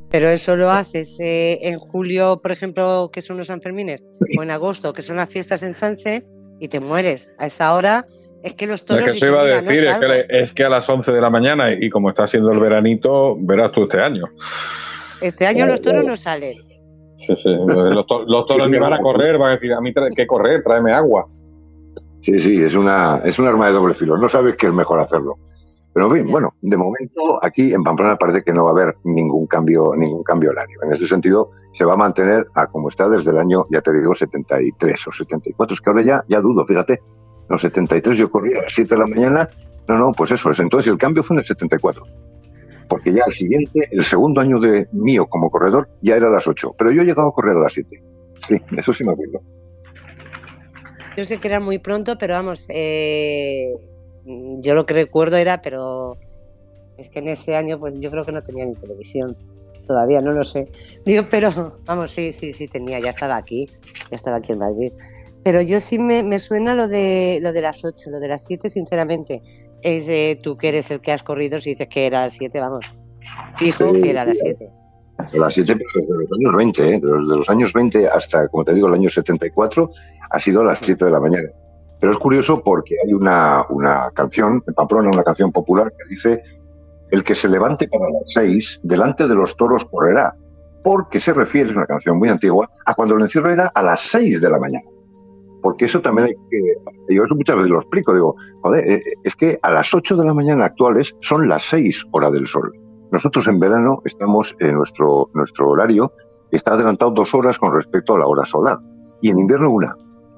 Pero 0.10 0.30
eso 0.30 0.56
lo 0.56 0.72
haces 0.72 1.20
eh, 1.20 1.60
en 1.64 1.80
julio, 1.80 2.40
por 2.42 2.52
ejemplo, 2.52 3.10
que 3.12 3.22
son 3.22 3.38
los 3.38 3.48
Sanfermines, 3.48 4.04
o 4.38 4.44
en 4.44 4.52
agosto, 4.52 4.94
que 4.94 5.02
son 5.02 5.18
las 5.18 5.30
fiestas 5.30 5.64
en 5.64 5.74
Sanse, 5.74 6.26
y 6.60 6.70
te 6.70 6.80
mueres. 6.80 7.32
A 7.40 7.48
esa 7.48 7.74
hora 7.74 8.06
es 8.44 8.54
que 8.54 8.68
los 8.68 8.86
toros. 8.86 9.06
Es 9.06 9.14
que 9.14 9.20
se 9.20 9.28
iba 9.28 9.42
a 9.42 9.46
decir, 9.46 9.88
es, 10.30 10.54
que, 10.54 10.64
a 10.64 10.70
las 10.70 10.88
11 10.88 11.12
de 11.12 11.22
la 11.22 11.30
mañana, 11.30 11.74
y 11.74 11.90
como 11.90 12.10
está 12.10 12.26
siendo 12.28 12.52
el 12.52 12.60
veranito, 12.60 13.36
verás 13.40 13.72
tú 13.74 13.84
este 13.84 14.00
año. 14.00 14.26
Este 15.20 15.46
año 15.46 15.66
los 15.66 15.82
toros 15.82 16.06
no 16.06 16.16
salen. 16.16 16.67
Sí, 17.28 17.36
sí. 17.36 17.50
Los, 17.50 18.46
toros 18.46 18.72
ni 18.72 18.78
van 18.78 18.94
a 18.94 19.00
correr, 19.00 19.38
van 19.38 19.50
a 19.50 19.54
decir, 19.56 19.74
a 19.74 19.82
mí 19.82 19.94
que 20.16 20.26
correr, 20.26 20.64
tráeme 20.64 20.94
agua. 20.94 21.28
Sí, 22.22 22.40
sí, 22.40 22.64
es 22.64 22.76
una, 22.76 23.18
es 23.18 23.38
un 23.38 23.48
arma 23.48 23.68
de 23.68 23.74
doble 23.74 23.94
filo. 23.94 24.18
No 24.18 24.30
sabes 24.30 24.56
qué 24.56 24.68
es 24.68 24.74
mejor 24.74 25.02
hacerlo. 25.02 25.38
Pero 25.94 26.08
en 26.08 26.14
fin, 26.14 26.32
bueno, 26.32 26.54
de 26.62 26.78
momento 26.78 27.44
aquí 27.44 27.74
en 27.74 27.84
Pamplona 27.84 28.16
parece 28.16 28.44
que 28.44 28.54
no 28.54 28.64
va 28.64 28.70
a 28.70 28.74
haber 28.74 28.96
ningún 29.04 29.46
cambio, 29.48 29.94
ningún 29.98 30.24
cambio 30.24 30.52
horario. 30.52 30.80
En 30.84 30.94
ese 30.94 31.06
sentido, 31.06 31.52
se 31.74 31.84
va 31.84 31.94
a 31.94 31.98
mantener 31.98 32.46
a 32.56 32.68
como 32.68 32.88
está 32.88 33.10
desde 33.10 33.32
el 33.32 33.38
año, 33.40 33.66
ya 33.72 33.82
te 33.82 33.92
digo, 33.92 34.16
73 34.16 35.08
o 35.08 35.12
74. 35.12 35.74
Es 35.74 35.82
que 35.82 35.90
ahora 35.90 36.04
ya, 36.04 36.24
ya 36.30 36.40
dudo, 36.40 36.66
fíjate. 36.66 37.02
Los 37.50 37.62
73 37.62 38.18
yo 38.18 38.32
corría 38.32 38.60
a 38.60 38.64
las 38.64 38.74
7 38.74 38.96
de 38.96 39.02
la 39.02 39.08
mañana. 39.08 39.50
No, 39.88 39.98
no, 39.98 40.12
pues 40.14 40.32
eso 40.32 40.52
es. 40.52 40.60
Entonces 40.60 40.92
el 40.92 40.98
cambio 40.98 41.24
fue 41.24 41.36
en 41.36 41.40
el 41.40 41.46
74 41.46 42.06
porque 42.88 43.14
ya 43.14 43.24
el 43.28 43.34
siguiente, 43.34 43.88
el 43.92 44.04
segundo 44.04 44.42
año 44.42 44.60
de 44.60 44.88
mío 44.92 45.28
como 45.28 45.50
corredor, 45.50 45.90
ya 46.02 46.16
era 46.16 46.28
a 46.28 46.32
las 46.32 46.48
8, 46.48 46.76
pero 46.78 46.92
yo 46.92 47.02
he 47.02 47.06
llegado 47.06 47.30
a 47.30 47.34
correr 47.34 47.58
a 47.58 47.62
las 47.62 47.74
7. 47.74 48.04
Sí, 48.38 48.56
eso 48.78 48.94
sí 48.94 49.04
me 49.04 49.14
acuerdo. 49.14 49.42
Yo 51.16 51.26
sé 51.26 51.40
que 51.40 51.48
era 51.48 51.60
muy 51.60 51.80
pronto, 51.80 52.18
pero 52.18 52.36
vamos, 52.36 52.68
eh, 52.70 53.74
yo 54.60 54.76
lo 54.76 54.86
que 54.86 54.94
recuerdo 54.94 55.38
era, 55.38 55.62
pero 55.62 56.18
es 56.98 57.10
que 57.10 57.20
en 57.20 57.28
ese 57.30 57.56
año 57.56 57.80
pues 57.80 58.00
yo 58.00 58.12
creo 58.12 58.24
que 58.24 58.32
no 58.32 58.44
tenía 58.44 58.66
ni 58.66 58.76
televisión. 58.76 59.36
Todavía 59.86 60.22
no 60.22 60.34
lo 60.34 60.44
sé. 60.44 60.68
Digo, 61.06 61.24
pero 61.30 61.80
vamos, 61.86 62.12
sí, 62.12 62.34
sí, 62.34 62.52
sí 62.52 62.68
tenía, 62.68 63.00
ya 63.00 63.10
estaba 63.10 63.38
aquí, 63.38 63.68
ya 64.12 64.16
estaba 64.16 64.38
aquí 64.38 64.52
en 64.52 64.60
Madrid. 64.60 64.92
Pero 65.44 65.62
yo 65.62 65.80
sí 65.80 65.98
me, 65.98 66.24
me 66.24 66.40
suena 66.40 66.76
lo 66.76 66.90
de 66.90 67.40
lo 67.42 67.54
de 67.54 67.62
las 67.62 67.86
8, 67.86 68.10
lo 68.10 68.20
de 68.20 68.28
las 68.28 68.46
7, 68.46 68.70
sinceramente 68.70 69.42
es 69.82 70.42
tú 70.42 70.58
que 70.58 70.70
eres 70.70 70.92
el 70.92 71.02
que 71.02 71.12
has 71.12 71.24
corrido, 71.24 71.60
si 71.62 71.72
dices 71.72 71.88
que 71.88 72.08
era 72.08 72.22
a 72.22 72.26
las 72.26 72.34
7, 72.34 72.60
vamos. 72.60 72.86
Fijo 73.56 73.94
que 73.94 74.10
era 74.10 74.24
a 74.24 74.26
las 74.26 74.40
7. 74.40 74.70
A 75.20 75.38
las 75.38 75.54
7, 75.54 75.74
desde 75.74 76.14
los 76.14 76.32
años 76.32 76.56
20, 76.56 76.90
¿eh? 76.90 77.00
desde 77.02 77.36
los 77.38 77.50
años 77.50 77.74
20 77.74 78.08
hasta, 78.08 78.48
como 78.50 78.64
te 78.64 78.74
digo, 78.74 78.88
el 78.88 78.94
año 78.94 79.10
74, 79.10 79.90
ha 80.30 80.40
sido 80.40 80.62
a 80.62 80.66
las 80.66 80.80
7 80.80 81.06
de 81.06 81.12
la 81.12 81.20
mañana. 81.20 81.50
Pero 82.00 82.12
es 82.12 82.20
curioso 82.20 82.62
porque 82.64 82.96
hay 83.04 83.14
una, 83.14 83.66
una 83.70 84.12
canción, 84.14 84.64
en 84.68 84.74
Pamplona, 84.74 85.10
una 85.10 85.24
canción 85.24 85.52
popular 85.52 85.92
que 85.92 86.06
dice: 86.10 86.42
El 87.10 87.24
que 87.24 87.34
se 87.34 87.50
levante 87.50 87.88
para 87.88 88.06
las 88.06 88.34
6, 88.36 88.82
delante 88.84 89.28
de 89.28 89.34
los 89.34 89.58
toros 89.58 89.86
correrá. 89.86 90.36
Porque 90.84 91.20
se 91.20 91.34
refiere, 91.34 91.72
es 91.72 91.76
una 91.76 91.88
canción 91.88 92.20
muy 92.20 92.30
antigua, 92.30 92.70
a 92.86 92.94
cuando 92.94 93.16
el 93.16 93.22
encierro 93.22 93.52
era 93.52 93.68
a 93.68 93.82
las 93.82 94.02
6 94.02 94.42
de 94.42 94.50
la 94.50 94.60
mañana 94.60 94.86
porque 95.68 95.84
eso 95.84 96.02
también 96.02 96.28
hay 96.30 96.34
que, 96.50 97.14
yo 97.14 97.24
eso 97.24 97.36
muchas 97.36 97.58
veces 97.58 97.70
lo 97.70 97.76
explico, 97.76 98.14
digo, 98.14 98.38
joder, 98.62 98.90
eh, 98.90 99.02
es 99.26 99.36
que 99.36 99.60
a 99.62 99.70
las 99.70 99.94
8 99.94 100.16
de 100.16 100.24
la 100.24 100.34
mañana 100.34 100.64
actuales 100.64 101.14
son 101.20 101.50
las 101.50 101.64
6 101.64 102.06
horas 102.14 102.32
del 102.32 102.48
sol. 102.48 102.72
Nosotros 103.12 103.46
en 103.50 103.60
verano 103.60 104.02
estamos 104.06 104.56
en 104.62 104.76
nuestro, 104.76 105.30
nuestro 105.34 105.70
horario, 105.70 106.14
está 106.52 106.76
adelantado 106.76 107.12
dos 107.12 107.34
horas 107.34 107.60
con 107.60 107.74
respecto 107.74 108.16
a 108.16 108.20
la 108.20 108.28
hora 108.28 108.46
solar, 108.46 108.78
y 109.22 109.30
en 109.30 109.40
invierno 109.40 109.72
una. 109.72 109.94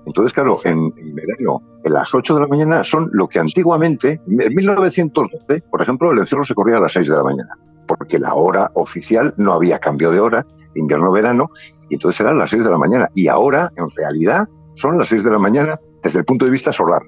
Entonces, 0.07 0.33
claro, 0.33 0.57
en, 0.63 0.89
verano, 0.95 1.61
en 1.83 1.93
las 1.93 2.15
8 2.15 2.33
de 2.33 2.41
la 2.41 2.47
mañana 2.47 2.83
son 2.83 3.11
lo 3.13 3.27
que 3.27 3.37
antiguamente, 3.37 4.19
en 4.25 4.55
1912, 4.55 5.61
por 5.69 5.79
ejemplo, 5.79 6.11
el 6.11 6.17
encierro 6.17 6.43
se 6.43 6.55
corría 6.55 6.77
a 6.77 6.81
las 6.81 6.93
6 6.93 7.07
de 7.07 7.15
la 7.15 7.21
mañana, 7.21 7.55
porque 7.87 8.17
la 8.17 8.33
hora 8.33 8.71
oficial 8.73 9.31
no 9.37 9.53
había 9.53 9.77
cambio 9.77 10.09
de 10.09 10.21
hora, 10.21 10.47
invierno-verano, 10.73 11.51
y 11.87 11.93
entonces 11.93 12.19
eran 12.21 12.39
las 12.39 12.49
6 12.49 12.63
de 12.63 12.71
la 12.71 12.79
mañana. 12.79 13.09
Y 13.13 13.27
ahora, 13.27 13.71
en 13.75 13.91
realidad, 13.91 14.47
son 14.79 14.97
las 14.97 15.09
6 15.09 15.25
de 15.25 15.31
la 15.31 15.39
mañana 15.39 15.79
desde 16.01 16.19
el 16.19 16.25
punto 16.25 16.45
de 16.45 16.51
vista 16.51 16.71
solar. 16.71 17.01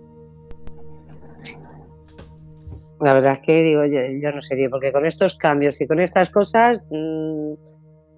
La 3.00 3.14
verdad 3.14 3.34
es 3.34 3.40
que 3.40 3.64
digo, 3.64 3.84
yo, 3.86 4.32
no 4.32 4.42
sé, 4.42 4.68
porque 4.70 4.92
con 4.92 5.06
estos 5.06 5.36
cambios 5.36 5.80
y 5.80 5.88
con 5.88 6.00
estas 6.00 6.30
cosas, 6.30 6.90
mm, 6.92 7.54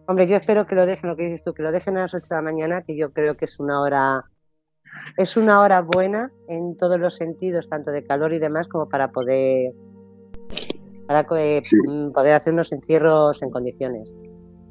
hombre, 0.07 0.27
yo 0.27 0.35
espero 0.37 0.65
que 0.65 0.75
lo 0.75 0.85
dejen, 0.85 1.09
lo 1.09 1.15
que 1.15 1.25
dices 1.25 1.43
tú, 1.43 1.53
que 1.53 1.61
lo 1.61 1.71
dejen 1.71 1.97
a 1.97 2.01
las 2.01 2.15
8 2.15 2.25
de 2.29 2.35
la 2.35 2.41
mañana, 2.41 2.81
que 2.81 2.97
yo 2.97 3.13
creo 3.13 3.37
que 3.37 3.45
es 3.45 3.59
una 3.59 3.79
hora, 3.81 4.25
es 5.17 5.37
una 5.37 5.61
hora 5.61 5.81
buena 5.81 6.31
en 6.49 6.75
todos 6.75 6.99
los 6.99 7.15
sentidos, 7.15 7.69
tanto 7.69 7.91
de 7.91 8.03
calor 8.03 8.33
y 8.33 8.39
demás, 8.39 8.67
como 8.67 8.89
para 8.89 9.11
poder, 9.11 9.71
para 11.07 11.21
mm, 11.21 12.11
poder 12.11 12.33
hacer 12.33 12.53
unos 12.53 12.71
encierros 12.73 13.41
en 13.43 13.51
condiciones. 13.51 14.13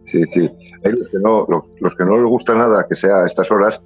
Sí, 0.05 0.25
sí. 0.25 0.51
Hay 0.85 0.93
los 0.93 1.09
que 1.09 1.19
no, 1.19 1.47
los 1.81 1.95
que 1.95 2.05
no 2.05 2.19
les 2.19 2.27
gusta 2.27 2.57
nada 2.57 2.85
que 2.89 2.97
sea 2.97 3.23
a 3.23 3.27
estas 3.27 3.51
horas, 3.53 3.81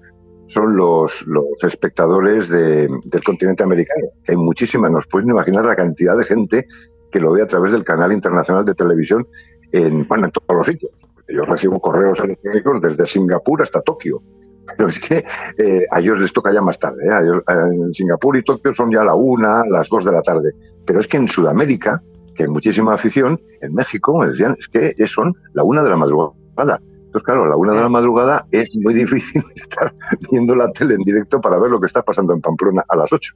son 0.47 0.76
los, 0.76 1.26
los 1.26 1.44
espectadores 1.62 2.49
del 2.49 3.24
continente 3.24 3.62
americano. 3.62 4.09
Hay 4.28 4.36
muchísimas, 4.36 4.90
nos 4.90 5.07
pueden 5.07 5.30
imaginar 5.30 5.64
la 5.64 5.76
cantidad 5.76 6.16
de 6.16 6.24
gente 6.24 6.66
que 7.11 7.20
lo 7.20 7.32
ve 7.32 7.42
a 7.42 7.47
través 7.47 7.72
del 7.72 7.84
canal 7.84 8.12
internacional 8.12 8.64
de 8.64 8.74
televisión 8.74 9.26
en, 9.72 10.07
bueno, 10.07 10.26
en 10.26 10.32
todos 10.32 10.57
los 10.57 10.66
sitios. 10.66 11.07
Yo 11.28 11.44
recibo 11.44 11.80
correos 11.80 12.20
electrónicos 12.20 12.80
desde 12.80 13.07
Singapur 13.07 13.62
hasta 13.62 13.82
Tokio. 13.82 14.22
Pero 14.76 14.88
es 14.88 15.01
que 15.01 15.24
eh, 15.59 15.86
a 15.90 16.01
ellos 16.01 16.20
les 16.20 16.32
toca 16.32 16.53
ya 16.53 16.61
más 16.61 16.78
tarde. 16.78 17.05
¿eh? 17.07 17.40
en 17.49 17.92
Singapur 17.92 18.36
y 18.36 18.42
Tokio 18.42 18.74
son 18.74 18.90
ya 18.90 19.05
la 19.05 19.14
una, 19.14 19.64
las 19.68 19.88
dos 19.88 20.05
de 20.05 20.12
la 20.12 20.22
tarde. 20.22 20.53
Pero 20.84 21.01
es 21.01 21.09
que 21.09 21.16
en 21.16 21.28
Sudamérica, 21.28 22.03
que 22.34 22.44
hay 22.44 22.49
muchísima 22.49 22.94
afición, 22.94 23.40
en 23.61 23.74
México 23.74 24.18
me 24.18 24.28
decían, 24.28 24.57
es 24.59 24.68
que 24.68 24.94
son 25.07 25.34
la 25.53 25.62
una 25.62 25.82
de 25.82 25.90
la 25.90 25.97
madrugada. 25.97 26.80
Entonces, 27.07 27.23
claro, 27.25 27.45
a 27.45 27.49
la 27.49 27.57
una 27.57 27.73
de 27.73 27.81
la 27.81 27.89
madrugada 27.89 28.47
es 28.51 28.69
muy 28.75 28.95
difícil 28.95 29.43
estar 29.55 29.95
viendo 30.31 30.55
la 30.55 30.71
tele 30.73 30.95
en 30.95 31.03
directo 31.03 31.41
para 31.41 31.59
ver 31.59 31.71
lo 31.71 31.81
que 31.81 31.87
está 31.87 32.03
pasando 32.03 32.35
en 32.35 32.41
Pamplona 32.41 32.85
a 32.89 32.97
las 32.97 33.13
8. 33.13 33.35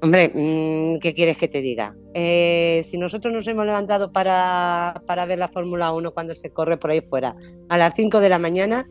Hombre, 0.00 0.28
mm, 0.32 1.00
¿qué 1.00 1.12
quieres 1.12 1.36
que 1.36 1.48
te 1.48 1.60
diga? 1.60 1.94
Eh, 2.14 2.82
si 2.84 2.98
nosotros 2.98 3.34
nos 3.34 3.46
hemos 3.48 3.66
levantado 3.66 4.12
para, 4.12 5.02
para 5.06 5.26
ver 5.26 5.38
la 5.38 5.48
Fórmula 5.48 5.92
1 5.92 6.12
cuando 6.12 6.34
se 6.34 6.50
corre 6.50 6.76
por 6.76 6.90
ahí 6.90 7.00
fuera 7.00 7.34
a 7.68 7.78
las 7.78 7.94
5 7.94 8.20
de 8.20 8.28
la 8.28 8.38
mañana, 8.38 8.86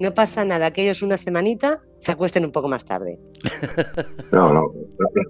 no 0.00 0.14
pasa 0.14 0.44
nada, 0.44 0.70
que 0.70 0.82
ellos 0.82 1.02
una 1.02 1.16
semanita 1.16 1.82
se 1.98 2.12
acuesten 2.12 2.44
un 2.44 2.52
poco 2.52 2.68
más 2.68 2.84
tarde. 2.84 3.18
No, 4.32 4.52
no, 4.52 4.72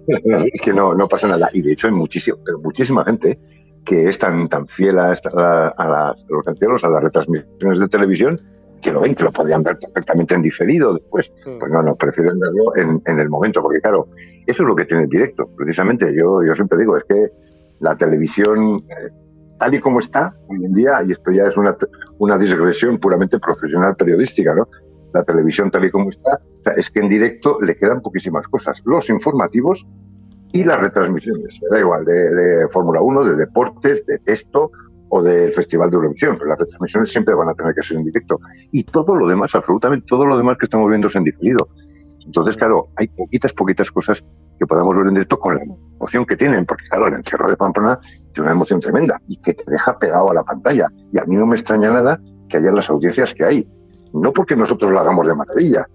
es 0.53 0.61
que 0.61 0.73
no, 0.73 0.93
no 0.95 1.07
pasa 1.07 1.27
nada. 1.27 1.49
Y 1.53 1.61
de 1.61 1.73
hecho 1.73 1.87
hay 1.87 1.93
muchísimo, 1.93 2.37
muchísima 2.63 3.03
gente 3.03 3.37
que 3.85 4.09
es 4.09 4.19
tan, 4.19 4.47
tan 4.47 4.67
fiel 4.67 4.99
a, 4.99 5.13
a, 5.13 6.15
los 6.29 6.47
encierros, 6.47 6.83
a 6.83 6.89
las 6.89 7.03
retransmisiones 7.03 7.79
de 7.79 7.87
televisión, 7.87 8.41
que 8.81 8.91
lo 8.91 9.01
ven, 9.01 9.15
que 9.15 9.23
lo 9.23 9.31
podrían 9.31 9.63
ver 9.63 9.77
perfectamente 9.79 10.35
en 10.35 10.41
diferido 10.41 10.93
después. 10.93 11.31
Pues 11.59 11.71
no, 11.71 11.83
no, 11.83 11.95
prefieren 11.95 12.39
verlo 12.39 12.75
en, 12.75 13.01
en, 13.05 13.19
el 13.19 13.29
momento, 13.29 13.61
porque 13.61 13.79
claro, 13.79 14.07
eso 14.45 14.63
es 14.63 14.67
lo 14.67 14.75
que 14.75 14.85
tiene 14.85 15.03
el 15.03 15.09
directo. 15.09 15.49
Precisamente 15.55 16.07
yo, 16.15 16.43
yo 16.43 16.55
siempre 16.55 16.77
digo, 16.79 16.97
es 16.97 17.03
que 17.03 17.29
la 17.79 17.95
televisión, 17.95 18.83
eh, 18.89 19.25
tal 19.57 19.73
y 19.73 19.79
como 19.79 19.99
está 19.99 20.35
hoy 20.47 20.65
en 20.65 20.73
día, 20.73 20.99
y 21.05 21.11
esto 21.11 21.31
ya 21.31 21.43
es 21.43 21.57
una, 21.57 21.75
una 22.19 22.37
digresión 22.37 22.99
puramente 22.99 23.39
profesional 23.39 23.95
periodística, 23.95 24.53
¿no? 24.53 24.67
La 25.13 25.23
televisión 25.23 25.69
tal 25.69 25.85
y 25.85 25.91
como 25.91 26.09
está, 26.09 26.39
es 26.77 26.89
que 26.89 26.99
en 26.99 27.09
directo 27.09 27.59
le 27.61 27.75
quedan 27.75 28.01
poquísimas 28.01 28.47
cosas. 28.47 28.81
Los 28.85 29.09
informativos 29.09 29.87
y 30.53 30.63
las 30.63 30.81
retransmisiones, 30.81 31.59
da 31.69 31.79
igual, 31.79 32.05
de, 32.05 32.65
Fórmula 32.69 33.01
1, 33.01 33.23
de 33.25 33.35
deportes, 33.35 34.05
de 34.05 34.19
texto 34.19 34.71
o 35.09 35.21
del 35.21 35.51
Festival 35.51 35.89
de 35.89 35.97
Eurovisión, 35.97 36.35
pero 36.37 36.49
las 36.49 36.59
retransmisiones 36.59 37.11
siempre 37.11 37.35
van 37.35 37.49
a 37.49 37.53
tener 37.53 37.73
que 37.73 37.81
ser 37.81 37.97
en 37.97 38.03
directo. 38.03 38.39
Y 38.71 38.83
todo 38.83 39.15
lo 39.15 39.27
demás, 39.27 39.55
absolutamente 39.55 40.05
todo 40.07 40.25
lo 40.25 40.37
demás 40.37 40.57
que 40.57 40.65
estamos 40.65 40.89
viendo 40.89 41.07
es 41.07 41.15
en 41.15 41.23
diferido. 41.23 41.69
Entonces, 42.25 42.55
claro, 42.55 42.89
hay 42.97 43.07
poquitas, 43.07 43.53
poquitas 43.53 43.91
cosas 43.91 44.23
que 44.59 44.65
podamos 44.65 44.95
ver 44.95 45.07
en 45.07 45.17
esto 45.17 45.39
con 45.39 45.55
la 45.55 45.63
emoción 45.63 46.25
que 46.25 46.35
tienen, 46.35 46.65
porque 46.65 46.85
claro, 46.87 47.07
el 47.07 47.15
encierro 47.15 47.49
de 47.49 47.57
Pamplona 47.57 47.99
tiene 48.33 48.43
una 48.43 48.51
emoción 48.51 48.79
tremenda 48.79 49.19
y 49.27 49.37
que 49.37 49.53
te 49.53 49.69
deja 49.69 49.97
pegado 49.97 50.29
a 50.31 50.33
la 50.33 50.43
pantalla. 50.43 50.87
Y 51.11 51.17
a 51.17 51.25
mí 51.25 51.35
no 51.35 51.45
me 51.45 51.55
extraña 51.55 51.91
nada 51.91 52.21
que 52.47 52.57
haya 52.57 52.71
las 52.71 52.89
audiencias 52.89 53.33
que 53.33 53.43
hay. 53.43 53.67
No 54.13 54.31
porque 54.31 54.55
nosotros 54.55 54.91
lo 54.91 54.99
hagamos 54.99 55.27
de 55.27 55.35
maravilla, 55.35 55.85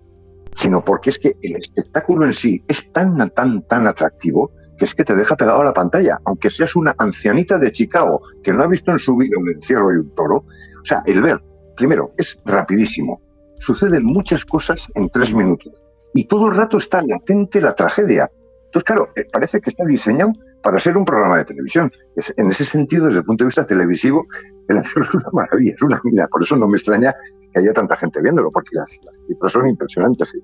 sino 0.56 0.82
porque 0.82 1.10
es 1.10 1.18
que 1.18 1.34
el 1.42 1.56
espectáculo 1.56 2.24
en 2.24 2.32
sí 2.32 2.64
es 2.66 2.90
tan, 2.90 3.30
tan, 3.30 3.62
tan 3.66 3.86
atractivo 3.86 4.52
que 4.78 4.86
es 4.86 4.94
que 4.94 5.04
te 5.04 5.14
deja 5.14 5.36
pegado 5.36 5.60
a 5.60 5.64
la 5.64 5.72
pantalla, 5.74 6.18
aunque 6.24 6.48
seas 6.48 6.74
una 6.76 6.94
ancianita 6.98 7.58
de 7.58 7.72
Chicago 7.72 8.22
que 8.42 8.54
no 8.54 8.62
ha 8.62 8.66
visto 8.66 8.90
en 8.90 8.98
su 8.98 9.14
vida 9.16 9.36
un 9.38 9.50
encierro 9.50 9.92
y 9.92 9.98
un 9.98 10.14
toro. 10.14 10.36
O 10.36 10.84
sea, 10.84 11.00
el 11.06 11.20
ver, 11.20 11.42
primero, 11.76 12.12
es 12.16 12.40
rapidísimo. 12.46 13.20
Suceden 13.58 14.04
muchas 14.04 14.46
cosas 14.46 14.90
en 14.94 15.10
tres 15.10 15.34
minutos 15.34 15.84
y 16.14 16.24
todo 16.24 16.46
el 16.46 16.56
rato 16.56 16.78
está 16.78 17.02
latente 17.02 17.60
la 17.60 17.74
tragedia. 17.74 18.30
Entonces, 18.76 18.94
claro, 18.94 19.08
eh, 19.16 19.26
parece 19.32 19.58
que 19.62 19.70
está 19.70 19.84
diseñado 19.84 20.32
para 20.62 20.78
ser 20.78 20.98
un 20.98 21.06
programa 21.06 21.38
de 21.38 21.46
televisión. 21.46 21.90
En 22.36 22.48
ese 22.48 22.66
sentido, 22.66 23.06
desde 23.06 23.20
el 23.20 23.24
punto 23.24 23.44
de 23.44 23.46
vista 23.46 23.66
televisivo, 23.66 24.26
el 24.68 24.76
encierro 24.76 25.06
es 25.06 25.14
una 25.14 25.30
maravilla, 25.32 25.72
es 25.74 25.82
una 25.82 25.98
mina. 26.04 26.26
Por 26.26 26.42
eso 26.42 26.56
no 26.56 26.68
me 26.68 26.76
extraña 26.76 27.14
que 27.54 27.60
haya 27.60 27.72
tanta 27.72 27.96
gente 27.96 28.20
viéndolo, 28.20 28.50
porque 28.50 28.72
las, 28.74 29.00
cifras 29.26 29.52
son 29.54 29.66
impresionantes. 29.70 30.36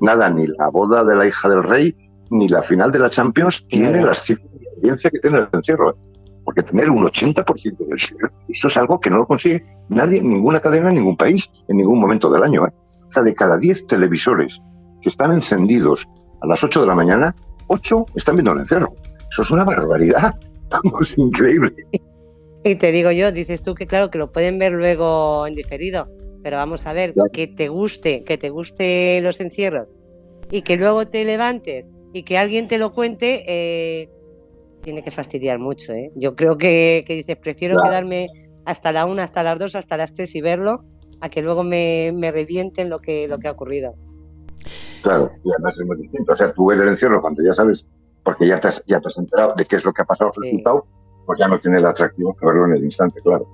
Nada, 0.00 0.28
ni 0.30 0.48
la 0.48 0.68
boda 0.70 1.04
de 1.04 1.14
la 1.14 1.28
hija 1.28 1.48
del 1.48 1.62
rey, 1.62 1.94
ni 2.30 2.48
la 2.48 2.60
final 2.60 2.90
de 2.90 2.98
la 2.98 3.08
Champions 3.08 3.64
tiene 3.68 4.02
las 4.02 4.24
cifras 4.24 4.50
de 4.50 4.68
audiencia 4.78 5.08
que 5.08 5.20
tiene 5.20 5.38
el 5.38 5.48
encierro. 5.52 5.96
Porque 6.44 6.64
tener 6.64 6.90
un 6.90 7.04
80% 7.04 7.86
del 7.86 7.98
share, 7.98 8.32
eso 8.48 8.66
es 8.66 8.76
algo 8.76 8.98
que 8.98 9.10
no 9.10 9.18
lo 9.18 9.26
consigue 9.28 9.64
nadie, 9.90 10.20
ninguna 10.22 10.58
cadena, 10.58 10.88
en 10.88 10.96
ningún 10.96 11.16
país, 11.16 11.48
en 11.68 11.76
ningún 11.76 12.00
momento 12.00 12.30
del 12.30 12.42
año. 12.42 12.66
¿eh? 12.66 12.72
O 13.06 13.10
sea, 13.12 13.22
de 13.22 13.32
cada 13.32 13.56
10 13.56 13.86
televisores 13.86 14.60
que 15.00 15.08
están 15.08 15.32
encendidos 15.32 16.08
a 16.40 16.46
las 16.46 16.62
8 16.64 16.80
de 16.80 16.86
la 16.86 16.94
mañana, 16.94 17.34
8 17.68 18.06
están 18.14 18.36
viendo 18.36 18.52
el 18.52 18.58
encierro. 18.60 18.92
Eso 19.30 19.42
es 19.42 19.50
una 19.50 19.64
barbaridad. 19.64 20.34
Vamos, 20.70 21.16
increíble. 21.16 21.70
Y 22.64 22.74
te 22.74 22.90
digo 22.90 23.12
yo, 23.12 23.30
dices 23.30 23.62
tú 23.62 23.74
que 23.74 23.86
claro, 23.86 24.10
que 24.10 24.18
lo 24.18 24.32
pueden 24.32 24.58
ver 24.58 24.72
luego 24.72 25.46
en 25.46 25.54
diferido, 25.54 26.08
pero 26.42 26.56
vamos 26.56 26.84
a 26.86 26.92
ver, 26.92 27.14
que 27.32 27.46
te 27.46 27.68
guste, 27.68 28.24
que 28.24 28.38
te 28.38 28.50
guste 28.50 29.20
los 29.22 29.40
encierros 29.40 29.86
y 30.50 30.62
que 30.62 30.76
luego 30.76 31.06
te 31.06 31.24
levantes 31.24 31.90
y 32.12 32.24
que 32.24 32.38
alguien 32.38 32.66
te 32.66 32.78
lo 32.78 32.92
cuente, 32.92 33.44
eh, 33.46 34.08
tiene 34.82 35.04
que 35.04 35.12
fastidiar 35.12 35.60
mucho. 35.60 35.92
¿eh? 35.92 36.10
Yo 36.16 36.34
creo 36.34 36.56
que, 36.56 37.04
dices, 37.06 37.36
prefiero 37.36 37.76
quedarme 37.82 38.26
hasta 38.64 38.90
la 38.90 39.06
una, 39.06 39.22
hasta 39.22 39.44
las 39.44 39.58
dos, 39.60 39.76
hasta 39.76 39.96
las 39.96 40.12
tres 40.12 40.34
y 40.34 40.40
verlo, 40.40 40.84
a 41.20 41.28
que 41.28 41.42
luego 41.42 41.62
me, 41.62 42.12
me 42.14 42.32
revienten 42.32 42.90
lo 42.90 42.98
que, 42.98 43.28
lo 43.28 43.38
que 43.38 43.46
ha 43.46 43.52
ocurrido. 43.52 43.94
Claro, 45.02 45.30
y 45.44 45.50
además 45.50 45.74
es 45.78 45.86
muy 45.86 45.96
distinto. 45.98 46.32
O 46.32 46.36
sea, 46.36 46.52
tú 46.52 46.66
ves 46.66 46.80
el 46.80 46.88
encierro 46.88 47.20
cuando 47.20 47.42
ya 47.42 47.52
sabes, 47.52 47.86
porque 48.22 48.46
ya 48.46 48.58
te 48.58 48.68
has, 48.68 48.82
ya 48.86 49.00
te 49.00 49.08
has 49.08 49.18
enterado 49.18 49.54
de 49.56 49.64
qué 49.64 49.76
es 49.76 49.84
lo 49.84 49.92
que 49.92 50.02
ha 50.02 50.04
pasado, 50.04 50.30
el 50.36 50.42
resultado, 50.42 50.86
pues 51.24 51.38
ya 51.38 51.48
no 51.48 51.60
tiene 51.60 51.78
el 51.78 51.86
atractivo 51.86 52.34
que 52.34 52.46
verlo 52.46 52.66
en 52.66 52.72
el 52.72 52.84
instante, 52.84 53.20
claro. 53.22 53.46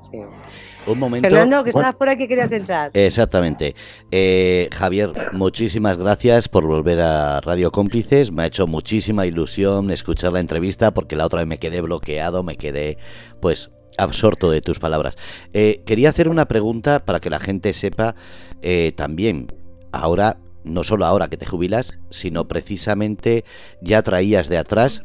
Sí. 0.00 0.24
Un 0.86 0.98
momento. 0.98 1.28
Fernando, 1.28 1.62
que 1.62 1.70
estabas 1.70 1.94
por 1.94 2.08
aquí 2.08 2.26
querías 2.26 2.50
entrar. 2.50 2.90
Exactamente. 2.94 3.76
Eh, 4.10 4.68
Javier, 4.72 5.12
muchísimas 5.32 5.96
gracias 5.96 6.48
por 6.48 6.66
volver 6.66 7.00
a 7.00 7.40
Radio 7.40 7.70
Cómplices. 7.70 8.32
Me 8.32 8.42
ha 8.42 8.46
hecho 8.46 8.66
muchísima 8.66 9.26
ilusión 9.26 9.90
escuchar 9.90 10.32
la 10.32 10.40
entrevista 10.40 10.92
porque 10.92 11.14
la 11.14 11.26
otra 11.26 11.40
vez 11.40 11.48
me 11.48 11.58
quedé 11.58 11.80
bloqueado, 11.80 12.42
me 12.42 12.56
quedé 12.56 12.98
pues 13.40 13.70
absorto 13.96 14.50
de 14.50 14.60
tus 14.60 14.80
palabras. 14.80 15.16
Eh, 15.52 15.82
quería 15.86 16.08
hacer 16.08 16.28
una 16.28 16.46
pregunta 16.46 17.04
para 17.04 17.20
que 17.20 17.30
la 17.30 17.38
gente 17.38 17.72
sepa 17.72 18.16
eh, 18.60 18.92
también. 18.96 19.46
Ahora, 19.92 20.38
no 20.64 20.84
solo 20.84 21.06
ahora 21.06 21.28
que 21.28 21.36
te 21.36 21.46
jubilas, 21.46 22.00
sino 22.10 22.48
precisamente 22.48 23.44
ya 23.80 24.02
traías 24.02 24.48
de 24.48 24.58
atrás 24.58 25.04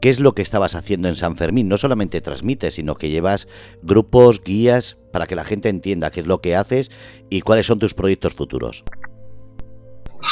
qué 0.00 0.10
es 0.10 0.20
lo 0.20 0.34
que 0.34 0.42
estabas 0.42 0.74
haciendo 0.74 1.08
en 1.08 1.16
San 1.16 1.36
Fermín. 1.36 1.68
No 1.68 1.78
solamente 1.78 2.20
transmites, 2.20 2.74
sino 2.74 2.94
que 2.94 3.10
llevas 3.10 3.48
grupos, 3.82 4.42
guías, 4.42 4.96
para 5.12 5.26
que 5.26 5.36
la 5.36 5.44
gente 5.44 5.68
entienda 5.68 6.10
qué 6.10 6.20
es 6.20 6.26
lo 6.26 6.40
que 6.40 6.56
haces 6.56 6.90
y 7.28 7.42
cuáles 7.42 7.66
son 7.66 7.78
tus 7.78 7.94
proyectos 7.94 8.34
futuros. 8.34 8.82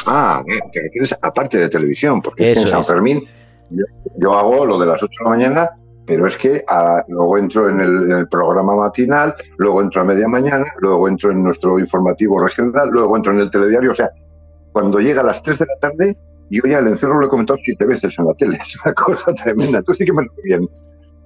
Ah, 0.06 0.42
te 0.72 0.82
refieres 0.82 1.14
aparte 1.22 1.58
de 1.58 1.68
televisión, 1.68 2.22
porque 2.22 2.52
en 2.52 2.66
San 2.66 2.84
Fermín 2.84 3.24
yo, 4.16 4.34
hago 4.34 4.64
lo 4.64 4.78
de 4.78 4.86
las 4.86 5.02
8 5.02 5.10
de 5.18 5.24
la 5.24 5.30
mañana, 5.30 5.70
pero 6.08 6.26
es 6.26 6.38
que 6.38 6.64
ah, 6.66 7.04
luego 7.06 7.36
entro 7.36 7.68
en 7.68 7.80
el, 7.80 8.28
programa 8.28 8.74
matinal, 8.74 9.34
luego 9.58 9.82
entro 9.82 10.00
a 10.00 10.04
media 10.04 10.26
mañana, 10.26 10.64
luego 10.80 11.06
entro 11.06 11.30
en 11.30 11.42
nuestro 11.42 11.78
informativo 11.78 12.40
regional, 12.40 12.88
luego 12.90 13.14
entro 13.14 13.34
en 13.34 13.40
el 13.40 13.50
telediario. 13.50 13.90
O 13.90 13.94
sea, 13.94 14.10
cuando 14.72 15.00
llega 15.00 15.20
a 15.20 15.24
las 15.24 15.42
3 15.42 15.58
de 15.58 15.66
la 15.66 15.78
tarde, 15.78 16.16
yo 16.50 16.62
ya 16.66 16.78
el 16.78 16.86
encierro 16.86 17.20
lo 17.20 17.26
he 17.26 17.28
comentado 17.28 17.58
siete 17.62 17.84
veces 17.84 18.18
en 18.18 18.24
la 18.24 18.32
tele. 18.32 18.58
Es 18.60 18.82
una 18.82 18.94
cosa 18.94 19.34
tremenda. 19.34 19.82
Tú 19.82 19.92
sí 19.92 20.06
que 20.06 20.14
me 20.14 20.24
lo 20.24 20.32
bien. 20.42 20.66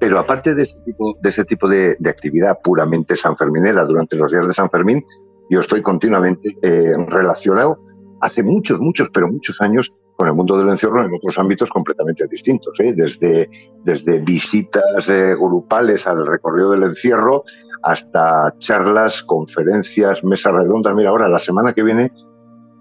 Pero 0.01 0.19
aparte 0.19 0.57
de 0.57 0.65
ese 0.65 0.81
tipo 0.85 1.17
de, 1.23 1.29
ese 1.29 1.45
tipo 1.45 1.69
de, 1.69 1.97
actividad 2.09 2.59
puramente 2.61 3.15
sanferminera 3.15 3.85
durante 3.85 4.17
los 4.17 4.33
días 4.33 4.49
de 4.49 4.53
San 4.53 4.69
Fermín, 4.69 5.05
yo 5.49 5.61
estoy 5.61 5.81
continuamente 5.81 6.57
eh, 6.61 6.95
relacionado 7.07 7.79
hace 8.23 8.43
muchos, 8.43 8.81
muchos, 8.81 9.11
pero 9.11 9.29
muchos 9.29 9.61
años 9.61 9.93
con 10.17 10.29
el 10.29 10.35
mundo 10.35 10.57
del 10.57 10.69
encierro 10.69 11.05
en 11.05 11.13
otros 11.13 11.39
ámbitos 11.39 11.69
completamente 11.71 12.27
distintos, 12.29 12.79
¿eh? 12.81 12.95
desde, 12.97 13.51
desde 13.85 14.21
visitas 14.21 15.09
eh, 15.09 15.35
grupales 15.35 16.07
al 16.07 16.25
recorrido 16.25 16.71
del 16.71 16.85
encierro 16.85 17.45
hasta 17.83 18.55
charlas, 18.59 19.25
conferencias, 19.25 20.25
mesas 20.25 20.55
redondas. 20.55 20.95
Mira, 20.95 21.11
ahora 21.11 21.29
la 21.29 21.41
semana 21.41 21.73
que 21.73 21.83
viene 21.83 22.13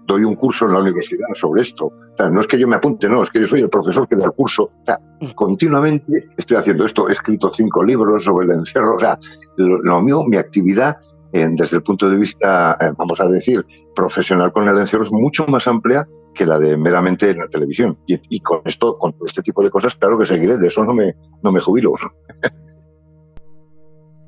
doy 0.06 0.24
un 0.24 0.34
curso 0.34 0.66
en 0.66 0.74
la 0.74 0.80
universidad 0.80 1.26
sobre 1.34 1.62
esto. 1.62 1.86
O 1.86 2.16
sea, 2.16 2.28
no 2.28 2.40
es 2.40 2.46
que 2.46 2.58
yo 2.58 2.68
me 2.68 2.76
apunte, 2.76 3.08
no, 3.08 3.22
es 3.22 3.30
que 3.30 3.40
yo 3.40 3.46
soy 3.46 3.60
el 3.60 3.68
profesor 3.68 4.06
que 4.08 4.16
da 4.16 4.24
el 4.24 4.32
curso. 4.32 4.64
O 4.64 4.84
sea, 4.84 4.98
continuamente 5.34 6.28
estoy 6.36 6.56
haciendo 6.56 6.84
esto. 6.84 7.08
He 7.08 7.12
escrito 7.12 7.50
cinco 7.50 7.82
libros 7.82 8.24
sobre 8.24 8.46
el 8.46 8.52
encierro. 8.52 8.96
O 8.96 8.98
sea, 8.98 9.18
lo, 9.56 10.02
mío, 10.02 10.24
mi 10.24 10.36
actividad, 10.36 10.96
desde 11.32 11.78
el 11.78 11.82
punto 11.82 12.10
de 12.10 12.16
vista, 12.16 12.76
eh, 12.78 12.92
vamos 12.96 13.20
a 13.20 13.28
decir, 13.28 13.64
profesional 13.94 14.52
con 14.52 14.68
el 14.68 14.78
encierro 14.78 15.04
es 15.04 15.12
mucho 15.12 15.46
más 15.46 15.66
amplia 15.66 16.06
que 16.34 16.44
la 16.44 16.58
de 16.58 16.76
meramente 16.76 17.30
en 17.30 17.38
la 17.38 17.48
televisión. 17.48 17.98
Y, 18.06 18.40
con 18.40 18.60
esto, 18.66 18.98
con 18.98 19.14
este 19.26 19.42
tipo 19.42 19.62
de 19.62 19.70
cosas, 19.70 19.96
claro 19.96 20.18
que 20.18 20.26
seguiré. 20.26 20.58
De 20.58 20.68
eso 20.68 20.84
no 20.84 20.92
me, 20.92 21.14
no 21.42 21.52
me 21.52 21.60
jubilo. 21.60 21.92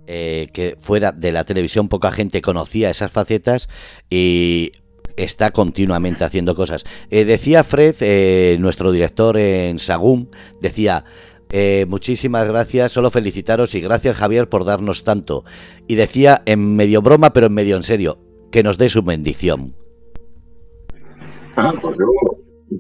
Eh, 0.07 0.49
que 0.53 0.77
fuera 0.79 1.13
de 1.13 1.33
la 1.33 1.45
televisión 1.45 1.89
poca 1.89 2.13
gente 2.13 2.43
conocía 2.43 2.91
esas 2.91 3.11
facetas 3.11 3.71
y 4.11 4.73
está 5.17 5.51
continuamente 5.51 6.25
haciendo 6.25 6.55
cosas. 6.55 6.85
Eh, 7.09 7.25
decía 7.25 7.65
Fred, 7.65 8.59
nuestro 8.59 8.93
director 8.93 9.39
en 9.39 9.79
Sagún, 9.79 10.29
decía, 10.61 11.07
eh, 11.51 11.87
muchísimas 11.89 12.47
gracias, 12.47 12.93
solo 12.93 13.11
felicitaros 13.11 13.75
y 13.75 13.81
gracias 13.81 14.17
Javier 14.17 14.49
por 14.49 14.65
darnos 14.65 15.05
tanto. 15.05 15.45
Y 15.87 15.95
decía 15.95 16.43
en 16.47 16.77
medio 16.77 17.03
broma, 17.03 17.33
pero 17.33 17.47
en 17.47 17.55
medio 17.55 17.77
en 17.77 17.83
serio, 17.83 18.19
que 18.51 18.63
nos 18.63 18.79
dé 18.79 18.89
su 18.89 19.03
bendición. 19.03 19.75
Ah, 21.57 21.73
pues 21.81 21.99
yo 21.99 22.07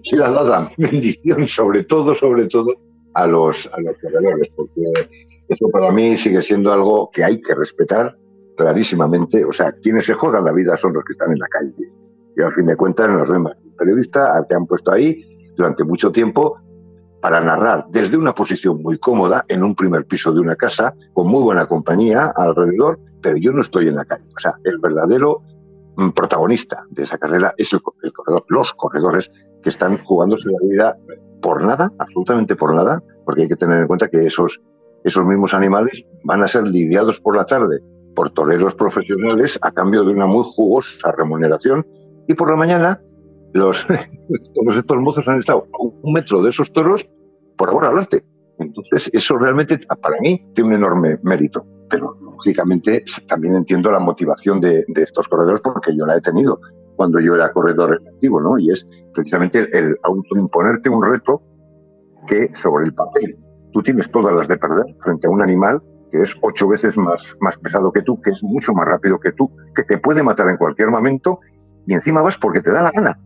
quiero 0.02 0.44
dar 0.44 0.70
bendición, 0.76 1.46
sobre 1.46 1.84
todo, 1.84 2.14
sobre 2.14 2.48
todo, 2.48 2.72
a 3.14 3.26
los, 3.26 3.70
a 3.72 3.80
los 3.80 3.96
corredores, 3.98 4.50
porque 4.56 5.08
eso 5.48 5.68
para 5.70 5.92
mí 5.92 6.16
sigue 6.16 6.42
siendo 6.42 6.72
algo 6.72 7.10
que 7.12 7.22
hay 7.22 7.40
que 7.40 7.54
respetar 7.54 8.16
clarísimamente. 8.56 9.44
O 9.44 9.52
sea, 9.52 9.72
quienes 9.72 10.06
se 10.06 10.14
juegan 10.14 10.44
la 10.44 10.52
vida 10.52 10.76
son 10.76 10.92
los 10.92 11.04
que 11.04 11.12
están 11.12 11.30
en 11.32 11.38
la 11.38 11.46
calle 11.48 11.92
y 12.36 12.42
al 12.42 12.52
fin 12.52 12.66
de 12.66 12.76
cuentas 12.76 13.10
nos 13.10 13.28
vemos. 13.28 13.52
El 13.64 13.72
periodista 13.72 14.44
te 14.48 14.54
han 14.54 14.66
puesto 14.66 14.92
ahí 14.92 15.18
durante 15.56 15.84
mucho 15.84 16.10
tiempo 16.10 16.56
para 17.24 17.40
narrar 17.40 17.86
desde 17.88 18.18
una 18.18 18.34
posición 18.34 18.82
muy 18.82 18.98
cómoda 18.98 19.46
en 19.48 19.64
un 19.64 19.74
primer 19.74 20.04
piso 20.04 20.30
de 20.30 20.40
una 20.40 20.56
casa 20.56 20.92
con 21.14 21.26
muy 21.26 21.42
buena 21.42 21.64
compañía 21.64 22.30
alrededor, 22.36 23.00
pero 23.22 23.38
yo 23.38 23.50
no 23.54 23.62
estoy 23.62 23.88
en 23.88 23.94
la 23.94 24.04
calle. 24.04 24.30
O 24.36 24.38
sea, 24.38 24.52
el 24.62 24.78
verdadero 24.78 25.40
mm, 25.96 26.10
protagonista 26.10 26.82
de 26.90 27.04
esa 27.04 27.16
carrera 27.16 27.54
es 27.56 27.72
el, 27.72 27.80
corredor, 27.80 28.44
los 28.48 28.74
corredores 28.74 29.32
que 29.62 29.70
están 29.70 29.96
jugándose 30.04 30.50
la 30.50 30.58
vida 30.68 30.98
por 31.40 31.64
nada, 31.64 31.90
absolutamente 31.98 32.56
por 32.56 32.74
nada, 32.74 33.02
porque 33.24 33.40
hay 33.40 33.48
que 33.48 33.56
tener 33.56 33.80
en 33.80 33.86
cuenta 33.86 34.08
que 34.08 34.26
esos, 34.26 34.60
esos 35.02 35.24
mismos 35.24 35.54
animales 35.54 36.04
van 36.24 36.42
a 36.42 36.46
ser 36.46 36.64
lidiados 36.64 37.22
por 37.22 37.38
la 37.38 37.46
tarde 37.46 37.80
por 38.14 38.34
toreros 38.34 38.74
profesionales 38.74 39.58
a 39.62 39.72
cambio 39.72 40.04
de 40.04 40.12
una 40.12 40.26
muy 40.26 40.44
jugosa 40.44 41.10
remuneración 41.10 41.86
y 42.28 42.34
por 42.34 42.50
la 42.50 42.56
mañana, 42.56 43.00
los, 43.54 43.86
todos 44.54 44.76
estos 44.76 44.98
mozos 44.98 45.28
han 45.28 45.38
estado 45.38 45.66
a 45.72 45.82
un 45.82 46.12
metro 46.12 46.42
de 46.42 46.50
esos 46.50 46.72
toros 46.72 47.08
por 47.56 47.70
ahora 47.70 47.88
al. 47.88 48.06
Entonces, 48.58 49.10
eso 49.12 49.38
realmente 49.38 49.80
para 50.00 50.20
mí 50.20 50.44
tiene 50.54 50.70
un 50.70 50.76
enorme 50.76 51.18
mérito. 51.22 51.66
Pero 51.88 52.16
lógicamente 52.20 53.04
también 53.28 53.54
entiendo 53.54 53.90
la 53.90 54.00
motivación 54.00 54.60
de, 54.60 54.84
estos 54.96 55.28
corredores 55.28 55.60
porque 55.60 55.96
yo 55.96 56.04
la 56.06 56.16
he 56.16 56.20
tenido 56.20 56.60
cuando 56.96 57.20
yo 57.20 57.34
era 57.34 57.52
corredor 57.52 58.00
activo, 58.14 58.40
¿no? 58.40 58.58
Y 58.58 58.70
es 58.70 58.86
precisamente 59.12 59.68
el, 59.72 59.96
autoimponerte 60.02 60.88
un 60.88 61.02
reto 61.02 61.42
que 62.26 62.54
sobre 62.54 62.86
el 62.86 62.94
papel 62.94 63.36
tú 63.72 63.82
tienes 63.82 64.10
todas 64.10 64.32
las 64.32 64.48
de 64.48 64.56
perder 64.56 64.96
frente 65.00 65.26
a 65.26 65.30
un 65.30 65.42
animal 65.42 65.82
que 66.10 66.22
es 66.22 66.36
ocho 66.42 66.68
veces 66.68 66.96
más, 66.96 67.36
más 67.40 67.58
pesado 67.58 67.92
que 67.92 68.02
tú, 68.02 68.20
que 68.20 68.30
es 68.30 68.42
mucho 68.42 68.72
más 68.72 68.86
rápido 68.86 69.18
que 69.18 69.32
tú, 69.32 69.50
que 69.74 69.82
te 69.82 69.98
puede 69.98 70.22
matar 70.22 70.48
en 70.48 70.56
cualquier 70.56 70.88
momento 70.88 71.40
y 71.86 71.92
encima 71.92 72.22
vas 72.22 72.38
porque 72.38 72.60
te 72.60 72.72
da 72.72 72.82
la 72.82 72.92
gana. 72.92 73.18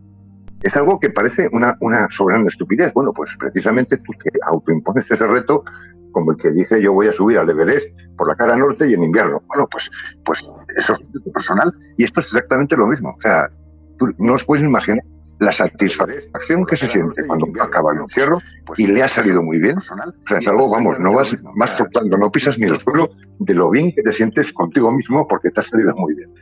Es 0.61 0.77
algo 0.77 0.99
que 0.99 1.09
parece 1.09 1.47
una, 1.51 1.75
una 1.79 2.09
soberana 2.09 2.47
estupidez. 2.47 2.93
Bueno, 2.93 3.13
pues 3.13 3.37
precisamente 3.37 3.97
tú 3.97 4.13
te 4.13 4.31
autoimpones 4.45 5.11
ese 5.11 5.25
reto 5.25 5.63
como 6.11 6.31
el 6.31 6.37
que 6.37 6.49
dice 6.51 6.81
yo 6.81 6.93
voy 6.93 7.07
a 7.07 7.13
subir 7.13 7.37
al 7.37 7.49
Everest 7.49 7.95
por 8.17 8.27
la 8.27 8.35
cara 8.35 8.57
norte 8.57 8.87
y 8.89 8.93
en 8.93 9.03
invierno. 9.03 9.41
Bueno, 9.47 9.67
pues, 9.69 9.89
pues 10.25 10.49
eso 10.75 10.93
es 10.93 10.99
personal 11.33 11.71
y 11.97 12.03
esto 12.03 12.19
es 12.19 12.27
exactamente 12.27 12.75
lo 12.75 12.87
mismo. 12.87 13.15
O 13.17 13.21
sea, 13.21 13.49
tú 13.97 14.07
no 14.17 14.33
os 14.33 14.45
puedes 14.45 14.65
imaginar 14.65 15.03
la 15.39 15.51
satisfacción 15.51 16.65
que 16.65 16.75
se 16.75 16.87
siente 16.87 17.25
cuando 17.25 17.47
acaba 17.61 17.93
el 17.93 17.99
encierro 17.99 18.39
y 18.75 18.87
le 18.87 19.03
ha 19.03 19.07
salido 19.07 19.41
muy 19.41 19.59
bien. 19.59 19.77
O 19.77 19.81
sea, 19.81 19.95
es 20.37 20.47
algo, 20.47 20.69
vamos, 20.69 20.99
no 20.99 21.13
vas, 21.13 21.37
más 21.55 21.77
flotando, 21.77 22.17
no 22.17 22.31
pisas 22.31 22.59
ni 22.59 22.65
el 22.65 22.77
suelo 22.77 23.09
de 23.39 23.53
lo 23.53 23.69
bien 23.69 23.93
que 23.93 24.01
te 24.01 24.11
sientes 24.11 24.51
contigo 24.51 24.91
mismo 24.91 25.27
porque 25.27 25.51
te 25.51 25.61
ha 25.61 25.63
salido 25.63 25.95
muy 25.95 26.15
bien. 26.15 26.33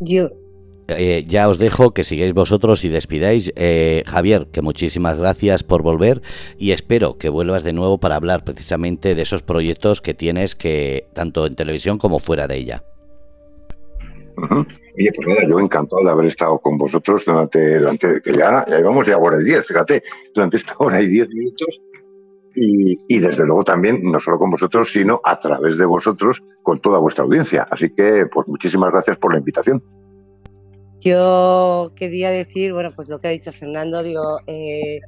Yo, 0.00 0.28
eh, 0.88 1.24
ya 1.26 1.48
os 1.48 1.58
dejo 1.58 1.92
que 1.92 2.04
sigáis 2.04 2.32
vosotros 2.32 2.84
y 2.84 2.88
despidáis. 2.88 3.52
Eh, 3.56 4.02
Javier, 4.06 4.48
que 4.50 4.62
muchísimas 4.62 5.18
gracias 5.18 5.62
por 5.62 5.82
volver 5.82 6.22
y 6.58 6.72
espero 6.72 7.18
que 7.18 7.28
vuelvas 7.28 7.62
de 7.62 7.74
nuevo 7.74 7.98
para 7.98 8.16
hablar 8.16 8.44
precisamente 8.44 9.14
de 9.14 9.22
esos 9.22 9.42
proyectos 9.42 10.00
que 10.00 10.14
tienes 10.14 10.54
que 10.54 11.06
tanto 11.12 11.46
en 11.46 11.54
televisión 11.54 11.98
como 11.98 12.18
fuera 12.18 12.46
de 12.46 12.56
ella. 12.56 12.84
Oye, 14.36 15.12
pues 15.14 15.28
nada, 15.28 15.40
yo 15.48 15.60
encantado 15.60 16.02
de 16.02 16.10
haber 16.10 16.26
estado 16.26 16.58
con 16.58 16.78
vosotros 16.78 17.24
durante, 17.24 17.78
durante 17.78 18.20
que 18.20 18.32
ya, 18.32 18.64
ya 18.66 18.78
llevamos 18.78 19.06
ya 19.06 19.18
hora 19.18 19.40
y 19.40 19.44
diez, 19.44 19.66
fíjate, 19.66 20.02
durante 20.34 20.56
esta 20.56 20.74
hora 20.78 21.02
y 21.02 21.08
diez 21.08 21.28
minutos. 21.28 21.80
Y, 22.54 22.98
y, 23.06 23.18
desde 23.20 23.44
luego 23.44 23.62
también, 23.62 24.00
no 24.02 24.18
solo 24.18 24.38
con 24.38 24.50
vosotros, 24.50 24.90
sino 24.90 25.20
a 25.22 25.38
través 25.38 25.78
de 25.78 25.86
vosotros, 25.86 26.42
con 26.62 26.80
toda 26.80 26.98
vuestra 26.98 27.24
audiencia. 27.24 27.68
Así 27.70 27.90
que, 27.90 28.26
pues 28.32 28.48
muchísimas 28.48 28.90
gracias 28.90 29.16
por 29.18 29.32
la 29.32 29.38
invitación. 29.38 29.80
Yo 31.00 31.92
quería 31.94 32.30
decir, 32.30 32.72
bueno, 32.72 32.92
pues 32.94 33.08
lo 33.08 33.20
que 33.20 33.28
ha 33.28 33.30
dicho 33.30 33.52
Fernando, 33.52 34.02
digo, 34.02 34.38
eh, 34.46 35.00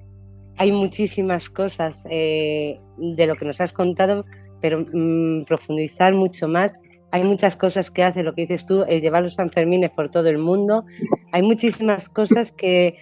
hay 0.58 0.72
muchísimas 0.72 1.50
cosas 1.50 2.06
eh, 2.10 2.78
de 2.98 3.26
lo 3.26 3.34
que 3.34 3.44
nos 3.44 3.60
has 3.60 3.72
contado, 3.72 4.24
pero 4.60 4.84
mm, 4.92 5.44
profundizar 5.44 6.14
mucho 6.14 6.48
más. 6.48 6.74
Hay 7.12 7.24
muchas 7.24 7.56
cosas 7.56 7.90
que 7.90 8.04
hace 8.04 8.22
lo 8.22 8.34
que 8.34 8.42
dices 8.42 8.66
tú, 8.66 8.84
el 8.86 9.00
llevar 9.00 9.24
los 9.24 9.34
Sanfermines 9.34 9.90
por 9.90 10.10
todo 10.10 10.28
el 10.28 10.38
mundo. 10.38 10.84
Hay 11.32 11.42
muchísimas 11.42 12.08
cosas 12.08 12.52
que, 12.52 12.94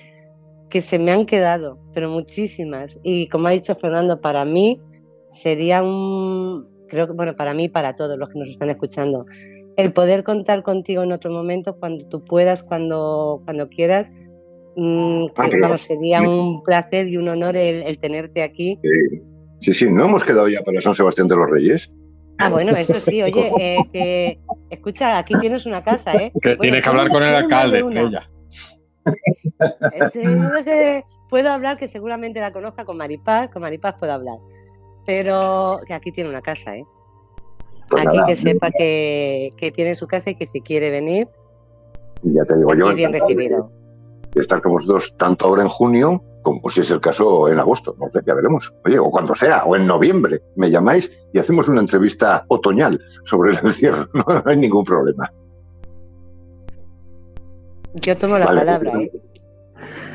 que 0.71 0.81
se 0.81 0.99
me 0.99 1.11
han 1.11 1.27
quedado, 1.27 1.79
pero 1.93 2.09
muchísimas. 2.09 2.99
Y 3.03 3.29
como 3.29 3.49
ha 3.49 3.51
dicho 3.51 3.75
Fernando, 3.75 4.21
para 4.21 4.47
mí 4.47 4.81
sería 5.29 5.83
un, 5.83 6.67
creo 6.89 7.07
que, 7.07 7.13
bueno, 7.13 7.37
para 7.37 7.55
mí, 7.55 7.69
para 7.69 7.97
todos 7.97 8.19
los 8.19 8.29
que 8.31 8.39
nos 8.39 8.49
están 8.49 8.71
escuchando, 8.71 9.27
el 9.79 9.93
poder 9.93 10.25
contar 10.25 10.65
contigo 10.65 11.05
en 11.05 11.13
otro 11.13 11.31
momento, 11.31 11.77
cuando 11.79 12.07
tú 12.09 12.25
puedas, 12.25 12.65
cuando, 12.65 13.41
cuando 13.45 13.69
quieras. 13.69 14.11
Mm, 14.77 15.27
ah, 15.37 15.79
sería 15.79 16.21
un 16.21 16.63
placer 16.65 17.07
y 17.09 17.17
un 17.17 17.29
honor 17.29 17.57
el, 17.57 17.97
tenerte 17.99 18.43
aquí. 18.43 18.79
Sí. 19.61 19.73
sí, 19.73 19.91
¿no 19.91 20.07
hemos 20.07 20.25
quedado 20.25 20.49
ya 20.49 20.61
para 20.63 20.83
San 20.83 20.97
Sebastián 20.97 21.29
de 21.29 21.37
los 21.37 21.49
Reyes? 21.49 21.95
Ah, 22.39 22.51
bueno, 22.51 22.73
eso 22.73 22.99
sí, 22.99 23.23
oye, 23.23 23.53
eh, 23.61 23.79
que, 23.93 24.41
escucha, 24.71 25.17
aquí 25.17 25.35
tienes 25.41 25.65
una 25.65 25.83
casa, 25.83 26.13
¿eh? 26.15 26.33
Que 26.43 26.57
tienes 26.57 26.83
que 26.83 26.89
hablar 26.89 27.09
con 27.09 27.23
el 27.23 27.35
alcalde, 27.37 27.79
ella. 27.79 28.29
que 30.65 31.05
puedo 31.29 31.53
hablar, 31.53 31.79
que 31.79 31.87
seguramente 31.87 32.41
la 32.41 32.53
conozca 32.53 32.85
con 32.85 32.97
Maripaz, 32.97 33.49
con 33.49 33.63
Maripaz 33.63 33.95
puedo 33.99 34.13
hablar, 34.13 34.39
pero 35.07 35.79
que 35.87 35.95
aquí 35.95 36.11
tiene 36.11 36.31
una 36.31 36.43
casa, 36.43 36.77
¿eh? 36.77 36.85
Pues 37.91 38.07
Aquí 38.07 38.19
que 38.27 38.37
sepa 38.37 38.71
que, 38.71 39.73
tiene 39.75 39.95
su 39.95 40.07
casa 40.07 40.31
y 40.31 40.35
que 40.35 40.47
si 40.47 40.61
quiere 40.61 40.91
venir, 40.91 41.29
ya 42.23 42.45
te 42.45 42.57
digo 42.57 42.75
yo, 42.75 42.95
bien 42.95 43.13
recibido. 43.13 43.71
De 44.35 44.43
estar 44.43 44.61
con 44.61 44.73
vosotros 44.73 45.15
tanto 45.17 45.47
ahora 45.47 45.63
en 45.63 45.69
junio 45.69 46.23
como 46.43 46.71
si 46.71 46.81
es 46.81 46.91
el 46.91 47.01
caso 47.01 47.49
en 47.49 47.59
agosto, 47.59 47.95
no 47.99 48.09
sé, 48.09 48.21
ya 48.27 48.35
veremos. 48.35 48.73
Oye, 48.85 48.99
o 48.99 49.11
cuando 49.11 49.35
sea, 49.35 49.65
o 49.65 49.77
en 49.77 49.87
noviembre, 49.87 50.41
me 50.57 50.71
llamáis 50.71 51.11
y 51.33 51.39
hacemos 51.39 51.69
una 51.69 51.81
entrevista 51.81 52.45
otoñal 52.49 53.01
sobre 53.25 53.51
el 53.51 53.59
encierro, 53.65 54.09
no, 54.15 54.25
hay 54.45 54.57
ningún 54.57 54.85
problema. 54.85 55.31
Yo 57.95 58.17
tomo 58.17 58.39
la 58.39 58.47
palabra. 58.47 58.93
¿eh? 59.01 59.11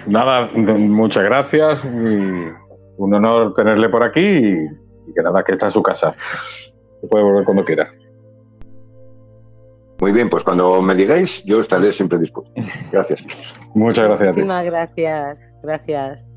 Nada, 0.07 0.49
muchas 0.55 1.23
gracias. 1.23 1.83
Un 1.83 3.13
honor 3.13 3.53
tenerle 3.53 3.89
por 3.89 4.03
aquí 4.03 4.21
y 4.21 5.13
que 5.13 5.21
nada, 5.21 5.43
que 5.43 5.53
está 5.53 5.67
en 5.67 5.71
su 5.71 5.83
casa 5.83 6.15
puede 7.07 7.23
volver 7.23 7.45
cuando 7.45 7.65
quiera. 7.65 7.91
Muy 9.99 10.11
bien, 10.11 10.29
pues 10.29 10.43
cuando 10.43 10.81
me 10.81 10.95
digáis, 10.95 11.43
yo 11.45 11.59
estaré 11.59 11.91
siempre 11.91 12.19
dispuesto. 12.19 12.51
Gracias. 12.91 13.25
Muchas 13.73 14.05
gracias. 14.05 14.29
Muchísimas 14.35 14.65
gracias. 14.65 15.47
Gracias. 15.61 16.29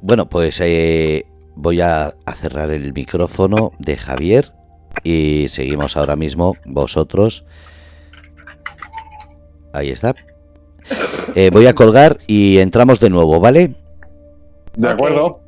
Bueno, 0.00 0.28
pues 0.28 0.60
eh, 0.60 1.26
voy 1.54 1.80
a, 1.80 2.14
cerrar 2.34 2.70
el 2.70 2.92
micrófono 2.92 3.72
de 3.78 3.96
Javier 3.96 4.52
y 5.04 5.46
seguimos 5.48 5.96
ahora 5.96 6.16
mismo 6.16 6.56
vosotros. 6.64 7.44
Ahí 9.72 9.90
está. 9.90 10.14
Eh, 11.34 11.50
voy 11.52 11.66
a 11.66 11.74
colgar 11.74 12.16
y 12.26 12.58
entramos 12.58 13.00
de 13.00 13.10
nuevo, 13.10 13.38
¿vale? 13.38 13.74
De 14.76 14.88
acuerdo. 14.88 15.40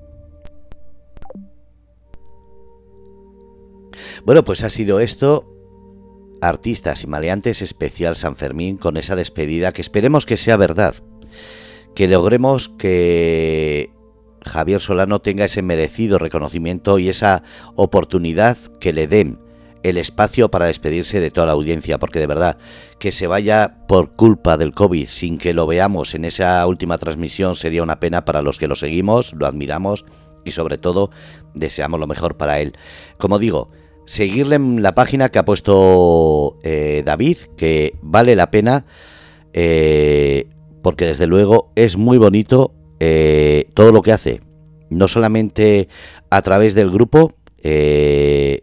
Bueno, 4.25 4.45
pues 4.45 4.63
ha 4.63 4.71
sido 4.71 5.01
esto. 5.01 5.47
Artistas 6.43 7.05
y 7.05 7.07
maleantes 7.07 7.61
especial 7.61 8.17
San 8.17 8.35
Fermín 8.35 8.79
con 8.79 8.97
esa 8.97 9.15
despedida 9.15 9.73
que 9.73 9.83
esperemos 9.83 10.25
que 10.25 10.37
sea 10.37 10.57
verdad. 10.57 10.95
Que 11.95 12.09
logremos 12.09 12.71
que 12.71 13.91
Javier 14.43 14.81
Solano 14.81 15.21
tenga 15.21 15.45
ese 15.45 15.63
merecido 15.63 16.19
reconocimiento 16.19 16.99
y 16.99 17.09
esa 17.09 17.43
oportunidad 17.75 18.57
que 18.81 18.93
le 18.93 19.07
den 19.07 19.39
el 19.83 19.97
espacio 19.97 20.51
para 20.51 20.67
despedirse 20.67 21.21
de 21.21 21.31
toda 21.31 21.47
la 21.47 21.53
audiencia, 21.53 21.99
porque 21.99 22.19
de 22.19 22.27
verdad 22.27 22.59
que 22.99 23.13
se 23.13 23.27
vaya 23.27 23.87
por 23.89 24.15
culpa 24.15 24.57
del 24.57 24.73
COVID 24.75 25.09
sin 25.09 25.39
que 25.39 25.55
lo 25.55 25.67
veamos 25.67 26.15
en 26.15 26.25
esa 26.25 26.67
última 26.67 26.99
transmisión 26.99 27.57
sería 27.57 27.83
una 27.83 28.01
pena 28.01 28.25
para 28.25 28.43
los 28.43 28.59
que 28.59 28.69
lo 28.69 28.77
seguimos, 28.77 29.33
lo 29.35 29.47
admiramos 29.47 30.05
y 30.45 30.53
sobre 30.53 30.79
todo 30.79 31.11
deseamos 31.55 31.99
lo 31.99 32.07
mejor 32.07 32.37
para 32.37 32.61
él. 32.61 32.77
Como 33.19 33.39
digo, 33.39 33.71
seguirle 34.11 34.57
en 34.57 34.83
la 34.83 34.93
página 34.97 35.29
que 35.29 35.39
ha 35.39 35.45
puesto 35.45 36.59
eh, 36.65 37.05
David, 37.07 37.37
que 37.57 37.95
vale 38.03 38.35
la 38.35 38.51
pena, 38.51 38.85
eh, 39.53 40.49
porque 40.83 41.07
desde 41.07 41.29
luego 41.29 41.71
es 41.77 41.97
muy 41.97 42.19
bonito 42.19 42.75
eh, 42.99 43.69
todo 43.73 43.93
lo 43.93 44.03
que 44.03 44.11
hace, 44.11 44.41
no 44.91 45.07
solamente 45.07 45.87
a 46.29 46.43
través 46.43 46.75
del 46.75 46.91
grupo, 46.91 47.35
que 47.63 48.61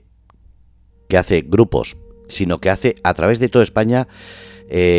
hace 1.16 1.42
grupos, 1.48 1.96
sino 2.28 2.60
que 2.60 2.70
hace 2.70 2.96
a 3.04 3.14
través 3.14 3.40
de 3.40 3.48
toda 3.48 3.64
España, 3.64 4.10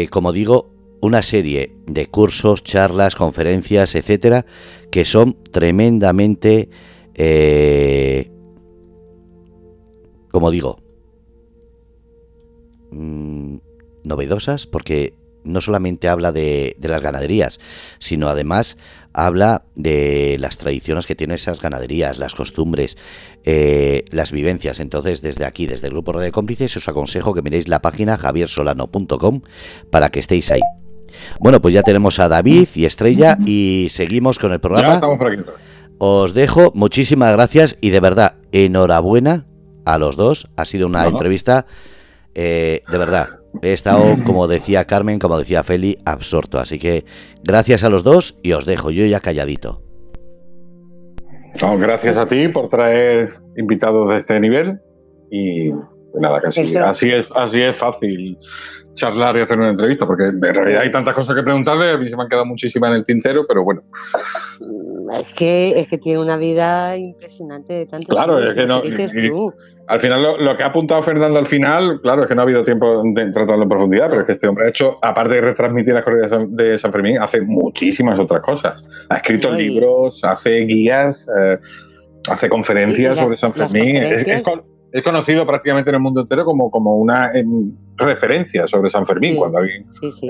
como 0.09 0.33
digo, 0.33 0.71
una 1.03 1.21
serie 1.21 1.75
de 1.87 2.07
cursos, 2.07 2.63
charlas, 2.63 3.17
conferencias, 3.17 3.95
etcétera, 3.95 4.47
que 4.91 5.05
son 5.05 5.37
tremendamente 5.51 6.71
como 10.31 10.51
digo, 10.51 10.79
mm, 12.91 13.57
novedosas 14.05 14.67
porque 14.67 15.15
no 15.45 15.61
solamente 15.61 16.09
habla 16.09 16.33
de, 16.33 16.77
las 16.81 17.03
ganaderías, 17.03 17.59
sino 17.99 18.29
además 18.29 18.77
habla 19.13 19.65
de 19.75 20.37
las 20.39 20.59
tradiciones 20.59 21.07
que 21.07 21.15
tienen 21.15 21.37
esas 21.37 21.61
ganaderías, 21.61 22.19
las 22.19 22.35
costumbres, 22.35 22.97
eh, 23.45 24.05
las 24.11 24.31
vivencias. 24.31 24.79
Entonces, 24.81 25.23
desde 25.23 25.45
aquí, 25.45 25.67
desde 25.67 25.89
el 25.89 25.95
Grupo 25.95 26.19
de 26.19 26.31
Cómplices, 26.31 26.77
os 26.77 26.89
aconsejo 26.89 27.35
que 27.35 27.43
miréis 27.43 27.69
la 27.69 27.81
página 27.81 28.19
javiersolano.com 28.19 29.41
para 29.91 30.11
que 30.11 30.21
estéis 30.21 30.51
ahí. 30.51 30.61
Bueno, 31.41 31.61
pues 31.61 31.75
ya 31.75 31.83
tenemos 31.83 32.19
a 32.19 32.29
David 32.29 32.69
y 32.75 32.85
Estrella 32.85 33.39
y 33.45 33.89
seguimos 33.91 34.39
con 34.39 34.53
el 34.53 34.61
programa. 34.61 35.01
Os 35.99 36.33
dejo, 36.33 36.71
muchísimas 36.75 37.33
gracias 37.33 37.77
y 37.81 37.91
de 37.91 37.99
verdad, 37.99 38.35
enhorabuena 38.53 39.48
a 39.93 39.99
los 39.99 40.17
dos. 40.17 40.49
Ha 40.57 40.65
sido 40.65 40.87
una 40.87 41.05
entrevista 41.07 41.67
eh, 42.35 42.83
de 42.91 42.99
verdad. 42.99 43.29
He 43.63 43.73
estado, 43.73 44.17
como 44.25 44.47
decía 44.47 44.85
Carmen, 44.85 45.19
como 45.19 45.39
decía 45.39 45.63
Feli, 45.63 45.99
absorto. 46.05 46.59
Así 46.59 46.79
que 46.79 47.05
gracias 47.43 47.83
a 47.83 47.89
los 47.89 48.05
dos 48.05 48.39
y 48.43 48.53
os 48.53 48.67
dejo 48.67 48.91
yo 48.91 49.05
ya 49.07 49.21
calladito. 49.21 49.83
gracias 51.79 52.17
a 52.17 52.29
ti 52.29 52.49
por 52.49 52.69
traer 52.69 53.31
invitados 53.57 54.09
de 54.11 54.19
este 54.19 54.39
nivel 54.39 54.79
y 55.31 55.71
nada, 56.15 56.41
casi. 56.41 56.77
Así 56.77 57.11
es, 57.11 57.27
así 57.35 57.61
es 57.61 57.77
fácil 57.77 58.39
charlar 58.99 59.37
y 59.37 59.41
hacer 59.41 59.59
una 59.59 59.71
entrevista, 59.71 60.07
porque 60.07 60.25
en 60.25 60.41
realidad 60.41 60.83
hay 60.83 60.93
tantas 60.93 61.15
cosas 61.15 61.35
que 61.35 61.43
preguntarle, 61.43 61.93
a 61.93 61.99
mí 61.99 62.09
se 62.09 62.17
me 62.17 62.23
han 62.23 62.29
quedado 62.29 62.45
muchísimas 62.45 62.91
en 62.91 62.97
el 62.97 63.05
tintero, 63.05 63.47
pero 63.47 63.65
bueno. 63.65 63.81
Mm, 64.61 65.11
es 65.13 65.33
que, 65.33 65.81
es 65.81 65.89
que 65.89 65.99
tiene 65.99 66.19
una 66.19 66.37
vida 66.37 66.97
impresionante 66.97 67.73
de 67.73 67.87
tantos 67.87 68.15
Claro, 68.15 68.39
es 68.39 68.55
que 68.55 68.67
no. 68.67 68.83
Al 69.87 70.01
final, 70.03 70.45
lo, 70.45 70.57
que 70.57 70.63
ha 70.63 70.67
apuntado 70.67 71.03
Fernando 71.03 71.39
al 71.39 71.47
final, 71.47 72.01
claro, 72.03 72.23
es 72.23 72.29
que 72.29 72.35
no 72.35 72.43
ha 72.43 72.45
habido 72.45 72.63
tiempo 72.63 73.03
de 73.03 73.33
tratarlo 73.33 73.63
en 73.63 73.69
profundidad, 73.71 74.11
pero 74.11 74.21
es 74.21 74.27
que 74.27 74.33
este 74.35 74.47
hombre 74.47 74.67
ha 74.67 74.69
hecho, 74.69 74.99
aparte 75.01 75.37
de 75.37 75.41
retransmitir 75.41 75.95
las 75.95 76.05
corridas 76.05 76.31
de 76.51 76.79
San 76.79 76.93
Fermín, 76.93 77.19
hace 77.19 77.41
muchísimas 77.41 78.19
otras 78.19 78.43
cosas. 78.43 78.85
Ha 79.09 79.17
escrito 79.17 79.51
libros, 79.51 80.21
hace 80.25 80.61
guías, 80.67 81.27
eh, 81.41 81.57
hace 82.29 82.49
conferencias 82.51 83.17
sobre 83.17 83.39
San 83.39 83.55
Fermín. 83.55 83.97
Es, 83.97 84.27
conocido 85.03 85.47
prácticamente 85.47 85.91
en 85.91 85.97
el 85.97 86.03
mundo 86.03 86.23
entero 86.23 86.45
como, 86.45 86.71
como 86.71 86.97
una 86.97 87.31
referencia 87.97 88.67
sobre 88.67 88.91
San 88.91 89.07
Fermín. 89.07 89.37
Cuando 89.37 89.59
hay 89.59 89.69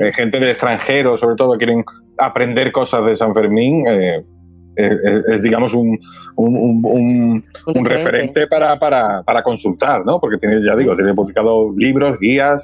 eh, 0.00 0.12
gente 0.12 0.40
del 0.40 0.50
extranjero, 0.50 1.16
sobre 1.18 1.36
todo, 1.36 1.56
quieren 1.56 1.84
aprender 2.18 2.72
cosas 2.72 3.04
de 3.06 3.16
San 3.16 3.34
Fermín. 3.34 3.86
Eh, 3.86 4.22
es, 4.76 5.42
digamos 5.42 5.74
un, 5.74 5.98
un, 6.36 7.44
referente 7.84 8.46
para, 8.46 8.78
para, 8.78 9.24
para, 9.24 9.42
consultar, 9.42 10.04
¿no? 10.06 10.20
Porque 10.20 10.38
tiene, 10.38 10.64
ya 10.64 10.76
digo, 10.76 10.94
tiene 10.94 11.12
publicado 11.14 11.72
libros, 11.76 12.16
guías, 12.20 12.62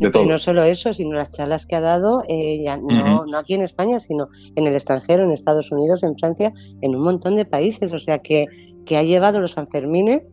de 0.00 0.10
todo. 0.10 0.24
Y 0.24 0.26
no 0.26 0.38
solo 0.38 0.62
eso, 0.62 0.92
sino 0.92 1.12
las 1.12 1.30
charlas 1.30 1.64
que 1.66 1.76
ha 1.76 1.80
dado, 1.80 2.22
eh, 2.28 2.60
ya, 2.62 2.76
no, 2.76 3.24
no, 3.26 3.38
aquí 3.38 3.54
en 3.54 3.62
España, 3.62 3.98
sino 3.98 4.28
en 4.54 4.66
el 4.66 4.74
extranjero, 4.74 5.24
en 5.24 5.32
Estados 5.32 5.70
Unidos, 5.72 6.02
en 6.02 6.18
Francia, 6.18 6.52
en 6.82 6.94
un 6.94 7.02
montón 7.02 7.36
de 7.36 7.44
países. 7.44 7.92
O 7.92 7.98
sea, 7.98 8.18
que, 8.18 8.46
que 8.84 8.96
ha 8.96 9.02
llevado 9.02 9.40
los 9.40 9.52
Sanfermines 9.52 10.32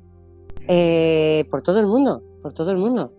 eh, 0.68 1.46
por 1.50 1.62
todo 1.62 1.80
el 1.80 1.88
mundo, 1.88 2.22
por 2.42 2.54
todo 2.54 2.72
el 2.72 2.78
mundo. 2.78 3.12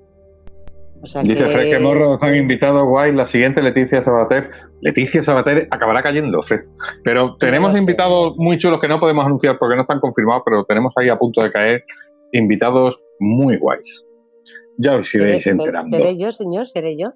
Dice 1.23 1.45
Fred 1.49 1.71
que 1.71 1.79
Morro 1.79 2.19
han 2.23 2.35
invitado 2.35 2.87
guay 2.87 3.13
la 3.13 3.27
siguiente 3.27 3.63
Leticia 3.63 4.03
Sabater. 4.03 4.51
Leticia 4.81 5.23
Sabater 5.23 5.69
acabará 5.71 6.03
cayendo, 6.03 6.43
Fred. 6.43 6.61
Pero 7.03 7.37
tenemos 7.37 7.79
invitados 7.79 8.35
muy 8.39 8.57
chulos 8.57 8.81
que 8.81 8.89
no 8.89 8.99
podemos 8.99 9.27
anunciar 9.27 9.59
porque 9.59 9.77
no 9.77 9.83
están 9.83 10.01
confirmados, 10.01 10.43
pero 10.47 10.65
tenemos 10.65 10.95
ahí 10.97 11.11
a 11.11 11.19
punto 11.19 11.43
de 11.43 11.53
caer 11.53 11.85
invitados 12.33 12.99
muy 13.21 13.59
guays. 13.59 14.05
Ya 14.79 14.97
os 14.97 15.15
iréis 15.15 15.47
enterando. 15.47 15.97
¿Seré 15.97 16.19
yo, 16.19 16.33
señor? 16.33 16.67
¿Seré 16.67 16.97
yo? 16.97 17.13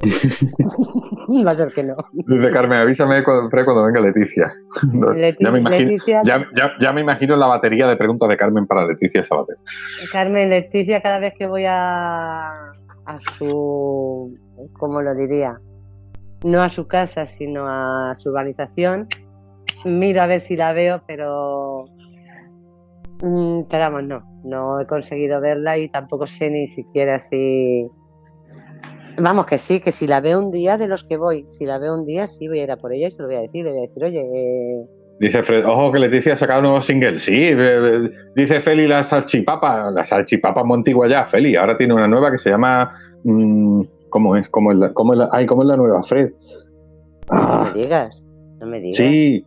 Va 1.46 1.50
a 1.50 1.54
ser 1.54 1.68
que 1.74 1.84
no. 1.84 1.94
Dice 2.12 2.50
Carmen, 2.50 2.78
avísame 2.78 3.22
cuando, 3.22 3.50
cuando 3.50 3.84
venga 3.84 4.00
Leticia. 4.00 4.52
ya, 5.38 5.50
me 5.50 5.58
imagino, 5.58 6.02
ya, 6.24 6.92
me 6.92 7.00
imagino, 7.02 7.36
la 7.36 7.46
batería 7.46 7.86
de 7.86 7.96
preguntas 7.96 8.28
de 8.28 8.36
Carmen 8.36 8.66
para 8.66 8.86
Leticia 8.86 9.22
Sabater. 9.24 9.56
Carmen, 10.10 10.48
Leticia, 10.48 11.02
cada 11.02 11.18
vez 11.18 11.34
que 11.38 11.46
voy 11.46 11.64
a, 11.66 12.48
a 13.04 13.18
su, 13.18 14.34
¿cómo 14.78 15.02
lo 15.02 15.14
diría? 15.14 15.58
No 16.44 16.62
a 16.62 16.70
su 16.70 16.86
casa, 16.88 17.26
sino 17.26 17.66
a 17.68 18.14
su 18.14 18.30
urbanización. 18.30 19.06
Miro 19.84 20.22
a 20.22 20.26
ver 20.26 20.40
si 20.40 20.56
la 20.56 20.72
veo, 20.72 21.02
pero 21.06 21.84
mm, 23.22 23.64
pero 23.68 23.90
vamos, 23.90 24.04
no, 24.04 24.22
no 24.44 24.80
he 24.80 24.86
conseguido 24.86 25.42
verla 25.42 25.76
y 25.76 25.88
tampoco 25.88 26.24
sé 26.26 26.50
ni 26.50 26.66
siquiera 26.66 27.18
si 27.18 27.86
Vamos, 29.20 29.46
que 29.46 29.58
sí, 29.58 29.80
que 29.80 29.92
si 29.92 30.06
la 30.06 30.20
veo 30.20 30.38
un 30.38 30.50
día 30.50 30.76
de 30.76 30.88
los 30.88 31.04
que 31.04 31.16
voy, 31.16 31.44
si 31.46 31.66
la 31.66 31.78
veo 31.78 31.94
un 31.94 32.04
día, 32.04 32.26
sí 32.26 32.48
voy 32.48 32.60
a 32.60 32.64
ir 32.64 32.70
a 32.70 32.76
por 32.76 32.92
ella 32.92 33.08
y 33.08 33.10
se 33.10 33.22
lo 33.22 33.28
voy 33.28 33.36
a 33.36 33.40
decir. 33.40 33.64
Le 33.64 33.70
voy 33.70 33.78
a 33.78 33.82
decir, 33.82 34.04
oye. 34.04 34.20
Eh, 34.20 34.86
dice 35.18 35.42
Fred, 35.42 35.66
ojo 35.66 35.92
que 35.92 35.98
Leticia 35.98 36.34
ha 36.34 36.36
sacado 36.36 36.60
un 36.60 36.66
nuevo 36.66 36.82
single. 36.82 37.20
Sí, 37.20 37.50
dice 38.34 38.60
Feli 38.60 38.86
la 38.86 39.04
salchipapa, 39.04 39.90
la 39.90 40.06
salchipapa 40.06 40.64
muy 40.64 40.76
antigua 40.76 41.08
ya, 41.08 41.26
Feli. 41.26 41.56
Ahora 41.56 41.76
tiene 41.76 41.94
una 41.94 42.08
nueva 42.08 42.30
que 42.30 42.38
se 42.38 42.50
llama. 42.50 42.92
Mm, 43.24 43.82
¿Cómo 44.08 44.36
es? 44.36 44.48
¿Cómo 44.48 44.72
es 44.72 44.78
la, 44.78 44.92
cómo 44.92 45.12
es 45.12 45.18
la, 45.20 45.28
ay, 45.32 45.46
¿cómo 45.46 45.62
es 45.62 45.68
la 45.68 45.76
nueva, 45.76 46.02
Fred? 46.02 46.30
No 47.30 47.36
me 47.36 47.42
ah. 47.42 47.72
digas, 47.74 48.26
no 48.58 48.66
me 48.66 48.80
digas. 48.80 48.96
Sí. 48.96 49.44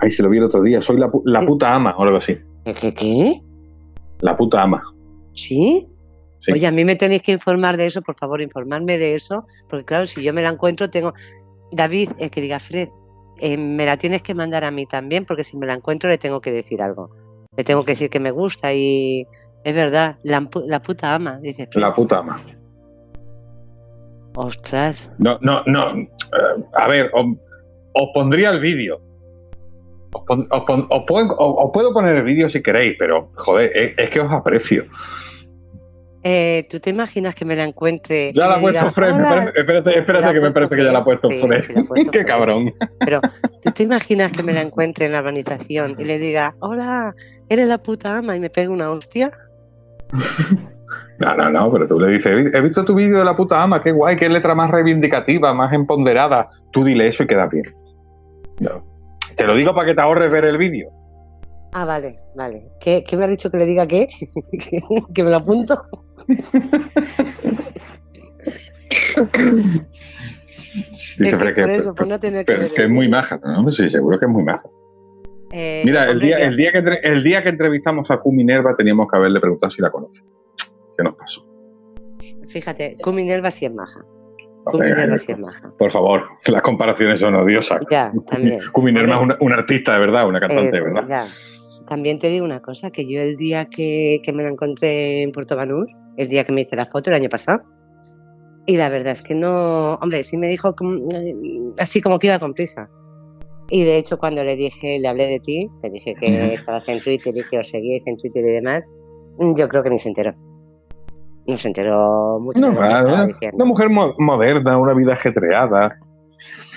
Ay, 0.00 0.10
se 0.10 0.22
lo 0.22 0.30
vi 0.30 0.38
el 0.38 0.44
otro 0.44 0.62
día. 0.62 0.80
Soy 0.80 0.98
la, 0.98 1.10
la 1.24 1.46
puta 1.46 1.74
ama 1.74 1.94
o 1.96 2.02
algo 2.02 2.16
así. 2.16 2.36
¿Qué, 2.64 2.94
qué? 2.94 3.40
La 4.20 4.36
puta 4.36 4.62
ama. 4.62 4.82
¿Sí? 5.34 5.86
Oye, 6.50 6.66
a 6.66 6.72
mí 6.72 6.84
me 6.84 6.96
tenéis 6.96 7.22
que 7.22 7.32
informar 7.32 7.76
de 7.76 7.86
eso, 7.86 8.02
por 8.02 8.16
favor, 8.16 8.40
informarme 8.40 8.98
de 8.98 9.14
eso, 9.14 9.46
porque 9.68 9.84
claro, 9.84 10.06
si 10.06 10.22
yo 10.22 10.32
me 10.32 10.42
la 10.42 10.50
encuentro, 10.50 10.90
tengo. 10.90 11.14
David, 11.70 12.10
es 12.18 12.30
que 12.30 12.40
diga 12.40 12.58
Fred, 12.58 12.88
eh, 13.38 13.56
me 13.56 13.86
la 13.86 13.96
tienes 13.96 14.22
que 14.22 14.34
mandar 14.34 14.64
a 14.64 14.70
mí 14.70 14.86
también, 14.86 15.24
porque 15.24 15.44
si 15.44 15.56
me 15.56 15.66
la 15.66 15.74
encuentro 15.74 16.10
le 16.10 16.18
tengo 16.18 16.40
que 16.40 16.50
decir 16.50 16.82
algo. 16.82 17.10
Le 17.56 17.64
tengo 17.64 17.84
que 17.84 17.92
decir 17.92 18.10
que 18.10 18.20
me 18.20 18.30
gusta 18.30 18.72
y 18.72 19.26
es 19.64 19.74
verdad, 19.74 20.16
la, 20.22 20.40
puta 20.80 21.14
ama, 21.14 21.38
dice 21.40 21.66
Fred. 21.70 21.82
La 21.82 21.94
puta 21.94 22.18
ama. 22.18 22.42
Ostras. 24.34 25.10
No, 25.18 25.38
no, 25.42 25.62
no. 25.66 25.98
Eh, 25.98 26.08
a 26.74 26.88
ver, 26.88 27.10
os, 27.14 28.08
pondría 28.14 28.50
el 28.50 28.60
vídeo. 28.60 29.00
Os, 30.12 31.04
puedo, 31.06 31.92
poner 31.92 32.16
el 32.16 32.22
vídeo 32.24 32.50
si 32.50 32.62
queréis, 32.62 32.96
pero 32.98 33.30
joder, 33.34 33.94
es 33.98 34.10
que 34.10 34.20
os 34.20 34.30
aprecio. 34.30 34.84
Eh, 36.24 36.64
¿Tú 36.70 36.78
te 36.78 36.90
imaginas 36.90 37.34
que 37.34 37.44
me 37.44 37.56
la 37.56 37.64
encuentre? 37.64 38.32
Ya 38.32 38.46
la 38.46 38.54
ha 38.56 38.60
puesto 38.60 38.92
Fred, 38.92 39.14
espérate, 39.56 39.98
espérate 39.98 40.32
que 40.32 40.40
me 40.40 40.52
parece 40.52 40.76
que 40.76 40.84
ya 40.84 40.92
la 40.92 40.98
ha 41.00 41.04
puesto 41.04 41.28
Fred. 41.28 41.64
Qué 42.12 42.24
cabrón. 42.24 42.72
Pero, 43.00 43.20
¿tú 43.62 43.70
te 43.72 43.82
imaginas 43.82 44.30
que 44.30 44.42
me 44.42 44.52
la 44.52 44.62
encuentre 44.62 45.06
en 45.06 45.12
la 45.12 45.18
organización 45.18 45.96
y 45.98 46.04
le 46.04 46.18
diga, 46.18 46.54
hola, 46.60 47.14
eres 47.48 47.66
la 47.66 47.78
puta 47.78 48.18
ama 48.18 48.36
y 48.36 48.40
me 48.40 48.50
pegue 48.50 48.68
una 48.68 48.90
hostia? 48.90 49.30
No, 51.18 51.36
no, 51.36 51.50
no, 51.50 51.70
pero 51.70 51.86
tú 51.86 52.00
le 52.00 52.14
dices, 52.14 52.52
he 52.52 52.60
visto 52.60 52.84
tu 52.84 52.96
vídeo 52.96 53.18
de 53.18 53.24
la 53.24 53.36
puta 53.36 53.62
ama, 53.62 53.80
qué 53.80 53.92
guay, 53.92 54.16
qué 54.16 54.28
letra 54.28 54.56
más 54.56 54.72
reivindicativa, 54.72 55.54
más 55.54 55.72
empoderada. 55.72 56.48
Tú 56.72 56.84
dile 56.84 57.06
eso 57.06 57.22
y 57.22 57.28
queda 57.28 57.46
bien. 57.46 57.64
No. 58.58 58.84
Te 59.36 59.46
lo 59.46 59.54
digo 59.54 59.72
para 59.72 59.86
que 59.86 59.94
te 59.94 60.00
ahorres 60.00 60.32
ver 60.32 60.46
el 60.46 60.58
vídeo. 60.58 60.90
Ah, 61.72 61.84
vale, 61.84 62.18
vale. 62.34 62.68
¿Qué, 62.80 63.04
me 63.12 63.24
ha 63.24 63.28
dicho 63.28 63.50
que 63.50 63.56
le 63.56 63.66
diga 63.66 63.86
qué? 63.86 64.08
¿Que 65.14 65.22
me 65.22 65.30
lo 65.30 65.36
apunto? 65.36 65.80
Dice 71.18 71.36
que, 71.54 71.76
eso, 71.76 71.94
no 72.06 72.18
tener 72.18 72.44
que, 72.44 72.54
pero 72.54 72.74
que 72.74 72.84
es 72.84 72.90
muy 72.90 73.08
maja, 73.08 73.38
¿no? 73.44 73.70
Sí, 73.70 73.90
seguro 73.90 74.18
que 74.18 74.26
es 74.26 74.30
muy 74.30 74.42
maja. 74.42 74.68
Eh, 75.52 75.82
Mira, 75.84 76.10
el 76.10 76.18
día, 76.18 76.38
el, 76.38 76.56
día 76.56 76.72
que, 76.72 76.78
el 77.02 77.22
día 77.22 77.42
que 77.42 77.50
entrevistamos 77.50 78.10
a 78.10 78.18
Q 78.18 78.32
Minerva 78.32 78.74
teníamos 78.76 79.06
que 79.10 79.18
haberle 79.18 79.38
preguntado 79.38 79.70
si 79.70 79.82
la 79.82 79.90
conoce. 79.90 80.22
Se 80.90 81.02
nos 81.02 81.14
pasó. 81.14 81.46
Fíjate, 82.48 82.96
Q 83.02 83.12
Minerva 83.12 83.50
sí 83.50 83.66
es 83.66 83.74
maja. 83.74 84.00
Q 84.64 84.78
Minerva 84.78 85.18
sí 85.18 85.32
es 85.32 85.38
maja. 85.38 85.70
Por 85.78 85.90
favor, 85.90 86.24
las 86.46 86.62
comparaciones 86.62 87.20
son 87.20 87.34
odiosas. 87.34 87.84
Ya, 87.90 88.12
también. 88.30 88.60
Q 88.72 88.82
Minerva 88.82 89.16
es 89.16 89.36
un, 89.40 89.52
artista 89.52 89.92
de 89.92 90.00
verdad, 90.00 90.26
una 90.26 90.40
cantante 90.40 90.78
de 90.78 90.82
verdad. 90.82 91.04
Ya. 91.06 91.26
También 91.86 92.18
te 92.18 92.28
digo 92.28 92.46
una 92.46 92.60
cosa, 92.60 92.90
que 92.90 93.06
yo 93.06 93.20
el 93.20 93.36
día 93.36 93.66
que, 93.66 94.20
que 94.24 94.32
me 94.32 94.42
la 94.42 94.48
encontré 94.48 95.20
en 95.20 95.32
Puerto 95.32 95.56
Banús, 95.56 95.92
el 96.16 96.28
día 96.28 96.44
que 96.44 96.52
me 96.52 96.62
hice 96.62 96.76
la 96.76 96.86
foto 96.86 97.10
el 97.10 97.16
año 97.16 97.28
pasado. 97.28 97.62
Y 98.66 98.76
la 98.76 98.88
verdad 98.88 99.12
es 99.12 99.22
que 99.22 99.34
no, 99.34 99.94
hombre, 99.94 100.22
sí 100.22 100.36
me 100.36 100.48
dijo 100.48 100.74
eh, 101.14 101.34
así 101.78 102.00
como 102.00 102.18
que 102.18 102.28
iba 102.28 102.38
con 102.38 102.54
prisa. 102.54 102.88
Y 103.70 103.84
de 103.84 103.96
hecho 103.96 104.18
cuando 104.18 104.44
le 104.44 104.54
dije, 104.54 104.98
le 105.00 105.08
hablé 105.08 105.26
de 105.26 105.40
ti, 105.40 105.68
te 105.80 105.90
dije 105.90 106.14
que 106.14 106.52
estabas 106.52 106.88
en 106.88 107.02
Twitter 107.02 107.34
y 107.36 107.42
que 107.48 107.58
os 107.58 107.68
seguíais 107.68 108.06
en 108.06 108.18
Twitter 108.18 108.44
y 108.44 108.52
demás, 108.52 108.84
yo 109.56 109.68
creo 109.68 109.82
que 109.82 109.90
ni 109.90 109.98
se 109.98 110.08
enteró. 110.08 110.34
No 111.48 111.56
se 111.56 111.68
enteró 111.68 112.38
mucho. 112.38 112.60
No, 112.60 112.70
una, 112.70 113.02
una, 113.02 113.64
mujer 113.64 113.88
moderna, 113.90 114.78
una 114.78 114.94
vida 114.94 115.14
ajetreada. 115.14 115.98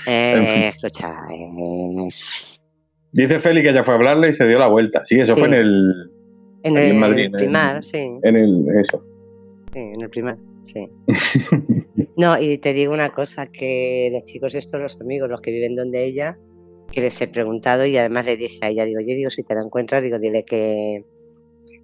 Eh, 0.07 0.70
Escucha, 0.70 1.14
Dice 3.12 3.40
Feli 3.40 3.62
que 3.62 3.70
ella 3.70 3.84
fue 3.84 3.94
a 3.94 3.98
hablarle 3.98 4.30
y 4.30 4.34
se 4.34 4.48
dio 4.48 4.57
la 4.57 4.68
vuelta. 4.68 5.03
Sí, 5.06 5.20
eso 5.20 5.38
fue 5.38 5.48
en 5.48 5.53
el... 5.53 6.12
En, 6.64 6.78
el, 6.78 6.95
Madrid, 6.95 7.32
primar, 7.32 7.84
sí. 7.84 8.18
En 8.24 8.36
el... 8.36 8.66
Eso 8.80 9.03
en 9.76 10.02
el 10.02 10.10
primer, 10.10 10.38
sí. 10.64 10.89
no, 12.18 12.39
y 12.39 12.57
te 12.57 12.73
digo 12.73 12.93
una 12.93 13.14
cosa, 13.14 13.47
que 13.47 14.10
los 14.11 14.23
chicos 14.23 14.56
estos, 14.56 14.80
los 14.80 14.99
amigos, 15.02 15.30
los 15.30 15.41
que 15.41 15.52
viven 15.52 15.76
donde 15.76 16.03
ella, 16.03 16.38
que 16.91 17.02
les 17.02 17.19
he 17.22 17.27
preguntado 17.27 17.85
y 17.85 17.97
además 17.97 18.26
le 18.26 18.38
dije 18.38 18.60
a 18.61 18.69
ella, 18.69 18.85
digo, 18.85 19.02
yo 19.02 19.15
digo, 19.15 19.30
si 19.30 19.43
te 19.43 19.53
la 19.56 19.61
encuentras, 19.61 20.03
digo, 20.03 20.18
dile 20.19 20.45
que, 20.45 21.03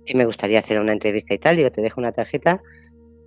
que 0.05 0.15
me 0.15 0.25
gustaría 0.25 0.59
hacer 0.59 0.79
una 0.79 0.93
entrevista 0.93 1.33
y 1.33 1.37
tal, 1.37 1.57
digo, 1.57 1.69
te 1.69 1.81
dejo 1.81 1.99
una 1.99 2.11
tarjeta. 2.11 2.61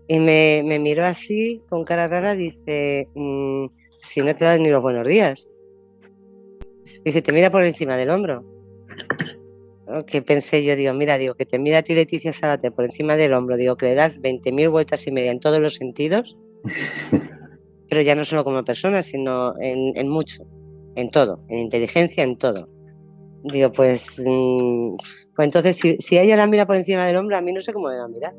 Y 0.06 0.18
me, 0.18 0.62
me 0.64 0.78
miró 0.78 1.04
así, 1.04 1.62
con 1.68 1.84
cara 1.84 2.08
rara, 2.08 2.34
dice, 2.34 3.08
mm, 3.14 3.66
si 4.00 4.20
no 4.20 4.34
te 4.34 4.44
das 4.44 4.60
ni 4.60 4.68
los 4.68 4.82
buenos 4.82 5.06
días. 5.06 5.48
Dice, 7.04 7.22
te 7.22 7.32
mira 7.32 7.50
por 7.50 7.64
encima 7.64 7.96
del 7.96 8.10
hombro 8.10 8.53
que 10.06 10.22
pensé 10.22 10.64
yo, 10.64 10.76
digo, 10.76 10.92
mira, 10.94 11.18
digo, 11.18 11.34
que 11.34 11.44
te 11.44 11.58
mira 11.58 11.78
a 11.78 11.82
ti 11.82 11.94
Leticia 11.94 12.32
Sabater 12.32 12.72
por 12.72 12.84
encima 12.84 13.16
del 13.16 13.34
hombro, 13.34 13.56
digo, 13.56 13.76
que 13.76 13.86
le 13.86 13.94
das 13.94 14.20
20.000 14.20 14.70
vueltas 14.70 15.06
y 15.06 15.10
media 15.10 15.30
en 15.30 15.40
todos 15.40 15.60
los 15.60 15.74
sentidos, 15.74 16.36
pero 17.88 18.00
ya 18.02 18.14
no 18.14 18.24
solo 18.24 18.44
como 18.44 18.64
persona, 18.64 19.02
sino 19.02 19.54
en, 19.60 20.08
mucho, 20.08 20.44
en 20.96 21.10
todo, 21.10 21.44
en 21.48 21.60
inteligencia, 21.60 22.24
en 22.24 22.36
todo. 22.38 22.68
Digo, 23.44 23.70
pues, 23.72 24.22
mm, 24.26 24.96
pues 25.36 25.46
entonces 25.46 25.76
si, 25.76 25.96
si, 25.98 26.18
ella 26.18 26.36
la 26.36 26.46
mira 26.46 26.66
por 26.66 26.76
encima 26.76 27.06
del 27.06 27.16
hombro, 27.16 27.36
a 27.36 27.42
mí 27.42 27.52
no 27.52 27.60
sé 27.60 27.72
cómo 27.74 27.88
me 27.88 27.98
va 27.98 28.04
a 28.04 28.08
mirar. 28.08 28.34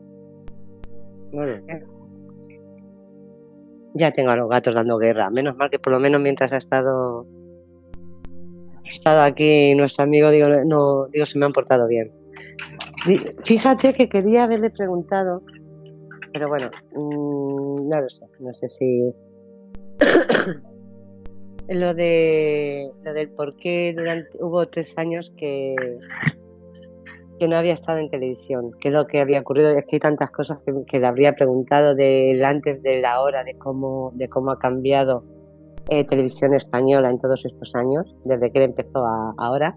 Ya 3.93 4.11
tengo 4.11 4.31
a 4.31 4.35
los 4.35 4.49
gatos 4.49 4.73
dando 4.73 4.97
guerra. 4.97 5.30
Menos 5.30 5.55
mal 5.55 5.69
que 5.69 5.80
por 5.80 5.93
lo 5.93 5.99
menos 5.99 6.22
mientras 6.22 6.53
ha 6.53 6.57
estado 6.57 7.27
estado 8.86 9.22
aquí 9.22 9.74
nuestro 9.76 10.03
amigo, 10.03 10.32
digo, 10.32 10.48
no, 10.66 11.07
digo, 11.07 11.26
se 11.26 11.40
me 11.40 11.45
han 11.45 11.53
portado 11.53 11.88
bien. 11.88 12.12
Fíjate 13.44 13.94
que 13.94 14.10
quería 14.10 14.44
haberle 14.44 14.72
preguntado, 14.72 15.44
pero 16.34 16.49
bueno, 16.49 16.72
mm, 16.94 17.88
no 17.88 18.02
lo 18.02 18.10
sé, 18.10 18.26
no 18.40 18.53
sé 18.53 18.68
si 18.68 19.14
lo 21.70 21.94
de 21.94 22.91
lo 23.03 23.14
del 23.14 23.30
por 23.30 23.56
qué 23.57 23.94
durante 23.95 24.38
hubo 24.41 24.68
tres 24.68 24.98
años 24.98 25.34
que 25.38 25.76
que 27.40 27.48
no 27.49 27.57
había 27.57 27.74
estado 27.74 27.99
en 27.99 28.10
televisión, 28.10 28.72
que 28.80 28.90
lo 28.90 29.07
que 29.07 29.20
había 29.20 29.41
ocurrido 29.41 29.70
es 29.72 29.86
que 29.86 29.98
hay 29.98 29.99
tantas 29.99 30.32
cosas 30.32 30.60
que, 30.88 30.99
le 30.99 31.06
habría 31.06 31.34
preguntado 31.34 31.94
del 31.94 32.44
antes 32.45 32.82
de 32.82 33.02
la 33.02 33.22
hora, 33.22 33.44
de 33.44 33.57
cómo 33.57 34.12
de 34.16 34.30
cómo 34.30 34.52
ha 34.52 34.60
cambiado 34.60 35.24
eh, 35.90 36.03
televisión 36.03 36.53
española 36.53 37.10
en 37.10 37.18
todos 37.18 37.45
estos 37.45 37.76
años, 37.76 38.16
desde 38.26 38.52
que 38.52 38.60
él 38.60 38.66
empezó 38.66 39.06
a, 39.06 39.34
ahora. 39.38 39.76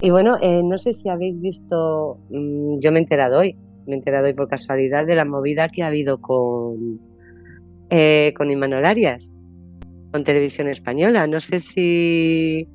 Y 0.00 0.10
bueno, 0.10 0.36
eh, 0.40 0.62
no 0.62 0.78
sé 0.78 0.92
si 0.92 1.08
habéis 1.08 1.40
visto, 1.40 2.18
mm, 2.30 2.78
yo 2.80 2.92
me 2.92 2.98
he 2.98 3.02
enterado 3.02 3.40
hoy, 3.40 3.56
me 3.86 3.94
he 3.94 3.98
enterado 3.98 4.26
hoy 4.26 4.34
por 4.34 4.48
casualidad 4.48 5.06
de 5.06 5.16
la 5.16 5.24
movida 5.24 5.68
que 5.68 5.82
ha 5.82 5.88
habido 5.88 6.20
con, 6.20 7.00
eh, 7.90 8.32
con 8.36 8.50
Imanol 8.50 8.84
Arias, 8.84 9.32
con 10.12 10.24
televisión 10.24 10.68
española. 10.68 11.26
No 11.26 11.40
sé 11.40 11.58
si, 11.58 12.68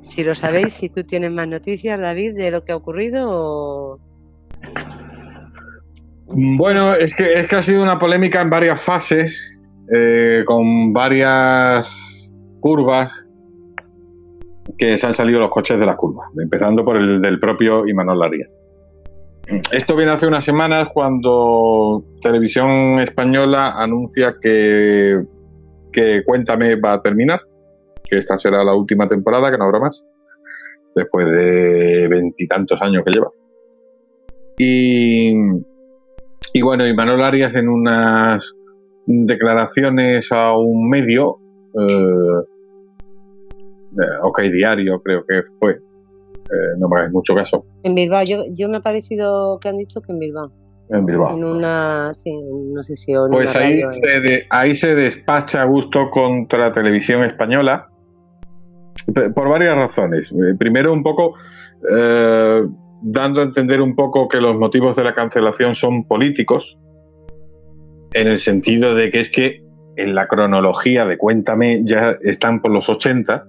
si 0.00 0.24
lo 0.24 0.34
sabéis, 0.34 0.72
si 0.72 0.88
tú 0.88 1.04
tienes 1.04 1.30
más 1.30 1.48
noticias, 1.48 2.00
David, 2.00 2.34
de 2.34 2.50
lo 2.50 2.64
que 2.64 2.72
ha 2.72 2.76
ocurrido. 2.76 4.00
Bueno, 6.26 6.94
es 6.94 7.14
que, 7.14 7.40
es 7.40 7.48
que 7.48 7.56
ha 7.56 7.62
sido 7.62 7.82
una 7.82 7.98
polémica 7.98 8.40
en 8.40 8.50
varias 8.50 8.80
fases, 8.80 9.32
eh, 9.90 10.44
con 10.46 10.92
varias 10.92 12.30
curvas 12.60 13.10
que 14.78 14.98
se 14.98 15.06
han 15.06 15.14
salido 15.14 15.40
los 15.40 15.50
coches 15.50 15.78
de 15.78 15.86
la 15.86 15.96
curva, 15.96 16.26
empezando 16.40 16.84
por 16.84 16.96
el 16.96 17.20
del 17.20 17.40
propio 17.40 17.86
Imanol 17.86 18.18
Laria. 18.20 18.48
Esto 19.72 19.96
viene 19.96 20.12
hace 20.12 20.26
unas 20.26 20.44
semanas 20.44 20.88
cuando 20.94 22.04
Televisión 22.22 23.00
Española 23.00 23.72
anuncia 23.76 24.36
que, 24.40 25.20
que 25.92 26.22
Cuéntame 26.24 26.76
va 26.76 26.92
a 26.92 27.02
terminar, 27.02 27.40
que 28.08 28.18
esta 28.18 28.38
será 28.38 28.62
la 28.62 28.74
última 28.74 29.08
temporada, 29.08 29.50
que 29.50 29.58
no 29.58 29.64
habrá 29.64 29.80
más, 29.80 30.00
después 30.94 31.26
de 31.26 32.06
veintitantos 32.08 32.80
años 32.80 33.02
que 33.04 33.10
lleva. 33.10 33.30
Y, 34.58 35.32
y 36.52 36.62
bueno, 36.62 36.86
Imanol 36.86 37.24
Arias 37.24 37.54
en 37.56 37.68
unas 37.68 38.48
declaraciones 39.06 40.26
a 40.30 40.56
un 40.56 40.88
medio 40.88 41.38
eh, 41.74 42.44
eh, 44.00 44.18
OK 44.22 44.40
Diario, 44.42 45.00
creo 45.02 45.24
que 45.26 45.42
fue. 45.58 45.72
Eh, 45.72 46.76
no 46.78 46.88
me 46.88 46.96
hagáis 46.96 47.12
mucho 47.12 47.34
caso. 47.34 47.64
En 47.82 47.94
Bilbao, 47.94 48.24
yo, 48.24 48.44
yo 48.50 48.68
me 48.68 48.78
ha 48.78 48.80
parecido 48.80 49.58
que 49.60 49.68
han 49.68 49.78
dicho 49.78 50.00
que 50.00 50.12
en 50.12 50.18
Bilbao. 50.18 50.50
En 50.90 51.06
Bilbao. 51.06 51.36
En 51.36 51.44
una, 51.44 52.12
sí, 52.12 52.32
no 52.32 52.82
sé 52.84 52.96
si. 52.96 53.14
pues 53.30 53.54
ahí, 53.54 53.80
se 53.80 54.46
ahí 54.50 54.74
se 54.74 54.94
despacha 54.94 55.62
a 55.62 55.64
gusto 55.64 56.10
contra 56.10 56.72
Televisión 56.72 57.24
Española 57.24 57.88
por 59.34 59.48
varias 59.48 59.76
razones. 59.76 60.28
Eh, 60.30 60.54
primero, 60.58 60.92
un 60.92 61.02
poco 61.02 61.34
dando 63.04 63.40
a 63.40 63.44
entender 63.44 63.80
un 63.80 63.96
poco 63.96 64.28
que 64.28 64.40
los 64.40 64.56
motivos 64.56 64.94
de 64.94 65.02
la 65.02 65.14
cancelación 65.14 65.74
son 65.74 66.04
políticos, 66.04 66.78
en 68.14 68.28
el 68.28 68.38
sentido 68.38 68.94
de 68.94 69.10
que 69.10 69.20
es 69.20 69.30
que 69.30 69.62
en 69.96 70.14
la 70.14 70.26
cronología 70.26 71.04
de 71.06 71.18
Cuéntame 71.18 71.82
ya 71.84 72.16
están 72.22 72.60
por 72.60 72.70
los 72.70 72.88
80 72.88 73.44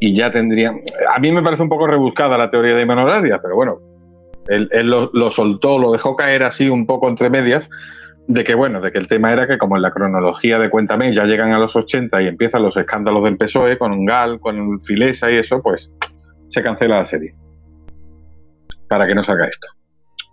y 0.00 0.16
ya 0.16 0.32
tendría... 0.32 0.72
A 1.14 1.20
mí 1.20 1.30
me 1.30 1.42
parece 1.42 1.62
un 1.62 1.68
poco 1.68 1.86
rebuscada 1.86 2.38
la 2.38 2.50
teoría 2.50 2.74
de 2.74 2.86
Manuel 2.86 3.10
Arias, 3.10 3.38
pero 3.42 3.54
bueno, 3.54 3.78
él, 4.48 4.68
lo, 4.86 5.30
soltó, 5.30 5.78
lo 5.78 5.92
dejó 5.92 6.16
caer 6.16 6.42
así 6.42 6.68
un 6.68 6.86
poco 6.86 7.08
entre 7.08 7.30
medias, 7.30 7.68
de 8.26 8.42
que 8.44 8.54
bueno, 8.54 8.80
de 8.80 8.92
que 8.92 8.98
el 8.98 9.08
tema 9.08 9.32
era 9.32 9.46
que 9.46 9.58
como 9.58 9.76
en 9.76 9.82
la 9.82 9.90
cronología 9.90 10.58
de 10.58 10.70
Cuéntame 10.70 11.14
ya 11.14 11.24
llegan 11.24 11.52
a 11.52 11.58
los 11.58 11.76
80 11.76 12.22
y 12.22 12.28
empiezan 12.28 12.62
los 12.62 12.76
escándalos 12.76 13.22
del 13.24 13.36
PSOE 13.36 13.78
con 13.78 14.04
Gal, 14.04 14.40
con 14.40 14.80
Filesa 14.82 15.30
y 15.30 15.36
eso, 15.36 15.62
pues 15.62 15.90
se 16.48 16.62
cancela 16.62 16.98
la 16.98 17.06
serie. 17.06 17.34
Para 18.88 19.06
que 19.06 19.14
no 19.14 19.22
salga 19.22 19.46
esto. 19.46 19.68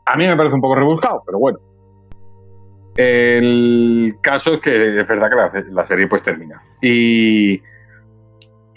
A 0.06 0.16
mí 0.16 0.26
me 0.26 0.38
parece 0.38 0.56
un 0.56 0.62
poco 0.62 0.76
rebuscado, 0.76 1.22
pero 1.26 1.38
bueno. 1.38 1.60
El 2.98 4.16
caso 4.22 4.56
es 4.56 4.60
que 4.62 5.00
es 5.00 5.08
verdad 5.08 5.30
que 5.30 5.72
la, 5.72 5.86
serie 5.86 6.08
pues 6.08 6.24
termina. 6.24 6.62
Y 6.82 7.62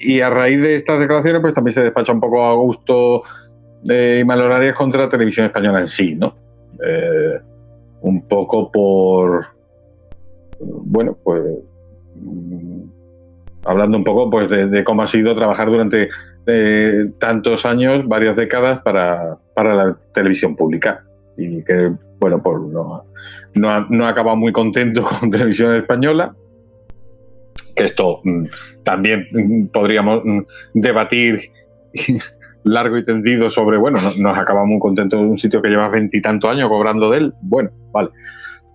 y 0.01 0.21
a 0.23 0.31
raíz 0.31 0.61
de 0.61 0.77
estas 0.77 0.99
declaraciones, 0.99 1.43
pues 1.43 1.55
también 1.55 1.75
se 1.75 1.83
despacha 1.83 2.13
un 2.13 2.21
poco 2.21 2.43
a 2.45 2.55
gusto 2.55 3.23
de 3.83 4.21
Imanol 4.21 4.73
contra 4.75 5.03
la 5.03 5.09
televisión 5.11 5.47
española 5.47 5.81
en 5.83 5.89
sí, 5.89 6.15
¿no? 6.15 6.35
Eh, 6.83 7.39
un 8.01 8.27
poco 8.27 8.73
por, 8.73 9.47
bueno, 10.59 11.17
pues 11.23 11.43
mm, 12.15 12.83
hablando 13.67 13.99
un 13.99 14.05
poco 14.05 14.31
pues 14.31 14.49
de, 14.49 14.85
cómo 14.85 15.03
ha 15.03 15.09
sido 15.09 15.37
trabajar 15.37 15.69
durante 15.69 16.09
eh, 16.47 17.11
tantos 17.19 17.67
años, 17.67 18.09
varias 18.09 18.37
décadas 18.37 18.81
para, 18.83 19.39
la 19.55 19.99
televisión 20.15 20.57
pública 20.57 21.05
y 21.37 21.63
que, 21.63 21.93
bueno, 22.19 22.43
pues 22.43 22.59
no, 22.73 23.05
no, 23.55 23.71
ha, 23.71 23.87
no 23.89 24.07
ha 24.07 24.11
acabado 24.11 24.37
muy 24.37 24.53
contento 24.53 25.05
con 25.21 25.31
televisión 25.31 25.75
española 25.75 26.35
que 27.75 27.85
esto 27.85 28.21
mm, 28.25 28.45
también 28.85 29.27
mm, 29.33 29.67
podríamos 29.69 30.23
mm, 30.25 30.41
debatir 30.75 31.51
largo 32.65 32.99
y 32.99 33.05
tendido 33.05 33.51
sobre, 33.51 33.79
bueno, 33.79 33.99
nos 34.19 34.39
acabamos 34.39 34.69
muy 34.69 34.81
contentos 34.81 35.21
de 35.21 35.27
un 35.27 35.39
sitio 35.39 35.63
que 35.63 35.69
lleva 35.69 35.89
veintitantos 35.89 36.51
años 36.51 36.69
cobrando 36.69 37.11
de 37.11 37.19
él. 37.19 37.35
Bueno, 37.43 37.71
vale. 37.93 38.11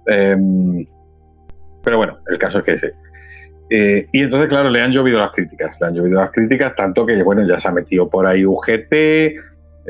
Em, 0.08 0.86
pero 1.84 1.98
bueno, 1.98 2.18
el 2.28 2.38
caso 2.38 2.60
es 2.60 2.64
que 2.64 2.74
ese. 2.74 2.94
Eh, 3.70 4.08
y 4.12 4.22
entonces, 4.22 4.48
claro, 4.48 4.70
le 4.70 4.82
han 4.82 4.92
llovido 4.92 5.20
las 5.20 5.32
críticas. 5.32 5.78
Le 5.80 5.88
han 5.88 5.94
llovido 5.96 6.20
las 6.20 6.32
críticas, 6.32 6.76
tanto 6.76 7.06
que, 7.06 7.22
bueno, 7.24 7.48
ya 7.48 7.60
se 7.60 7.68
ha 7.68 7.72
metido 7.72 8.10
por 8.10 8.26
ahí 8.26 8.46
UGT. 8.46 8.94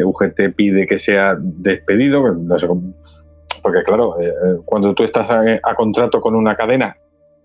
UGT 0.03 0.55
pide 0.55 0.85
que 0.85 0.99
sea 0.99 1.37
despedido. 1.39 2.33
No 2.33 2.59
sé 2.59 2.67
porque, 3.65 3.81
claro, 3.81 4.21
eh, 4.21 4.31
cuando 4.63 4.93
tú 4.93 5.03
estás 5.03 5.27
a 5.27 5.73
contrato 5.73 6.21
con 6.21 6.35
una 6.35 6.55
cadena, 6.55 6.95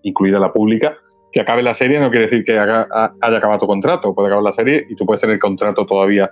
incluida 0.03 0.37
la 0.37 0.53
pública, 0.53 0.95
que 1.31 1.41
acabe 1.41 1.63
la 1.63 1.73
serie 1.73 1.99
no 1.99 2.11
quiere 2.11 2.25
decir 2.25 2.45
que 2.45 2.59
haya 2.59 2.87
acabado 3.19 3.61
tu 3.61 3.65
contrato. 3.65 4.13
Puede 4.13 4.27
acabar 4.27 4.43
la 4.43 4.53
serie 4.53 4.85
y 4.87 4.95
tú 4.95 5.03
puedes 5.03 5.19
tener 5.19 5.39
contrato 5.39 5.83
todavía 5.87 6.29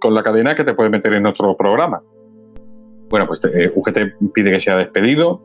con 0.00 0.14
la 0.14 0.22
cadena 0.22 0.54
que 0.54 0.64
te 0.64 0.72
puede 0.72 0.88
meter 0.88 1.12
en 1.12 1.26
otro 1.26 1.54
programa. 1.54 2.00
Bueno, 3.10 3.26
pues 3.26 3.44
eh, 3.44 3.70
UGT 3.74 4.32
pide 4.32 4.52
que 4.52 4.60
sea 4.62 4.78
despedido. 4.78 5.42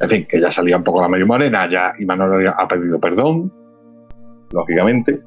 En 0.00 0.08
fin, 0.10 0.26
que 0.28 0.40
ya 0.40 0.50
salía 0.50 0.78
un 0.78 0.82
poco 0.82 1.00
la 1.00 1.06
medio 1.06 1.28
morena, 1.28 1.68
ya 1.68 1.92
Imanol 1.96 2.44
ha 2.48 2.66
pedido 2.66 2.98
perdón, 2.98 3.52
lógicamente. 4.52 5.20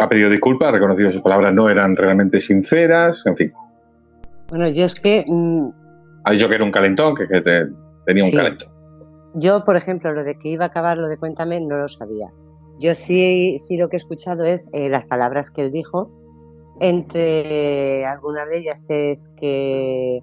Ha 0.00 0.08
pedido 0.08 0.30
disculpas, 0.30 0.70
ha 0.70 0.72
reconocido 0.72 1.10
que 1.10 1.16
sus 1.16 1.22
palabras 1.22 1.52
no 1.52 1.68
eran 1.68 1.94
realmente 1.94 2.40
sinceras, 2.40 3.20
en 3.26 3.36
fin. 3.36 3.52
Bueno, 4.48 4.66
yo 4.70 4.86
es 4.86 4.98
que. 4.98 5.26
Mm, 5.28 5.81
ha 6.24 6.32
dicho 6.32 6.48
que 6.48 6.54
era 6.54 6.64
un 6.64 6.72
calentón, 6.72 7.14
que, 7.14 7.26
tenía 8.06 8.24
un 8.24 8.30
calentón. 8.30 8.68
Yo, 9.34 9.64
por 9.64 9.76
ejemplo, 9.76 10.12
lo 10.12 10.24
de 10.24 10.38
que 10.38 10.48
iba 10.48 10.64
a 10.64 10.68
acabar 10.68 10.98
lo 10.98 11.08
de 11.08 11.16
Cuéntame 11.16 11.60
no 11.60 11.76
lo 11.76 11.88
sabía. 11.88 12.30
Yo 12.78 12.94
sí, 12.94 13.58
sí 13.58 13.76
lo 13.76 13.88
que 13.88 13.96
he 13.96 13.98
escuchado 13.98 14.44
es 14.44 14.68
eh, 14.72 14.88
las 14.88 15.06
palabras 15.06 15.50
que 15.50 15.62
él 15.62 15.72
dijo. 15.72 16.10
Entre 16.80 18.04
algunas 18.04 18.48
de 18.48 18.58
ellas 18.58 18.86
es 18.90 19.30
que, 19.36 20.22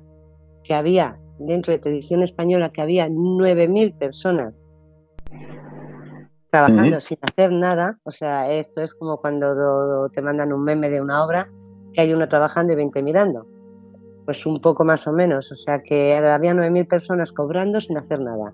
que 0.64 0.74
había 0.74 1.18
dentro 1.40 1.72
de 1.72 1.80
televisión 1.80 2.22
española 2.22 2.72
que 2.72 2.82
había 2.82 3.08
9.000 3.08 3.98
personas 3.98 4.62
trabajando 6.52 7.00
sin 7.00 7.18
hacer 7.22 7.52
nada. 7.52 8.00
O 8.04 8.12
sea, 8.12 8.52
esto 8.52 8.82
es 8.82 8.94
como 8.94 9.18
cuando 9.18 10.10
te 10.10 10.22
mandan 10.22 10.52
un 10.54 10.64
meme 10.64 10.90
de 10.90 11.02
una 11.02 11.24
obra 11.24 11.50
que 11.94 12.02
hay 12.02 12.14
uno 12.14 12.28
trabajando 12.28 12.74
y 12.74 12.76
20 12.76 13.04
mirando. 13.04 13.48
Pues 14.30 14.46
un 14.46 14.62
poco 14.62 14.86
más 14.86 15.08
o 15.08 15.12
menos. 15.12 15.52
O 15.52 15.56
sea, 15.56 15.80
que 15.80 16.14
había 16.14 16.54
9.000 16.54 16.88
personas 16.88 17.32
cobrando 17.32 17.82
sin 17.82 17.98
hacer 17.98 18.20
nada. 18.20 18.54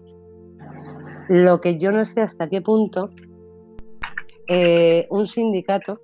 Lo 1.28 1.60
que 1.60 1.78
yo 1.78 1.92
no 1.92 2.06
sé 2.06 2.22
hasta 2.22 2.48
qué 2.48 2.62
punto 2.62 3.10
eh, 4.48 5.06
un 5.10 5.28
sindicato 5.28 6.00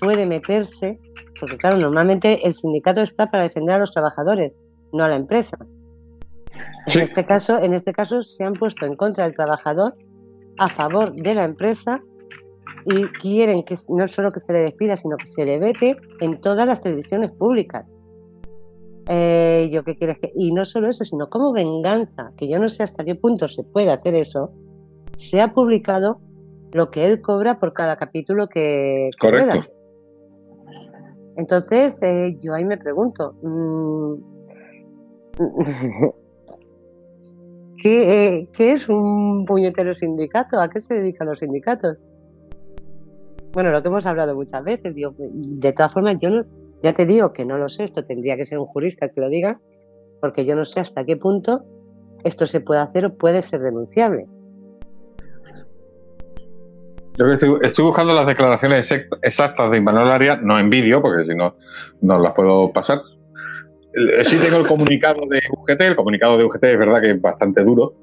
puede 0.00 0.26
meterse, 0.26 0.98
porque 1.38 1.58
claro, 1.58 1.76
normalmente 1.76 2.44
el 2.44 2.54
sindicato 2.54 3.02
está 3.02 3.30
para 3.30 3.44
defender 3.44 3.76
a 3.76 3.78
los 3.78 3.92
trabajadores, 3.92 4.58
no 4.92 5.04
a 5.04 5.10
la 5.10 5.14
empresa. 5.14 5.56
En 6.88 7.00
este 7.00 7.24
caso, 7.24 7.62
en 7.62 7.72
este 7.72 7.92
caso 7.92 8.24
se 8.24 8.42
han 8.42 8.54
puesto 8.54 8.84
en 8.84 8.96
contra 8.96 9.26
del 9.26 9.34
trabajador 9.34 9.94
a 10.58 10.68
favor 10.68 11.14
de 11.14 11.34
la 11.34 11.44
empresa 11.44 12.02
y 12.84 13.04
quieren 13.20 13.62
que 13.62 13.76
no 13.90 14.08
solo 14.08 14.32
que 14.32 14.40
se 14.40 14.52
le 14.52 14.58
despida, 14.62 14.96
sino 14.96 15.16
que 15.18 15.26
se 15.26 15.44
le 15.44 15.60
vete 15.60 15.96
en 16.20 16.40
todas 16.40 16.66
las 16.66 16.82
televisiones 16.82 17.30
públicas. 17.30 17.95
Eh, 19.08 19.68
yo 19.72 19.84
qué 19.84 19.96
quieres 19.96 20.18
que 20.18 20.32
y 20.34 20.52
no 20.52 20.64
solo 20.64 20.88
eso, 20.88 21.04
sino 21.04 21.28
como 21.30 21.52
venganza, 21.52 22.32
que 22.36 22.48
yo 22.48 22.58
no 22.58 22.68
sé 22.68 22.82
hasta 22.82 23.04
qué 23.04 23.14
punto 23.14 23.46
se 23.46 23.62
puede 23.62 23.92
hacer 23.92 24.16
eso, 24.16 24.50
se 25.16 25.40
ha 25.40 25.52
publicado 25.52 26.20
lo 26.72 26.90
que 26.90 27.06
él 27.06 27.20
cobra 27.20 27.60
por 27.60 27.72
cada 27.72 27.96
capítulo 27.96 28.48
que, 28.48 29.10
Correcto. 29.20 29.60
Entonces, 31.36 32.02
eh, 32.02 32.34
yo 32.42 32.54
ahí 32.54 32.64
me 32.64 32.78
pregunto, 32.78 33.34
mm, 33.42 34.14
¿qué, 37.82 38.48
¿qué, 38.52 38.72
es 38.72 38.88
un 38.88 39.44
puñetero 39.44 39.94
sindicato? 39.94 40.58
¿A 40.58 40.68
qué 40.68 40.80
se 40.80 40.94
dedican 40.94 41.28
los 41.28 41.40
sindicatos? 41.40 41.98
Bueno, 43.52 43.70
lo 43.70 43.82
que 43.82 43.88
hemos 43.88 44.06
hablado 44.06 44.34
muchas 44.34 44.64
veces, 44.64 44.94
digo, 44.94 45.14
de 45.18 45.72
todas 45.72 45.92
formas, 45.92 46.16
yo 46.20 46.30
no, 46.30 46.44
ya 46.82 46.92
te 46.92 47.06
digo 47.06 47.32
que 47.32 47.44
no 47.44 47.58
lo 47.58 47.68
sé, 47.68 47.84
esto 47.84 48.04
tendría 48.04 48.36
que 48.36 48.44
ser 48.44 48.58
un 48.58 48.66
jurista 48.66 49.08
que 49.08 49.20
lo 49.20 49.28
diga, 49.28 49.60
porque 50.20 50.44
yo 50.46 50.54
no 50.54 50.64
sé 50.64 50.80
hasta 50.80 51.04
qué 51.04 51.16
punto 51.16 51.64
esto 52.24 52.46
se 52.46 52.60
puede 52.60 52.80
hacer 52.80 53.04
o 53.06 53.16
puede 53.16 53.42
ser 53.42 53.60
denunciable. 53.60 54.26
Yo 57.18 57.32
estoy, 57.32 57.84
buscando 57.84 58.12
las 58.12 58.26
declaraciones 58.26 58.92
exactas 59.22 59.70
de 59.70 59.78
Imanol 59.78 60.10
Arias, 60.10 60.42
no 60.42 60.58
en 60.58 60.68
vídeo, 60.68 61.00
porque 61.00 61.24
si 61.24 61.34
no, 61.34 61.56
no 62.02 62.18
las 62.18 62.34
puedo 62.34 62.72
pasar. 62.72 63.00
Sí 64.24 64.36
tengo 64.38 64.58
el 64.58 64.66
comunicado 64.66 65.22
de 65.26 65.40
UGT, 65.50 65.80
el 65.80 65.96
comunicado 65.96 66.36
de 66.36 66.44
UGT 66.44 66.64
es 66.64 66.78
verdad 66.78 67.00
que 67.00 67.12
es 67.12 67.20
bastante 67.20 67.64
duro, 67.64 67.94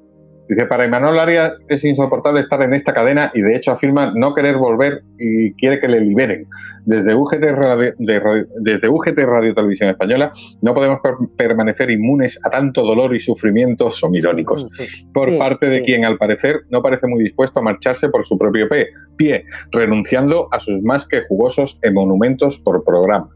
Dice, 0.48 0.66
para 0.66 0.84
Imanol 0.84 1.18
Arias 1.18 1.54
es 1.68 1.82
insoportable 1.84 2.40
estar 2.40 2.60
en 2.62 2.74
esta 2.74 2.92
cadena 2.92 3.30
y 3.34 3.40
de 3.40 3.56
hecho 3.56 3.70
afirma 3.70 4.12
no 4.14 4.34
querer 4.34 4.56
volver 4.58 5.02
y 5.18 5.54
quiere 5.54 5.80
que 5.80 5.88
le 5.88 6.00
liberen. 6.00 6.46
Desde 6.84 7.14
UGT 7.14 7.42
Radio, 7.52 7.94
desde 7.98 8.88
UGT 8.88 9.18
Radio 9.20 9.54
Televisión 9.54 9.88
Española 9.88 10.30
no 10.60 10.74
podemos 10.74 11.00
permanecer 11.38 11.90
inmunes 11.90 12.38
a 12.44 12.50
tanto 12.50 12.82
dolor 12.82 13.16
y 13.16 13.20
sufrimientos 13.20 13.98
son 13.98 14.14
irónicos 14.14 14.66
por 15.14 15.36
parte 15.38 15.66
de 15.66 15.82
quien 15.82 16.04
al 16.04 16.18
parecer 16.18 16.60
no 16.68 16.82
parece 16.82 17.06
muy 17.06 17.24
dispuesto 17.24 17.60
a 17.60 17.62
marcharse 17.62 18.10
por 18.10 18.26
su 18.26 18.36
propio 18.36 18.68
pie, 19.16 19.44
renunciando 19.72 20.48
a 20.52 20.60
sus 20.60 20.82
más 20.82 21.06
que 21.08 21.22
jugosos 21.22 21.78
monumentos 21.90 22.58
por 22.58 22.84
programa. 22.84 23.33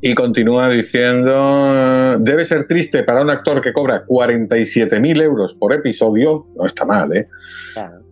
Y 0.00 0.14
continúa 0.14 0.68
diciendo, 0.68 2.18
debe 2.18 2.44
ser 2.44 2.66
triste 2.66 3.02
para 3.02 3.22
un 3.22 3.30
actor 3.30 3.60
que 3.60 3.72
cobra 3.72 4.04
47.000 4.04 5.22
euros 5.22 5.54
por 5.54 5.72
episodio, 5.72 6.46
no 6.54 6.66
está 6.66 6.84
mal, 6.84 7.16
¿eh? 7.16 7.28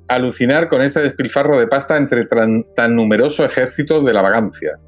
Alucinar 0.09 0.69
con 0.69 0.83
este 0.83 1.01
despilfarro 1.01 1.59
de 1.59 1.67
pasta 1.67 1.97
entre 1.97 2.27
tan, 2.27 2.65
numeroso 2.97 3.45
ejército 3.45 4.03
de 4.03 4.13
la 4.13 4.23
vagancia. 4.23 4.79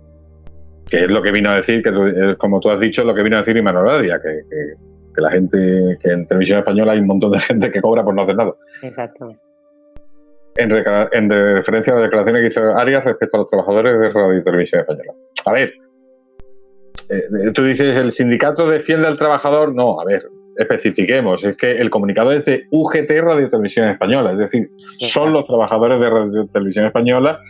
Que 0.89 1.05
es 1.05 1.10
lo 1.10 1.20
que 1.20 1.32
vino 1.32 1.51
a 1.51 1.56
decir, 1.56 1.82
que 1.82 2.36
como 2.39 2.60
tú 2.60 2.70
has 2.70 2.81
dicho, 2.81 3.05
lo 3.05 3.14
que 3.14 3.23
vino 3.23 3.36
a 3.36 3.40
decir 3.40 3.56
Imanol 3.56 3.89
Adia, 3.89 4.20
que, 4.20 4.40
que, 5.14 5.20
la 5.20 5.31
gente, 5.31 5.98
que 6.02 6.10
en 6.10 6.27
televisión 6.27 6.59
española 6.60 6.93
hay 6.93 7.01
un 7.01 7.06
montón 7.06 7.32
de 7.32 7.40
gente 7.40 7.70
que 7.70 7.81
cobra 7.81 8.05
por 8.05 8.14
no 8.14 8.23
hacer 8.23 8.36
nada. 8.36 8.52
Exacto. 8.82 9.35
En, 10.56 10.70
en 10.73 11.31
referencia 11.31 11.93
a 11.93 11.97
las 11.97 12.05
declaraciones 12.05 12.43
que 12.43 12.48
hizo 12.48 12.77
Arias 12.77 13.05
respecto 13.05 13.36
a 13.36 13.40
los 13.40 13.51
trabajadores 13.51 13.98
de 13.98 14.10
radio 14.10 14.39
y 14.39 14.44
televisión 14.44 14.81
española. 14.81 15.12
A 15.44 15.52
ver, 15.52 15.73
eh, 17.11 17.53
tú 17.53 17.65
dices, 17.65 17.97
¿el 17.97 18.12
sindicato 18.12 18.69
defiende 18.69 19.07
al 19.07 19.16
trabajador? 19.16 19.74
No, 19.74 20.01
a 20.01 20.05
ver, 20.05 20.27
especifiquemos, 20.57 21.45
es 21.45 21.57
que 21.57 21.73
el 21.73 21.91
comunicado 21.91 22.33
es 22.33 22.45
de 22.45 22.66
UGT 22.70 23.11
Radio 23.20 23.49
Televisión 23.49 23.89
Española, 23.89 24.33
es 24.33 24.39
decir, 24.39 24.70
son 24.99 25.33
los 25.33 25.47
trabajadores 25.47 26.01
de 26.01 26.11
Radio 26.11 26.47
Televisión 26.53 26.87
Española 26.87 27.41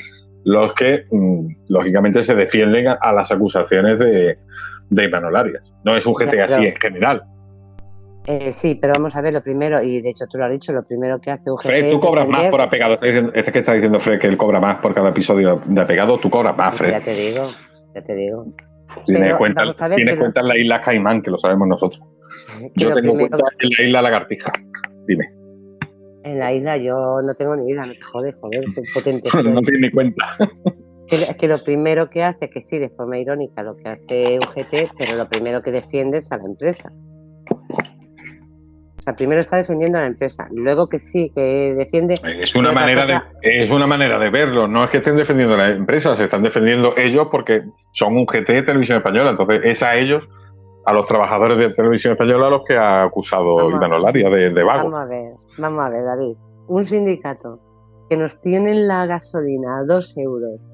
los 0.47 0.75
que, 0.75 1.05
mm, 1.11 1.47
lógicamente, 1.69 2.23
se 2.23 2.37
defienden 2.37 2.87
a, 2.89 3.13
las 3.13 3.33
acusaciones 3.33 3.99
de, 3.99 4.39
de 4.91 5.11
Arias. 5.35 5.63
No 5.85 5.97
es 5.97 6.07
UGT 6.07 6.39
así 6.39 6.67
en 6.67 6.77
general. 6.77 7.25
Eh, 8.29 8.53
sí, 8.53 8.79
pero 8.81 8.93
vamos 8.97 9.17
a 9.17 9.23
ver 9.23 9.35
lo 9.35 9.43
primero, 9.43 9.83
y 9.83 10.01
de 10.01 10.11
hecho 10.11 10.27
tú 10.31 10.39
lo 10.39 10.45
has 10.45 10.53
dicho, 10.53 10.73
lo 10.73 10.85
primero 10.85 11.21
que 11.21 11.33
hace 11.33 11.51
UGT. 11.51 11.63
Fred, 11.67 11.91
tú 11.91 11.99
cobras 11.99 12.29
más 12.29 12.47
por 12.47 12.61
apegado. 12.61 12.97
Este 13.03 13.51
que 13.51 13.59
está 13.59 13.73
diciendo 13.73 13.99
Fred 13.99 14.21
que 14.21 14.29
él 14.29 14.37
cobra 14.37 14.61
más 14.61 14.77
por 14.77 14.95
cada 14.95 15.09
episodio 15.09 15.61
de 15.67 15.81
apegado, 15.81 16.21
tú 16.21 16.31
cobras 16.31 16.57
más, 16.57 16.77
Fred. 16.77 16.91
Ya 16.91 17.01
te 17.01 17.15
digo, 17.15 17.51
ya 17.93 18.03
te 18.03 18.15
digo. 18.15 18.47
Tiene 19.05 19.37
cuenta, 19.37 19.63
cuenta 20.19 20.41
en 20.41 20.49
la 20.49 20.59
isla 20.59 20.81
Caimán, 20.81 21.23
que 21.23 21.31
lo 21.31 21.39
sabemos 21.39 21.69
nosotros. 21.69 22.03
Yo 22.77 22.95
tengo 22.95 23.15
cuenta 23.15 23.37
en 23.37 23.71
la 23.79 23.85
isla 23.85 24.03
Lagartija. 24.03 24.53
Dime. 25.07 25.31
En 26.25 26.39
la 26.41 26.53
isla 26.53 26.77
yo 26.77 27.21
no 27.23 27.35
tengo 27.35 27.55
ni 27.57 27.71
isla, 27.71 27.87
no 27.87 27.95
te 27.95 28.03
jodes, 28.03 28.37
joder, 28.41 28.65
qué 28.75 28.83
potente 28.93 29.29
no 29.45 29.63
tiene 29.63 29.87
ni 29.87 29.91
cuenta. 29.91 30.37
Es 31.09 31.37
que 31.37 31.47
lo 31.47 31.63
primero 31.63 32.11
que 32.11 32.25
hace, 32.25 32.51
que 32.51 32.61
sí, 32.61 32.79
de 32.79 32.89
forma 32.89 33.19
irónica, 33.19 33.63
lo 33.63 33.77
que 33.77 33.89
hace 33.89 34.39
UGT, 34.41 34.93
pero 34.99 35.17
lo 35.17 35.29
primero 35.29 35.63
que 35.63 35.71
defiende 35.71 36.19
es 36.19 36.33
a 36.33 36.39
la 36.39 36.45
empresa. 36.47 36.93
O 39.07 39.09
sea, 39.09 39.15
primero 39.15 39.41
está 39.41 39.59
defendiendo 39.59 39.99
a 39.99 40.01
la 40.01 40.09
empresa, 40.09 40.49
luego 40.51 40.89
que 40.89 40.99
sí, 40.99 41.31
que 41.33 41.77
defiende. 41.79 42.15
Es 42.41 42.57
una, 42.57 42.73
manera 42.73 43.07
de, 43.07 43.63
es 43.63 43.71
una 43.71 43.87
manera 43.87 44.19
de 44.19 44.31
verlo, 44.31 44.67
no 44.67 44.83
es 44.83 44.91
que 44.91 44.97
estén 44.97 45.17
defendiendo 45.17 45.55
a 45.55 45.59
la 45.59 45.71
empresa, 45.71 46.17
se 46.17 46.25
están 46.25 46.43
defendiendo 46.43 46.93
ellos 46.97 47.29
porque 47.31 47.63
son 47.93 48.17
un 48.17 48.27
GT 48.27 48.49
de 48.49 48.63
televisión 48.65 48.99
española, 48.99 49.31
entonces 49.31 49.61
es 49.63 49.81
a 49.85 49.95
ellos, 49.95 50.25
a 50.85 50.93
los 50.93 51.07
trabajadores 51.07 51.57
de 51.57 51.71
televisión 51.71 52.15
española, 52.15 52.49
a 52.49 52.51
los 52.51 52.65
que 52.65 52.77
ha 52.77 53.05
acusado 53.05 53.71
Iván 53.71 53.93
Olaria 53.93 54.29
de, 54.29 54.51
de 54.51 54.65
vago. 54.65 54.91
Vamos 54.91 55.01
a 55.01 55.05
ver, 55.05 55.35
vamos 55.57 55.85
a 55.85 55.89
ver, 55.89 56.05
David. 56.05 56.37
Un 56.67 56.83
sindicato 56.83 57.61
que 58.11 58.17
nos 58.17 58.41
tiene 58.41 58.75
la 58.75 59.07
gasolina 59.07 59.79
a 59.79 59.85
dos 59.85 60.19
euros. 60.19 60.67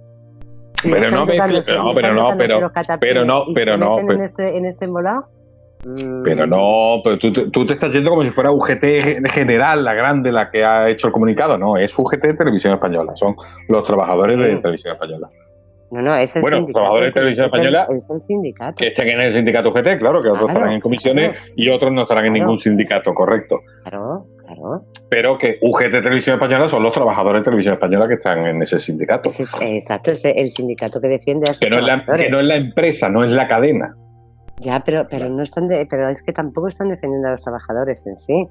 Pero 0.83 1.11
no, 1.11 1.27
pero, 1.27 1.49
no, 1.49 1.93
pero 1.95 2.15
no, 2.15 2.29
pero, 2.99 3.25
no, 3.27 3.45
pero 3.55 3.77
no. 3.77 4.01
En 4.01 4.23
este, 4.23 4.57
en 4.57 4.65
este 4.65 4.87
embolado, 4.87 5.29
pero 6.25 6.47
no, 6.47 7.01
pero 7.03 7.19
tú, 7.19 7.67
te 7.67 7.73
estás 7.73 7.91
yendo 7.91 8.11
como 8.11 8.23
si 8.23 8.31
fuera 8.31 8.53
UGT 8.53 9.27
general, 9.31 9.85
la 9.85 9.95
grande, 9.95 10.31
la 10.31 10.51
que 10.51 10.65
ha 10.65 10.89
hecho 10.89 11.09
el 11.09 11.13
comunicado. 11.13 11.59
No, 11.59 11.77
es 11.77 11.93
UGT 11.99 12.39
Televisión 12.39 12.75
Española, 12.75 13.13
son 13.17 13.35
los 13.69 13.85
trabajadores 13.85 14.39
de 14.39 14.57
Televisión 14.59 14.95
Española. 14.95 15.29
No, 15.91 16.01
no, 16.01 16.17
es 16.17 16.35
el 16.37 16.43
bueno, 16.43 16.59
sindicato. 16.59 16.79
trabajadores 16.79 17.07
de 17.07 17.13
Televisión 17.13 17.47
Española. 17.47 17.87
Es 17.95 18.11
el 18.11 18.21
sindicato. 18.21 18.75
Que 18.77 18.89
estén 18.89 19.09
en 19.09 19.21
el 19.21 19.35
sindicato 19.35 19.69
UGT, 19.71 19.99
claro, 19.99 20.23
que 20.23 20.29
otros 20.29 20.49
estarán 20.49 20.73
en 20.73 20.81
comisiones 20.81 21.37
y 21.57 21.69
otros 21.69 21.93
no 21.93 22.03
estarán 22.03 22.27
en 22.27 22.33
ningún 22.33 22.59
sindicato, 22.61 23.13
correcto. 23.13 23.61
Claro, 23.83 24.25
claro. 24.39 24.85
Pero 25.11 25.37
que 25.37 25.59
UGT 25.61 25.91
Televisión 25.91 26.37
Española 26.37 26.69
son 26.69 26.83
los 26.85 26.93
trabajadores 26.93 27.41
de 27.41 27.45
Televisión 27.45 27.75
Española 27.75 28.09
que 28.09 28.15
están 28.15 28.47
en 28.47 28.63
ese 28.63 28.79
sindicato. 28.79 29.29
exacto, 29.61 30.13
es 30.13 30.25
el 30.25 30.49
sindicato 30.49 31.01
que 31.01 31.09
defiende 31.09 31.51
a 31.51 31.55
sus 31.55 31.61
que 31.61 31.69
no, 31.69 31.81
es 31.81 31.87
la, 31.87 32.03
que 32.05 32.31
no 32.31 32.39
es 32.39 32.47
la 32.47 32.57
empresa, 32.57 33.09
no 33.11 33.25
es 33.25 33.33
la 33.33 33.49
cadena. 33.49 33.95
Ya, 34.61 34.81
pero, 34.85 35.07
pero 35.09 35.29
no 35.29 35.43
están 35.43 35.69
pero 35.89 36.09
es 36.09 36.23
que 36.23 36.33
tampoco 36.33 36.69
están 36.69 36.89
defendiendo 36.89 37.29
a 37.29 37.33
los 37.33 37.43
trabajadores 37.43 38.07
en 38.07 38.17
sí. 38.17 38.49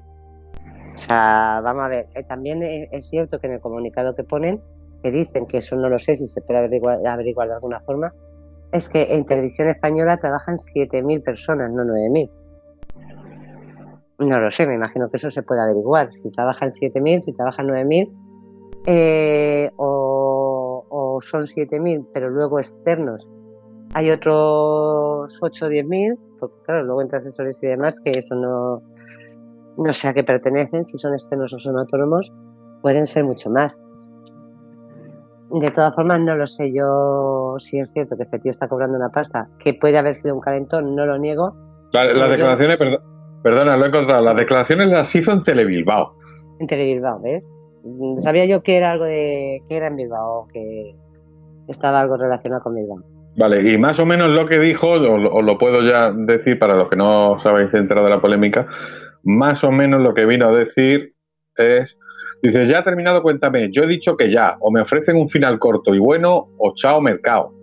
O 0.94 0.98
sea, 0.98 1.60
vamos 1.62 1.84
a 1.84 1.88
ver, 1.88 2.08
eh, 2.14 2.22
también 2.22 2.60
es 2.62 3.08
cierto 3.08 3.38
que 3.38 3.46
en 3.46 3.54
el 3.54 3.60
comunicado 3.60 4.14
que 4.14 4.24
ponen, 4.24 4.60
que 5.02 5.10
dicen 5.10 5.46
que 5.46 5.58
eso 5.58 5.74
no 5.76 5.88
lo 5.88 5.98
sé 5.98 6.16
si 6.16 6.26
se 6.26 6.42
puede 6.42 6.58
averiguar, 6.58 7.06
averiguar 7.06 7.48
de 7.48 7.54
alguna 7.54 7.80
forma, 7.80 8.12
es 8.72 8.88
que 8.88 9.14
en 9.14 9.24
televisión 9.24 9.68
española 9.68 10.18
trabajan 10.18 10.56
7.000 10.56 11.22
personas, 11.22 11.70
no 11.70 11.84
9.000. 11.84 12.30
No 14.18 14.38
lo 14.38 14.50
sé, 14.50 14.66
me 14.66 14.74
imagino 14.74 15.10
que 15.10 15.16
eso 15.16 15.30
se 15.30 15.42
puede 15.42 15.62
averiguar. 15.62 16.12
Si 16.12 16.30
trabajan 16.30 16.70
7.000, 16.70 17.20
si 17.20 17.32
trabajan 17.32 17.66
9.000, 17.68 18.12
eh, 18.86 19.70
o, 19.76 20.84
o 20.88 21.20
son 21.20 21.42
7.000, 21.42 22.06
pero 22.12 22.28
luego 22.28 22.58
externos 22.58 23.28
hay 23.94 24.10
otros 24.10 25.38
8 25.40 25.66
o 25.66 25.68
10 25.68 25.86
mil, 25.86 26.14
porque 26.40 26.56
claro, 26.64 26.84
luego 26.84 27.02
entre 27.02 27.18
asesores 27.18 27.62
y 27.62 27.66
demás, 27.66 28.00
que 28.00 28.10
eso 28.10 28.34
no, 28.34 28.82
no 29.76 29.92
sé 29.92 30.08
a 30.08 30.14
qué 30.14 30.24
pertenecen, 30.24 30.84
si 30.84 30.98
son 30.98 31.12
externos 31.12 31.52
o 31.52 31.58
son 31.58 31.78
autónomos, 31.78 32.32
pueden 32.80 33.06
ser 33.06 33.24
mucho 33.24 33.50
más. 33.50 33.82
De 35.50 35.70
todas 35.70 35.94
formas, 35.94 36.20
no 36.20 36.34
lo 36.34 36.46
sé. 36.46 36.72
Yo 36.72 37.56
sí 37.58 37.78
es 37.78 37.92
cierto 37.92 38.16
que 38.16 38.22
este 38.22 38.38
tío 38.38 38.50
está 38.50 38.68
cobrando 38.68 38.96
una 38.96 39.10
pasta, 39.10 39.48
que 39.58 39.74
puede 39.74 39.98
haber 39.98 40.14
sido 40.14 40.34
un 40.34 40.40
calentón, 40.40 40.96
no 40.96 41.04
lo 41.04 41.18
niego. 41.18 41.54
las 41.92 42.30
declaraciones, 42.30 42.78
perdona, 43.42 43.76
lo 43.76 43.84
he 43.84 43.88
encontrado. 43.88 44.22
Las 44.22 44.36
declaraciones 44.36 44.88
las 44.88 45.14
hizo 45.14 45.32
en 45.32 45.44
Telebilbao. 45.44 46.14
En 46.58 46.66
Telebilbao, 46.66 47.20
¿ves? 47.20 47.52
Sabía 48.20 48.46
yo 48.46 48.62
que 48.62 48.78
era 48.78 48.92
algo 48.92 49.04
de. 49.04 49.60
que 49.68 49.76
era 49.76 49.88
en 49.88 49.96
Bilbao, 49.96 50.46
que 50.50 50.94
estaba 51.68 52.00
algo 52.00 52.16
relacionado 52.16 52.62
con 52.62 52.74
Bilbao. 52.74 53.11
Vale, 53.36 53.72
y 53.72 53.78
más 53.78 53.98
o 53.98 54.04
menos 54.04 54.28
lo 54.30 54.46
que 54.46 54.58
dijo, 54.58 54.90
os 54.90 55.44
lo 55.44 55.58
puedo 55.58 55.82
ya 55.82 56.12
decir 56.12 56.58
para 56.58 56.76
los 56.76 56.88
que 56.88 56.96
no 56.96 57.32
os 57.32 57.46
habéis 57.46 57.72
de 57.72 58.10
la 58.10 58.20
polémica, 58.20 58.66
más 59.22 59.64
o 59.64 59.70
menos 59.70 60.02
lo 60.02 60.12
que 60.14 60.26
vino 60.26 60.48
a 60.48 60.52
decir 60.52 61.14
es, 61.56 61.96
dice, 62.42 62.66
ya 62.66 62.80
ha 62.80 62.84
terminado, 62.84 63.22
cuéntame, 63.22 63.70
yo 63.72 63.84
he 63.84 63.86
dicho 63.86 64.16
que 64.16 64.30
ya, 64.30 64.56
o 64.60 64.70
me 64.70 64.80
ofrecen 64.80 65.16
un 65.16 65.28
final 65.28 65.58
corto 65.58 65.94
y 65.94 65.98
bueno, 65.98 66.48
o 66.58 66.74
chao 66.74 67.00
mercado. 67.00 67.61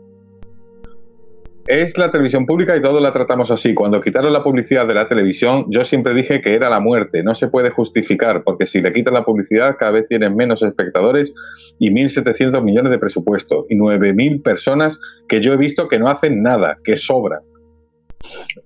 Es 1.70 1.96
la 2.00 2.10
televisión 2.10 2.48
pública 2.48 2.76
y 2.76 2.82
todos 2.82 3.00
la 3.00 3.14
tratamos 3.14 3.52
así. 3.52 3.76
Cuando 3.76 4.02
quitaron 4.02 4.34
la 4.34 4.44
publicidad 4.44 4.88
de 4.88 4.96
la 4.96 5.08
televisión, 5.08 5.66
yo 5.70 5.86
siempre 5.86 6.16
dije 6.16 6.41
que 6.41 6.56
era 6.56 6.68
la 6.68 6.80
muerte. 6.80 7.22
No 7.22 7.36
se 7.36 7.48
puede 7.48 7.70
justificar, 7.70 8.44
porque 8.44 8.66
si 8.66 8.82
le 8.82 8.91
quitan 8.91 9.14
la 9.14 9.24
publicidad, 9.24 9.76
cada 9.78 9.91
vez 9.91 10.08
tienen 10.08 10.36
menos 10.36 10.64
espectadores 10.64 11.32
y 11.78 11.91
1.700 11.91 12.64
millones 12.64 12.90
de 12.90 12.98
presupuesto 12.98 13.68
y 13.70 13.78
9.000 13.78 14.41
personas 14.41 15.00
que 15.28 15.41
yo 15.41 15.54
he 15.54 15.58
visto 15.58 15.88
que 15.88 16.00
no 16.00 16.10
hacen 16.10 16.41
nada, 16.41 16.80
que 16.84 16.98
sobran. 16.98 17.41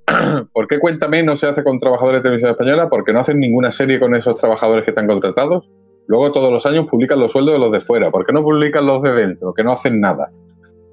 ¿Por 0.54 0.70
qué 0.70 0.80
Cuéntame 0.80 1.24
no 1.24 1.36
se 1.36 1.48
hace 1.48 1.62
con 1.62 1.80
trabajadores 1.80 2.20
de 2.20 2.24
televisión 2.24 2.52
española? 2.52 2.88
Porque 2.90 3.12
no 3.12 3.20
hacen 3.20 3.38
ninguna 3.38 3.74
serie 3.74 4.00
con 4.00 4.16
esos 4.16 4.38
trabajadores 4.38 4.86
que 4.86 4.92
están 4.92 5.08
contratados. 5.08 5.70
Luego 6.08 6.32
todos 6.32 6.54
los 6.54 6.66
años 6.66 6.88
publican 6.90 7.20
los 7.20 7.34
sueldos 7.34 7.56
de 7.56 7.60
los 7.60 7.72
de 7.74 7.82
fuera. 7.82 8.12
¿Por 8.12 8.26
qué 8.26 8.32
no 8.32 8.44
publican 8.44 8.86
los 8.86 9.02
de 9.02 9.12
dentro? 9.12 9.54
Que 9.54 9.66
no 9.66 9.74
hacen 9.74 10.00
nada. 10.00 10.32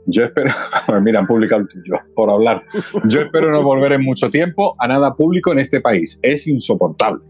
Yo 0.06 0.24
espero, 0.24 0.50
mira, 1.02 1.20
han 1.20 1.26
publicado 1.26 1.62
el 1.62 1.68
tuyo, 1.68 1.96
por 2.14 2.30
hablar. 2.30 2.62
Yo 3.04 3.20
espero 3.20 3.50
no 3.50 3.62
volver 3.62 3.92
en 3.92 4.04
mucho 4.04 4.30
tiempo 4.30 4.74
a 4.78 4.88
nada 4.88 5.14
público 5.14 5.52
en 5.52 5.58
este 5.58 5.80
país. 5.80 6.18
Es 6.22 6.46
insoportable. 6.46 7.22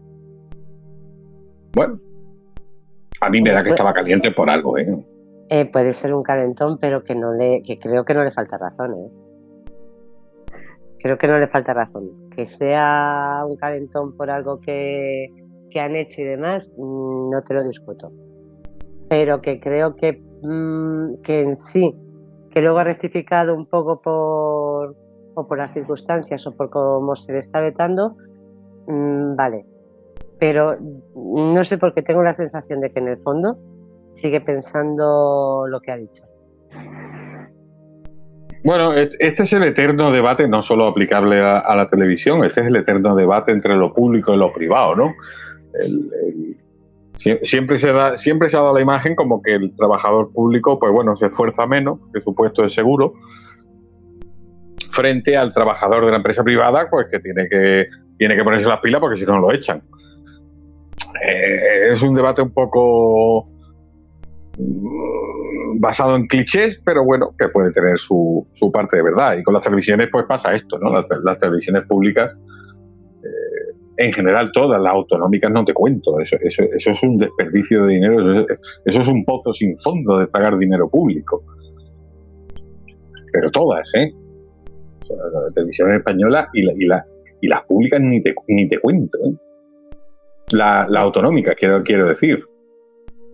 Bueno, 1.73 1.99
a 3.21 3.29
mí 3.29 3.41
me 3.41 3.51
da 3.51 3.63
que 3.63 3.69
estaba 3.69 3.93
caliente 3.93 4.31
por 4.31 4.49
algo, 4.49 4.77
¿eh? 4.77 5.05
¿eh? 5.49 5.65
puede 5.65 5.93
ser 5.93 6.13
un 6.13 6.23
calentón, 6.23 6.77
pero 6.79 7.03
que 7.03 7.15
no 7.15 7.33
le, 7.33 7.61
que 7.61 7.77
creo 7.77 8.03
que 8.03 8.13
no 8.13 8.23
le 8.23 8.31
falta 8.31 8.57
razón, 8.57 8.93
¿eh? 8.93 9.11
Creo 10.99 11.17
que 11.17 11.27
no 11.27 11.39
le 11.39 11.47
falta 11.47 11.73
razón. 11.73 12.29
Que 12.29 12.45
sea 12.45 13.43
un 13.47 13.55
calentón 13.55 14.15
por 14.15 14.29
algo 14.29 14.59
que, 14.59 15.29
que 15.71 15.79
han 15.79 15.95
hecho 15.95 16.21
y 16.21 16.25
demás, 16.25 16.71
mm, 16.77 17.29
no 17.31 17.41
te 17.43 17.53
lo 17.53 17.63
discuto. 17.63 18.11
Pero 19.09 19.41
que 19.41 19.59
creo 19.59 19.95
que, 19.95 20.21
mm, 20.43 21.21
que 21.23 21.41
en 21.41 21.55
sí 21.55 21.95
que 22.51 22.61
luego 22.61 22.79
ha 22.79 22.83
rectificado 22.83 23.55
un 23.55 23.65
poco 23.65 24.01
por, 24.01 24.95
o 25.35 25.47
por 25.47 25.57
las 25.57 25.73
circunstancias 25.73 26.45
o 26.47 26.55
por 26.55 26.69
cómo 26.69 27.15
se 27.15 27.33
le 27.33 27.39
está 27.39 27.61
vetando, 27.61 28.15
mm, 28.87 29.35
vale. 29.35 29.65
Pero 30.39 30.77
no 31.15 31.63
sé 31.63 31.77
por 31.77 31.93
qué 31.93 32.01
tengo 32.01 32.23
la 32.23 32.33
sensación 32.33 32.81
de 32.81 32.91
que 32.91 32.99
en 32.99 33.07
el 33.07 33.17
fondo 33.17 33.57
sigue 34.09 34.41
pensando 34.41 35.65
lo 35.67 35.79
que 35.79 35.91
ha 35.91 35.97
dicho. 35.97 36.25
Bueno, 38.63 38.93
este 38.93 39.43
es 39.43 39.53
el 39.53 39.63
eterno 39.63 40.11
debate, 40.11 40.47
no 40.47 40.61
solo 40.61 40.85
aplicable 40.85 41.41
a, 41.41 41.75
la 41.75 41.89
televisión, 41.89 42.43
este 42.43 42.61
es 42.61 42.67
el 42.67 42.75
eterno 42.75 43.15
debate 43.15 43.51
entre 43.51 43.75
lo 43.75 43.91
público 43.91 44.35
y 44.35 44.37
lo 44.37 44.53
privado, 44.53 44.95
¿no? 44.95 45.13
Siempre 47.43 47.77
se, 47.77 47.93
da, 47.93 48.17
siempre 48.17 48.49
se 48.49 48.57
ha 48.57 48.61
dado 48.61 48.73
la 48.73 48.81
imagen 48.81 49.15
como 49.15 49.43
que 49.43 49.53
el 49.53 49.75
trabajador 49.75 50.31
público, 50.31 50.79
pues 50.79 50.91
bueno, 50.91 51.15
se 51.17 51.27
esfuerza 51.27 51.67
menos, 51.67 51.99
que 52.11 52.19
su 52.21 52.33
puesto 52.33 52.65
es 52.65 52.73
seguro, 52.73 53.13
frente 54.89 55.37
al 55.37 55.53
trabajador 55.53 56.03
de 56.05 56.11
la 56.11 56.17
empresa 56.17 56.43
privada, 56.43 56.89
pues 56.89 57.07
que 57.11 57.19
tiene 57.19 57.47
que, 57.47 57.85
tiene 58.17 58.35
que 58.35 58.43
ponerse 58.43 58.67
las 58.67 58.79
pilas 58.79 58.99
porque 58.99 59.19
si 59.19 59.25
no 59.25 59.37
lo 59.37 59.51
echan. 59.51 59.83
Eh, 61.23 61.91
es 61.93 62.01
un 62.01 62.15
debate 62.15 62.41
un 62.41 62.51
poco 62.51 63.47
mm, 64.57 65.79
basado 65.79 66.15
en 66.15 66.25
clichés, 66.25 66.81
pero 66.83 67.05
bueno, 67.05 67.35
que 67.37 67.49
puede 67.49 67.71
tener 67.71 67.99
su, 67.99 68.47
su 68.53 68.71
parte 68.71 68.97
de 68.97 69.03
verdad. 69.03 69.37
Y 69.37 69.43
con 69.43 69.53
las 69.53 69.61
televisiones, 69.61 70.09
pues 70.11 70.25
pasa 70.25 70.55
esto, 70.55 70.79
¿no? 70.79 70.91
Las, 70.91 71.05
las 71.23 71.39
televisiones 71.39 71.85
públicas 71.85 72.35
en 73.97 74.13
general 74.13 74.51
todas 74.51 74.81
las 74.81 74.93
autonómicas 74.93 75.51
no 75.51 75.65
te 75.65 75.73
cuento, 75.73 76.19
eso, 76.19 76.37
eso, 76.41 76.63
eso 76.63 76.91
es 76.91 77.03
un 77.03 77.17
desperdicio 77.17 77.85
de 77.85 77.93
dinero, 77.95 78.45
eso 78.85 79.01
es, 79.01 79.07
un 79.07 79.25
pozo 79.25 79.53
sin 79.53 79.77
fondo 79.79 80.19
de 80.19 80.27
pagar 80.27 80.57
dinero 80.57 80.89
público. 80.89 81.43
Pero 83.33 83.49
todas, 83.51 83.89
¿eh? 83.95 84.11
la 85.09 85.53
televisión 85.53 85.93
española 85.93 86.49
y, 86.53 86.63
la, 86.63 87.05
y, 87.41 87.47
las 87.47 87.63
públicas 87.63 87.99
ni 88.01 88.21
te, 88.21 88.33
ni 88.47 88.67
te 88.67 88.79
cuento, 88.79 89.17
¿eh? 89.25 89.33
La, 90.51 90.83
autonómica, 90.83 91.55
quiero, 91.55 91.83
quiero 91.83 92.07
decir. 92.07 92.43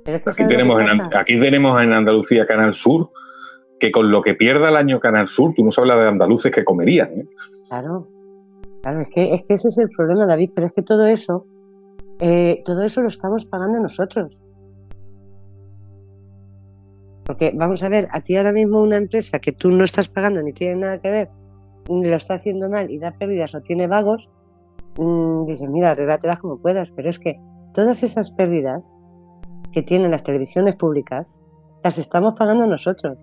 Aquí 0.06 0.48
tenemos, 0.48 0.80
en, 0.82 1.02
aquí 1.16 1.40
tenemos 1.40 1.82
en 1.82 1.94
Andalucía 1.94 2.46
Canal 2.46 2.74
Sur, 2.74 3.10
que 3.80 3.92
con 3.92 4.12
lo 4.12 4.22
que 4.22 4.36
pierda 4.36 4.70
el 4.70 4.76
año 4.76 5.00
Canal 5.00 5.28
Sur, 5.28 5.54
tú 5.56 5.66
no 5.66 5.72
sabes 5.72 5.90
la 5.90 5.98
de 5.98 6.08
andaluces 6.08 6.52
que 6.52 6.64
comerían. 6.64 7.10
¿eh? 7.12 7.26
Claro. 7.68 8.08
Claro, 8.88 9.02
es 9.02 9.10
que, 9.10 9.34
es 9.34 9.44
que 9.44 9.54
ese 9.56 9.68
es 9.68 9.78
el 9.80 9.90
problema, 9.90 10.26
David, 10.26 10.52
pero 10.56 10.68
es 10.68 10.72
que 10.72 10.82
todo 10.82 11.06
eso, 11.08 11.46
eh, 12.22 12.62
todo 12.64 12.84
eso 12.84 13.02
lo 13.02 13.10
estamos 13.10 13.46
pagando 13.46 13.82
nosotros. 13.82 14.42
Porque 17.26 17.52
vamos 17.54 17.84
a 17.84 17.90
ver, 17.90 18.08
a 18.14 18.22
ti 18.22 18.38
ahora 18.38 18.54
mismo 18.54 18.82
una 18.82 18.96
empresa 18.96 19.40
que 19.40 19.52
tú 19.52 19.72
no 19.72 19.84
estás 19.84 20.08
pagando 20.08 20.42
ni 20.42 20.54
tiene 20.54 20.78
nada 20.78 21.02
que 21.02 21.12
ver, 21.12 21.30
ni 21.90 22.08
lo 22.08 22.16
está 22.16 22.36
haciendo 22.36 22.70
mal 22.70 22.90
y 22.90 22.98
da 22.98 23.12
pérdidas 23.12 23.56
o 23.56 23.62
tiene 23.62 23.88
vagos, 23.88 24.30
mmm, 24.98 25.44
dices, 25.44 25.70
mira, 25.70 25.92
arréglatelas 25.92 26.40
como 26.40 26.58
puedas, 26.58 26.90
pero 26.92 27.10
es 27.10 27.20
que 27.20 27.38
todas 27.74 28.04
esas 28.04 28.32
pérdidas 28.32 28.90
que 29.74 29.84
tienen 29.84 30.12
las 30.12 30.24
televisiones 30.24 30.78
públicas, 30.78 31.28
las 31.84 31.98
estamos 31.98 32.36
pagando 32.40 32.66
nosotros. 32.66 33.18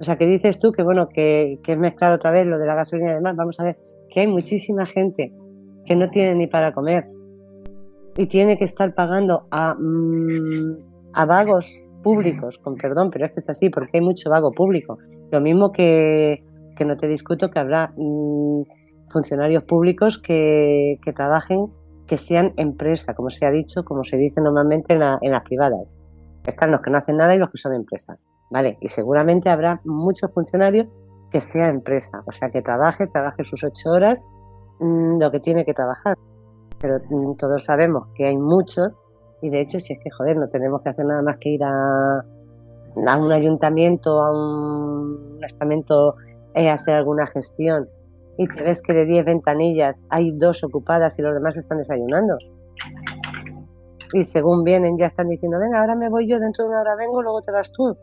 O 0.00 0.02
sea, 0.02 0.16
que 0.16 0.26
dices 0.26 0.58
tú 0.58 0.72
que 0.72 0.82
bueno, 0.82 1.08
que, 1.08 1.60
que 1.62 1.72
es 1.74 1.78
mezclar 1.78 2.10
otra 2.10 2.32
vez 2.32 2.44
lo 2.44 2.58
de 2.58 2.66
la 2.66 2.74
gasolina 2.74 3.12
y 3.12 3.14
demás, 3.14 3.36
vamos 3.36 3.60
a 3.60 3.64
ver, 3.64 3.78
que 4.10 4.20
hay 4.20 4.26
muchísima 4.26 4.86
gente 4.86 5.32
que 5.86 5.96
no 5.96 6.10
tiene 6.10 6.34
ni 6.34 6.46
para 6.46 6.72
comer 6.72 7.08
y 8.16 8.26
tiene 8.26 8.58
que 8.58 8.64
estar 8.64 8.94
pagando 8.94 9.46
a, 9.50 9.74
mm, 9.74 10.78
a 11.14 11.24
vagos 11.24 11.86
públicos, 12.02 12.58
con 12.58 12.76
perdón, 12.76 13.10
pero 13.10 13.26
es 13.26 13.32
que 13.32 13.40
es 13.40 13.48
así, 13.48 13.70
porque 13.70 13.98
hay 13.98 14.00
mucho 14.00 14.30
vago 14.30 14.52
público. 14.52 14.98
Lo 15.30 15.40
mismo 15.40 15.70
que, 15.70 16.44
que 16.76 16.84
no 16.84 16.96
te 16.96 17.08
discuto 17.08 17.50
que 17.50 17.60
habrá 17.60 17.92
mm, 17.96 18.62
funcionarios 19.08 19.64
públicos 19.64 20.18
que, 20.18 20.98
que, 21.04 21.12
trabajen, 21.12 21.66
que 22.06 22.16
sean 22.16 22.52
empresa, 22.56 23.14
como 23.14 23.30
se 23.30 23.46
ha 23.46 23.50
dicho, 23.50 23.84
como 23.84 24.02
se 24.02 24.16
dice 24.16 24.40
normalmente 24.40 24.94
en, 24.94 25.02
en 25.20 25.32
las 25.32 25.42
privadas. 25.42 25.90
Están 26.46 26.72
los 26.72 26.80
que 26.80 26.90
no 26.90 26.98
hacen 26.98 27.16
nada 27.16 27.34
y 27.34 27.38
los 27.38 27.50
que 27.50 27.58
son 27.58 27.74
empresa. 27.74 28.18
¿Vale? 28.50 28.78
Y 28.80 28.88
seguramente 28.88 29.48
habrá 29.48 29.80
muchos 29.84 30.32
funcionarios 30.34 30.88
que 31.30 31.40
sea 31.40 31.68
empresa, 31.68 32.22
o 32.26 32.32
sea, 32.32 32.50
que 32.50 32.62
trabaje, 32.62 33.06
trabaje 33.06 33.44
sus 33.44 33.62
ocho 33.64 33.90
horas, 33.90 34.20
mm, 34.80 35.20
lo 35.20 35.30
que 35.30 35.40
tiene 35.40 35.64
que 35.64 35.74
trabajar. 35.74 36.16
Pero 36.80 36.98
mm, 37.08 37.36
todos 37.36 37.64
sabemos 37.64 38.06
que 38.14 38.26
hay 38.26 38.36
muchos 38.36 38.92
y 39.42 39.50
de 39.50 39.60
hecho 39.60 39.78
si 39.78 39.94
es 39.94 40.00
que, 40.02 40.10
joder, 40.10 40.36
no 40.36 40.48
tenemos 40.48 40.82
que 40.82 40.90
hacer 40.90 41.06
nada 41.06 41.22
más 41.22 41.36
que 41.38 41.50
ir 41.50 41.64
a, 41.64 42.24
un 42.94 43.32
ayuntamiento, 43.32 44.22
a 44.22 44.30
un 44.30 45.38
estamento, 45.42 46.16
eh, 46.54 46.68
hacer 46.68 46.96
alguna 46.96 47.26
gestión 47.26 47.88
y 48.36 48.46
te 48.46 48.62
ves 48.62 48.82
que 48.82 48.94
de 48.94 49.04
10 49.04 49.24
ventanillas 49.26 50.04
hay 50.08 50.32
dos 50.32 50.64
ocupadas 50.64 51.18
y 51.18 51.22
los 51.22 51.34
demás 51.34 51.56
están 51.58 51.76
desayunando. 51.78 52.38
Y 54.12 54.22
según 54.22 54.64
vienen 54.64 54.96
ya 54.96 55.06
están 55.06 55.28
diciendo, 55.28 55.58
venga, 55.58 55.80
ahora 55.80 55.94
me 55.94 56.08
voy 56.08 56.26
yo, 56.26 56.40
dentro 56.40 56.64
de 56.64 56.70
una 56.70 56.80
hora 56.80 56.96
vengo, 56.96 57.22
luego 57.22 57.42
te 57.42 57.52
vas 57.52 57.70
tú. 57.70 57.96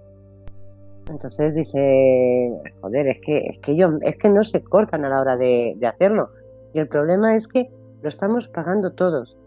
Entonces 1.10 1.56
dice, 1.56 2.52
joder, 2.82 3.08
es 3.08 3.20
que, 3.22 3.38
es 3.38 3.60
que 3.60 3.72
ellos, 3.72 3.94
es 4.02 4.18
que 4.18 4.30
no 4.30 4.44
se 4.44 4.64
cortan 4.64 5.06
a 5.06 5.10
la 5.10 5.22
hora 5.22 5.38
de, 5.38 5.78
hacerlo. 5.88 6.30
Y 6.74 6.80
el 6.80 6.88
problema 6.88 7.36
es 7.36 7.48
que 7.48 7.70
lo 8.02 8.10
estamos 8.10 8.50
pagando 8.50 8.92
todos. 8.94 9.38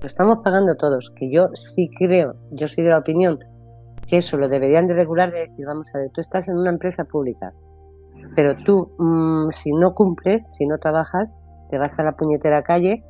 Lo 0.00 0.06
estamos 0.06 0.38
pagando 0.44 0.76
todos. 0.76 1.10
Que 1.10 1.30
yo 1.30 1.48
sí 1.54 1.90
creo, 1.98 2.34
yo 2.52 2.68
soy 2.68 2.84
de 2.84 2.90
la 2.90 2.98
opinión 2.98 3.38
que 4.06 4.18
eso 4.18 4.36
lo 4.36 4.48
deberían 4.48 4.86
de 4.86 4.94
regular 4.94 5.32
de 5.32 5.40
decir, 5.40 5.64
vamos 5.66 5.94
a 5.94 5.98
ver, 5.98 6.10
tú 6.10 6.20
estás 6.20 6.48
en 6.48 6.58
una 6.58 6.68
empresa 6.68 7.04
pública, 7.04 7.54
pero 8.36 8.54
tú, 8.62 8.90
mm, 8.98 9.50
si 9.50 9.72
no 9.72 9.94
cumples, 9.94 10.44
si 10.54 10.66
no 10.66 10.76
trabajas, 10.76 11.32
te 11.70 11.78
vas 11.78 11.98
a 11.98 12.04
la 12.04 12.12
puñetera 12.12 12.62
calle, 12.62 13.02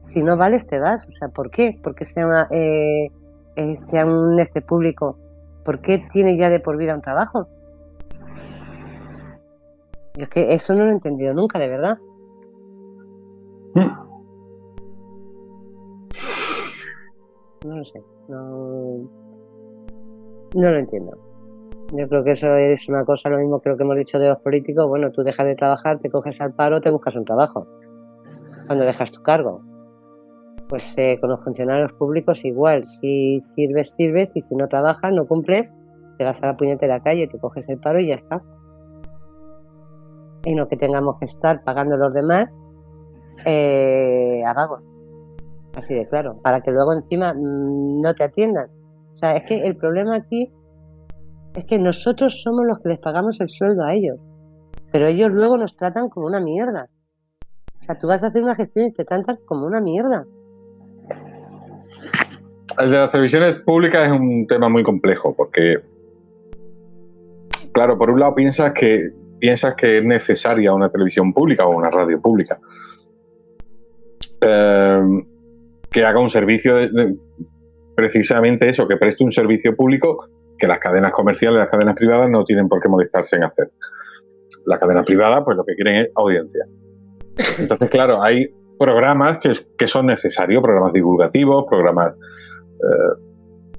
si 0.00 0.22
no 0.22 0.36
vales, 0.36 0.66
te 0.66 0.78
vas. 0.78 1.06
O 1.06 1.12
sea, 1.12 1.28
¿por 1.28 1.50
qué? 1.50 1.78
Porque 1.82 2.04
sea, 2.04 2.48
eh, 2.50 3.08
eh, 3.56 3.76
sea 3.76 4.04
un 4.04 4.38
este 4.38 4.60
público 4.60 5.16
¿por 5.64 5.80
qué 5.80 5.98
tiene 6.12 6.36
ya 6.36 6.50
de 6.50 6.60
por 6.60 6.76
vida 6.76 6.94
un 6.94 7.02
trabajo? 7.02 7.48
Yo 10.14 10.24
es 10.24 10.28
que 10.28 10.52
eso 10.54 10.74
no 10.74 10.84
lo 10.84 10.90
he 10.90 10.94
entendido 10.94 11.32
nunca, 11.32 11.58
de 11.58 11.68
verdad. 11.68 11.98
No 17.64 17.76
lo 17.76 17.84
sé, 17.84 18.02
no, 18.28 19.08
no 20.54 20.70
lo 20.70 20.78
entiendo. 20.78 21.16
Yo 21.92 22.08
creo 22.08 22.24
que 22.24 22.32
eso 22.32 22.56
es 22.56 22.88
una 22.88 23.04
cosa, 23.04 23.28
lo 23.28 23.38
mismo 23.38 23.60
creo 23.60 23.76
que 23.76 23.84
hemos 23.84 23.96
dicho 23.96 24.18
de 24.18 24.30
los 24.30 24.40
políticos, 24.40 24.88
bueno, 24.88 25.12
tú 25.12 25.22
dejas 25.22 25.46
de 25.46 25.54
trabajar, 25.54 25.98
te 25.98 26.10
coges 26.10 26.40
al 26.40 26.54
paro, 26.54 26.80
te 26.80 26.90
buscas 26.90 27.14
un 27.16 27.24
trabajo, 27.24 27.68
cuando 28.66 28.84
dejas 28.84 29.12
tu 29.12 29.22
cargo. 29.22 29.60
Pues 30.72 30.96
eh, 30.96 31.18
con 31.20 31.28
los 31.28 31.44
funcionarios 31.44 31.92
públicos 31.92 32.46
igual, 32.46 32.86
si 32.86 33.38
sirves, 33.40 33.94
sirves 33.94 34.34
y 34.38 34.40
si 34.40 34.54
no 34.54 34.68
trabajas, 34.68 35.12
no 35.12 35.26
cumples, 35.26 35.74
te 36.16 36.24
vas 36.24 36.42
a 36.42 36.46
la 36.46 36.56
puñete 36.56 36.86
de 36.86 36.92
la 36.92 37.02
calle, 37.02 37.28
te 37.28 37.38
coges 37.38 37.68
el 37.68 37.78
paro 37.78 38.00
y 38.00 38.08
ya 38.08 38.14
está. 38.14 38.40
Y 40.46 40.54
no 40.54 40.68
que 40.68 40.78
tengamos 40.78 41.18
que 41.18 41.26
estar 41.26 41.62
pagando 41.62 41.98
los 41.98 42.14
demás 42.14 42.58
eh, 43.44 44.42
a. 44.46 44.66
Así 45.76 45.94
de 45.94 46.08
claro, 46.08 46.40
para 46.42 46.62
que 46.62 46.70
luego 46.70 46.94
encima 46.94 47.34
mm, 47.34 48.00
no 48.00 48.14
te 48.14 48.24
atiendan. 48.24 48.70
O 49.12 49.16
sea, 49.18 49.36
es 49.36 49.44
que 49.44 49.66
el 49.66 49.76
problema 49.76 50.16
aquí 50.16 50.50
Es 51.54 51.66
que 51.66 51.78
nosotros 51.78 52.40
somos 52.42 52.64
los 52.66 52.78
que 52.78 52.88
les 52.88 52.98
pagamos 52.98 53.42
el 53.42 53.50
sueldo 53.50 53.84
a 53.84 53.92
ellos, 53.92 54.16
pero 54.90 55.06
ellos 55.06 55.30
luego 55.30 55.58
nos 55.58 55.76
tratan 55.76 56.08
como 56.08 56.28
una 56.28 56.40
mierda. 56.40 56.88
O 57.78 57.82
sea, 57.82 57.98
tú 57.98 58.06
vas 58.06 58.24
a 58.24 58.28
hacer 58.28 58.42
una 58.42 58.54
gestión 58.54 58.86
y 58.86 58.92
te 58.94 59.04
tratan 59.04 59.36
como 59.44 59.66
una 59.66 59.82
mierda. 59.82 60.24
El 62.78 62.90
de 62.90 62.96
las 62.96 63.10
televisiones 63.10 63.60
públicas 63.62 64.06
es 64.06 64.12
un 64.12 64.46
tema 64.46 64.68
muy 64.68 64.82
complejo 64.82 65.34
porque, 65.36 65.80
claro, 67.72 67.98
por 67.98 68.10
un 68.10 68.20
lado 68.20 68.34
piensas 68.34 68.72
que 68.72 69.10
piensas 69.38 69.74
que 69.74 69.98
es 69.98 70.04
necesaria 70.04 70.72
una 70.72 70.88
televisión 70.88 71.32
pública 71.34 71.66
o 71.66 71.76
una 71.76 71.90
radio 71.90 72.20
pública 72.20 72.60
eh, 74.40 75.00
que 75.90 76.04
haga 76.04 76.20
un 76.20 76.30
servicio 76.30 76.76
de, 76.76 77.16
precisamente 77.94 78.68
eso, 78.68 78.88
que 78.88 78.96
preste 78.96 79.24
un 79.24 79.32
servicio 79.32 79.76
público 79.76 80.28
que 80.58 80.66
las 80.66 80.78
cadenas 80.78 81.12
comerciales, 81.12 81.58
las 81.58 81.68
cadenas 81.68 81.96
privadas 81.96 82.30
no 82.30 82.44
tienen 82.44 82.68
por 82.68 82.80
qué 82.80 82.88
molestarse 82.88 83.36
en 83.36 83.44
hacer. 83.44 83.70
Las 84.64 84.78
cadenas 84.78 85.04
privadas, 85.04 85.42
pues 85.44 85.56
lo 85.56 85.64
que 85.64 85.74
quieren 85.74 85.96
es 86.02 86.08
audiencia. 86.14 86.64
Entonces, 87.58 87.90
claro, 87.90 88.22
hay 88.22 88.48
programas 88.78 89.38
que, 89.76 89.88
son 89.88 90.06
necesarios, 90.06 90.62
programas 90.62 90.92
divulgativos, 90.92 91.66
programas 91.68 92.14
eh, 92.82 93.22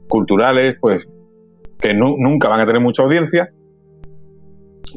culturales, 0.07 0.77
pues 0.79 1.05
que 1.83 1.93
nunca 1.93 2.47
van 2.47 2.61
a 2.61 2.65
tener 2.65 2.81
mucha 2.81 3.03
audiencia, 3.03 3.51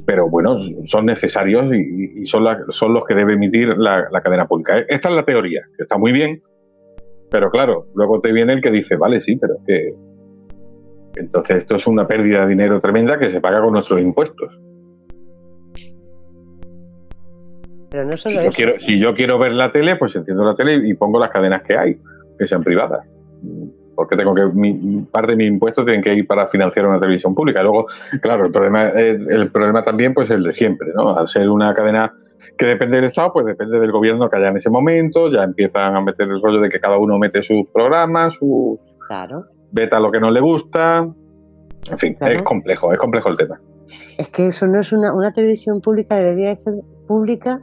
pero 0.06 0.30
bueno, 0.30 0.56
son 0.84 1.06
necesarios 1.06 1.64
y, 1.74 2.24
son, 2.26 2.44
son, 2.68 2.94
los 2.94 3.04
que 3.04 3.14
debe 3.14 3.34
emitir 3.34 3.76
la, 3.76 4.08
cadena 4.22 4.46
pública. 4.46 4.78
Esta 4.88 5.08
es 5.08 5.14
la 5.16 5.24
teoría, 5.24 5.62
que 5.76 5.82
está 5.82 5.98
muy 5.98 6.12
bien, 6.12 6.42
pero 7.28 7.50
claro, 7.50 7.86
luego 7.96 8.20
te 8.20 8.32
viene 8.32 8.52
el 8.52 8.60
que 8.60 8.70
dice, 8.70 8.96
vale, 8.96 9.20
sí, 9.20 9.36
pero 9.36 9.54
que... 9.66 9.94
Entonces 11.16 11.56
esto 11.58 11.76
es 11.76 11.86
una 11.86 12.06
pérdida 12.06 12.42
de 12.42 12.48
dinero 12.48 12.80
tremenda 12.80 13.18
que 13.18 13.30
se 13.30 13.40
paga 13.40 13.62
con 13.62 13.72
nuestros 13.72 14.00
impuestos. 14.00 14.52
Pero 17.90 18.04
no 18.04 18.16
solo 18.16 18.38
si, 18.38 18.44
yo 18.44 18.50
quiero, 18.50 18.80
si 18.80 19.00
yo 19.00 19.14
quiero 19.14 19.38
ver 19.38 19.52
la 19.52 19.72
tele, 19.72 19.96
pues 19.96 20.14
enciendo 20.14 20.44
la 20.44 20.54
tele 20.54 20.86
y 20.86 20.94
pongo 20.94 21.18
las 21.18 21.30
cadenas 21.30 21.62
que 21.62 21.76
hay, 21.76 21.96
que 22.38 22.46
sean 22.46 22.62
privadas 22.62 23.06
porque 23.96 24.16
tengo 24.16 24.34
que 24.34 24.44
mi, 24.46 25.02
parte 25.10 25.32
de 25.32 25.36
mis 25.36 25.48
impuestos 25.48 25.84
tienen 25.84 26.02
que 26.02 26.14
ir 26.14 26.26
para 26.26 26.46
financiar 26.48 26.86
una 26.86 27.00
televisión 27.00 27.34
pública. 27.34 27.62
Luego, 27.62 27.86
claro, 28.22 28.46
el 28.46 28.52
problema 28.52 28.90
el 28.90 29.50
problema 29.50 29.82
también 29.82 30.14
pues 30.14 30.30
el 30.30 30.44
de 30.44 30.52
siempre, 30.52 30.88
¿no? 30.94 31.16
Al 31.16 31.26
ser 31.26 31.48
una 31.48 31.74
cadena 31.74 32.12
que 32.56 32.66
depende 32.66 32.96
del 32.96 33.06
Estado, 33.06 33.32
pues 33.32 33.46
depende 33.46 33.78
del 33.78 33.92
gobierno 33.92 34.28
que 34.30 34.36
haya 34.36 34.48
en 34.48 34.56
ese 34.56 34.70
momento, 34.70 35.30
ya 35.30 35.42
empiezan 35.42 35.96
a 35.96 36.00
meter 36.00 36.28
el 36.28 36.40
rollo 36.40 36.60
de 36.60 36.68
que 36.68 36.80
cada 36.80 36.98
uno 36.98 37.18
mete 37.18 37.42
sus 37.42 37.66
programas, 37.72 38.34
su 38.38 38.78
claro. 39.06 39.44
beta 39.72 40.00
lo 40.00 40.10
que 40.10 40.20
no 40.20 40.30
le 40.30 40.40
gusta. 40.40 41.08
En 41.90 41.98
fin, 41.98 42.16
es 42.20 42.42
complejo, 42.42 42.92
es 42.92 42.98
complejo 42.98 43.28
el 43.28 43.36
tema. 43.36 43.60
Es 44.18 44.28
que 44.30 44.48
eso 44.48 44.66
no 44.66 44.80
es 44.80 44.92
una, 44.92 45.14
una 45.14 45.32
televisión 45.32 45.80
pública, 45.80 46.16
debería 46.16 46.54
ser 46.56 46.74
pública, 47.06 47.60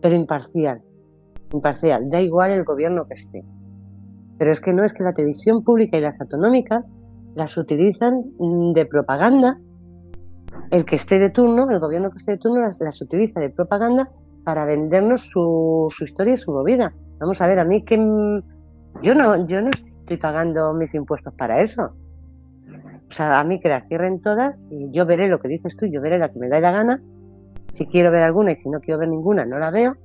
pero 0.00 0.14
imparcial. 0.14 0.80
Imparcial, 1.52 2.08
da 2.10 2.20
igual 2.20 2.52
el 2.52 2.64
gobierno 2.64 3.06
que 3.06 3.14
esté. 3.14 3.44
Pero 4.38 4.52
es 4.52 4.60
que 4.60 4.72
no 4.72 4.84
es 4.84 4.92
que 4.92 5.02
la 5.02 5.14
televisión 5.14 5.62
pública 5.62 5.96
y 5.96 6.00
las 6.00 6.20
autonómicas 6.20 6.92
las 7.34 7.56
utilizan 7.56 8.24
mm, 8.38 8.72
de 8.72 8.86
propaganda. 8.86 9.58
El 10.70 10.84
que 10.84 10.96
esté 10.96 11.18
de 11.18 11.30
turno, 11.30 11.70
el 11.70 11.80
gobierno 11.80 12.10
que 12.10 12.18
esté 12.18 12.32
de 12.32 12.38
turno, 12.38 12.66
las, 12.78 13.02
utiliza 13.02 13.40
de 13.40 13.50
propaganda 13.50 14.10
para 14.44 14.64
vendernos 14.64 15.22
su, 15.22 15.88
historia 16.00 16.34
y 16.34 16.36
su 16.36 16.52
movida. 16.52 16.92
Vamos 17.18 17.40
a 17.40 17.46
ver, 17.46 17.58
a 17.58 17.64
mí 17.64 17.84
que 17.84 17.98
mm, 17.98 18.42
yo 19.02 19.14
no, 19.14 19.46
yo 19.46 19.60
no 19.62 19.70
estoy 19.70 20.16
pagando 20.16 20.72
mis 20.74 20.94
impuestos 20.94 21.32
para 21.34 21.60
eso. 21.60 21.92
O 23.08 23.12
sea, 23.12 23.38
a 23.38 23.44
mí 23.44 23.60
que 23.60 23.68
las 23.68 23.86
cierren 23.88 24.20
todas 24.20 24.66
y 24.70 24.90
yo 24.90 25.06
veré 25.06 25.28
lo 25.28 25.38
que 25.38 25.48
dices 25.48 25.76
tú, 25.76 25.86
yo 25.86 26.00
veré 26.00 26.18
la 26.18 26.30
que 26.30 26.38
me 26.38 26.48
da 26.48 26.60
la 26.60 26.72
gana. 26.72 27.02
Si 27.68 27.86
quiero 27.86 28.10
ver 28.10 28.22
alguna 28.22 28.52
y 28.52 28.54
si 28.56 28.68
no 28.68 28.80
quiero 28.80 28.98
ver 28.98 29.08
ninguna, 29.08 29.44
no 29.44 29.58
la 29.58 29.70
veo 29.70 29.96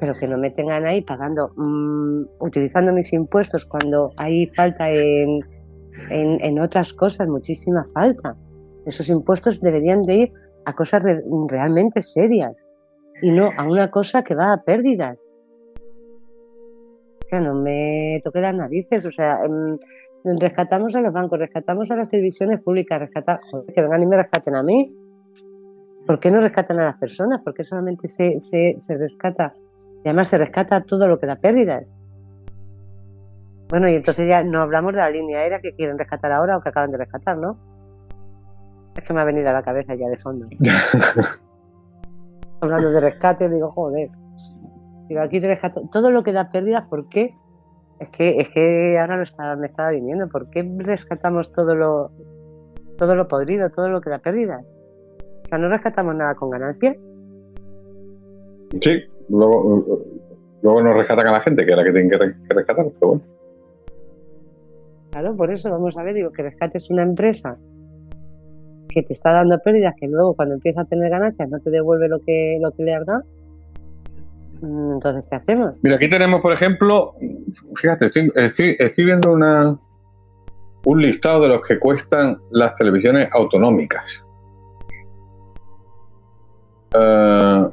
pero 0.00 0.14
que 0.14 0.26
no 0.26 0.38
me 0.38 0.50
tengan 0.50 0.86
ahí 0.86 1.02
pagando, 1.02 1.52
mm, 1.56 2.22
utilizando 2.40 2.90
mis 2.90 3.12
impuestos 3.12 3.66
cuando 3.66 4.12
hay 4.16 4.46
falta 4.46 4.90
en, 4.90 5.40
en, 6.08 6.58
otras 6.58 6.94
cosas, 6.94 7.28
muchísima 7.28 7.86
falta. 7.92 8.34
Esos 8.86 9.10
impuestos 9.10 9.60
deberían 9.60 10.02
de 10.02 10.14
ir 10.14 10.32
a 10.64 10.72
cosas 10.72 11.04
realmente 11.48 12.00
serias 12.00 12.56
y 13.20 13.30
no 13.30 13.50
a 13.56 13.68
una 13.68 13.90
cosa 13.90 14.24
que 14.24 14.34
va 14.34 14.54
a 14.54 14.62
pérdidas. 14.62 15.28
O 17.24 17.28
sea, 17.28 17.40
no 17.40 17.54
me 17.54 18.20
toque 18.24 18.40
las 18.40 18.54
narices, 18.54 19.04
o 19.04 19.12
sea, 19.12 19.44
em, 19.44 19.76
rescatamos 20.38 20.96
a 20.96 21.02
los 21.02 21.12
bancos, 21.12 21.38
rescatamos 21.38 21.90
a 21.90 21.96
las 21.96 22.08
televisiones 22.08 22.60
públicas, 22.60 22.98
rescatamos, 22.98 23.44
que 23.74 23.82
vengan 23.82 24.02
y 24.02 24.06
me 24.06 24.16
rescaten 24.16 24.56
a 24.56 24.62
mí. 24.62 24.96
¿Por 26.06 26.18
qué 26.18 26.30
no 26.30 26.40
rescatan 26.40 26.80
a 26.80 26.86
las 26.86 26.96
personas? 26.96 27.42
¿Por 27.42 27.52
qué 27.52 27.62
solamente 27.62 28.08
se, 28.08 28.38
se 28.38 28.96
rescata 28.96 29.54
y 30.04 30.08
además 30.08 30.28
se 30.28 30.38
rescata 30.38 30.82
todo 30.82 31.08
lo 31.08 31.18
que 31.18 31.26
da 31.26 31.36
pérdidas. 31.36 31.84
Bueno, 33.68 33.88
y 33.88 33.94
entonces 33.94 34.26
ya 34.26 34.42
no 34.42 34.62
hablamos 34.62 34.94
de 34.94 35.00
la 35.00 35.10
línea 35.10 35.40
aérea 35.40 35.60
que 35.60 35.74
quieren 35.74 35.98
rescatar 35.98 36.32
ahora 36.32 36.56
o 36.56 36.60
que 36.60 36.70
acaban 36.70 36.90
de 36.90 36.98
rescatar, 36.98 37.36
¿no? 37.36 37.56
Es 38.96 39.04
que 39.04 39.12
me 39.12 39.20
ha 39.20 39.24
venido 39.24 39.48
a 39.48 39.52
la 39.52 39.62
cabeza 39.62 39.94
ya 39.94 40.08
de 40.08 40.16
fondo. 40.16 40.48
Hablando 42.60 42.90
de 42.90 43.00
rescate, 43.00 43.48
digo, 43.48 43.70
joder. 43.70 44.10
Digo, 45.08 45.20
aquí 45.20 45.40
te 45.40 45.46
rescato 45.46 45.82
todo 45.90 46.10
lo 46.10 46.22
que 46.22 46.32
da 46.32 46.50
pérdidas, 46.50 46.86
¿por 46.88 47.08
qué? 47.08 47.34
Es 48.00 48.10
que, 48.10 48.38
es 48.38 48.48
que 48.50 48.98
ahora 48.98 49.18
lo 49.18 49.22
estaba, 49.22 49.56
me 49.56 49.66
estaba 49.66 49.90
viniendo, 49.90 50.28
¿por 50.28 50.48
qué 50.50 50.68
rescatamos 50.78 51.52
todo 51.52 51.74
lo, 51.74 52.10
todo 52.96 53.14
lo 53.14 53.28
podrido, 53.28 53.70
todo 53.70 53.88
lo 53.88 54.00
que 54.00 54.10
da 54.10 54.18
pérdidas? 54.18 54.64
O 55.44 55.46
sea, 55.46 55.58
¿no 55.58 55.68
rescatamos 55.68 56.14
nada 56.14 56.34
con 56.34 56.50
ganancias? 56.50 56.96
Sí, 58.80 59.04
luego, 59.30 60.04
luego 60.62 60.82
nos 60.82 60.96
rescatan 60.96 61.26
a 61.28 61.32
la 61.32 61.40
gente, 61.40 61.64
que 61.64 61.70
es 61.70 61.76
la 61.76 61.84
que 61.84 61.92
tienen 61.92 62.10
que 62.10 62.54
rescatar, 62.54 62.86
pero 62.98 63.08
bueno. 63.08 63.22
Claro, 65.10 65.36
por 65.36 65.52
eso 65.52 65.70
vamos 65.70 65.96
a 65.96 66.02
ver, 66.02 66.14
digo, 66.14 66.30
que 66.30 66.42
rescates 66.42 66.90
una 66.90 67.02
empresa 67.02 67.58
que 68.88 69.02
te 69.02 69.12
está 69.12 69.32
dando 69.32 69.58
pérdidas, 69.58 69.94
que 69.98 70.08
luego 70.08 70.34
cuando 70.34 70.54
empieza 70.54 70.82
a 70.82 70.84
tener 70.84 71.10
ganancias 71.10 71.48
no 71.48 71.58
te 71.60 71.70
devuelve 71.70 72.08
lo 72.08 72.18
que, 72.20 72.58
lo 72.60 72.72
que 72.72 72.82
le 72.82 72.94
has 72.94 73.06
dado. 73.06 73.22
Mm, 74.60 74.94
entonces, 74.94 75.24
¿qué 75.30 75.36
hacemos? 75.36 75.74
Mira, 75.82 75.96
aquí 75.96 76.08
tenemos, 76.08 76.40
por 76.40 76.52
ejemplo, 76.52 77.14
fíjate, 77.76 78.06
estoy, 78.06 78.76
estoy, 78.78 79.04
viendo 79.04 79.32
una, 79.32 79.78
un 80.84 81.02
listado 81.02 81.42
de 81.42 81.48
los 81.48 81.62
que 81.62 81.78
cuestan 81.78 82.38
las 82.50 82.76
televisiones 82.76 83.28
autonómicas. 83.32 84.04
Uh, 86.94 87.70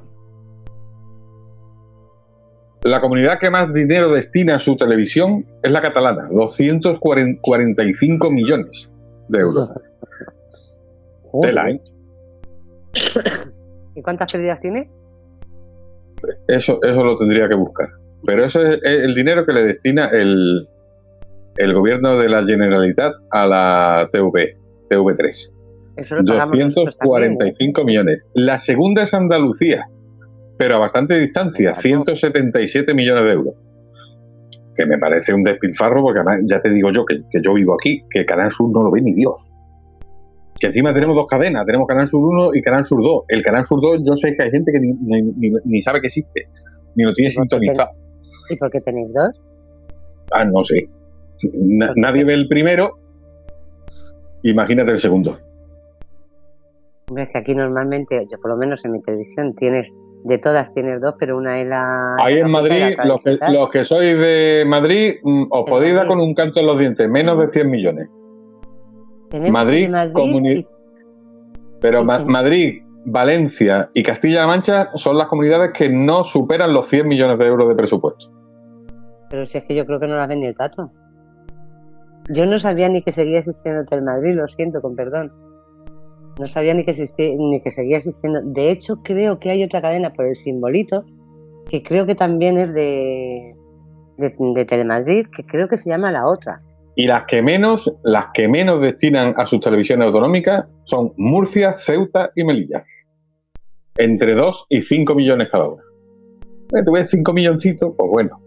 la 2.88 3.01
comunidad 3.01 3.39
que 3.39 3.49
más 3.49 3.73
dinero 3.73 4.09
destina 4.09 4.55
a 4.55 4.59
su 4.59 4.77
televisión 4.77 5.45
es 5.61 5.72
la 5.72 5.81
catalana, 5.81 6.30
245 6.31 8.31
millones 8.31 8.89
de 9.27 9.39
euros. 9.39 9.69
¿eh? 11.43 11.81
¿Y 13.95 14.01
cuántas 14.01 14.31
pérdidas 14.31 14.61
tiene? 14.61 14.89
Eso, 16.47 16.80
eso 16.81 17.03
lo 17.03 17.18
tendría 17.18 17.49
que 17.49 17.55
buscar. 17.55 17.89
Pero 18.26 18.45
eso 18.45 18.61
es 18.61 18.80
el 18.84 19.14
dinero 19.14 19.45
que 19.45 19.53
le 19.53 19.64
destina 19.64 20.07
el, 20.07 20.68
el 21.57 21.73
gobierno 21.73 22.18
de 22.18 22.30
la 22.30 22.45
Generalitat 22.45 23.15
a 23.31 23.45
la 23.45 24.09
TV, 24.11 24.57
TV3. 24.89 25.51
Eso 25.97 26.15
245 26.23 27.84
millones. 27.84 28.23
La 28.34 28.59
segunda 28.59 29.03
es 29.03 29.14
Andalucía, 29.14 29.89
pero 30.57 30.75
a 30.75 30.79
bastante 30.79 31.19
distancia, 31.19 31.75
177 31.75 32.93
millones 32.93 33.23
de 33.23 33.31
euros. 33.31 33.53
Que 34.75 34.85
me 34.85 34.97
parece 34.97 35.34
un 35.34 35.43
despilfarro, 35.43 36.01
porque 36.01 36.19
además 36.19 36.39
ya 36.49 36.61
te 36.61 36.69
digo 36.69 36.91
yo 36.91 37.05
que, 37.05 37.21
yo 37.41 37.53
vivo 37.53 37.73
aquí, 37.73 38.03
que 38.09 38.25
Canal 38.25 38.51
Sur 38.51 38.71
no 38.71 38.84
lo 38.84 38.91
ve 38.91 39.01
ni 39.01 39.13
Dios. 39.13 39.51
Que 40.59 40.67
encima 40.67 40.93
tenemos 40.93 41.15
dos 41.15 41.27
cadenas, 41.27 41.65
tenemos 41.65 41.88
Canal 41.88 42.07
Sur 42.09 42.27
1 42.27 42.55
y 42.55 42.61
Canal 42.61 42.85
Sur 42.85 43.01
2. 43.03 43.25
El 43.27 43.43
Canal 43.43 43.65
Sur 43.65 43.79
2 43.81 44.01
yo 44.05 44.13
sé 44.17 44.35
que 44.35 44.43
hay 44.43 44.51
gente 44.51 44.71
que 44.71 44.79
ni, 44.79 45.81
sabe 45.84 46.01
que 46.01 46.07
existe, 46.07 46.49
ni 46.95 47.03
lo 47.03 47.13
tiene 47.13 47.31
sintonizado. 47.31 47.89
¿Y 48.49 48.57
por 48.57 48.71
qué 48.71 48.81
tenéis 48.81 49.13
dos? 49.13 49.29
Ah, 50.31 50.45
no 50.45 50.63
sé. 50.63 50.89
nadie 51.95 52.23
ve 52.23 52.34
el 52.34 52.47
primero, 52.47 52.97
imagínate 54.41 54.91
el 54.91 54.99
segundo. 54.99 55.38
Es 57.15 57.29
que 57.29 57.38
aquí 57.38 57.55
normalmente, 57.55 58.27
yo 58.29 58.38
por 58.41 58.51
lo 58.51 58.57
menos 58.57 58.84
en 58.84 58.91
mi 58.93 59.01
televisión, 59.01 59.55
tienes 59.55 59.93
de 60.23 60.38
todas 60.38 60.73
tienes 60.73 61.02
dos, 61.02 61.15
pero 61.19 61.38
una 61.38 61.60
es 61.61 61.68
la. 61.68 62.15
Ahí 62.19 62.38
en 62.38 62.52
Madrid, 62.52 62.95
los 63.06 63.23
que, 63.23 63.38
los 63.52 63.69
que 63.69 63.85
sois 63.85 64.18
de 64.18 64.64
Madrid, 64.68 65.15
mm, 65.23 65.45
os 65.49 65.69
podéis 65.69 65.95
dar 65.95 66.07
con 66.07 66.19
un 66.19 66.34
canto 66.34 66.60
en 66.60 66.68
los 66.68 66.77
dientes, 66.77 67.10
menos 67.10 67.38
de 67.39 67.48
100 67.49 67.69
millones. 67.69 68.10
Madrid, 69.52 69.89
Madrid 69.89 70.65
Pero 71.81 72.03
Madrid, 72.03 72.81
Valencia 73.06 73.89
y 73.94 74.03
Castilla-La 74.03 74.48
Mancha 74.48 74.89
son 74.95 75.18
las 75.18 75.27
comunidades 75.27 75.72
que 75.73 75.89
no 75.89 76.23
superan 76.23 76.73
los 76.73 76.88
100 76.89 77.07
millones 77.07 77.38
de 77.38 77.45
euros 77.45 77.68
de 77.68 77.76
presupuesto. 77.76 78.31
Pero 79.30 79.45
si 79.45 79.57
es 79.57 79.65
que 79.65 79.76
yo 79.76 79.85
creo 79.85 79.99
que 79.99 80.07
no 80.07 80.15
las 80.15 80.27
ven 80.27 80.39
ni 80.39 80.48
el 80.48 80.56
tato. 80.56 80.91
Yo 82.30 82.45
no 82.45 82.60
sabía 82.60 82.89
ni 82.89 83.02
que 83.02 83.11
seguía 83.11 83.39
existiendo 83.39 83.84
Madrid, 84.02 84.35
lo 84.35 84.48
siento, 84.48 84.81
con 84.81 84.95
perdón. 84.95 85.31
No 86.39 86.45
sabía 86.45 86.73
ni 86.73 86.85
que, 86.85 86.91
existía, 86.91 87.34
ni 87.38 87.61
que 87.61 87.72
seguía 87.72 87.97
existiendo. 87.97 88.41
De 88.43 88.69
hecho, 88.72 88.97
creo 89.03 89.39
que 89.39 89.49
hay 89.49 89.64
otra 89.64 89.81
cadena 89.81 90.14
por 90.14 90.26
el 90.26 90.35
simbolito, 90.35 91.03
que 91.69 91.81
creo 91.81 92.05
que 92.05 92.15
también 92.15 92.57
es 92.57 92.73
de, 92.73 93.55
de, 94.18 94.65
Telemadrid, 94.65 95.27
que 95.35 95.43
creo 95.43 95.68
que 95.68 95.77
se 95.77 95.89
llama 95.89 96.11
La 96.11 96.27
Otra. 96.27 96.61
Y 96.95 97.05
las 97.05 97.26
que 97.26 97.41
menos, 97.41 97.91
las 98.03 98.27
que 98.34 98.47
menos 98.47 98.81
destinan 98.81 99.35
a 99.38 99.45
sus 99.45 99.59
televisiones 99.61 100.07
autonómicas 100.07 100.65
son 100.85 101.14
Murcia, 101.18 101.77
Ceuta 101.80 102.31
y 102.35 102.43
Melilla. 102.43 102.85
Entre 103.97 104.35
2 104.35 104.65
y 104.69 104.81
5 104.81 105.15
millones 105.15 105.49
cada 105.51 105.69
una. 105.69 105.84
Eh, 106.73 106.84
¿Tú 106.85 106.91
ves 106.91 107.09
5 107.09 107.34
milloncitos? 107.34 107.93
Pues 107.95 108.09
bueno. 108.09 108.39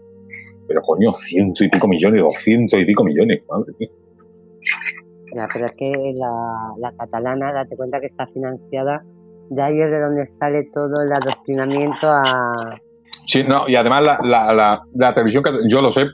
Pero 0.67 0.81
coño, 0.83 1.11
ciento 1.13 1.63
y 1.63 1.69
pico 1.69 1.87
millones, 1.87 2.21
200 2.21 2.79
y 2.79 2.85
pico 2.85 3.03
millones, 3.03 3.41
madre 3.49 3.73
mía. 3.77 3.89
Ya, 5.33 5.47
pero 5.51 5.65
es 5.65 5.73
que 5.77 6.13
la, 6.15 6.73
la 6.77 6.93
catalana, 6.97 7.53
date 7.53 7.75
cuenta 7.75 7.99
que 7.99 8.05
está 8.07 8.27
financiada 8.27 9.03
de 9.51 9.61
ahí 9.61 9.81
es 9.81 9.91
de 9.91 9.99
donde 9.99 10.25
sale 10.25 10.69
todo 10.73 11.01
el 11.01 11.11
adoctrinamiento 11.11 12.07
a... 12.07 12.79
Sí, 13.27 13.43
no, 13.43 13.67
y 13.67 13.75
además 13.75 14.01
la, 14.01 14.19
la, 14.23 14.81
la, 14.93 15.13
televisión, 15.13 15.43
yo 15.69 15.81
lo 15.81 15.91
sé, 15.91 16.05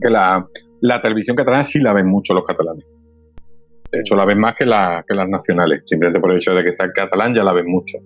que 0.00 0.10
la, 0.10 0.44
la 0.80 1.00
televisión 1.00 1.36
catalana 1.36 1.62
sí 1.62 1.78
la 1.78 1.92
ven 1.92 2.08
mucho 2.08 2.34
los 2.34 2.44
catalanes. 2.44 2.84
De 3.92 4.00
hecho, 4.00 4.16
la 4.16 4.24
ven 4.24 4.40
más 4.40 4.56
que, 4.56 4.66
la, 4.66 5.04
que 5.06 5.14
las 5.14 5.28
nacionales. 5.28 5.82
Simplemente 5.86 6.20
por 6.20 6.32
el 6.32 6.38
hecho 6.38 6.52
de 6.52 6.64
que 6.64 6.70
está 6.70 6.84
en 6.84 6.92
catalán 6.92 7.32
ya 7.32 7.44
la 7.44 7.52
ven 7.52 7.70
mucho. 7.70 7.98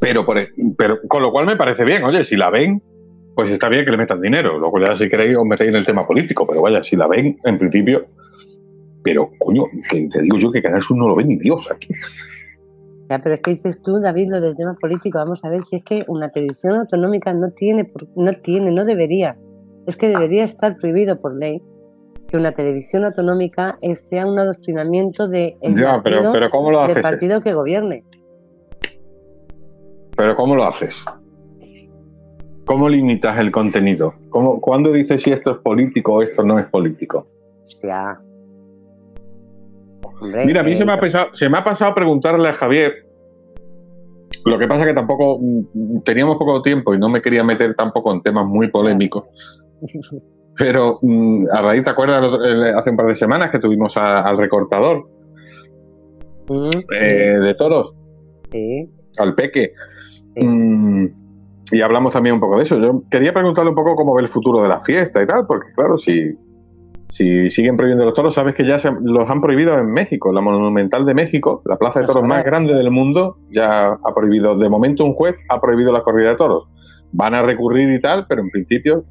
Pero, 0.00 0.24
por, 0.24 0.38
e, 0.38 0.48
pero 0.76 0.98
con 1.06 1.22
lo 1.22 1.30
cual 1.30 1.44
me 1.44 1.56
parece 1.56 1.84
bien. 1.84 2.02
Oye, 2.04 2.24
si 2.24 2.36
la 2.36 2.48
ven, 2.48 2.82
pues 3.34 3.50
está 3.50 3.68
bien 3.68 3.84
que 3.84 3.90
le 3.90 3.98
metan 3.98 4.20
dinero. 4.20 4.58
Luego 4.58 4.80
ya 4.80 4.96
si 4.96 5.10
queréis 5.10 5.36
os 5.36 5.44
metéis 5.44 5.68
en 5.68 5.76
el 5.76 5.86
tema 5.86 6.06
político. 6.06 6.46
Pero 6.46 6.62
vaya, 6.62 6.82
si 6.82 6.96
la 6.96 7.06
ven, 7.06 7.38
en 7.44 7.58
principio... 7.58 8.06
Pero, 9.02 9.30
coño, 9.38 9.64
que 9.90 10.08
te 10.08 10.22
digo 10.22 10.38
yo 10.38 10.50
que 10.50 10.62
Canal 10.62 10.82
Sur 10.82 10.96
no 10.96 11.08
lo 11.08 11.16
ve 11.16 11.24
ni 11.24 11.36
Dios 11.36 11.66
aquí. 11.70 11.88
Ya, 13.08 13.18
pero 13.20 13.36
es 13.36 13.42
que 13.42 13.52
dices 13.52 13.82
tú, 13.82 14.00
David, 14.00 14.30
lo 14.30 14.40
del 14.40 14.56
tema 14.56 14.74
político. 14.74 15.18
Vamos 15.18 15.44
a 15.44 15.50
ver 15.50 15.62
si 15.62 15.76
es 15.76 15.84
que 15.84 16.04
una 16.08 16.28
televisión 16.28 16.76
autonómica 16.76 17.32
no 17.32 17.50
tiene, 17.52 17.90
no 18.16 18.32
tiene, 18.34 18.70
no 18.70 18.84
debería 18.84 19.36
es 19.88 19.96
que 19.96 20.08
debería 20.08 20.44
estar 20.44 20.76
prohibido 20.76 21.18
por 21.18 21.34
ley 21.34 21.62
que 22.28 22.36
una 22.36 22.52
televisión 22.52 23.06
autonómica 23.06 23.78
sea 23.94 24.26
un 24.26 24.38
adoctrinamiento 24.38 25.28
de 25.28 25.56
ya, 25.62 26.02
partido, 26.02 26.30
pero, 26.34 26.50
¿cómo 26.50 26.70
lo 26.70 26.80
haces? 26.80 26.96
del 26.96 27.02
partido 27.02 27.40
que 27.40 27.54
gobierne. 27.54 28.04
Pero 30.14 30.36
¿cómo 30.36 30.54
lo 30.54 30.64
haces? 30.64 30.94
¿Cómo 32.66 32.86
limitas 32.90 33.38
el 33.38 33.50
contenido? 33.50 34.12
¿Cómo, 34.28 34.60
¿Cuándo 34.60 34.92
dices 34.92 35.22
si 35.22 35.30
esto 35.30 35.52
es 35.52 35.58
político 35.58 36.16
o 36.16 36.22
esto 36.22 36.44
no 36.44 36.58
es 36.58 36.66
político? 36.66 37.26
Hostia. 37.64 38.20
Hombre, 40.20 40.46
Mira, 40.46 40.60
a 40.60 40.64
mí 40.64 40.72
eh, 40.72 40.76
se, 40.76 40.84
me 40.84 40.92
ha 40.92 41.00
pasado, 41.00 41.28
se 41.34 41.48
me 41.48 41.58
ha 41.58 41.64
pasado 41.64 41.94
preguntarle 41.94 42.48
a 42.48 42.54
Javier. 42.54 42.94
Lo 44.44 44.58
que 44.58 44.66
pasa 44.66 44.82
es 44.82 44.88
que 44.88 44.94
tampoco 44.94 45.38
mm, 45.40 46.02
teníamos 46.04 46.36
poco 46.36 46.62
tiempo 46.62 46.94
y 46.94 46.98
no 46.98 47.08
me 47.08 47.22
quería 47.22 47.44
meter 47.44 47.74
tampoco 47.74 48.12
en 48.12 48.22
temas 48.22 48.46
muy 48.46 48.70
polémicos. 48.70 49.24
Pero 50.56 50.98
mm, 51.02 51.46
a 51.52 51.62
raíz, 51.62 51.84
¿te 51.84 51.90
acuerdas 51.90 52.22
hace 52.76 52.90
un 52.90 52.96
par 52.96 53.06
de 53.06 53.14
semanas 53.14 53.50
que 53.50 53.60
tuvimos 53.60 53.96
al 53.96 54.36
recortador 54.36 55.08
mm, 56.48 56.70
eh, 56.98 57.38
de 57.40 57.54
toros? 57.54 57.94
Sí. 58.50 58.90
Al 59.18 59.34
peque. 59.34 59.72
Mm, 60.36 61.06
y 61.70 61.80
hablamos 61.80 62.12
también 62.12 62.34
un 62.34 62.40
poco 62.40 62.56
de 62.56 62.64
eso. 62.64 62.78
Yo 62.80 63.02
quería 63.10 63.32
preguntarle 63.32 63.70
un 63.70 63.76
poco 63.76 63.94
cómo 63.94 64.14
ve 64.14 64.22
el 64.22 64.28
futuro 64.28 64.62
de 64.62 64.68
la 64.68 64.80
fiesta 64.80 65.22
y 65.22 65.26
tal, 65.26 65.46
porque 65.46 65.70
claro, 65.74 65.98
si, 65.98 66.34
si 67.10 67.50
siguen 67.50 67.76
prohibiendo 67.76 68.04
los 68.04 68.14
toros, 68.14 68.34
sabes 68.34 68.54
que 68.54 68.66
ya 68.66 68.80
se, 68.80 68.90
los 69.02 69.28
han 69.28 69.40
prohibido 69.40 69.78
en 69.78 69.92
México. 69.92 70.32
La 70.32 70.40
Monumental 70.40 71.06
de 71.06 71.14
México, 71.14 71.62
la 71.64 71.76
plaza 71.76 72.00
de 72.00 72.06
toros 72.06 72.24
más 72.24 72.44
grande 72.44 72.74
del 72.74 72.90
mundo, 72.90 73.38
ya 73.50 73.92
ha 73.92 74.14
prohibido, 74.14 74.56
de 74.56 74.68
momento 74.68 75.04
un 75.04 75.14
juez 75.14 75.36
ha 75.48 75.60
prohibido 75.60 75.92
la 75.92 76.02
corrida 76.02 76.30
de 76.30 76.36
toros. 76.36 76.68
Van 77.12 77.34
a 77.34 77.42
recurrir 77.42 77.90
y 77.90 78.00
tal, 78.00 78.26
pero 78.28 78.42
en 78.42 78.50
principio 78.50 79.04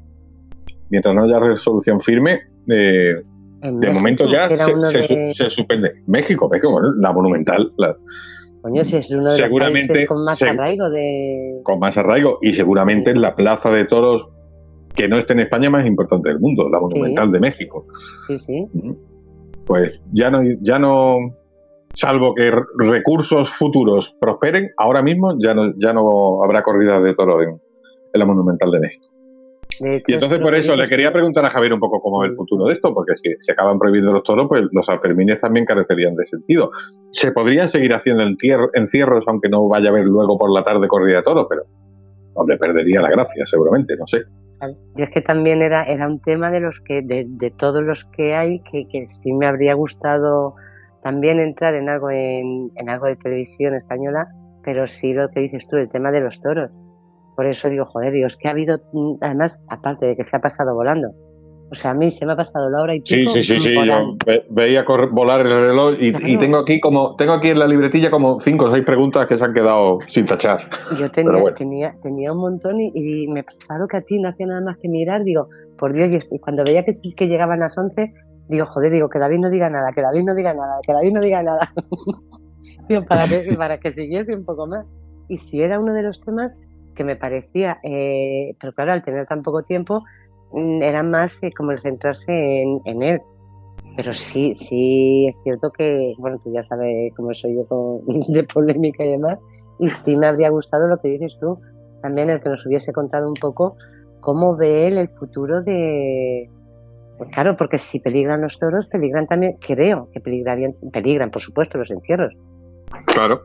mientras 0.90 1.14
no 1.14 1.24
haya 1.24 1.38
resolución 1.38 2.00
firme, 2.00 2.40
eh, 2.68 3.22
de 3.60 3.90
momento 3.90 4.30
ya 4.30 4.48
se, 4.48 5.50
suspende. 5.50 6.02
México, 6.06 6.48
México, 6.48 6.80
la 6.98 7.12
monumental. 7.12 7.72
La, 7.76 7.96
Coño, 8.62 8.84
si 8.84 8.96
es 8.96 9.10
uno 9.12 9.32
de 9.32 9.38
seguramente, 9.38 9.80
los 9.80 9.88
países 9.88 10.08
con 10.08 10.24
más 10.24 10.42
arraigo 10.42 10.90
de... 10.90 11.60
Con 11.62 11.78
más 11.78 11.96
arraigo 11.96 12.38
y 12.42 12.54
seguramente 12.54 13.14
la 13.14 13.34
plaza 13.34 13.70
de 13.70 13.84
toros 13.84 14.28
que 14.94 15.08
no 15.08 15.18
esté 15.18 15.32
en 15.34 15.40
España 15.40 15.70
más 15.70 15.86
importante 15.86 16.28
del 16.28 16.40
mundo, 16.40 16.68
la 16.68 16.80
monumental 16.80 17.30
de 17.30 17.40
México. 17.40 17.86
Sí, 18.26 18.38
sí. 18.38 18.66
Pues 19.66 20.00
ya 20.12 20.30
no, 20.30 20.40
ya 20.60 20.78
no, 20.78 21.18
salvo 21.94 22.34
que 22.34 22.52
recursos 22.78 23.50
futuros 23.58 24.14
prosperen, 24.20 24.70
ahora 24.76 25.02
mismo 25.02 25.36
ya 25.38 25.54
no, 25.54 25.72
ya 25.78 25.92
no 25.92 26.42
habrá 26.42 26.62
corridas 26.62 27.02
de 27.02 27.14
toros 27.14 27.44
en 27.44 28.18
la 28.18 28.24
monumental 28.24 28.70
de 28.70 28.80
México 28.80 29.08
y 29.80 30.14
entonces 30.14 30.40
por 30.40 30.54
eso 30.54 30.74
le 30.74 30.86
quería 30.86 31.12
preguntar 31.12 31.44
a 31.44 31.50
Javier 31.50 31.72
un 31.72 31.80
poco 31.80 32.00
cómo 32.00 32.24
es 32.24 32.30
el 32.30 32.36
futuro 32.36 32.66
de 32.66 32.74
esto, 32.74 32.92
porque 32.92 33.14
si 33.22 33.34
se 33.40 33.52
acaban 33.52 33.78
prohibiendo 33.78 34.12
los 34.12 34.24
toros, 34.24 34.46
pues 34.48 34.62
los 34.72 34.88
alfermines 34.88 35.40
también 35.40 35.66
carecerían 35.66 36.16
de 36.16 36.26
sentido. 36.26 36.72
Se 37.12 37.30
podrían 37.32 37.68
seguir 37.68 37.94
haciendo 37.94 38.24
encierros, 38.24 39.24
aunque 39.26 39.48
no 39.48 39.68
vaya 39.68 39.88
a 39.88 39.90
haber 39.90 40.04
luego 40.04 40.36
por 40.36 40.52
la 40.52 40.64
tarde 40.64 40.88
corrida 40.88 41.18
de 41.18 41.22
toros, 41.22 41.46
pero 41.48 41.62
donde 42.34 42.56
perdería 42.56 43.00
la 43.00 43.10
gracia, 43.10 43.44
seguramente, 43.46 43.96
no 43.96 44.06
sé. 44.06 44.22
Y 44.96 45.02
es 45.02 45.10
que 45.10 45.20
también 45.20 45.62
era, 45.62 45.84
era 45.84 46.06
un 46.06 46.20
tema 46.20 46.50
de 46.50 46.60
los 46.60 46.80
que, 46.80 47.02
de, 47.02 47.50
todos 47.58 47.82
los 47.82 48.04
que 48.04 48.34
hay, 48.34 48.60
que, 48.60 48.88
que 48.88 49.06
sí 49.06 49.32
me 49.32 49.46
habría 49.46 49.74
gustado 49.74 50.54
también 51.02 51.40
entrar 51.40 51.74
en 51.74 51.88
algo 51.88 52.10
en, 52.10 52.70
en 52.74 52.88
algo 52.90 53.06
de 53.06 53.16
televisión 53.16 53.74
española, 53.74 54.28
pero 54.64 54.86
sí 54.86 55.12
lo 55.12 55.30
que 55.30 55.40
dices 55.40 55.68
tú, 55.68 55.76
el 55.76 55.88
tema 55.88 56.10
de 56.10 56.20
los 56.20 56.40
toros 56.40 56.70
por 57.38 57.46
eso 57.46 57.68
digo, 57.68 57.84
joder, 57.86 58.12
Dios, 58.12 58.36
que 58.36 58.48
ha 58.48 58.50
habido, 58.50 58.78
mm, 58.92 59.18
además, 59.20 59.60
aparte 59.68 60.06
de 60.06 60.16
que 60.16 60.24
se 60.24 60.36
ha 60.36 60.40
pasado 60.40 60.74
volando. 60.74 61.12
O 61.70 61.74
sea, 61.74 61.90
a 61.90 61.94
mí 61.94 62.10
se 62.10 62.24
me 62.24 62.32
ha 62.32 62.36
pasado 62.36 62.70
la 62.70 62.80
hora 62.80 62.94
y 62.94 63.00
pico. 63.00 63.30
Sí, 63.32 63.42
sí, 63.42 63.60
sí, 63.60 63.60
sí. 63.60 63.74
Yo 63.74 64.16
veía 64.48 64.84
volar 65.10 65.40
el 65.40 65.50
reloj 65.50 65.94
y, 65.98 66.12
tengo 66.38 66.58
aquí 66.58 66.80
como 66.80 67.14
tengo 67.16 67.34
aquí 67.34 67.48
en 67.48 67.58
la 67.58 67.66
libretilla 67.66 68.10
como 68.10 68.40
cinco 68.40 68.66
o 68.66 68.72
seis 68.72 68.84
preguntas 68.84 69.26
que 69.26 69.36
se 69.36 69.44
han 69.44 69.52
quedado 69.52 69.98
sin 70.08 70.24
tachar. 70.24 70.70
Yo 70.96 71.10
tenía, 71.10 71.54
tenía, 71.54 71.94
tenía 72.00 72.32
un 72.32 72.38
montón 72.38 72.80
y, 72.80 73.28
me 73.28 73.42
pasaba 73.42 73.86
que 73.86 73.98
a 73.98 74.00
ti 74.00 74.18
no 74.18 74.28
hacía 74.30 74.46
nada 74.46 74.62
más 74.62 74.78
que 74.78 74.88
mirar. 74.88 75.24
Digo, 75.24 75.48
por 75.76 75.92
Dios, 75.92 76.28
y 76.30 76.38
cuando 76.38 76.64
veía 76.64 76.82
que, 76.84 76.92
que 77.14 77.26
llegaban 77.26 77.60
las 77.60 77.76
once, 77.76 78.14
digo, 78.48 78.66
joder, 78.66 78.92
digo, 78.92 79.08
que 79.10 79.18
David 79.18 79.38
no 79.38 79.50
diga 79.50 79.68
nada, 79.68 79.92
que 79.94 80.02
David 80.02 80.24
no 80.24 80.34
diga 80.34 80.54
nada, 80.54 80.78
que 80.86 80.92
David 80.92 81.12
no 81.12 81.20
diga 81.20 81.42
nada. 81.42 81.72
digo, 82.88 83.04
para 83.04 83.28
que, 83.28 83.54
para 83.56 83.78
que 83.78 83.92
siguiese 83.92 84.34
un 84.34 84.44
poco 84.44 84.66
más. 84.66 84.86
Y 85.28 85.36
si 85.36 85.60
era 85.60 85.78
uno 85.78 85.92
de 85.92 86.02
los 86.02 86.20
temas 86.22 86.54
que 86.94 87.04
me 87.04 87.16
parecía, 87.16 87.78
eh, 87.82 88.56
pero 88.60 88.72
claro, 88.72 88.92
al 88.92 89.02
tener 89.02 89.26
tan 89.26 89.42
poco 89.42 89.62
tiempo, 89.62 90.02
era 90.52 91.02
más 91.02 91.42
eh, 91.42 91.50
como 91.56 91.72
el 91.72 91.80
centrarse 91.80 92.32
en, 92.84 93.02
él. 93.02 93.20
Pero 93.96 94.12
sí, 94.12 94.54
sí 94.54 95.26
es 95.28 95.36
cierto 95.42 95.70
que, 95.70 96.14
bueno, 96.18 96.38
tú 96.42 96.52
ya 96.52 96.62
sabes 96.62 97.12
cómo 97.16 97.34
soy 97.34 97.56
yo 97.56 97.66
con, 97.66 98.00
de 98.28 98.44
polémica 98.44 99.04
y 99.04 99.12
demás, 99.12 99.38
y 99.78 99.90
sí 99.90 100.16
me 100.16 100.26
habría 100.26 100.50
gustado 100.50 100.86
lo 100.88 100.98
que 100.98 101.08
dices 101.08 101.38
tú, 101.40 101.58
también 102.02 102.30
el 102.30 102.40
que 102.40 102.48
nos 102.48 102.64
hubiese 102.66 102.92
contado 102.92 103.28
un 103.28 103.34
poco 103.34 103.76
cómo 104.20 104.56
ve 104.56 104.86
él 104.86 104.98
el 104.98 105.08
futuro 105.08 105.62
de... 105.62 106.50
Pues 107.16 107.30
claro, 107.32 107.56
porque 107.56 107.78
si 107.78 107.98
peligran 107.98 108.42
los 108.42 108.58
toros, 108.58 108.86
peligran 108.86 109.26
también, 109.26 109.56
creo 109.60 110.08
que 110.12 110.20
peligrarían, 110.20 110.74
peligran, 110.92 111.32
por 111.32 111.42
supuesto, 111.42 111.76
los 111.76 111.90
encierros. 111.90 112.32
Claro, 113.06 113.40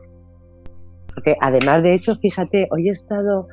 porque 1.14 1.36
además, 1.40 1.82
de 1.82 1.94
hecho, 1.94 2.16
fíjate, 2.16 2.68
hoy 2.70 2.88
he 2.88 2.92
estado, 2.92 3.46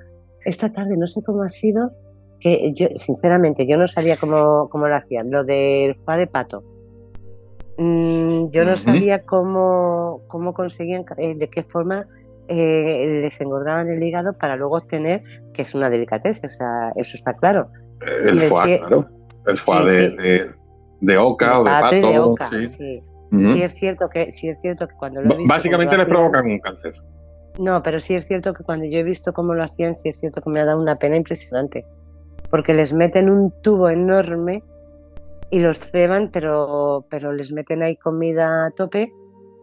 esta 0.45 0.72
tarde, 0.72 0.98
no 0.98 1.07
sé 1.07 1.22
cómo 1.23 1.44
ha 1.44 1.49
sido, 1.49 1.91
que 2.41 2.73
yo, 2.73 2.88
sinceramente, 2.95 3.68
yo 3.68 3.77
no 3.77 3.88
sabía 3.88 4.18
cómo, 4.18 4.68
cómo 4.69 4.88
lo 4.88 4.95
hacían, 4.95 5.30
lo 5.31 5.43
del 5.43 5.95
fa 6.03 6.18
de 6.18 6.27
pato. 6.27 6.63
Mm, 7.77 8.49
yo 8.49 8.65
no 8.65 8.76
sabía 8.76 9.23
cómo, 9.23 10.22
cómo 10.27 10.53
conseguían, 10.53 11.05
eh, 11.18 11.35
de 11.35 11.49
qué 11.49 11.63
forma 11.63 12.05
eh, 12.47 13.22
les 13.22 13.39
engordaban 13.39 13.89
el 13.89 14.03
hígado 14.03 14.34
para 14.38 14.55
luego 14.55 14.77
obtener, 14.77 15.23
que 15.53 15.61
es 15.61 15.73
una 15.73 15.89
delicatez, 15.89 16.43
o 16.43 16.49
sea, 16.49 16.91
eso 16.95 17.15
está 17.15 17.34
claro. 17.34 17.69
El 18.01 18.41
foie, 18.41 18.80
claro. 18.80 19.07
El 19.45 19.57
foie 19.57 19.85
de, 19.85 20.51
de, 20.99 21.18
oca 21.18 21.59
o 21.59 21.63
de 21.63 21.69
pato. 21.69 21.95
de 21.95 22.19
oca, 22.19 22.49
sí. 22.68 23.01
sí. 23.31 23.61
es 23.61 23.73
cierto 23.76 24.09
que, 24.09 24.31
sí 24.31 24.49
es 24.49 24.59
cierto 24.59 24.88
que 24.88 24.95
cuando 24.95 25.22
lo 25.22 25.34
he 25.34 25.38
visto, 25.38 25.53
Básicamente 25.53 25.95
les 25.95 26.07
provocan 26.07 26.45
un 26.45 26.59
cáncer. 26.59 26.93
No, 27.59 27.84
pero 27.84 27.99
sí 27.99 28.15
es 28.15 28.26
cierto 28.26 28.53
que 28.53 28.63
cuando 28.63 28.85
yo 28.85 28.99
he 28.99 29.03
visto 29.03 29.34
cómo 29.34 29.53
lo 29.53 29.63
hacían, 29.63 29.95
sí 29.95 30.09
es 30.09 30.19
cierto 30.19 30.41
que 30.41 30.49
me 30.49 30.59
ha 30.59 30.65
dado 30.65 30.81
una 30.81 30.95
pena 30.95 31.18
impresionante. 31.18 31.85
Porque 32.52 32.73
les 32.73 32.94
meten 32.94 33.30
un 33.30 33.52
tubo 33.61 33.90
enorme 33.90 34.64
y 35.49 35.60
los 35.60 35.80
ceban, 35.80 36.30
pero, 36.32 37.06
pero 37.10 37.34
les 37.34 37.52
meten 37.52 37.82
ahí 37.82 37.95
comida 37.95 38.68
a 38.68 38.72
tope 38.72 39.11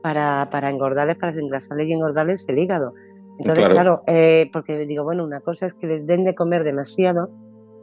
para, 0.02 0.48
para 0.50 0.70
engordarles, 0.70 1.18
para 1.18 1.32
engrasarles 1.32 1.88
y 1.88 1.92
engordarles 1.92 2.48
el 2.48 2.58
hígado. 2.58 2.94
Entonces, 3.38 3.68
claro, 3.68 4.02
eh, 4.06 4.50
porque 4.52 4.78
digo, 4.86 5.04
bueno, 5.04 5.24
una 5.24 5.40
cosa 5.40 5.66
es 5.66 5.74
que 5.74 5.86
les 5.86 6.06
den 6.06 6.24
de 6.24 6.34
comer 6.34 6.64
demasiado 6.64 7.30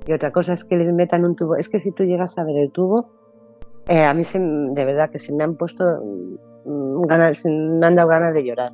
y 0.06 0.11
otra 0.14 0.32
cosa 0.32 0.53
es 0.53 0.65
que 0.65 0.76
les 0.76 0.94
metan 0.94 1.23
un 1.23 1.36
tubo. 1.36 1.56
Es 1.56 1.69
que 1.69 1.80
si 1.80 1.91
tú 1.91 2.03
llegas 2.03 2.38
a 2.38 2.44
ver 2.44 2.57
el 2.57 2.72
tubo, 2.72 3.10
eh, 3.88 4.03
a 4.03 4.14
mí 4.14 4.23
se, 4.23 4.40
de 4.40 4.86
verdad 4.86 5.10
que 5.10 5.19
se 5.19 5.34
me 5.34 5.44
han 5.44 5.56
puesto 5.56 5.84
mm, 6.65 7.02
ganas, 7.03 7.45
me 7.45 7.86
han 7.86 7.95
dado 7.95 8.10
ganas 8.10 8.34
de 8.34 8.44
llorar. 8.44 8.73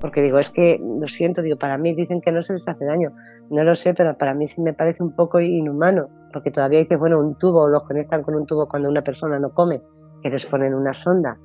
Porque 0.00 0.22
digo, 0.22 0.38
es 0.38 0.50
que, 0.50 0.80
lo 0.80 1.06
siento, 1.08 1.42
digo, 1.42 1.56
para 1.56 1.76
mí 1.76 1.94
dicen 1.94 2.20
que 2.20 2.32
no 2.32 2.42
se 2.42 2.54
les 2.54 2.66
hace 2.66 2.84
daño. 2.84 3.12
No 3.50 3.64
lo 3.64 3.74
sé, 3.74 3.94
pero 3.94 4.16
para 4.16 4.34
mí 4.34 4.46
sí 4.46 4.62
me 4.62 4.72
parece 4.72 5.02
un 5.02 5.14
poco 5.14 5.40
inhumano. 5.40 6.08
Porque 6.32 6.50
todavía 6.50 6.80
dices, 6.80 6.98
bueno, 6.98 7.18
un 7.18 7.36
tubo, 7.36 7.68
los 7.68 7.82
conectan 7.84 8.22
con 8.22 8.34
un 8.34 8.46
tubo 8.46 8.66
cuando 8.66 8.88
una 8.88 9.02
persona 9.02 9.38
no 9.38 9.50
come, 9.50 9.80
que 10.22 10.30
les 10.30 10.46
ponen 10.46 10.74
una 10.74 10.92
sonda 10.92 11.36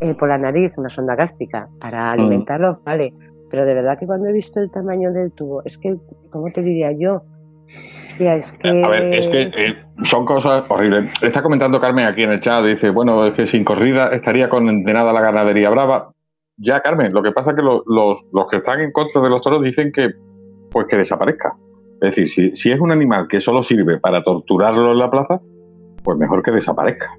eh, 0.00 0.14
por 0.16 0.28
la 0.28 0.38
nariz, 0.38 0.76
una 0.78 0.88
sonda 0.88 1.14
gástrica, 1.14 1.68
para 1.80 2.04
mm. 2.04 2.12
alimentarlos, 2.12 2.82
vale. 2.84 3.14
Pero 3.50 3.64
de 3.64 3.74
verdad 3.74 3.98
que 3.98 4.06
cuando 4.06 4.28
he 4.28 4.32
visto 4.32 4.60
el 4.60 4.70
tamaño 4.70 5.12
del 5.12 5.30
tubo, 5.32 5.62
es 5.64 5.78
que, 5.78 5.96
¿cómo 6.30 6.50
te 6.52 6.62
diría 6.62 6.90
yo? 6.92 7.22
es 8.18 8.56
que... 8.58 8.82
A 8.82 8.88
ver, 8.88 9.14
es 9.14 9.28
que 9.28 9.42
eh, 9.42 9.76
son 10.04 10.24
cosas 10.24 10.64
horribles. 10.68 11.12
Está 11.22 11.42
comentando 11.42 11.80
Carmen 11.80 12.06
aquí 12.06 12.22
en 12.22 12.32
el 12.32 12.40
chat, 12.40 12.64
dice, 12.64 12.90
bueno, 12.90 13.26
es 13.26 13.34
que 13.34 13.46
sin 13.46 13.64
corrida 13.64 14.08
estaría 14.08 14.48
condenada 14.48 15.12
la 15.12 15.20
ganadería 15.20 15.70
brava. 15.70 16.12
Ya, 16.58 16.80
Carmen, 16.80 17.12
lo 17.12 17.22
que 17.22 17.32
pasa 17.32 17.50
es 17.50 17.56
que 17.56 17.62
los, 17.62 17.82
los, 17.86 18.46
que 18.50 18.58
están 18.58 18.80
en 18.80 18.92
contra 18.92 19.22
de 19.22 19.30
los 19.30 19.40
toros 19.42 19.62
dicen 19.62 19.90
que, 19.92 20.10
pues 20.70 20.86
que 20.88 20.96
desaparezca. 20.96 21.56
Es 22.00 22.14
decir, 22.14 22.28
si, 22.28 22.56
si 22.56 22.70
es 22.70 22.80
un 22.80 22.92
animal 22.92 23.28
que 23.28 23.40
solo 23.40 23.62
sirve 23.62 23.98
para 23.98 24.22
torturarlo 24.22 24.92
en 24.92 24.98
la 24.98 25.10
plaza, 25.10 25.38
pues 26.02 26.18
mejor 26.18 26.42
que 26.42 26.50
desaparezca. 26.50 27.10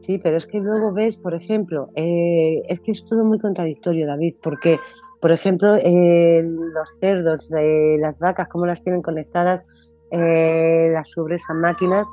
Sí, 0.00 0.18
pero 0.18 0.36
es 0.36 0.46
que 0.46 0.58
luego 0.58 0.92
ves, 0.92 1.18
por 1.18 1.34
ejemplo, 1.34 1.88
eh, 1.96 2.62
es 2.68 2.80
que 2.80 2.92
es 2.92 3.04
todo 3.04 3.24
muy 3.24 3.38
contradictorio, 3.40 4.06
David, 4.06 4.34
porque, 4.42 4.78
por 5.20 5.32
ejemplo, 5.32 5.76
eh, 5.76 6.42
los 6.44 6.94
cerdos, 7.00 7.52
eh, 7.58 7.96
las 7.98 8.18
vacas, 8.18 8.48
cómo 8.48 8.66
las 8.66 8.84
tienen 8.84 9.02
conectadas 9.02 9.66
eh, 10.12 10.90
las 10.92 11.16
ubres 11.16 11.42
a 11.50 11.54
máquinas 11.54 12.08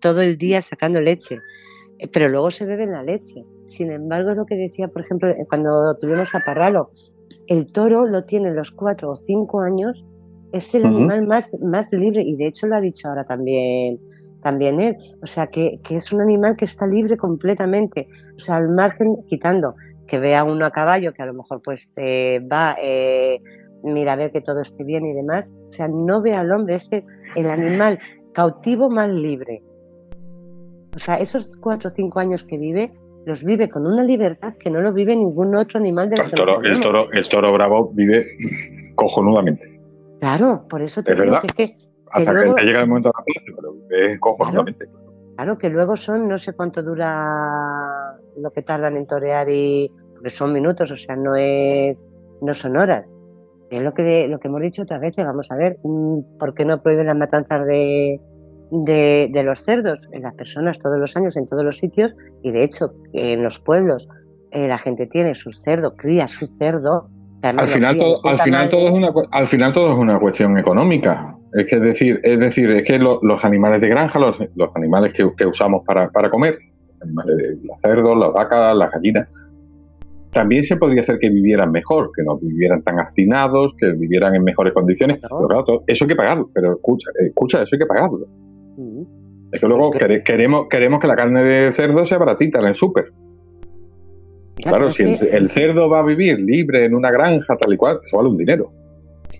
todo 0.00 0.20
el 0.20 0.36
día 0.36 0.60
sacando 0.60 1.00
leche, 1.00 1.36
eh, 1.36 1.40
pero 2.12 2.28
luego 2.28 2.50
se 2.50 2.66
beben 2.66 2.92
la 2.92 3.02
leche. 3.02 3.44
Sin 3.66 3.90
embargo, 3.90 4.30
es 4.30 4.38
lo 4.38 4.46
que 4.46 4.56
decía, 4.56 4.88
por 4.88 5.02
ejemplo, 5.02 5.30
eh, 5.30 5.46
cuando 5.48 5.96
tuvimos 5.96 6.34
a 6.34 6.40
Parralo, 6.40 6.90
el 7.46 7.72
toro 7.72 8.06
lo 8.06 8.24
tiene 8.24 8.52
los 8.54 8.70
cuatro 8.70 9.10
o 9.10 9.14
cinco 9.14 9.60
años, 9.60 10.04
es 10.52 10.74
el 10.74 10.86
animal 10.86 11.26
más, 11.26 11.56
más 11.60 11.92
libre, 11.92 12.22
y 12.22 12.36
de 12.36 12.46
hecho 12.46 12.66
lo 12.66 12.76
ha 12.76 12.80
dicho 12.80 13.08
ahora 13.08 13.24
también, 13.24 14.00
también 14.42 14.80
él, 14.80 14.96
o 15.22 15.26
sea, 15.26 15.48
que, 15.48 15.80
es 15.90 16.12
un 16.12 16.20
animal 16.20 16.56
que 16.56 16.64
está 16.64 16.86
libre 16.86 17.16
completamente, 17.16 18.08
o 18.36 18.38
sea, 18.38 18.56
al 18.56 18.68
margen, 18.68 19.16
quitando 19.26 19.74
que 20.06 20.18
vea 20.18 20.44
uno 20.44 20.64
a 20.64 20.70
caballo, 20.70 21.12
que 21.12 21.22
a 21.22 21.26
lo 21.26 21.34
mejor 21.34 21.60
pues 21.62 21.94
va, 21.98 22.76
mira 23.82 24.12
a 24.12 24.16
ver 24.16 24.30
que 24.30 24.40
todo 24.40 24.60
esté 24.60 24.84
bien 24.84 25.04
y 25.04 25.12
demás, 25.12 25.48
o 25.68 25.72
sea, 25.72 25.88
no 25.88 26.22
ve 26.22 26.34
al 26.34 26.52
hombre, 26.52 26.76
es 26.76 26.90
el 26.92 27.50
animal 27.50 27.98
cautivo 28.32 28.88
más 28.88 29.10
libre. 29.10 29.62
O 30.96 30.98
sea, 30.98 31.16
esos 31.16 31.56
cuatro 31.58 31.88
o 31.88 31.90
cinco 31.90 32.20
años 32.20 32.42
que 32.42 32.56
vive, 32.56 32.90
los 33.26 33.44
vive 33.44 33.68
con 33.68 33.86
una 33.86 34.02
libertad 34.02 34.54
que 34.58 34.70
no 34.70 34.80
lo 34.80 34.94
vive 34.94 35.14
ningún 35.14 35.54
otro 35.54 35.78
animal 35.78 36.08
de 36.08 36.16
el 36.22 36.30
toro, 36.30 36.62
el 36.62 36.80
toro, 36.80 37.12
el 37.12 37.28
toro 37.28 37.52
bravo 37.52 37.90
vive 37.92 38.26
cojonudamente. 38.94 39.78
Claro, 40.20 40.64
por 40.70 40.80
eso 40.80 41.02
te 41.02 41.12
es 41.12 41.18
digo 41.20 41.32
verdad. 41.32 41.48
que, 41.54 41.76
Hasta 42.10 42.32
que, 42.32 42.64
llega 42.64 42.80
el 42.80 42.88
momento 42.88 43.10
de 43.10 43.12
la 43.18 43.54
pero 43.56 43.72
vive 43.74 44.18
cojonudamente. 44.18 44.88
Claro, 45.36 45.58
que 45.58 45.68
luego 45.68 45.96
son, 45.96 46.28
no 46.28 46.38
sé 46.38 46.54
cuánto 46.54 46.82
dura 46.82 48.16
lo 48.38 48.50
que 48.52 48.62
tardan 48.62 48.96
en 48.96 49.06
torear 49.06 49.50
y. 49.50 49.92
porque 50.14 50.30
son 50.30 50.54
minutos, 50.54 50.90
o 50.90 50.96
sea, 50.96 51.14
no 51.14 51.36
es. 51.36 52.08
no 52.40 52.54
son 52.54 52.78
horas. 52.78 53.12
Es 53.68 53.82
lo 53.82 53.92
que, 53.92 54.28
lo 54.28 54.38
que 54.38 54.48
hemos 54.48 54.62
dicho 54.62 54.82
otras 54.82 55.00
veces, 55.02 55.26
vamos 55.26 55.50
a 55.52 55.56
ver, 55.56 55.76
mm, 55.82 56.38
¿por 56.38 56.54
qué 56.54 56.64
no 56.64 56.80
prohíben 56.80 57.06
las 57.06 57.16
matanzas 57.16 57.66
de, 57.66 58.18
de, 58.70 59.42
los 59.44 59.60
cerdos? 59.60 60.08
En 60.12 60.22
las 60.22 60.34
personas 60.34 60.78
todos 60.78 60.98
los 60.98 61.16
años, 61.16 61.36
en 61.36 61.46
todos 61.46 61.64
los 61.64 61.78
sitios, 61.78 62.14
y 62.42 62.50
de 62.50 62.64
hecho 62.64 62.92
en 63.12 63.42
los 63.42 63.58
pueblos 63.58 64.08
eh, 64.50 64.68
la 64.68 64.78
gente 64.78 65.06
tiene 65.06 65.34
su 65.34 65.52
cerdo, 65.52 65.94
cría 65.96 66.28
su 66.28 66.46
cerdo. 66.46 67.08
Al 67.42 67.68
final, 67.68 67.98
todo, 67.98 68.24
al, 68.24 68.38
final 68.38 68.70
todo 68.70 68.88
es 68.88 68.94
una, 68.94 69.12
al 69.30 69.46
final 69.46 69.72
todo 69.72 69.92
es 69.92 69.98
una 69.98 70.18
cuestión 70.18 70.58
económica. 70.58 71.36
Es 71.52 71.66
que 71.70 71.76
es 71.76 71.82
decir, 71.82 72.20
es 72.24 72.38
decir, 72.40 72.70
es 72.70 72.84
que 72.84 72.98
los 72.98 73.44
animales 73.44 73.80
de 73.80 73.88
granja, 73.88 74.18
los, 74.18 74.36
los 74.56 74.70
animales 74.74 75.12
que, 75.12 75.30
que 75.36 75.46
usamos 75.46 75.84
para, 75.86 76.10
para 76.10 76.28
comer, 76.28 76.58
animales 77.00 77.36
de 77.36 77.66
los 77.66 77.80
cerdos, 77.80 78.18
las 78.18 78.32
vacas, 78.32 78.76
las 78.76 78.90
gallinas, 78.90 79.28
también 80.36 80.64
se 80.64 80.76
podría 80.76 81.00
hacer 81.00 81.18
que 81.18 81.30
vivieran 81.30 81.70
mejor, 81.70 82.10
que 82.14 82.22
no 82.22 82.36
vivieran 82.36 82.82
tan 82.82 82.98
hacinados, 82.98 83.72
que 83.78 83.92
vivieran 83.92 84.34
en 84.34 84.44
mejores 84.44 84.74
condiciones. 84.74 85.18
eso 85.86 86.04
hay 86.04 86.08
que 86.08 86.14
pagarlo, 86.14 86.50
pero 86.52 86.74
escucha, 86.74 87.08
escucha, 87.26 87.62
eso 87.62 87.70
hay 87.72 87.78
que 87.78 87.86
pagarlo. 87.86 88.26
Mm. 88.76 89.02
Es 89.52 89.60
que 89.60 89.68
luego 89.68 89.90
queremos, 90.24 90.66
queremos 90.68 91.00
que 91.00 91.06
la 91.06 91.16
carne 91.16 91.42
de 91.42 91.72
cerdo 91.74 92.04
sea 92.04 92.18
baratita 92.18 92.58
en 92.60 92.66
el 92.66 92.76
súper. 92.76 93.12
Claro, 94.56 94.90
si 94.90 95.02
el, 95.02 95.50
cerdo 95.50 95.88
va 95.88 96.00
a 96.00 96.02
vivir 96.02 96.38
libre 96.38 96.86
en 96.86 96.94
una 96.94 97.10
granja, 97.10 97.56
tal 97.56 97.74
y 97.74 97.76
cual, 97.76 98.00
eso 98.04 98.16
vale 98.16 98.30
un 98.30 98.38
dinero. 98.38 98.72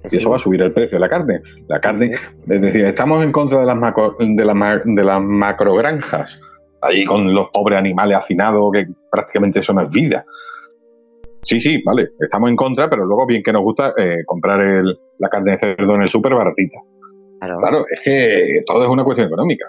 Y 0.05 0.17
eso 0.17 0.31
va 0.31 0.37
a 0.37 0.41
subir 0.41 0.61
el 0.63 0.73
precio 0.73 0.97
de 0.97 1.01
la 1.01 1.09
carne. 1.09 1.41
La 1.69 1.81
carne, 1.81 2.13
es 2.49 2.61
decir, 2.61 2.85
estamos 2.85 3.25
en 3.25 3.33
contra 3.33 3.61
de 3.61 3.67
las, 3.67 3.77
macro, 3.77 4.15
de, 4.19 4.45
las, 4.45 4.85
de 4.85 5.05
las 5.05 5.23
macrogranjas, 5.23 6.39
ahí 6.83 7.05
con 7.05 7.33
los 7.35 7.49
pobres 7.49 7.79
animales 7.79 8.19
hacinados, 8.19 8.71
que 8.73 8.87
prácticamente 9.11 9.61
eso 9.61 9.73
no 9.73 9.83
es 9.83 9.91
vida. 9.91 10.25
Sí, 11.43 11.61
sí, 11.61 11.83
vale, 11.85 12.11
estamos 12.21 12.51
en 12.51 12.57
contra, 12.57 12.91
pero 12.91 13.05
luego 13.07 13.27
bien 13.27 13.43
que 13.43 13.53
nos 13.53 13.63
gusta 13.63 13.95
eh, 13.97 14.19
comprar 14.27 14.61
el, 14.61 14.99
la 15.19 15.29
carne 15.29 15.53
de 15.53 15.59
cerdo 15.59 15.95
en 15.95 16.03
el 16.03 16.09
súper 16.09 16.35
baratita. 16.35 16.79
Claro. 17.41 17.85
es 17.91 18.01
que 18.03 18.63
todo 18.67 18.85
es 18.85 18.89
una 18.89 19.05
cuestión 19.05 19.29
económica. 19.29 19.67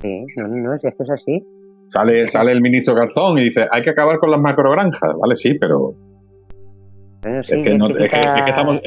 Sí, 0.00 0.24
no, 0.36 0.48
no, 0.48 0.74
es 0.74 0.82
que 0.82 1.02
es 1.02 1.10
así. 1.10 1.44
Sale, 1.88 2.28
sale 2.28 2.52
el 2.52 2.60
ministro 2.60 2.94
Garzón 2.94 3.38
y 3.38 3.44
dice, 3.44 3.66
hay 3.70 3.82
que 3.82 3.90
acabar 3.90 4.18
con 4.18 4.30
las 4.30 4.40
macrogranjas. 4.40 5.10
Vale, 5.20 5.36
sí, 5.36 5.54
pero... 5.54 5.94
es, 7.24 7.50
que 7.50 7.74
estamos, 8.46 8.80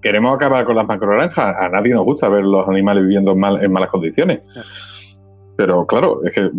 queremos 0.00 0.34
acabar 0.34 0.64
con 0.64 0.74
las 0.74 0.86
macrogranjas. 0.86 1.54
A 1.58 1.68
nadie 1.68 1.92
nos 1.92 2.04
gusta 2.04 2.28
ver 2.28 2.44
los 2.44 2.66
animales 2.66 3.02
viviendo 3.02 3.32
en, 3.32 3.38
mal, 3.38 3.62
en 3.62 3.70
malas 3.70 3.90
condiciones. 3.90 4.40
Pero 5.56 5.86
claro, 5.86 6.24
es 6.24 6.32
que 6.32 6.50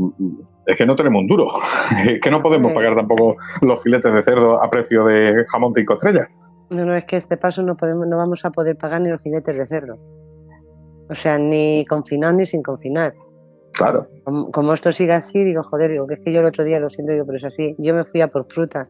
es 0.68 0.76
que 0.76 0.86
no 0.86 0.96
tenemos 0.96 1.22
un 1.22 1.28
duro. 1.28 1.48
Es 2.06 2.20
que 2.22 2.30
no 2.30 2.44
podemos 2.44 2.74
pagar 2.74 2.96
tampoco 2.96 3.38
los 3.62 3.82
filetes 3.82 4.14
de 4.14 4.22
cerdo 4.22 4.62
a 4.62 4.70
precio 4.70 5.06
de 5.06 5.46
jamón 5.48 5.74
cinco 5.76 5.94
estrellas. 5.94 6.28
No, 6.70 6.86
no, 6.86 6.96
es 6.96 7.06
que 7.06 7.16
este 7.16 7.38
paso 7.38 7.64
no 7.64 7.78
podemos, 7.78 8.06
no 8.08 8.18
vamos 8.18 8.44
a 8.44 8.52
poder 8.52 8.76
pagar 8.76 9.00
ni 9.02 9.10
los 9.10 9.24
filetes 9.24 9.58
de 9.58 9.66
cerdo. 9.66 9.98
O 11.10 11.16
sea, 11.16 11.38
ni 11.38 11.86
confinar 11.86 12.34
ni 12.34 12.46
sin 12.46 12.62
confinar. 12.62 13.14
Claro. 13.74 14.08
Como, 14.52 14.74
esto 14.74 14.92
siga 14.92 15.18
así, 15.18 15.44
digo, 15.44 15.64
joder, 15.64 15.92
digo, 15.92 16.08
que 16.08 16.16
es 16.16 16.20
que 16.22 16.34
yo 16.34 16.40
el 16.40 16.48
otro 16.48 16.64
día 16.64 16.80
lo 16.80 16.90
siento, 16.90 17.14
digo, 17.14 17.26
pero 17.26 17.38
es 17.38 17.46
así. 17.46 17.76
Yo 17.78 17.94
me 17.94 18.06
fui 18.06 18.22
a 18.22 18.28
por 18.28 18.46
fruta 18.46 18.88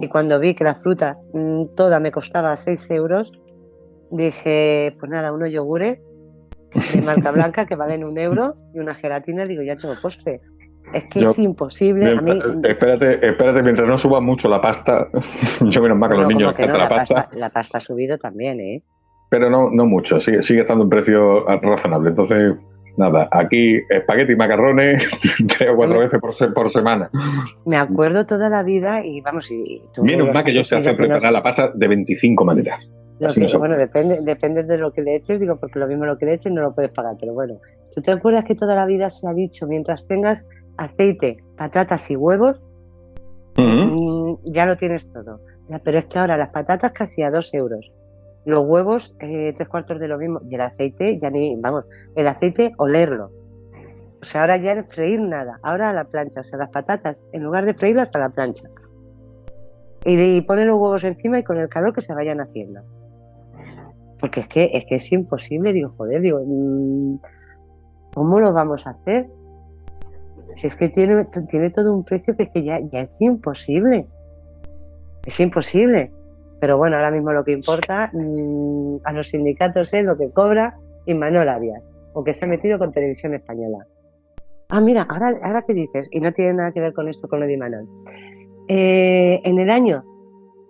y 0.00 0.08
cuando 0.08 0.38
vi 0.38 0.54
que 0.54 0.64
la 0.64 0.74
fruta 0.74 1.16
mm, 1.32 1.74
toda 1.74 2.00
me 2.00 2.12
costaba 2.12 2.54
6 2.56 2.90
euros, 2.90 3.32
dije, 4.10 4.94
pues 4.98 5.10
nada, 5.10 5.32
unos 5.32 5.50
yogures 5.50 5.98
de 6.92 7.02
marca 7.02 7.30
blanca 7.30 7.64
que 7.64 7.76
valen 7.76 8.04
un 8.04 8.18
euro 8.18 8.56
y 8.74 8.80
una 8.80 8.94
gelatina, 8.94 9.46
digo, 9.46 9.62
ya 9.62 9.76
tengo 9.76 9.94
postre. 10.00 10.40
Es 10.92 11.04
que 11.06 11.20
es 11.20 11.38
imposible. 11.38 12.10
a 12.10 12.20
mí... 12.20 12.38
espérate, 12.62 13.26
espérate, 13.26 13.62
mientras 13.62 13.88
no 13.88 13.98
suba 13.98 14.20
mucho 14.20 14.48
la 14.48 14.60
pasta. 14.60 15.08
yo 15.60 15.82
menos 15.82 15.98
mal 15.98 16.10
que 16.10 16.16
los 16.16 16.28
niños 16.28 16.54
que 16.54 16.66
la, 16.66 16.88
pasta. 16.88 17.28
La 17.32 17.50
pasta 17.50 17.78
ha 17.78 17.80
subido 17.80 18.18
también, 18.18 18.60
¿eh? 18.60 18.82
Pero 19.28 19.50
no, 19.50 19.70
no 19.70 19.86
mucho, 19.86 20.20
sigue, 20.20 20.42
sigue 20.42 20.60
estando 20.60 20.84
un 20.84 20.90
precio 20.90 21.44
razonable. 21.44 22.10
Entonces, 22.10 22.54
nada, 22.96 23.28
aquí 23.30 23.80
espagueti 23.88 24.32
y 24.32 24.36
macarrones 24.36 25.08
tres 25.58 25.70
o 25.70 25.76
cuatro 25.76 25.98
veces 25.98 26.20
por, 26.20 26.54
por, 26.54 26.70
semana. 26.70 27.10
Me 27.64 27.76
acuerdo 27.76 28.24
toda 28.26 28.48
la 28.48 28.62
vida 28.62 29.04
y 29.04 29.20
vamos. 29.20 29.50
Y 29.50 29.82
Menos 30.02 30.32
mal 30.32 30.44
que 30.44 30.54
yo 30.54 30.62
sé 30.62 30.76
hacer 30.76 30.96
preparar 30.96 31.32
la 31.32 31.42
pasta 31.42 31.72
de 31.74 31.88
25 31.88 32.44
maneras. 32.44 32.88
bueno, 33.58 33.76
depende, 33.76 34.20
depende 34.22 34.62
de 34.62 34.78
lo 34.78 34.92
que 34.92 35.02
le 35.02 35.16
eches, 35.16 35.40
digo, 35.40 35.56
porque 35.56 35.78
lo 35.78 35.86
mismo 35.86 36.04
lo 36.04 36.18
que 36.18 36.26
le 36.26 36.34
eches 36.34 36.52
no 36.52 36.62
lo 36.62 36.74
puedes 36.74 36.90
pagar, 36.90 37.14
pero 37.18 37.34
bueno. 37.34 37.54
¿Tú 37.94 38.02
te 38.02 38.10
acuerdas 38.10 38.44
que 38.44 38.54
toda 38.54 38.74
la 38.74 38.86
vida 38.86 39.08
se 39.10 39.26
ha 39.28 39.32
dicho, 39.32 39.66
mientras 39.66 40.06
tengas 40.06 40.48
aceite, 40.76 41.38
patatas 41.56 42.10
y 42.10 42.16
huevos, 42.16 42.60
mm, 43.56 44.34
ya 44.44 44.66
lo 44.66 44.76
tienes 44.76 45.10
todo. 45.10 45.40
pero 45.82 45.98
es 45.98 46.06
que 46.06 46.18
ahora 46.18 46.36
las 46.36 46.50
patatas 46.50 46.92
casi 46.92 47.22
a 47.22 47.30
dos 47.30 47.52
euros. 47.54 47.90
Los 48.46 48.64
huevos, 48.64 49.12
eh, 49.18 49.52
tres 49.56 49.68
cuartos 49.68 49.98
de 49.98 50.06
lo 50.06 50.18
mismo. 50.18 50.40
Y 50.48 50.54
el 50.54 50.60
aceite, 50.60 51.18
ya 51.20 51.30
ni, 51.30 51.56
vamos, 51.56 51.84
el 52.14 52.28
aceite, 52.28 52.72
olerlo. 52.78 53.32
O 54.22 54.24
sea, 54.24 54.42
ahora 54.42 54.56
ya 54.56 54.72
es 54.72 54.86
freír 54.86 55.20
nada. 55.20 55.58
Ahora 55.64 55.90
a 55.90 55.92
la 55.92 56.04
plancha. 56.04 56.40
O 56.40 56.44
sea, 56.44 56.60
las 56.60 56.70
patatas, 56.70 57.28
en 57.32 57.42
lugar 57.42 57.64
de 57.66 57.74
freírlas, 57.74 58.14
a 58.14 58.20
la 58.20 58.28
plancha. 58.28 58.68
Y, 60.04 60.14
de, 60.14 60.42
poner 60.42 60.68
los 60.68 60.80
huevos 60.80 61.02
encima 61.02 61.40
y 61.40 61.42
con 61.42 61.58
el 61.58 61.68
calor 61.68 61.92
que 61.92 62.00
se 62.00 62.14
vayan 62.14 62.40
haciendo. 62.40 62.82
Porque 64.20 64.38
es 64.38 64.48
que 64.48 64.70
es, 64.72 64.84
que 64.86 64.94
es 64.94 65.10
imposible. 65.10 65.72
Digo, 65.72 65.90
joder, 65.90 66.20
digo, 66.20 66.40
mm, 66.46 67.16
¿cómo 68.14 68.38
lo 68.38 68.52
vamos 68.52 68.86
a 68.86 68.90
hacer? 68.90 69.26
Si 70.50 70.68
es 70.68 70.76
que 70.76 70.88
tiene, 70.88 71.24
tiene 71.48 71.70
todo 71.70 71.92
un 71.92 72.04
precio 72.04 72.36
que 72.36 72.44
es 72.44 72.50
que 72.50 72.62
ya, 72.62 72.78
ya 72.92 73.00
es 73.00 73.20
imposible. 73.20 74.06
Es 75.26 75.40
imposible. 75.40 76.12
Pero 76.60 76.78
bueno, 76.78 76.96
ahora 76.96 77.10
mismo 77.10 77.32
lo 77.32 77.44
que 77.44 77.52
importa 77.52 78.10
mm, 78.12 78.96
a 79.04 79.12
los 79.12 79.28
sindicatos 79.28 79.92
es 79.92 80.04
lo 80.04 80.16
que 80.16 80.30
cobra 80.30 80.78
Manuel 81.14 81.48
Arias, 81.48 81.82
o 82.14 82.24
que 82.24 82.32
se 82.32 82.44
ha 82.44 82.48
metido 82.48 82.78
con 82.78 82.92
Televisión 82.92 83.34
Española. 83.34 83.86
Ah, 84.68 84.80
mira, 84.80 85.06
ahora, 85.08 85.34
ahora 85.42 85.62
que 85.62 85.74
dices, 85.74 86.08
y 86.10 86.20
no 86.20 86.32
tiene 86.32 86.54
nada 86.54 86.72
que 86.72 86.80
ver 86.80 86.92
con 86.92 87.08
esto 87.08 87.28
con 87.28 87.40
lo 87.40 87.46
de 87.46 87.54
Imanol. 87.54 87.86
Eh, 88.68 89.40
en 89.44 89.60
el 89.60 89.70
año, 89.70 90.04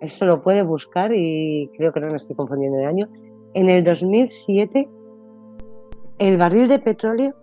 eso 0.01 0.25
lo 0.25 0.43
puede 0.43 0.61
buscar 0.61 1.11
y 1.13 1.71
creo 1.75 1.91
que 1.91 1.99
no 1.99 2.07
me 2.07 2.17
estoy 2.17 2.35
confundiendo 2.35 2.79
el 2.79 2.85
año. 2.85 3.09
En 3.55 3.69
el 3.69 3.83
2007, 3.83 4.87
el 6.19 6.37
barril 6.37 6.67
de 6.67 6.79
petróleo 6.79 7.33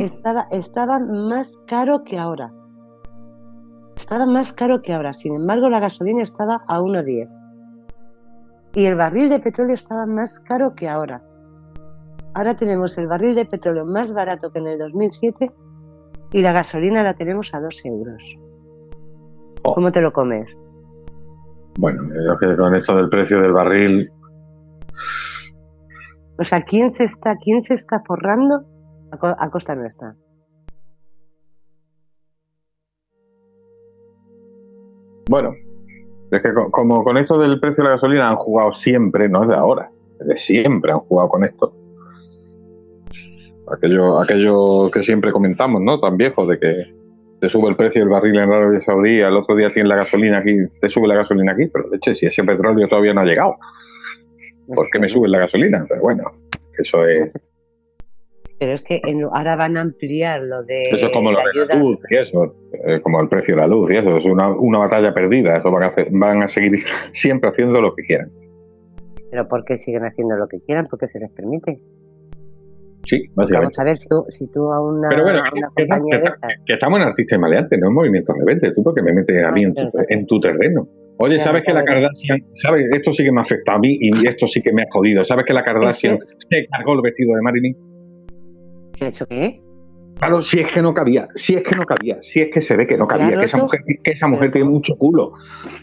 estaba, 0.00 0.46
estaba 0.50 0.98
más 0.98 1.62
caro 1.66 2.02
que 2.04 2.18
ahora. 2.18 2.52
Estaba 3.96 4.26
más 4.26 4.52
caro 4.52 4.82
que 4.82 4.92
ahora. 4.92 5.12
Sin 5.12 5.34
embargo, 5.34 5.68
la 5.68 5.80
gasolina 5.80 6.22
estaba 6.22 6.62
a 6.68 6.80
1,10. 6.80 7.28
Y 8.74 8.84
el 8.84 8.94
barril 8.94 9.30
de 9.30 9.40
petróleo 9.40 9.74
estaba 9.74 10.06
más 10.06 10.38
caro 10.40 10.74
que 10.74 10.88
ahora. 10.88 11.22
Ahora 12.34 12.54
tenemos 12.54 12.98
el 12.98 13.06
barril 13.06 13.34
de 13.34 13.46
petróleo 13.46 13.86
más 13.86 14.12
barato 14.12 14.52
que 14.52 14.58
en 14.58 14.66
el 14.68 14.78
2007 14.78 15.46
y 16.32 16.42
la 16.42 16.52
gasolina 16.52 17.02
la 17.02 17.14
tenemos 17.14 17.54
a 17.54 17.60
2 17.60 17.86
euros. 17.86 18.38
Oh. 19.62 19.74
¿Cómo 19.74 19.90
te 19.90 20.02
lo 20.02 20.12
comes? 20.12 20.56
Bueno, 21.78 22.02
que 22.38 22.56
con 22.56 22.74
esto 22.74 22.96
del 22.96 23.08
precio 23.08 23.40
del 23.40 23.52
barril. 23.52 24.10
O 26.38 26.44
sea, 26.44 26.60
¿quién 26.60 26.90
se 26.90 27.04
está, 27.04 27.36
quién 27.36 27.60
se 27.60 27.74
está 27.74 28.02
forrando 28.06 28.64
a, 29.10 29.50
costa 29.50 29.74
nuestra? 29.74 30.14
Bueno, 35.28 35.54
es 36.30 36.42
que 36.42 36.52
como 36.70 37.02
con 37.02 37.16
esto 37.16 37.38
del 37.38 37.58
precio 37.58 37.82
de 37.82 37.90
la 37.90 37.96
gasolina 37.96 38.28
han 38.28 38.36
jugado 38.36 38.72
siempre, 38.72 39.28
no 39.28 39.42
es 39.42 39.48
de 39.48 39.56
ahora, 39.56 39.90
de 40.20 40.36
siempre 40.36 40.92
han 40.92 41.00
jugado 41.00 41.28
con 41.28 41.44
esto. 41.44 41.72
Aquello, 43.72 44.20
aquello 44.20 44.90
que 44.92 45.02
siempre 45.02 45.32
comentamos, 45.32 45.82
¿no? 45.82 45.98
Tan 45.98 46.16
viejo 46.16 46.46
de 46.46 46.58
que 46.60 46.94
te 47.40 47.48
sube 47.48 47.68
el 47.68 47.76
precio 47.76 48.00
del 48.00 48.10
barril 48.10 48.36
en 48.36 48.52
Arabia 48.52 48.80
Saudí, 48.80 49.18
el 49.18 49.36
otro 49.36 49.56
día 49.56 49.72
tienes 49.72 49.88
la 49.88 49.96
gasolina 49.96 50.38
aquí, 50.38 50.56
te 50.80 50.88
sube 50.88 51.08
la 51.08 51.16
gasolina 51.16 51.52
aquí, 51.52 51.66
pero 51.66 51.88
de 51.90 51.96
hecho, 51.96 52.14
si 52.14 52.26
ese 52.26 52.44
petróleo 52.44 52.86
todavía 52.86 53.12
no 53.12 53.22
ha 53.22 53.24
llegado, 53.24 53.56
¿por 54.74 54.88
qué 54.90 55.00
me 55.00 55.08
sube 55.08 55.28
la 55.28 55.40
gasolina? 55.40 55.84
Pero 55.88 56.00
bueno, 56.00 56.24
eso 56.78 57.04
es. 57.04 57.30
Pero 58.58 58.72
es 58.72 58.82
que 58.82 59.02
ahora 59.32 59.56
van 59.56 59.76
a 59.76 59.82
ampliar 59.82 60.40
lo 60.40 60.62
de. 60.62 60.90
Eso 60.90 61.06
es 61.06 61.12
como 61.12 61.30
lo 61.30 61.38
de 61.38 61.66
la 61.66 61.74
luz 61.78 61.98
y 62.08 62.16
eso, 62.16 62.56
eh, 62.72 63.00
como 63.02 63.20
el 63.20 63.28
precio 63.28 63.54
de 63.54 63.60
la 63.60 63.66
luz 63.66 63.90
y 63.92 63.96
eso, 63.96 64.16
es 64.16 64.24
una, 64.24 64.48
una 64.48 64.78
batalla 64.78 65.12
perdida. 65.12 65.58
Eso 65.58 65.70
van 65.70 65.82
a, 65.82 65.86
hacer, 65.88 66.08
van 66.10 66.42
a 66.42 66.48
seguir 66.48 66.72
siempre 67.12 67.50
haciendo 67.50 67.80
lo 67.80 67.94
que 67.94 68.04
quieran. 68.04 68.30
¿Pero 69.30 69.48
por 69.48 69.64
qué 69.64 69.76
siguen 69.76 70.04
haciendo 70.04 70.36
lo 70.36 70.48
que 70.48 70.60
quieran? 70.60 70.86
¿Por 70.86 70.98
qué 70.98 71.06
se 71.06 71.20
les 71.20 71.30
permite? 71.30 71.80
Sí. 73.04 73.22
Vamos 73.34 73.78
a 73.78 73.84
ver 73.84 73.96
si 73.96 74.08
tú, 74.48 74.72
a 74.72 74.82
una, 74.82 75.08
Pero 75.10 75.22
bueno, 75.22 75.42
que, 75.76 75.86
compañía 75.86 76.18
de 76.18 76.30
que, 76.66 76.72
estamos 76.72 76.98
en 76.98 77.06
artista 77.06 77.36
y 77.36 77.38
maleante, 77.38 77.78
no 77.78 77.88
en 77.88 77.94
movimiento 77.94 78.32
rebelde. 78.32 78.72
Tú 78.74 78.82
porque 78.82 79.02
me 79.02 79.12
metes 79.12 79.44
a 79.44 79.52
mí 79.52 79.64
en 79.64 80.26
tu, 80.26 80.40
terreno. 80.40 80.88
Oye, 81.18 81.38
¿sabes 81.40 81.62
que 81.64 81.72
la 81.72 81.84
Kardashian, 81.84 82.40
sabes, 82.54 82.86
esto 82.92 83.12
sí 83.12 83.24
que 83.24 83.32
me 83.32 83.40
afecta 83.40 83.74
a 83.74 83.78
mí 83.78 83.96
y 84.00 84.26
esto 84.26 84.46
sí 84.46 84.60
que 84.60 84.72
me 84.72 84.82
ha 84.82 84.86
jodido? 84.90 85.24
¿Sabes 85.24 85.46
que 85.46 85.52
la 85.52 85.62
Kardashian 85.62 86.18
se 86.50 86.66
cargó 86.66 86.94
el 86.94 87.02
vestido 87.02 87.34
de 87.36 87.42
Marilyn? 87.42 87.76
¿Qué 88.96 89.04
ha 89.04 89.08
hecho 89.08 89.26
qué? 89.26 89.60
Claro, 90.18 90.40
si 90.40 90.60
es 90.60 90.72
que 90.72 90.80
no 90.80 90.94
cabía, 90.94 91.28
si 91.34 91.54
es 91.54 91.62
que 91.62 91.76
no 91.76 91.84
cabía, 91.84 92.22
si 92.22 92.40
es 92.40 92.48
que 92.50 92.62
se 92.62 92.74
ve 92.74 92.86
que 92.86 92.96
no 92.96 93.06
cabía, 93.06 93.38
que 93.38 93.44
esa 93.44 93.58
mujer, 93.58 93.80
que 94.02 94.10
esa 94.10 94.26
mujer 94.26 94.50
tiene 94.50 94.66
mucho 94.66 94.96
culo. 94.96 95.34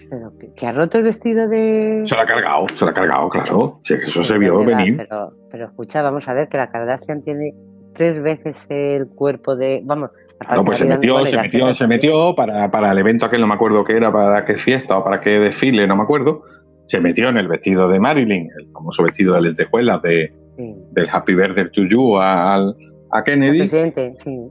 Pero 0.10 0.32
que, 0.56 0.66
ha 0.66 0.72
roto 0.72 0.98
el 0.98 1.04
vestido 1.04 1.48
de. 1.48 2.02
Se 2.06 2.16
la 2.16 2.24
ha 2.24 2.26
cargado, 2.26 2.66
se 2.76 2.84
la 2.84 2.92
ha 2.92 2.94
cargado, 2.96 3.30
claro. 3.30 3.80
Si 3.86 3.94
es 3.94 4.00
que 4.00 4.06
eso 4.08 4.24
se 4.24 4.38
vio 4.40 4.66
venir. 4.66 4.98
Pero, 4.98 5.34
pero 5.52 5.66
escucha, 5.66 6.02
vamos 6.02 6.28
a 6.28 6.34
ver 6.34 6.48
que 6.48 6.58
la 6.58 6.72
Kardashian 6.72 7.22
tiene 7.22 7.54
tres 7.94 8.20
veces 8.22 8.66
el 8.72 9.08
cuerpo 9.08 9.56
de. 9.56 9.82
Vamos. 9.86 10.10
Claro, 10.40 10.66
pues 10.66 10.80
se 10.80 10.86
metió, 10.86 11.24
se 11.26 11.38
metió, 11.38 11.74
se 11.74 11.88
metió 11.88 12.36
para, 12.36 12.72
para 12.72 12.92
el 12.92 12.98
evento 12.98 13.28
aquel, 13.28 13.42
no 13.42 13.48
me 13.48 13.54
acuerdo 13.54 13.84
qué 13.86 13.96
era, 13.98 14.12
para 14.12 14.44
qué 14.46 14.58
fiesta 14.58 14.98
o 14.98 15.04
para 15.04 15.22
qué 15.22 15.40
desfile, 15.40 15.86
no 15.86 15.96
me 15.96 16.04
acuerdo. 16.04 16.42
Se 16.88 17.00
metió 17.00 17.30
en 17.30 17.38
el 17.38 17.48
vestido 17.48 17.88
de 17.88 18.00
Marilyn, 18.00 18.50
el 18.58 18.72
famoso 18.74 19.04
vestido 19.04 19.36
de 19.36 19.42
lentejuelas 19.42 20.02
de, 20.02 20.34
del 20.58 21.08
Happy 21.10 21.36
Birthday 21.36 21.70
to 21.72 21.84
You 21.86 22.18
al 22.18 22.76
a 23.14 23.24
Kennedy. 23.24 23.60
presidente, 23.60 24.14
sí. 24.16 24.50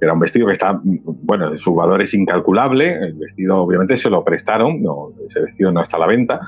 Era 0.00 0.14
un 0.14 0.20
vestido 0.20 0.46
que 0.46 0.52
está, 0.52 0.80
bueno, 0.82 1.58
su 1.58 1.74
valor 1.74 2.00
es 2.00 2.14
incalculable. 2.14 2.94
El 2.94 3.14
vestido, 3.14 3.58
obviamente, 3.58 3.96
se 3.96 4.08
lo 4.08 4.24
prestaron. 4.24 4.82
No, 4.82 5.10
ese 5.28 5.40
vestido 5.40 5.72
no 5.72 5.82
está 5.82 5.96
a 5.98 6.00
la 6.00 6.06
venta. 6.06 6.40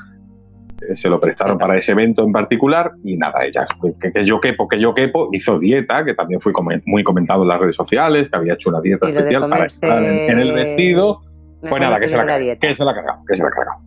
Eh, 0.88 0.96
se 0.96 1.08
lo 1.08 1.20
prestaron 1.20 1.58
para 1.58 1.76
ese 1.76 1.92
evento 1.92 2.24
en 2.24 2.32
particular 2.32 2.92
y 3.04 3.16
nada, 3.16 3.44
ella, 3.44 3.66
que, 4.00 4.24
yo 4.24 4.40
quepo, 4.40 4.68
que 4.68 4.80
yo 4.80 4.94
quepo, 4.94 5.28
hizo 5.32 5.58
dieta, 5.58 6.04
que 6.04 6.14
también 6.14 6.40
fue 6.40 6.52
muy 6.86 7.04
comentado 7.04 7.42
en 7.42 7.48
las 7.48 7.60
redes 7.60 7.76
sociales, 7.76 8.28
que 8.28 8.36
había 8.36 8.54
hecho 8.54 8.70
una 8.70 8.80
dieta 8.80 9.08
especial 9.08 9.48
para 9.48 9.66
estar 9.66 10.02
en, 10.02 10.38
el 10.38 10.52
vestido. 10.52 11.20
Pues 11.60 11.80
nada, 11.80 12.00
que 12.00 12.08
se, 12.08 12.16
la, 12.16 12.26
que 12.26 12.74
se 12.74 12.84
la 12.84 12.90
ha 12.90 12.94
cargado, 12.94 13.22
que 13.28 13.36
se 13.36 13.42
la 13.42 13.48
ha 13.48 13.52
cargado. 13.52 13.78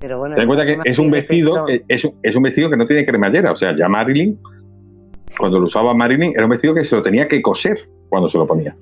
Pero 0.00 0.18
bueno, 0.18 0.36
Ten 0.36 0.42
en 0.42 0.48
cuenta 0.48 0.66
que 0.66 0.78
es 0.84 0.98
un 0.98 1.10
vestido, 1.10 1.66
es, 1.88 2.06
es, 2.22 2.36
un 2.36 2.42
vestido 2.42 2.70
que 2.70 2.76
no 2.76 2.86
tiene 2.86 3.04
cremallera, 3.04 3.50
o 3.50 3.56
sea, 3.56 3.74
ya 3.74 3.88
Marilyn 3.88 4.38
cuando 5.36 5.58
lo 5.58 5.66
usaba 5.66 5.94
Marilyn, 5.94 6.32
era 6.34 6.44
un 6.44 6.50
vestido 6.50 6.74
que 6.74 6.84
se 6.84 6.96
lo 6.96 7.02
tenía 7.02 7.28
que 7.28 7.42
coser 7.42 7.78
cuando 8.08 8.28
se 8.28 8.38
lo 8.38 8.46
ponía. 8.46 8.76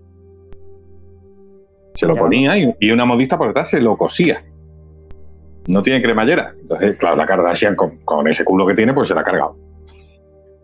Se 1.94 2.06
lo 2.06 2.14
ponía 2.14 2.56
y, 2.59 2.90
una 2.90 3.06
modista 3.06 3.39
por 3.39 3.48
detrás 3.48 3.70
se 3.70 3.81
lo 3.81 3.97
cosía. 3.97 4.44
No 5.66 5.82
tiene 5.82 6.02
cremallera. 6.02 6.55
Entonces, 6.60 6.98
claro, 6.98 7.16
la 7.16 7.27
Kardashian 7.27 7.74
con, 7.74 7.98
con 8.05 8.28
ese 8.28 8.44
culo 8.44 8.66
que 8.66 8.74
tiene, 8.74 8.93
pues 8.93 9.09
se 9.09 9.14
la 9.14 9.23
ha 9.23 9.24
cargado. 9.24 9.56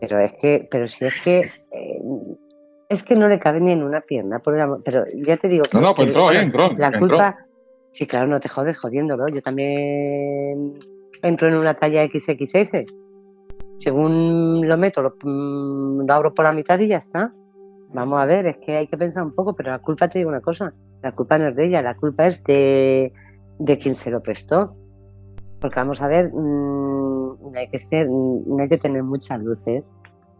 Pero 0.01 0.21
es 0.21 0.35
que, 0.35 0.69
pero 0.71 0.87
si 0.87 1.07
es 1.07 1.21
que 1.23 1.39
eh, 1.41 2.01
es 2.89 3.03
que 3.03 3.17
no 3.17 3.29
le 3.29 3.39
cabe 3.39 3.61
ni 3.61 3.73
en 3.73 3.83
una 3.83 4.03
pierna, 4.03 4.41
pero 4.41 5.05
ya 5.15 5.37
te 5.39 5.49
digo 5.49 5.65
que. 5.65 5.79
No, 5.79 5.83
no, 5.83 5.95
pues 5.95 6.09
entró, 6.09 6.31
eh, 6.31 6.39
entró. 6.39 6.71
La 6.77 6.97
culpa. 6.99 7.39
Sí, 7.91 8.07
claro, 8.07 8.27
no 8.27 8.39
te 8.39 8.49
jodes 8.49 8.79
jodiéndolo. 8.79 9.29
Yo 9.29 9.41
también 9.43 10.79
entro 11.23 11.49
en 11.49 11.55
una 11.55 11.75
talla 11.75 12.05
XXS 12.05 12.85
según 13.83 14.67
lo 14.67 14.79
meto, 14.79 15.03
lo, 15.03 15.17
mm, 15.23 16.09
abro 16.09 16.33
por 16.33 16.45
la 16.45 16.53
mitad 16.53 16.79
y 16.79 16.89
ya 16.89 16.99
está. 16.99 17.33
Vamos 17.93 18.21
a 18.21 18.27
ver, 18.27 18.47
es 18.47 18.59
que 18.59 18.77
hay 18.77 18.87
que 18.87 18.97
pensar 18.97 19.25
un 19.25 19.35
poco, 19.35 19.55
pero 19.55 19.73
la 19.73 19.81
culpa 19.81 20.09
te 20.09 20.19
digo 20.19 20.31
una 20.31 20.41
cosa, 20.41 20.73
la 21.03 21.13
culpa 21.13 21.39
no 21.39 21.49
es 21.49 21.57
de 21.57 21.67
ella, 21.67 21.83
la 21.83 21.97
culpa 21.97 22.27
es 22.27 22.43
de, 22.45 23.13
de 23.59 23.79
quien 23.79 23.95
se 23.95 24.11
lo 24.11 24.23
prestó. 24.23 24.77
Porque 25.61 25.81
vamos 25.81 26.01
a 26.01 26.09
ver, 26.09 26.33
mm, 26.33 27.55
hay 27.57 27.69
que 27.69 27.79
ser, 27.79 28.09
mm, 28.09 28.61
hay 28.61 28.69
que 28.69 28.79
tener 28.79 29.03
muchas 29.03 29.41
luces 29.41 29.91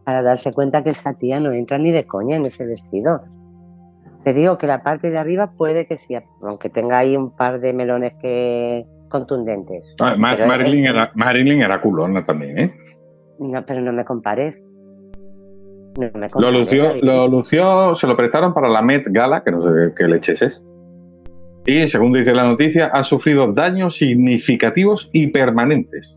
para 0.05 0.23
darse 0.23 0.53
cuenta 0.53 0.83
que 0.83 0.91
esa 0.91 1.15
tía 1.15 1.41
no 1.41 1.53
entra 1.53 1.79
ni 1.79 1.91
de 1.91 2.07
coña 2.07 2.37
en 2.37 2.47
ese 2.47 2.65
vestido. 2.65 3.23
Te 4.25 4.33
digo 4.33 4.57
que 4.57 4.69
la 4.69 4.85
parte 4.85 5.11
de 5.11 5.19
arriba 5.19 5.53
puede 5.57 5.87
que 5.87 5.97
sí, 5.97 6.17
aunque 6.43 6.71
tenga 6.71 6.99
ahí 6.99 7.17
un 7.17 7.31
par 7.35 7.61
de 7.61 7.73
melones 7.73 8.15
que 8.15 8.87
contundentes. 9.09 9.85
Ah, 10.01 10.17
Marilyn, 10.17 10.87
era, 10.87 11.11
Marilyn 11.15 11.61
era 11.61 11.81
culona 11.81 12.25
también, 12.25 12.59
¿eh? 12.59 12.75
No, 13.39 13.65
pero 13.65 13.81
no 13.81 13.93
me 13.93 14.05
compares. 14.05 14.65
lo, 16.35 16.51
lució, 16.51 16.95
lo 17.03 17.29
lució, 17.29 17.95
se 17.95 18.07
lo 18.07 18.17
prestaron 18.17 18.55
para 18.55 18.69
la 18.69 18.83
Met 18.83 19.07
Gala, 19.09 19.43
que 19.43 19.51
no 19.51 19.63
sé 19.63 19.95
qué 19.97 20.05
leches 20.05 20.43
es. 20.43 20.63
Y 21.67 21.87
según 21.89 22.13
dice 22.13 22.35
la 22.35 22.45
noticia, 22.45 22.87
ha 22.87 23.05
sufrido 23.05 23.53
daños 23.53 23.97
significativos 23.97 25.09
y 25.13 25.29
permanentes. 25.29 26.17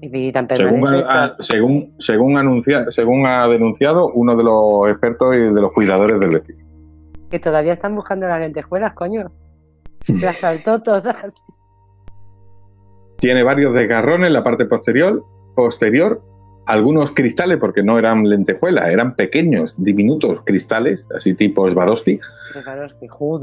Y 0.00 0.32
tan 0.32 0.46
permanentes 0.46 1.06
según, 1.40 1.94
según, 1.98 2.36
anuncia, 2.36 2.90
según 2.90 3.26
ha 3.26 3.46
denunciado 3.48 4.08
uno 4.12 4.36
de 4.36 4.44
los 4.44 4.90
expertos 4.90 5.34
y 5.34 5.38
de 5.38 5.60
los 5.60 5.72
cuidadores 5.72 6.18
del 6.20 6.30
vestido. 6.30 6.58
Que 7.30 7.38
todavía 7.38 7.72
están 7.72 7.94
buscando 7.94 8.26
las 8.26 8.40
lentejuelas, 8.40 8.94
coño. 8.94 9.30
Las 10.20 10.38
saltó 10.38 10.80
todas. 10.80 11.34
Tiene 13.18 13.42
varios 13.42 13.74
desgarrones 13.74 14.28
en 14.28 14.34
la 14.34 14.44
parte 14.44 14.66
posterior, 14.66 15.24
posterior 15.56 16.22
algunos 16.66 17.12
cristales, 17.12 17.58
porque 17.58 17.82
no 17.82 17.98
eran 17.98 18.28
lentejuelas, 18.28 18.88
eran 18.88 19.14
pequeños, 19.14 19.74
diminutos 19.76 20.40
cristales, 20.44 21.04
así 21.16 21.34
tipo 21.34 21.70
Swarovski. 21.70 22.20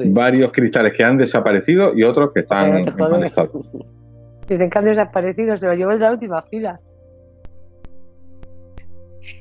Varios 0.07 0.51
cristales 0.51 0.93
que 0.95 1.03
han 1.03 1.17
desaparecido 1.17 1.95
y 1.95 2.03
otros 2.03 2.31
que 2.33 2.41
están 2.41 2.77
en 2.77 2.95
mal 2.97 3.23
estado. 3.23 3.63
Dicen 4.47 4.69
que 4.69 4.77
han 4.77 4.85
desaparecido, 4.85 5.55
se 5.57 5.67
lo 5.67 5.73
llevó 5.73 5.93
en 5.93 5.99
la 6.01 6.11
última 6.11 6.41
fila. 6.41 6.79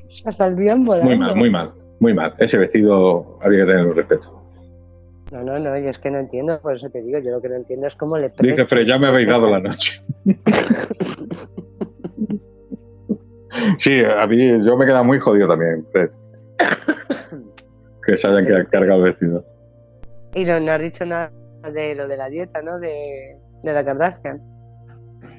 Saldrían 0.07 0.85
volando. 0.85 1.09
Muy 1.09 1.17
mal, 1.17 1.35
muy 1.35 1.49
mal, 1.49 1.71
muy 1.99 2.13
mal. 2.13 2.33
Ese 2.37 2.57
vestido 2.57 3.37
había 3.41 3.65
que 3.65 3.71
tener 3.71 3.93
respeto. 3.93 4.39
No, 5.33 5.43
no, 5.43 5.59
no, 5.59 5.77
yo 5.77 5.89
es 5.89 5.99
que 5.99 6.11
no 6.11 6.19
entiendo, 6.19 6.59
por 6.61 6.75
eso 6.75 6.89
te 6.89 7.01
digo, 7.01 7.17
yo 7.19 7.31
lo 7.31 7.41
que 7.41 7.49
no 7.49 7.55
entiendo 7.55 7.87
es 7.87 7.95
cómo 7.95 8.17
le 8.17 8.31
Dice, 8.39 8.65
pero 8.65 8.81
ya 8.83 8.99
me 8.99 9.07
habéis 9.07 9.27
dado 9.27 9.49
la 9.49 9.59
noche. 9.59 10.01
Sí, 13.79 14.03
a 14.03 14.25
mí 14.27 14.65
yo 14.65 14.77
me 14.77 14.85
queda 14.85 15.03
muy 15.03 15.19
jodido 15.19 15.47
también. 15.47 15.85
que 18.05 18.17
se 18.17 18.27
hayan 18.27 18.65
cargado 18.65 19.05
el 19.05 19.11
vestido. 19.11 19.45
Y 20.35 20.45
no, 20.45 20.53
has 20.53 20.81
dicho 20.81 21.05
nada 21.05 21.31
de 21.73 21.95
lo 21.95 22.07
de 22.07 22.17
la 22.17 22.29
dieta, 22.29 22.61
¿no? 22.61 22.79
De, 22.79 23.37
de 23.63 23.73
la 23.73 23.85
Kardashian. 23.85 24.41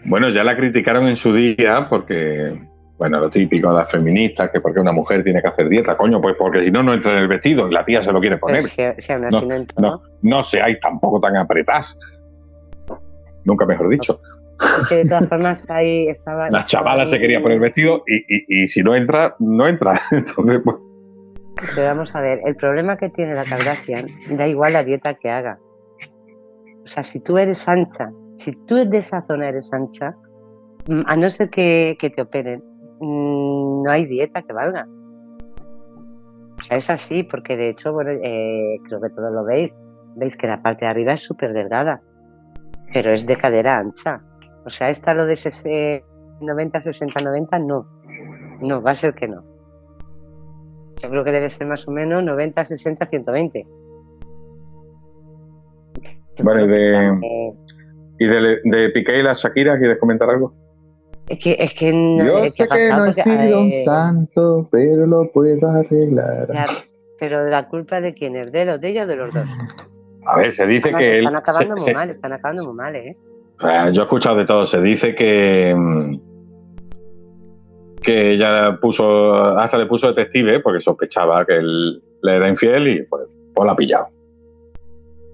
Bueno, 0.07 0.29
ya 0.31 0.45
la 0.45 0.57
criticaron 0.57 1.09
en 1.09 1.17
su 1.17 1.33
día 1.33 1.87
porque 1.89 2.59
Bueno, 2.97 3.19
lo 3.19 3.31
típico 3.31 3.71
de 3.71 3.75
las 3.75 3.91
feministas, 3.91 4.51
que 4.51 4.61
porque 4.61 4.81
una 4.81 4.93
mujer 4.93 5.25
tiene 5.25 5.43
que 5.43 5.49
hacer 5.49 5.69
dieta, 5.69 5.97
coño, 5.97 6.21
pues 6.21 6.37
porque 6.39 6.65
si 6.65 6.71
no, 6.71 6.83
no 6.83 6.95
entra 6.95 7.13
en 7.13 7.19
el 7.19 7.29
vestido 7.29 7.69
y 7.69 7.75
la 7.75 7.85
tía 7.85 8.03
se 8.03 8.13
lo 8.13 8.21
quiere 8.21 8.39
poner. 8.39 8.63
no, 9.79 10.03
no, 10.23 10.45
seáis 10.45 10.79
tampoco 10.81 11.21
tan 11.21 11.37
apretadas. 11.37 11.97
Nunca 13.45 13.67
mejor 13.67 13.89
dicho. 13.91 14.21
Porque 14.79 14.97
de 14.97 15.05
todas 15.07 15.29
formas 15.29 15.71
ahí 15.71 16.09
estaba... 16.09 16.51
Las 16.51 16.67
chavalas 16.67 17.11
se 17.11 17.19
quería 17.19 17.41
poner 17.43 17.61
vestido 17.61 18.03
y, 18.07 18.63
y, 18.63 18.69
si 18.69 18.83
no 18.83 18.95
entra, 18.95 19.37
no 19.39 19.67
entra. 19.67 20.01
Entonces, 20.11 20.61
pues... 20.65 20.77
Pero 21.75 21.87
vamos 21.87 22.15
a 22.15 22.21
ver, 22.21 22.41
el 22.45 22.57
problema 22.57 22.97
que 22.97 23.09
tiene 23.11 23.35
la 23.35 23.45
Kardashian, 23.45 24.07
da 24.31 24.47
igual 24.47 24.73
la 24.73 24.83
dieta 24.83 25.15
que 25.15 25.31
haga. 25.31 25.59
O 26.85 26.89
sea, 26.89 27.03
si 27.03 27.21
tú 27.21 27.39
eres 27.39 27.67
ancha, 27.69 28.11
si 28.39 28.53
tú 28.67 28.77
de 28.77 28.99
esa 28.99 29.23
zona 29.23 29.49
eres 29.49 29.73
ancha, 29.73 30.15
mm, 30.87 31.03
a 31.07 31.17
no 31.17 31.31
ser 31.31 31.49
que, 31.51 31.97
te 31.99 32.23
operen, 32.23 32.63
mm, 33.01 33.83
no 33.83 33.91
hay 33.91 34.05
dieta 34.07 34.43
que 34.43 34.53
valga. 34.53 34.87
O 36.59 36.63
sea, 36.63 36.77
es 36.77 36.91
así, 36.91 37.23
porque 37.23 37.57
de 37.57 37.71
hecho, 37.71 37.93
bueno, 37.93 38.11
eh, 38.11 38.79
creo 38.87 39.01
que 39.01 39.11
todos 39.11 39.33
lo 39.33 39.45
veis. 39.45 39.75
Veis 40.17 40.37
que 40.37 40.47
la 40.47 40.63
parte 40.63 40.85
de 40.85 40.91
arriba 40.91 41.15
es 41.15 41.23
súper 41.23 41.53
delgada, 41.53 42.01
pero 42.93 43.13
es 43.13 43.27
de 43.27 43.37
cadera 43.37 43.79
ancha. 43.79 44.21
O 44.65 44.71
sea, 44.71 44.91
esta 44.91 45.15
lo 45.15 45.27
de 45.27 46.03
90, 46.41 46.81
60, 46.81 47.21
90, 47.21 47.59
no. 47.61 47.87
No, 48.61 48.83
va 48.83 48.93
a 48.93 48.95
ser 48.95 49.15
que 49.15 49.29
no. 49.29 49.45
Yo 51.03 51.11
creo 51.11 51.25
que 51.25 51.33
debe 51.33 51.49
ser 51.49 51.67
más 51.67 51.87
o 51.87 51.91
menos 51.91 52.23
90, 52.25 52.65
60, 52.65 53.07
120. 53.07 53.67
Vale, 56.43 56.67
de, 56.67 57.21
¿y 58.19 58.27
de, 58.27 58.59
de 58.65 58.91
Piqué 58.91 59.19
y 59.19 59.23
la 59.23 59.35
Shakira 59.35 59.79
quieres 59.79 59.99
comentar 59.99 60.29
algo? 60.31 60.55
Es 61.29 61.39
que, 61.39 61.57
es 61.59 61.75
que 61.75 61.93
no, 61.93 62.25
Yo 62.25 62.45
sé 62.55 62.67
que 62.69 62.89
no 62.89 63.07
he 63.07 63.15
sido 63.15 63.61
un 63.61 63.85
santo, 63.85 64.69
pero 64.71 65.07
lo 65.07 65.31
puedo 65.33 65.69
arreglar. 65.69 66.49
pero 67.19 67.45
la 67.45 67.69
culpa 67.69 68.01
de 68.01 68.13
quién 68.13 68.37
es, 68.37 68.53
de 68.53 68.65
los 68.65 68.81
de 68.81 68.89
ella 68.91 69.05
o 69.05 69.07
de 69.07 69.17
los 69.17 69.33
dos. 69.33 69.49
A 70.27 70.39
ver, 70.39 70.53
se 70.53 70.67
dice 70.67 70.93
que. 70.93 71.13
Están 71.13 71.37
acabando 71.37 71.77
muy 71.77 71.93
mal, 71.93 72.11
están 72.11 72.33
acabando 72.33 72.65
muy 72.65 72.75
mal, 72.75 72.97
¿eh? 72.97 73.17
Yo 73.61 74.03
he 74.03 74.05
escuchado 74.05 74.37
de 74.37 74.47
todo. 74.47 74.67
Se 74.67 74.81
dice 74.81 75.15
que. 75.15 75.75
Mm, 75.77 76.17
que 78.03 78.33
ella 78.33 78.79
puso. 78.81 79.35
Hasta 79.35 79.79
le 79.79 79.87
puso 79.87 80.13
detective 80.13 80.61
porque 80.61 80.81
sospechaba 80.81 81.45
que 81.47 81.57
él 81.57 82.03
le 82.23 82.37
era 82.37 82.49
infiel 82.49 82.89
y 82.89 83.03
pues, 83.05 83.23
pues 83.55 83.67
la 83.67 83.73
ha 83.73 83.77
pillado. 83.77 84.09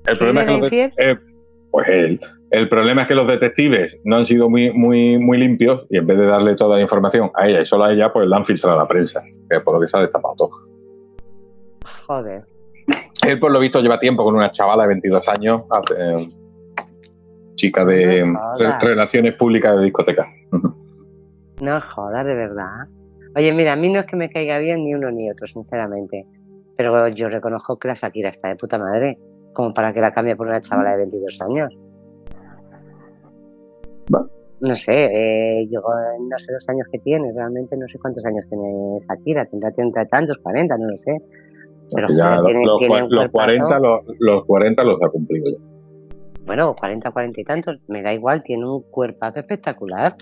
El 0.07 0.19
problema 0.19 0.43
es 0.43 0.71
que 0.71 0.93
eh, 0.97 1.19
pues 1.71 1.89
él. 1.89 2.21
El 2.51 2.69
problema 2.69 3.03
es 3.03 3.09
que 3.09 3.15
los 3.15 3.29
detectives 3.29 3.97
no 4.03 4.17
han 4.17 4.27
sido 4.27 4.51
muy, 4.51 4.73
muy, 4.73 5.19
muy 5.19 5.39
limpios 5.39 5.87
y 5.89 5.99
en 5.99 6.07
vez 6.07 6.19
de 6.19 6.27
darle 6.27 6.57
toda 6.57 6.77
la 6.77 6.83
información 6.83 7.31
a 7.35 7.49
ella 7.49 7.61
y 7.61 7.67
solo 7.67 7.85
a 7.85 7.93
ella, 7.93 8.13
pues 8.13 8.27
la 8.27 8.39
han 8.39 8.45
filtrado 8.45 8.77
a 8.77 8.83
la 8.83 8.89
prensa, 8.89 9.23
que 9.49 9.57
es 9.57 9.63
por 9.63 9.75
lo 9.75 9.81
que 9.81 9.89
se 9.89 9.97
ha 9.97 10.01
destapado 10.01 10.35
todo. 10.37 10.51
Joder. 12.07 12.43
Él, 13.25 13.39
por 13.39 13.53
lo 13.53 13.61
visto, 13.61 13.81
lleva 13.81 14.01
tiempo 14.01 14.25
con 14.25 14.35
una 14.35 14.51
chavala 14.51 14.83
de 14.83 14.89
22 14.89 15.29
años, 15.29 15.63
chica 17.61 17.85
de 17.85 18.25
relaciones 18.81 19.35
públicas 19.35 19.77
de 19.77 19.85
discoteca. 19.85 20.27
No 21.61 21.79
jodas, 21.95 22.25
de 22.25 22.35
verdad. 22.35 22.89
Oye, 23.37 23.53
mira, 23.53 23.75
a 23.75 23.77
mí 23.77 23.93
no 23.93 24.01
es 24.01 24.07
que 24.07 24.17
me 24.17 24.31
caiga 24.31 24.59
bien 24.59 24.83
ni 24.85 24.95
uno 24.95 25.11
ni 25.11 25.31
otro, 25.31 25.47
sinceramente. 25.47 26.27
Pero 26.77 27.07
yo 27.09 27.29
reconozco 27.29 27.79
que 27.79 27.89
la 27.89 27.95
Shakira 27.95 28.31
está 28.31 28.49
de 28.49 28.57
puta 28.57 28.79
madre, 28.79 29.19
como 29.53 29.75
para 29.75 29.93
que 29.93 30.01
la 30.01 30.11
cambie 30.11 30.37
por 30.37 30.47
una 30.47 30.61
chavala 30.61 30.93
de 30.93 30.99
22 30.99 31.41
años. 31.43 31.79
No 34.63 34.75
sé, 34.75 35.05
eh, 35.13 35.69
yo 35.71 35.81
no 35.81 36.39
sé 36.39 36.53
los 36.53 36.69
años 36.69 36.87
que 36.93 36.99
tiene, 36.99 37.33
realmente 37.35 37.77
no 37.77 37.89
sé 37.89 37.99
cuántos 37.99 38.25
años 38.27 38.49
tiene 38.49 38.99
Shakira, 38.99 39.47
tendrá 39.47 39.71
30 39.71 40.03
y 40.03 40.07
tantos, 40.09 40.39
40, 40.43 40.77
no 40.77 40.91
lo 40.91 40.97
sé. 40.97 41.17
Pero 41.95 42.09
ya 42.09 42.41
tiene, 42.41 42.65
los, 42.65 43.31
40, 43.31 43.79
los, 43.79 44.01
los 44.19 44.45
40 44.47 44.85
los 44.85 45.03
ha 45.03 45.09
cumplido 45.09 45.51
ya. 45.51 45.70
Bueno, 46.51 46.75
40, 46.75 47.13
40 47.13 47.41
y 47.41 47.45
tantos, 47.45 47.79
me 47.87 48.03
da 48.03 48.13
igual, 48.13 48.43
tiene 48.43 48.69
un 48.69 48.83
cuerpazo 48.91 49.39
espectacular. 49.39 50.17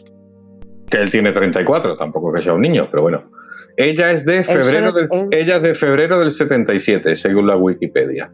Que 0.91 0.99
él 0.99 1.11
tiene 1.11 1.33
34, 1.33 1.97
tampoco 1.97 2.35
que 2.35 2.43
sea 2.43 2.53
un 2.53 2.61
niño, 2.61 2.87
pero 2.91 3.05
bueno. 3.05 3.31
Ella 3.79 4.13
es 4.13 4.27
de 4.27 4.45
febrero, 4.45 4.93
del, 4.93 5.09
ella 5.31 5.57
es 5.57 5.63
de 5.63 5.75
febrero 5.75 6.19
del 6.19 6.33
77, 6.33 7.17
según 7.17 7.47
la 7.47 7.57
Wikipedia. 7.57 8.31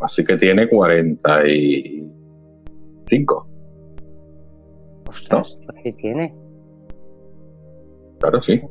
Así 0.00 0.24
que 0.24 0.38
tiene 0.38 0.66
45. 0.66 3.48
Ostras, 5.10 5.58
¿qué 5.84 5.92
tiene? 5.92 6.34
Claro, 8.18 8.40
sí. 8.40 8.62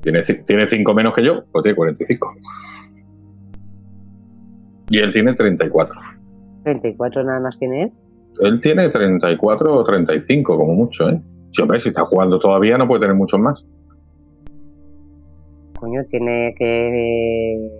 Tiene, 0.00 0.24
tiene 0.24 0.68
5 0.68 0.94
menos 0.94 1.14
que 1.14 1.24
yo, 1.24 1.44
pues 1.52 1.62
tiene 1.62 1.76
45. 1.76 2.34
Y 4.90 4.98
él 4.98 5.12
tiene 5.12 5.34
34. 5.34 6.07
¿34 6.68 7.24
nada 7.24 7.40
más 7.40 7.58
tiene 7.58 7.84
él? 7.84 7.92
Él 8.40 8.60
tiene 8.60 8.88
34 8.88 9.74
o 9.74 9.84
35, 9.84 10.56
como 10.56 10.74
mucho, 10.74 11.08
¿eh? 11.08 11.20
Si, 11.50 11.62
hombre, 11.62 11.80
si 11.80 11.88
está 11.88 12.04
jugando 12.04 12.38
todavía 12.38 12.76
no 12.76 12.86
puede 12.86 13.00
tener 13.00 13.16
muchos 13.16 13.40
más. 13.40 13.64
Coño, 15.80 16.02
tiene 16.10 16.54
que... 16.58 17.70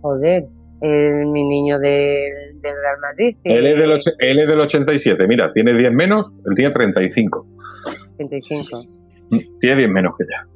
joder, 0.00 0.46
el, 0.80 1.26
mi 1.26 1.44
niño 1.44 1.78
del, 1.78 2.60
del 2.60 2.74
Real 2.74 2.98
Madrid. 3.00 3.36
Él, 3.44 3.66
es 3.66 3.78
del 3.78 4.00
él 4.18 4.38
es 4.38 4.48
del 4.48 4.60
87, 4.60 5.26
mira, 5.26 5.52
tiene 5.52 5.74
10 5.74 5.92
menos, 5.92 6.26
él 6.46 6.54
tiene 6.54 6.72
35. 6.72 7.46
35. 8.16 8.84
Mm, 9.30 9.38
tiene 9.60 9.76
10 9.76 9.90
menos 9.90 10.14
que 10.18 10.24
ya. 10.24 10.46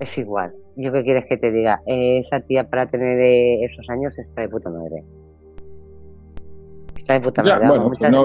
Es 0.00 0.18
igual. 0.18 0.52
¿Yo 0.76 0.92
qué 0.92 1.04
quieres 1.04 1.26
que 1.26 1.36
te 1.36 1.52
diga? 1.52 1.80
esa 1.86 2.40
tía 2.40 2.68
para 2.68 2.86
tener 2.86 3.18
eh, 3.20 3.64
esos 3.64 3.88
años 3.90 4.18
está 4.18 4.42
de 4.42 4.48
puta 4.48 4.70
madre. 4.70 5.04
Está 6.96 7.14
de 7.14 7.20
puta 7.20 7.42
madre. 7.42 7.66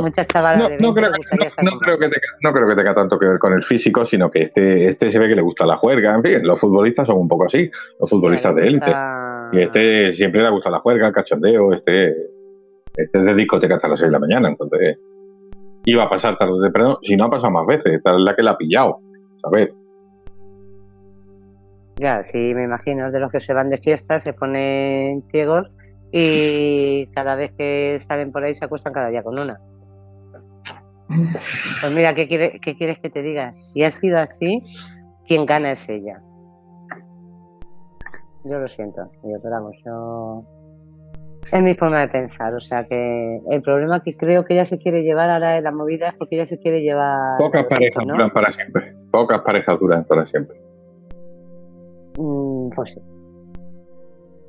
muchas, 0.01 0.27
chavalas 0.27 0.79
no, 0.79 0.93
creo, 0.93 1.11
creo 1.11 1.99
que 1.99 2.17
no 2.41 2.53
creo 2.53 2.67
que 2.67 2.75
tenga 2.75 2.95
tanto 2.95 3.19
que 3.19 3.27
ver 3.27 3.39
con 3.39 3.53
el 3.53 3.63
físico, 3.63 4.05
sino 4.05 4.31
que 4.31 4.43
este, 4.43 4.87
este 4.87 5.11
se 5.11 5.19
ve 5.19 5.27
que 5.27 5.35
le 5.35 5.41
gusta 5.41 5.65
la 5.65 5.77
juerga. 5.77 6.15
En 6.15 6.23
fin, 6.23 6.39
los 6.43 6.59
futbolistas 6.59 7.05
son 7.05 7.17
un 7.17 7.27
poco 7.27 7.45
así, 7.45 7.69
los 7.99 8.09
futbolistas 8.09 8.55
de 8.55 8.67
élite. 8.67 8.95
Y 9.51 9.61
este 9.61 10.13
siempre 10.13 10.41
le 10.41 10.49
gusta 10.49 10.69
la 10.69 10.79
juerga, 10.79 11.07
el 11.07 11.13
cachondeo, 11.13 11.73
este, 11.73 12.09
este 12.95 13.19
es 13.19 13.25
de 13.25 13.33
discoteca 13.35 13.75
hasta 13.75 13.87
las 13.87 13.99
6 13.99 14.07
de 14.07 14.11
la 14.11 14.19
mañana, 14.19 14.49
entonces 14.49 14.97
iba 15.85 16.03
a 16.03 16.09
pasar 16.09 16.37
tarde 16.37 16.53
o 16.53 16.61
temprano, 16.61 16.99
si 17.01 17.15
no 17.15 17.25
ha 17.25 17.29
pasado 17.29 17.51
más 17.51 17.65
veces, 17.65 17.93
esta 17.93 18.11
es 18.11 18.17
la 18.19 18.35
que 18.35 18.43
la 18.43 18.51
ha 18.51 18.57
pillado, 18.57 18.99
¿sabes? 19.41 19.69
Ya, 21.99 22.23
sí, 22.23 22.37
me 22.37 22.63
imagino, 22.63 23.11
de 23.11 23.19
los 23.19 23.29
que 23.29 23.41
se 23.41 23.53
van 23.53 23.67
de 23.67 23.77
fiesta, 23.77 24.19
se 24.19 24.31
ponen 24.31 25.21
ciegos 25.31 25.69
y 26.13 27.07
cada 27.13 27.35
vez 27.35 27.51
que 27.57 27.97
salen 27.99 28.31
por 28.31 28.43
ahí 28.43 28.53
se 28.53 28.65
acuestan 28.65 28.93
cada 28.93 29.09
día 29.09 29.21
con 29.21 29.37
una. 29.37 29.59
Pues 31.81 31.91
mira, 31.91 32.13
¿qué, 32.13 32.27
qué 32.27 32.75
quieres 32.77 32.99
que 32.99 33.09
te 33.09 33.23
diga? 33.23 33.51
Si 33.51 33.83
ha 33.83 33.89
sido 33.89 34.19
así, 34.19 34.63
quien 35.25 35.47
gana 35.47 35.71
es 35.71 35.89
ella. 35.89 36.21
Yo 38.45 38.59
lo 38.59 38.67
siento, 38.67 39.09
yo, 39.23 39.37
pero 39.41 39.55
vamos, 39.55 39.75
yo... 39.83 40.43
Es 41.51 41.63
mi 41.63 41.73
forma 41.73 42.01
de 42.01 42.09
pensar, 42.09 42.53
o 42.53 42.59
sea 42.59 42.85
que 42.85 43.41
el 43.49 43.61
problema 43.63 44.03
que 44.03 44.15
creo 44.15 44.45
que 44.45 44.53
ella 44.53 44.65
se 44.65 44.77
quiere 44.77 45.01
llevar 45.01 45.31
ahora 45.31 45.53
de 45.53 45.61
la 45.61 45.71
movida 45.71 46.09
es 46.09 46.13
porque 46.13 46.35
ella 46.35 46.45
se 46.45 46.59
quiere 46.59 46.81
llevar... 46.81 47.39
Pocas 47.39 47.65
parejas 47.65 48.05
duran 48.05 48.29
para 48.29 48.51
siempre, 48.51 48.95
pocas 49.11 49.41
parejas 49.41 49.79
duran 49.79 50.03
para 50.03 50.27
siempre. 50.27 50.68
Mm, 52.19 52.69
pues 52.75 52.93
sí. 52.93 53.01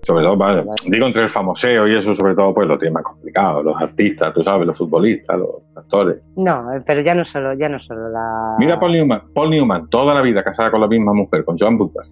Sobre 0.02 0.24
todo, 0.24 0.36
vale, 0.36 0.64
digo 0.86 1.06
entre 1.06 1.22
el 1.22 1.30
famoseo 1.30 1.86
y 1.86 1.94
eso, 1.94 2.14
sobre 2.14 2.34
todo, 2.34 2.52
pues 2.52 2.66
lo 2.66 2.78
tiene 2.78 2.94
más 2.94 3.04
complicado. 3.04 3.62
Los 3.62 3.80
artistas, 3.80 4.34
tú 4.34 4.42
sabes, 4.42 4.66
los 4.66 4.76
futbolistas, 4.76 5.38
los 5.38 5.62
actores. 5.76 6.20
No, 6.36 6.66
pero 6.84 7.02
ya 7.02 7.14
no 7.14 7.24
solo, 7.24 7.52
ya 7.54 7.68
no 7.68 7.78
solo 7.78 8.08
la. 8.08 8.54
Mira 8.58 8.80
Paul 8.80 8.92
Newman, 8.92 9.22
Paul 9.34 9.50
Newman, 9.50 9.88
toda 9.88 10.14
la 10.14 10.22
vida 10.22 10.42
casada 10.42 10.70
con 10.70 10.80
la 10.80 10.88
misma 10.88 11.12
mujer, 11.12 11.44
con 11.44 11.56
Joan 11.56 11.78
Butler. 11.78 12.06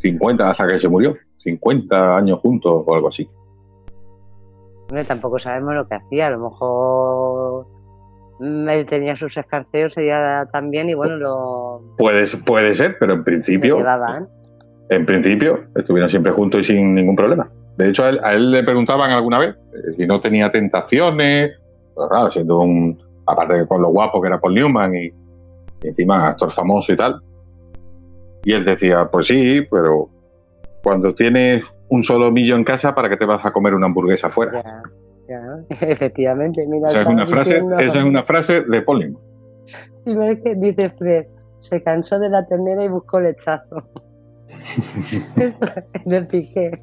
50 0.00 0.50
hasta 0.50 0.66
que 0.66 0.80
se 0.80 0.88
murió, 0.88 1.16
50 1.38 2.16
años 2.16 2.40
juntos 2.40 2.82
o 2.84 2.94
algo 2.94 3.08
así. 3.08 3.28
tampoco 5.06 5.38
sabemos 5.38 5.74
lo 5.74 5.86
que 5.86 5.94
hacía, 5.94 6.26
a 6.26 6.30
lo 6.30 6.50
mejor 6.50 7.66
él 8.40 8.86
tenía 8.86 9.14
sus 9.14 9.36
escarceos 9.36 9.96
ella 9.98 10.48
también 10.52 10.88
y 10.88 10.94
bueno 10.94 11.16
lo 11.16 11.82
puede, 11.96 12.26
puede 12.38 12.74
ser 12.74 12.96
pero 12.98 13.12
en 13.12 13.22
principio 13.22 13.78
en 14.94 15.06
principio 15.06 15.64
estuvieron 15.74 16.10
siempre 16.10 16.32
juntos 16.32 16.62
y 16.62 16.64
sin 16.64 16.94
ningún 16.94 17.16
problema. 17.16 17.50
De 17.76 17.88
hecho 17.88 18.04
a 18.04 18.32
él, 18.32 18.50
le 18.50 18.62
preguntaban 18.62 19.10
alguna 19.10 19.38
vez 19.38 19.56
eh, 19.72 19.92
si 19.96 20.06
no 20.06 20.20
tenía 20.20 20.50
tentaciones 20.50 21.52
pues 21.94 22.08
claro 22.08 22.30
siendo 22.30 22.60
un 22.60 23.02
aparte 23.26 23.54
de 23.54 23.66
con 23.66 23.82
lo 23.82 23.88
guapo 23.88 24.20
que 24.20 24.28
era 24.28 24.40
Paul 24.40 24.54
Newman 24.54 24.94
y, 24.94 25.10
encima 25.82 26.28
actor 26.28 26.52
famoso 26.52 26.92
y 26.92 26.96
tal. 26.96 27.20
Y 28.44 28.52
él 28.52 28.64
decía 28.64 29.08
pues 29.10 29.26
sí 29.26 29.66
pero 29.70 30.08
cuando 30.82 31.14
tienes 31.14 31.64
un 31.88 32.02
solo 32.02 32.30
millón 32.30 32.60
en 32.60 32.64
casa 32.64 32.94
para 32.94 33.08
qué 33.08 33.16
te 33.16 33.24
vas 33.24 33.44
a 33.44 33.52
comer 33.52 33.74
una 33.74 33.86
hamburguesa 33.86 34.28
afuera 34.28 34.62
efectivamente. 35.80 36.66
Mira, 36.66 36.88
esa, 36.88 37.02
es 37.02 37.06
una 37.06 37.26
frase, 37.26 37.62
esa 37.78 37.98
es 37.98 38.04
una 38.04 38.22
frase 38.24 38.60
de 38.62 38.82
Paul 38.82 39.16
Y 40.04 40.14
me 40.14 40.34
dice 40.56 40.90
Fred, 40.90 41.26
se 41.60 41.82
cansó 41.82 42.18
de 42.18 42.28
la 42.28 42.46
ternera 42.46 42.84
y 42.84 42.88
buscó 42.88 43.20
lechazo. 43.20 43.76
De 46.04 46.22
Piqué. 46.22 46.82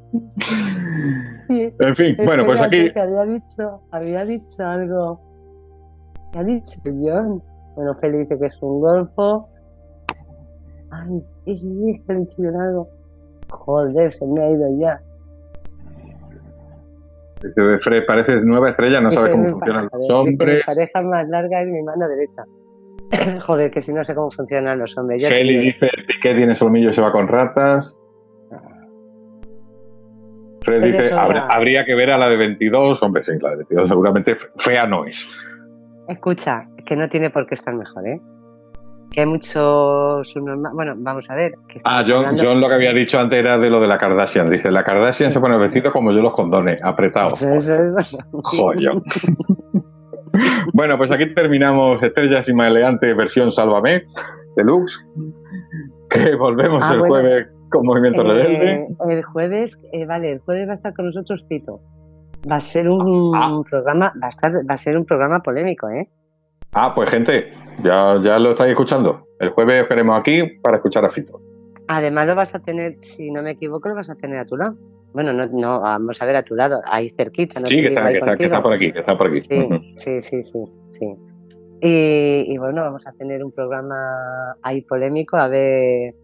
en 1.48 1.96
fin, 1.96 2.16
bueno, 2.24 2.44
pues 2.44 2.60
aquí. 2.60 2.90
había 2.96 3.24
dicho, 3.24 3.80
había 3.90 4.24
dicho 4.24 4.64
algo. 4.64 5.20
¿Qué 6.32 6.38
ha 6.38 6.44
dicho 6.44 6.80
John? 6.84 7.42
Bueno, 7.74 7.94
Feliz 7.96 8.28
dice 8.28 8.38
que 8.38 8.46
es 8.46 8.62
un 8.62 8.80
golfo. 8.80 9.48
Ay, 10.90 11.22
es 11.46 11.62
que 11.62 12.12
le 12.12 12.20
dicho 12.20 12.42
algo. 12.42 12.88
Joder, 13.50 14.12
se 14.12 14.26
me 14.26 14.40
ha 14.42 14.50
ido 14.50 14.78
ya. 14.78 15.00
Fred 17.80 18.04
parece 18.06 18.36
nueva 18.42 18.70
estrella, 18.70 19.00
no 19.00 19.10
sabe 19.12 19.30
cómo 19.30 19.48
funcionan 19.48 19.88
los 19.92 20.10
hombres. 20.10 20.56
Mi 20.56 20.74
pareja 20.74 21.02
más 21.02 21.28
larga 21.28 21.62
es 21.62 21.68
mi 21.68 21.82
mano 21.82 22.06
derecha. 22.06 22.44
Joder, 23.40 23.70
que 23.70 23.82
si 23.82 23.92
no 23.92 24.04
sé 24.04 24.14
cómo 24.14 24.30
funcionan 24.30 24.78
los 24.78 24.96
hombres. 24.96 25.26
Kelly 25.28 25.58
dice, 25.58 25.90
que 26.22 26.34
tiene 26.34 26.54
solomillo 26.54 26.90
y 26.90 26.94
se 26.94 27.00
va 27.00 27.12
con 27.12 27.28
ratas. 27.28 27.96
Fred 30.62 30.82
dice, 30.84 31.14
habría, 31.14 31.84
que 31.86 31.94
ver 31.94 32.10
a 32.10 32.18
la 32.18 32.28
de 32.28 32.36
22. 32.36 33.02
Hombre, 33.02 33.24
sí, 33.24 33.32
la 33.40 33.50
de 33.50 33.56
22 33.56 33.88
seguramente 33.88 34.36
fea 34.58 34.86
no 34.86 35.06
es. 35.06 35.26
Escucha, 36.08 36.66
que 36.84 36.96
no 36.96 37.08
tiene 37.08 37.30
por 37.30 37.46
qué 37.46 37.54
estar 37.54 37.74
mejor, 37.74 38.06
¿eh? 38.06 38.20
Que 39.10 39.20
hay 39.20 39.26
muchos 39.26 40.34
Bueno, 40.72 40.94
vamos 40.98 41.30
a 41.30 41.34
ver. 41.34 41.54
ah, 41.84 42.04
John, 42.06 42.36
John, 42.38 42.60
lo 42.60 42.68
que 42.68 42.74
había 42.74 42.92
dicho 42.92 43.18
antes 43.18 43.40
era 43.40 43.58
de 43.58 43.68
lo 43.68 43.80
de 43.80 43.88
la 43.88 43.98
Kardashian. 43.98 44.50
Dice, 44.50 44.70
la 44.70 44.84
Kardashian 44.84 45.32
se 45.32 45.40
pone 45.40 45.56
vestido 45.58 45.90
como 45.90 46.12
yo 46.12 46.22
los 46.22 46.34
condones, 46.34 46.80
apretados. 46.82 47.42
Eso, 47.42 47.74
eso, 47.74 47.98
Joder. 48.30 48.92
bueno, 50.72 50.96
pues 50.98 51.10
aquí 51.10 51.32
terminamos 51.34 52.02
Estrellas 52.02 52.48
y 52.48 52.54
Maleante 52.54 53.14
versión 53.14 53.52
Sálvame, 53.52 54.04
deluxe. 54.56 54.98
Que 56.10 56.34
volvemos 56.34 56.84
ah, 56.84 56.94
el 56.94 57.00
jueves 57.00 57.48
con 57.70 57.86
Movimiento 57.86 58.22
eh, 58.22 58.24
Rebelde. 58.24 58.88
El 59.08 59.22
jueves, 59.22 59.78
eh, 59.92 60.04
vale, 60.06 60.32
el 60.32 60.38
jueves 60.40 60.66
va 60.66 60.72
a 60.72 60.74
estar 60.74 60.94
con 60.94 61.06
nosotros 61.06 61.46
Tito. 61.48 61.80
Va 62.50 62.56
a 62.56 62.60
ser 62.60 62.88
un, 62.88 63.32
ah. 63.36 63.60
programa, 63.68 64.12
va 64.22 64.26
a, 64.26 64.30
estar, 64.30 64.52
va 64.52 64.74
a 64.74 64.78
ser 64.78 64.96
un 64.96 65.04
programa 65.04 65.40
polémico, 65.40 65.88
¿eh? 65.88 66.08
Ah, 66.72 66.92
pues 66.94 67.10
gente, 67.10 67.52
ya, 67.82 68.20
ya 68.22 68.38
lo 68.38 68.52
estáis 68.52 68.70
escuchando. 68.70 69.26
El 69.38 69.50
jueves 69.50 69.82
esperemos 69.82 70.18
aquí 70.18 70.42
para 70.62 70.76
escuchar 70.76 71.04
a 71.04 71.10
Fito. 71.10 71.40
Además 71.88 72.26
lo 72.26 72.34
vas 72.36 72.54
a 72.54 72.60
tener, 72.60 72.96
si 73.00 73.30
no 73.30 73.42
me 73.42 73.52
equivoco, 73.52 73.88
lo 73.88 73.96
vas 73.96 74.10
a 74.10 74.14
tener 74.14 74.38
a 74.38 74.44
tu 74.44 74.56
lado. 74.56 74.76
Bueno, 75.12 75.32
no, 75.32 75.46
no 75.46 75.80
vamos 75.80 76.22
a 76.22 76.26
ver 76.26 76.36
a 76.36 76.42
tu 76.42 76.54
lado, 76.54 76.80
ahí 76.84 77.10
cerquita. 77.10 77.58
No 77.58 77.66
sí, 77.66 77.76
que 77.76 77.88
está, 77.88 78.04
que, 78.36 78.44
está, 78.44 78.62
por 78.62 78.72
aquí, 78.72 78.92
que 78.92 79.00
está 79.00 79.18
por 79.18 79.26
aquí. 79.26 79.42
Sí, 79.42 80.20
sí, 80.20 80.42
sí, 80.42 80.64
sí. 80.90 81.16
Y, 81.82 82.58
bueno, 82.58 82.82
vamos 82.82 83.06
a 83.06 83.12
tener 83.12 83.42
un 83.42 83.52
programa 83.52 84.54
ahí 84.62 84.82
polémico, 84.82 85.36
a 85.36 85.48
ver, 85.48 86.14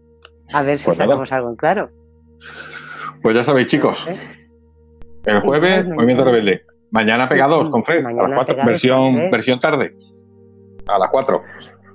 a 0.53 0.61
ver 0.61 0.77
si 0.77 0.85
pues 0.85 0.97
sacamos 0.97 1.31
algo 1.31 1.49
en 1.49 1.55
claro. 1.55 1.89
Pues 3.23 3.35
ya 3.35 3.43
sabéis, 3.43 3.67
chicos. 3.67 4.07
El 5.25 5.41
jueves, 5.41 5.85
Movimiento 5.87 6.23
Rebelde. 6.23 6.61
Mañana 6.91 7.27
pegados 7.27 7.69
con 7.69 7.83
Fred, 7.83 8.05
a 8.05 8.11
las 8.11 8.45
4, 8.45 8.65
versión, 8.65 9.29
versión 9.29 9.59
tarde. 9.59 9.93
A 10.87 10.97
las 10.97 11.09
4. 11.09 11.41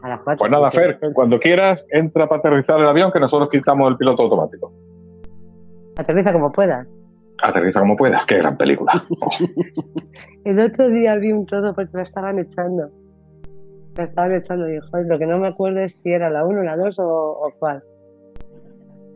A 0.02 0.09
las 0.09 0.20
4. 0.20 0.39
Pues 0.39 0.51
nada, 0.51 0.70
Fer, 0.70 0.98
cuando 1.14 1.39
quieras, 1.39 1.85
entra 1.90 2.28
para 2.28 2.40
aterrizar 2.40 2.78
el 2.78 2.89
avión 2.89 3.10
que 3.10 3.20
nosotros 3.20 3.48
quitamos 3.51 3.90
el 3.90 3.97
piloto 3.97 4.24
automático. 4.24 4.73
Aterriza 5.97 6.32
como 6.32 6.51
puedas. 6.52 6.86
Aterriza 7.43 7.81
como 7.81 7.97
puedas, 7.97 8.24
qué 8.27 8.39
gran 8.39 8.56
película. 8.56 9.05
el 10.44 10.60
otro 10.60 10.89
día 10.89 11.16
vi 11.16 11.32
un 11.32 11.47
trozo 11.47 11.74
porque 11.74 11.90
la 11.94 12.02
estaban 12.02 12.39
echando. 12.39 12.90
La 13.97 14.05
estaban 14.05 14.35
echando 14.35 14.69
y 14.73 14.78
joder, 14.90 15.06
lo 15.06 15.19
que 15.19 15.27
no 15.27 15.39
me 15.39 15.48
acuerdo 15.48 15.81
es 15.81 16.01
si 16.01 16.10
era 16.10 16.31
la 16.31 16.47
1, 16.47 16.62
la 16.62 16.77
2 16.77 16.97
o, 17.01 17.52
cuál. 17.59 17.82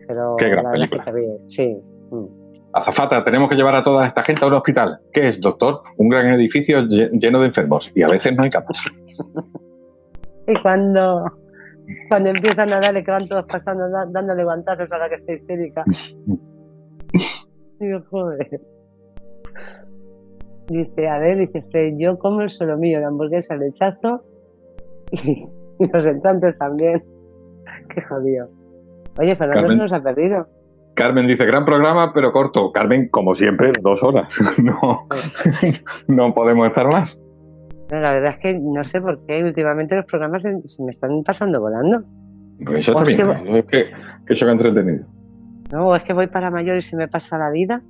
Pero 0.07 0.37
qué 0.37 0.49
gran 0.49 0.71
película. 0.71 1.05
sí. 1.49 1.77
Mm. 2.11 2.47
Azafata, 2.77 3.25
tenemos 3.25 3.49
que 3.49 3.55
llevar 3.55 3.75
a 3.75 3.83
toda 3.83 4.07
esta 4.07 4.23
gente 4.23 4.45
a 4.45 4.49
un 4.49 4.55
hospital. 4.55 5.01
¿Qué 5.13 5.29
es, 5.29 5.41
doctor? 5.41 5.81
Un 5.97 6.11
gran 6.11 6.27
edificio 6.27 6.83
lleno 6.83 7.41
de 7.41 7.47
enfermos 7.47 7.91
y 7.95 8.03
a 8.03 8.09
veces 8.09 8.37
no 8.37 8.43
hay 8.43 8.51
camas. 8.51 8.79
y 10.47 10.55
cuando, 10.61 11.25
cuando 12.11 12.31
empiezan 12.31 12.75
a 12.75 12.81
darle 12.81 13.03
que 13.03 13.11
van 13.11 13.29
todos 13.29 13.47
pasando, 13.47 13.89
dándole 14.11 14.45
guantazos 14.45 14.93
a 14.93 14.99
la 14.99 15.09
que 15.09 15.15
está 15.15 15.33
histérica. 15.33 15.85
Digo, 17.81 18.01
joder. 18.11 18.61
Dice, 20.69 21.09
a 21.09 21.19
ver, 21.19 21.39
dice 21.39 21.95
yo 21.97 22.19
como 22.19 22.43
el 22.43 22.51
solomillo 22.51 22.99
de 22.99 23.05
hamburguesa 23.05 23.57
lechazo 23.57 24.23
y, 25.13 25.47
y 25.79 25.93
los 25.93 26.07
entrantes 26.07 26.57
también. 26.59 27.03
Qué 27.89 28.01
jodido. 28.01 28.49
Oye, 29.19 29.35
Fernando 29.37 29.71
se 29.71 29.77
nos 29.77 29.93
ha 29.93 30.03
perdido. 30.03 30.47
Carmen 30.95 31.27
dice, 31.27 31.45
gran 31.45 31.65
programa, 31.65 32.13
pero 32.15 32.33
corto. 32.33 32.73
Carmen, 32.73 33.09
como 33.11 33.35
siempre, 33.35 33.73
dos 33.83 34.03
horas. 34.03 34.35
No, 34.59 35.07
no 36.09 36.35
podemos 36.35 36.69
estar 36.69 36.87
más. 36.89 37.21
la 37.91 38.13
verdad 38.13 38.33
es 38.33 38.39
que 38.39 38.59
no 38.59 38.83
sé 38.83 39.01
por 39.01 39.25
qué 39.27 39.45
últimamente 39.45 39.95
los 39.95 40.07
programas 40.07 40.43
se, 40.43 40.53
me 40.53 40.91
están 40.91 41.23
pasando 41.23 41.61
volando. 41.61 42.03
Pues 42.65 42.89
eso 42.89 42.95
también, 42.95 43.57
es 43.57 43.65
que, 43.67 43.91
que 44.27 44.33
eso 44.33 44.49
entretenido. 44.49 45.05
No, 45.73 45.97
es 45.97 46.03
que 46.05 46.13
voy 46.13 46.29
para 46.29 46.51
mayor 46.51 46.77
y 46.77 46.83
se 46.83 46.97
me 46.97 47.09
pasa 47.09 47.39
la 47.39 47.51
vida. 47.51 47.83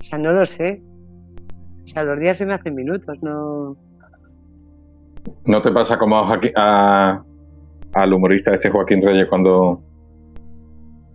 O 0.00 0.04
sea, 0.04 0.18
no 0.18 0.32
lo 0.32 0.44
sé. 0.46 0.82
O 1.84 1.86
sea, 1.86 2.04
los 2.04 2.18
días 2.20 2.36
se 2.38 2.46
me 2.46 2.54
hacen 2.54 2.74
minutos, 2.74 3.18
no. 3.22 3.74
¿No 5.44 5.62
te 5.62 5.72
pasa 5.72 5.98
como 5.98 6.16
a, 6.18 7.24
al 7.94 8.12
humorista 8.12 8.54
este 8.54 8.70
Joaquín 8.70 9.02
Reyes 9.02 9.28
cuando, 9.28 9.82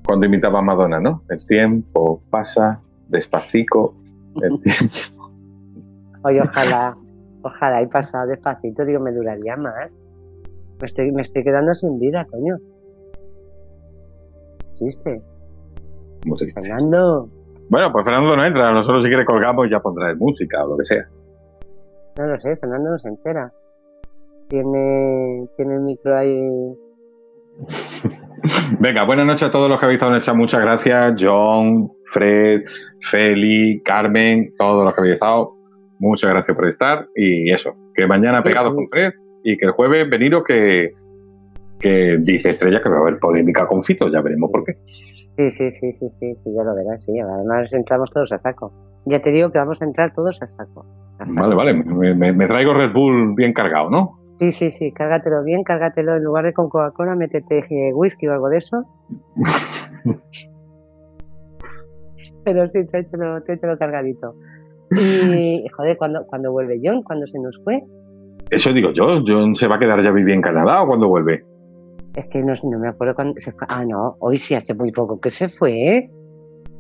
cuando 0.06 0.26
imitaba 0.26 0.60
a 0.60 0.62
Madonna, 0.62 1.00
¿no? 1.00 1.24
El 1.30 1.46
tiempo 1.46 2.22
pasa 2.30 2.82
despacito. 3.08 3.96
El 4.42 4.60
tiempo. 4.62 5.32
Oye, 6.24 6.42
ojalá, 6.42 6.98
ojalá 7.44 7.82
y 7.82 7.88
pasado 7.88 8.28
despacito, 8.28 8.84
digo, 8.84 9.00
me 9.00 9.12
duraría 9.12 9.56
más. 9.56 9.92
Me 10.82 10.88
estoy, 10.88 11.12
me 11.12 11.22
estoy 11.22 11.44
quedando 11.44 11.74
sin 11.74 12.00
vida, 12.00 12.26
coño. 12.26 12.58
Chiste. 14.74 15.22
Fernando. 16.54 17.30
Bueno, 17.70 17.92
pues 17.92 18.06
Fernando 18.06 18.36
no 18.36 18.46
entra. 18.46 18.72
Nosotros 18.72 19.04
si 19.04 19.10
quiere 19.10 19.26
colgamos 19.26 19.70
ya 19.70 19.80
pondrá 19.80 20.14
música 20.16 20.64
o 20.64 20.72
lo 20.72 20.78
que 20.78 20.86
sea. 20.86 21.08
No 22.18 22.28
lo 22.28 22.40
sé, 22.40 22.56
Fernando 22.58 22.92
no 22.92 23.00
se 23.00 23.10
entera. 23.10 23.52
Tiene, 24.48 25.48
tiene 25.56 25.76
el 25.76 25.82
micro 25.82 26.18
ahí. 26.18 26.76
Venga, 28.80 29.04
buenas 29.04 29.26
noches 29.26 29.50
a 29.50 29.52
todos 29.52 29.70
los 29.70 29.80
que 29.80 29.86
habéis 29.86 29.98
estado 29.98 30.12
en 30.12 30.18
el 30.18 30.24
chat. 30.24 30.36
Muchas 30.36 30.62
gracias. 30.62 31.16
John, 31.20 31.92
Fred, 32.06 32.62
Feli, 33.02 33.82
Carmen, 33.84 34.54
todos 34.58 34.86
los 34.86 34.94
que 34.94 35.02
habéis 35.02 35.14
estado. 35.16 35.54
Muchas 36.00 36.30
gracias 36.30 36.56
por 36.56 36.68
estar. 36.68 37.08
Y 37.16 37.52
eso, 37.52 37.74
que 37.94 38.06
mañana 38.06 38.44
pegados 38.44 38.74
con 38.76 38.88
Fred 38.90 39.12
y 39.44 39.58
que 39.58 39.66
el 39.66 39.72
jueves 39.72 40.10
venido 40.10 40.44
que, 40.44 40.92
que 41.80 42.18
dice 42.20 42.52
Estrella 42.52 42.82
que 42.82 42.90
va 42.90 42.98
a 42.98 43.02
haber 43.02 43.20
polémica 43.20 43.68
con 43.68 43.84
Fito. 43.84 44.10
Ya 44.10 44.22
veremos 44.22 44.52
por 44.52 44.64
qué. 44.64 44.78
Sí, 45.38 45.50
sí, 45.50 45.72
sí, 45.72 45.94
sí, 45.94 46.10
sí, 46.10 46.36
sí, 46.36 46.50
ya 46.56 46.64
lo 46.64 46.74
verás, 46.74 47.04
sí. 47.04 47.20
Además 47.20 47.74
entramos 47.74 48.10
todos 48.12 48.32
a 48.32 48.40
saco. 48.40 48.72
Ya 49.06 49.20
te 49.20 49.32
digo 49.32 49.52
que 49.52 49.58
vamos 49.58 49.82
a 49.82 49.86
entrar 49.86 50.14
todos 50.14 50.42
a 50.42 50.48
saco. 50.48 50.86
Vale, 51.20 51.56
vale, 51.56 51.74
me, 51.74 52.48
traigo 52.48 52.74
Red 52.74 52.94
Bull 52.94 53.36
bien 53.36 53.54
cargado, 53.54 53.90
¿no? 53.90 54.20
Sí, 54.40 54.52
sí, 54.52 54.72
sí, 54.72 54.92
cárgatelo 54.92 55.44
bien, 55.44 55.64
cárgatelo 55.64 56.16
en 56.18 56.24
lugar 56.24 56.46
de 56.46 56.54
con 56.54 56.70
Coca-Cola, 56.70 57.16
métete 57.16 57.62
whisky 57.94 58.28
o 58.28 58.34
algo 58.34 58.50
de 58.50 58.58
eso. 58.58 58.84
Pero 62.44 62.68
sí, 62.68 62.86
tráetelo, 62.86 63.42
tráetelo 63.44 63.78
cargadito. 63.78 64.36
Y, 64.92 65.66
joder, 65.76 65.98
¿cuándo, 65.98 66.26
cuando 66.28 66.52
vuelve 66.52 66.80
John? 66.84 67.02
¿Cuándo 67.04 67.28
se 67.28 67.40
nos 67.40 67.60
fue? 67.64 67.82
Eso 68.52 68.72
digo 68.72 68.92
yo, 68.92 69.24
John 69.26 69.56
se 69.56 69.68
va 69.68 69.78
a 69.78 69.80
quedar 69.80 70.02
ya 70.04 70.12
vivir 70.12 70.36
en 70.36 70.42
Canadá 70.42 70.84
o 70.84 70.88
cuando 70.88 71.08
vuelve. 71.08 71.44
Es 72.16 72.28
que 72.28 72.42
no, 72.42 72.54
no 72.72 72.80
me 72.80 72.88
acuerdo 72.88 73.16
cuándo 73.16 73.34
se 73.38 73.52
fue. 73.52 73.68
Ah, 73.70 73.84
no, 73.86 74.16
hoy 74.20 74.38
sí, 74.38 74.56
hace 74.56 74.74
muy 74.74 74.92
poco 74.92 75.20
que 75.20 75.30
se 75.30 75.48
fue. 75.48 76.10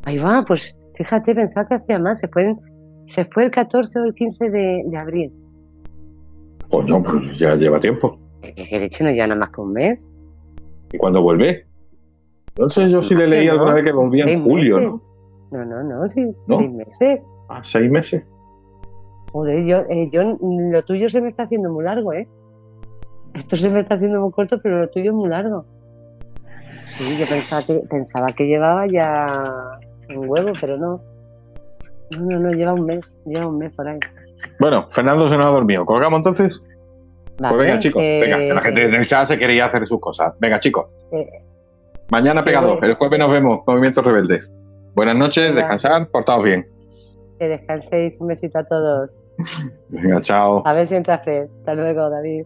Ahí 0.05 0.17
va, 0.17 0.43
pues 0.47 0.77
fíjate, 0.95 1.35
pensaba 1.35 1.67
que 1.67 1.75
hacía 1.75 1.99
más. 1.99 2.19
Se 2.19 2.27
fue, 2.29 2.55
se 3.07 3.25
fue 3.25 3.45
el 3.45 3.51
14 3.51 3.99
o 3.99 4.03
el 4.05 4.13
15 4.13 4.49
de, 4.49 4.97
abril. 4.97 5.33
Pues 6.69 6.87
no, 6.87 7.03
pues 7.03 7.37
ya 7.37 7.55
lleva 7.55 7.79
tiempo. 7.79 8.17
Es 8.41 8.69
que 8.69 8.79
de 8.79 8.85
hecho 8.85 9.03
no 9.03 9.11
ya 9.11 9.27
nada 9.27 9.39
más 9.39 9.49
que 9.49 9.61
un 9.61 9.73
mes. 9.73 10.09
¿Y 10.93 10.97
cuándo 10.97 11.21
vuelve? 11.21 11.65
No 12.57 12.69
sé, 12.69 12.89
yo 12.89 13.03
sí 13.03 13.15
le 13.15 13.27
leí 13.27 13.47
alguna 13.49 13.73
vez 13.73 13.83
que 13.83 13.91
volvía 13.91 14.25
en 14.25 14.43
julio, 14.43 14.79
¿no? 14.79 14.95
No, 15.51 15.65
no, 15.65 15.83
no, 15.83 16.07
sí, 16.07 16.25
seis 16.47 16.71
meses. 16.71 17.27
Ah, 17.49 17.61
seis 17.71 17.91
meses. 17.91 18.23
Joder, 19.31 19.65
yo, 19.65 19.77
eh, 19.89 20.09
yo, 20.11 20.37
lo 20.39 20.83
tuyo 20.83 21.09
se 21.09 21.21
me 21.21 21.27
está 21.27 21.43
haciendo 21.43 21.69
muy 21.69 21.83
largo, 21.83 22.13
¿eh? 22.13 22.27
esto 23.35 23.57
se 23.57 23.69
me 23.69 23.79
está 23.79 23.95
haciendo 23.95 24.21
muy 24.21 24.31
corto, 24.31 24.57
pero 24.61 24.79
lo 24.81 24.89
tuyo 24.89 25.11
es 25.11 25.15
muy 25.15 25.29
largo. 25.29 25.65
Sí, 26.87 27.17
yo 27.17 27.27
pensaba 27.27 27.63
que, 27.65 27.81
pensaba 27.89 28.27
que 28.33 28.45
llevaba 28.45 28.85
ya 28.87 29.79
un 30.09 30.29
huevo, 30.29 30.53
pero 30.59 30.77
no. 30.77 31.01
No, 32.11 32.19
no, 32.19 32.39
no, 32.39 32.51
lleva 32.51 32.73
un 32.73 32.85
mes, 32.85 33.15
lleva 33.25 33.47
un 33.47 33.57
mes 33.57 33.73
por 33.73 33.87
ahí. 33.87 33.99
Bueno, 34.59 34.87
Fernando 34.91 35.27
se 35.27 35.37
nos 35.37 35.47
ha 35.47 35.49
dormido. 35.49 35.85
¿Colgamos 35.85 36.19
entonces? 36.19 36.61
Pues 37.37 37.57
venga, 37.57 37.79
chicos, 37.79 38.01
venga, 38.01 38.37
la 38.37 38.61
gente 38.61 38.83
eh, 38.83 38.87
del 38.87 39.05
chat 39.05 39.27
se 39.27 39.37
quería 39.37 39.65
hacer 39.65 39.85
sus 39.87 39.99
cosas. 39.99 40.33
Venga, 40.39 40.59
chicos. 40.59 40.85
Eh, 41.11 41.27
Mañana 42.11 42.43
pegado, 42.43 42.79
el 42.81 42.93
jueves 42.93 43.19
nos 43.19 43.31
vemos, 43.31 43.61
Movimientos 43.65 44.05
Rebeldes. 44.05 44.47
Buenas 44.95 45.15
noches, 45.15 45.45
venga. 45.47 45.61
descansar, 45.61 46.07
portaos 46.09 46.43
bien. 46.43 46.67
Que 47.39 47.49
descanséis, 47.49 48.21
un 48.21 48.27
besito 48.27 48.59
a 48.59 48.63
todos. 48.63 49.21
venga, 49.89 50.21
chao. 50.21 50.61
A 50.65 50.73
ver 50.73 50.87
si 50.87 50.95
entra 50.95 51.17
Fred. 51.19 51.47
Hasta 51.59 51.73
luego, 51.73 52.09
David. 52.09 52.45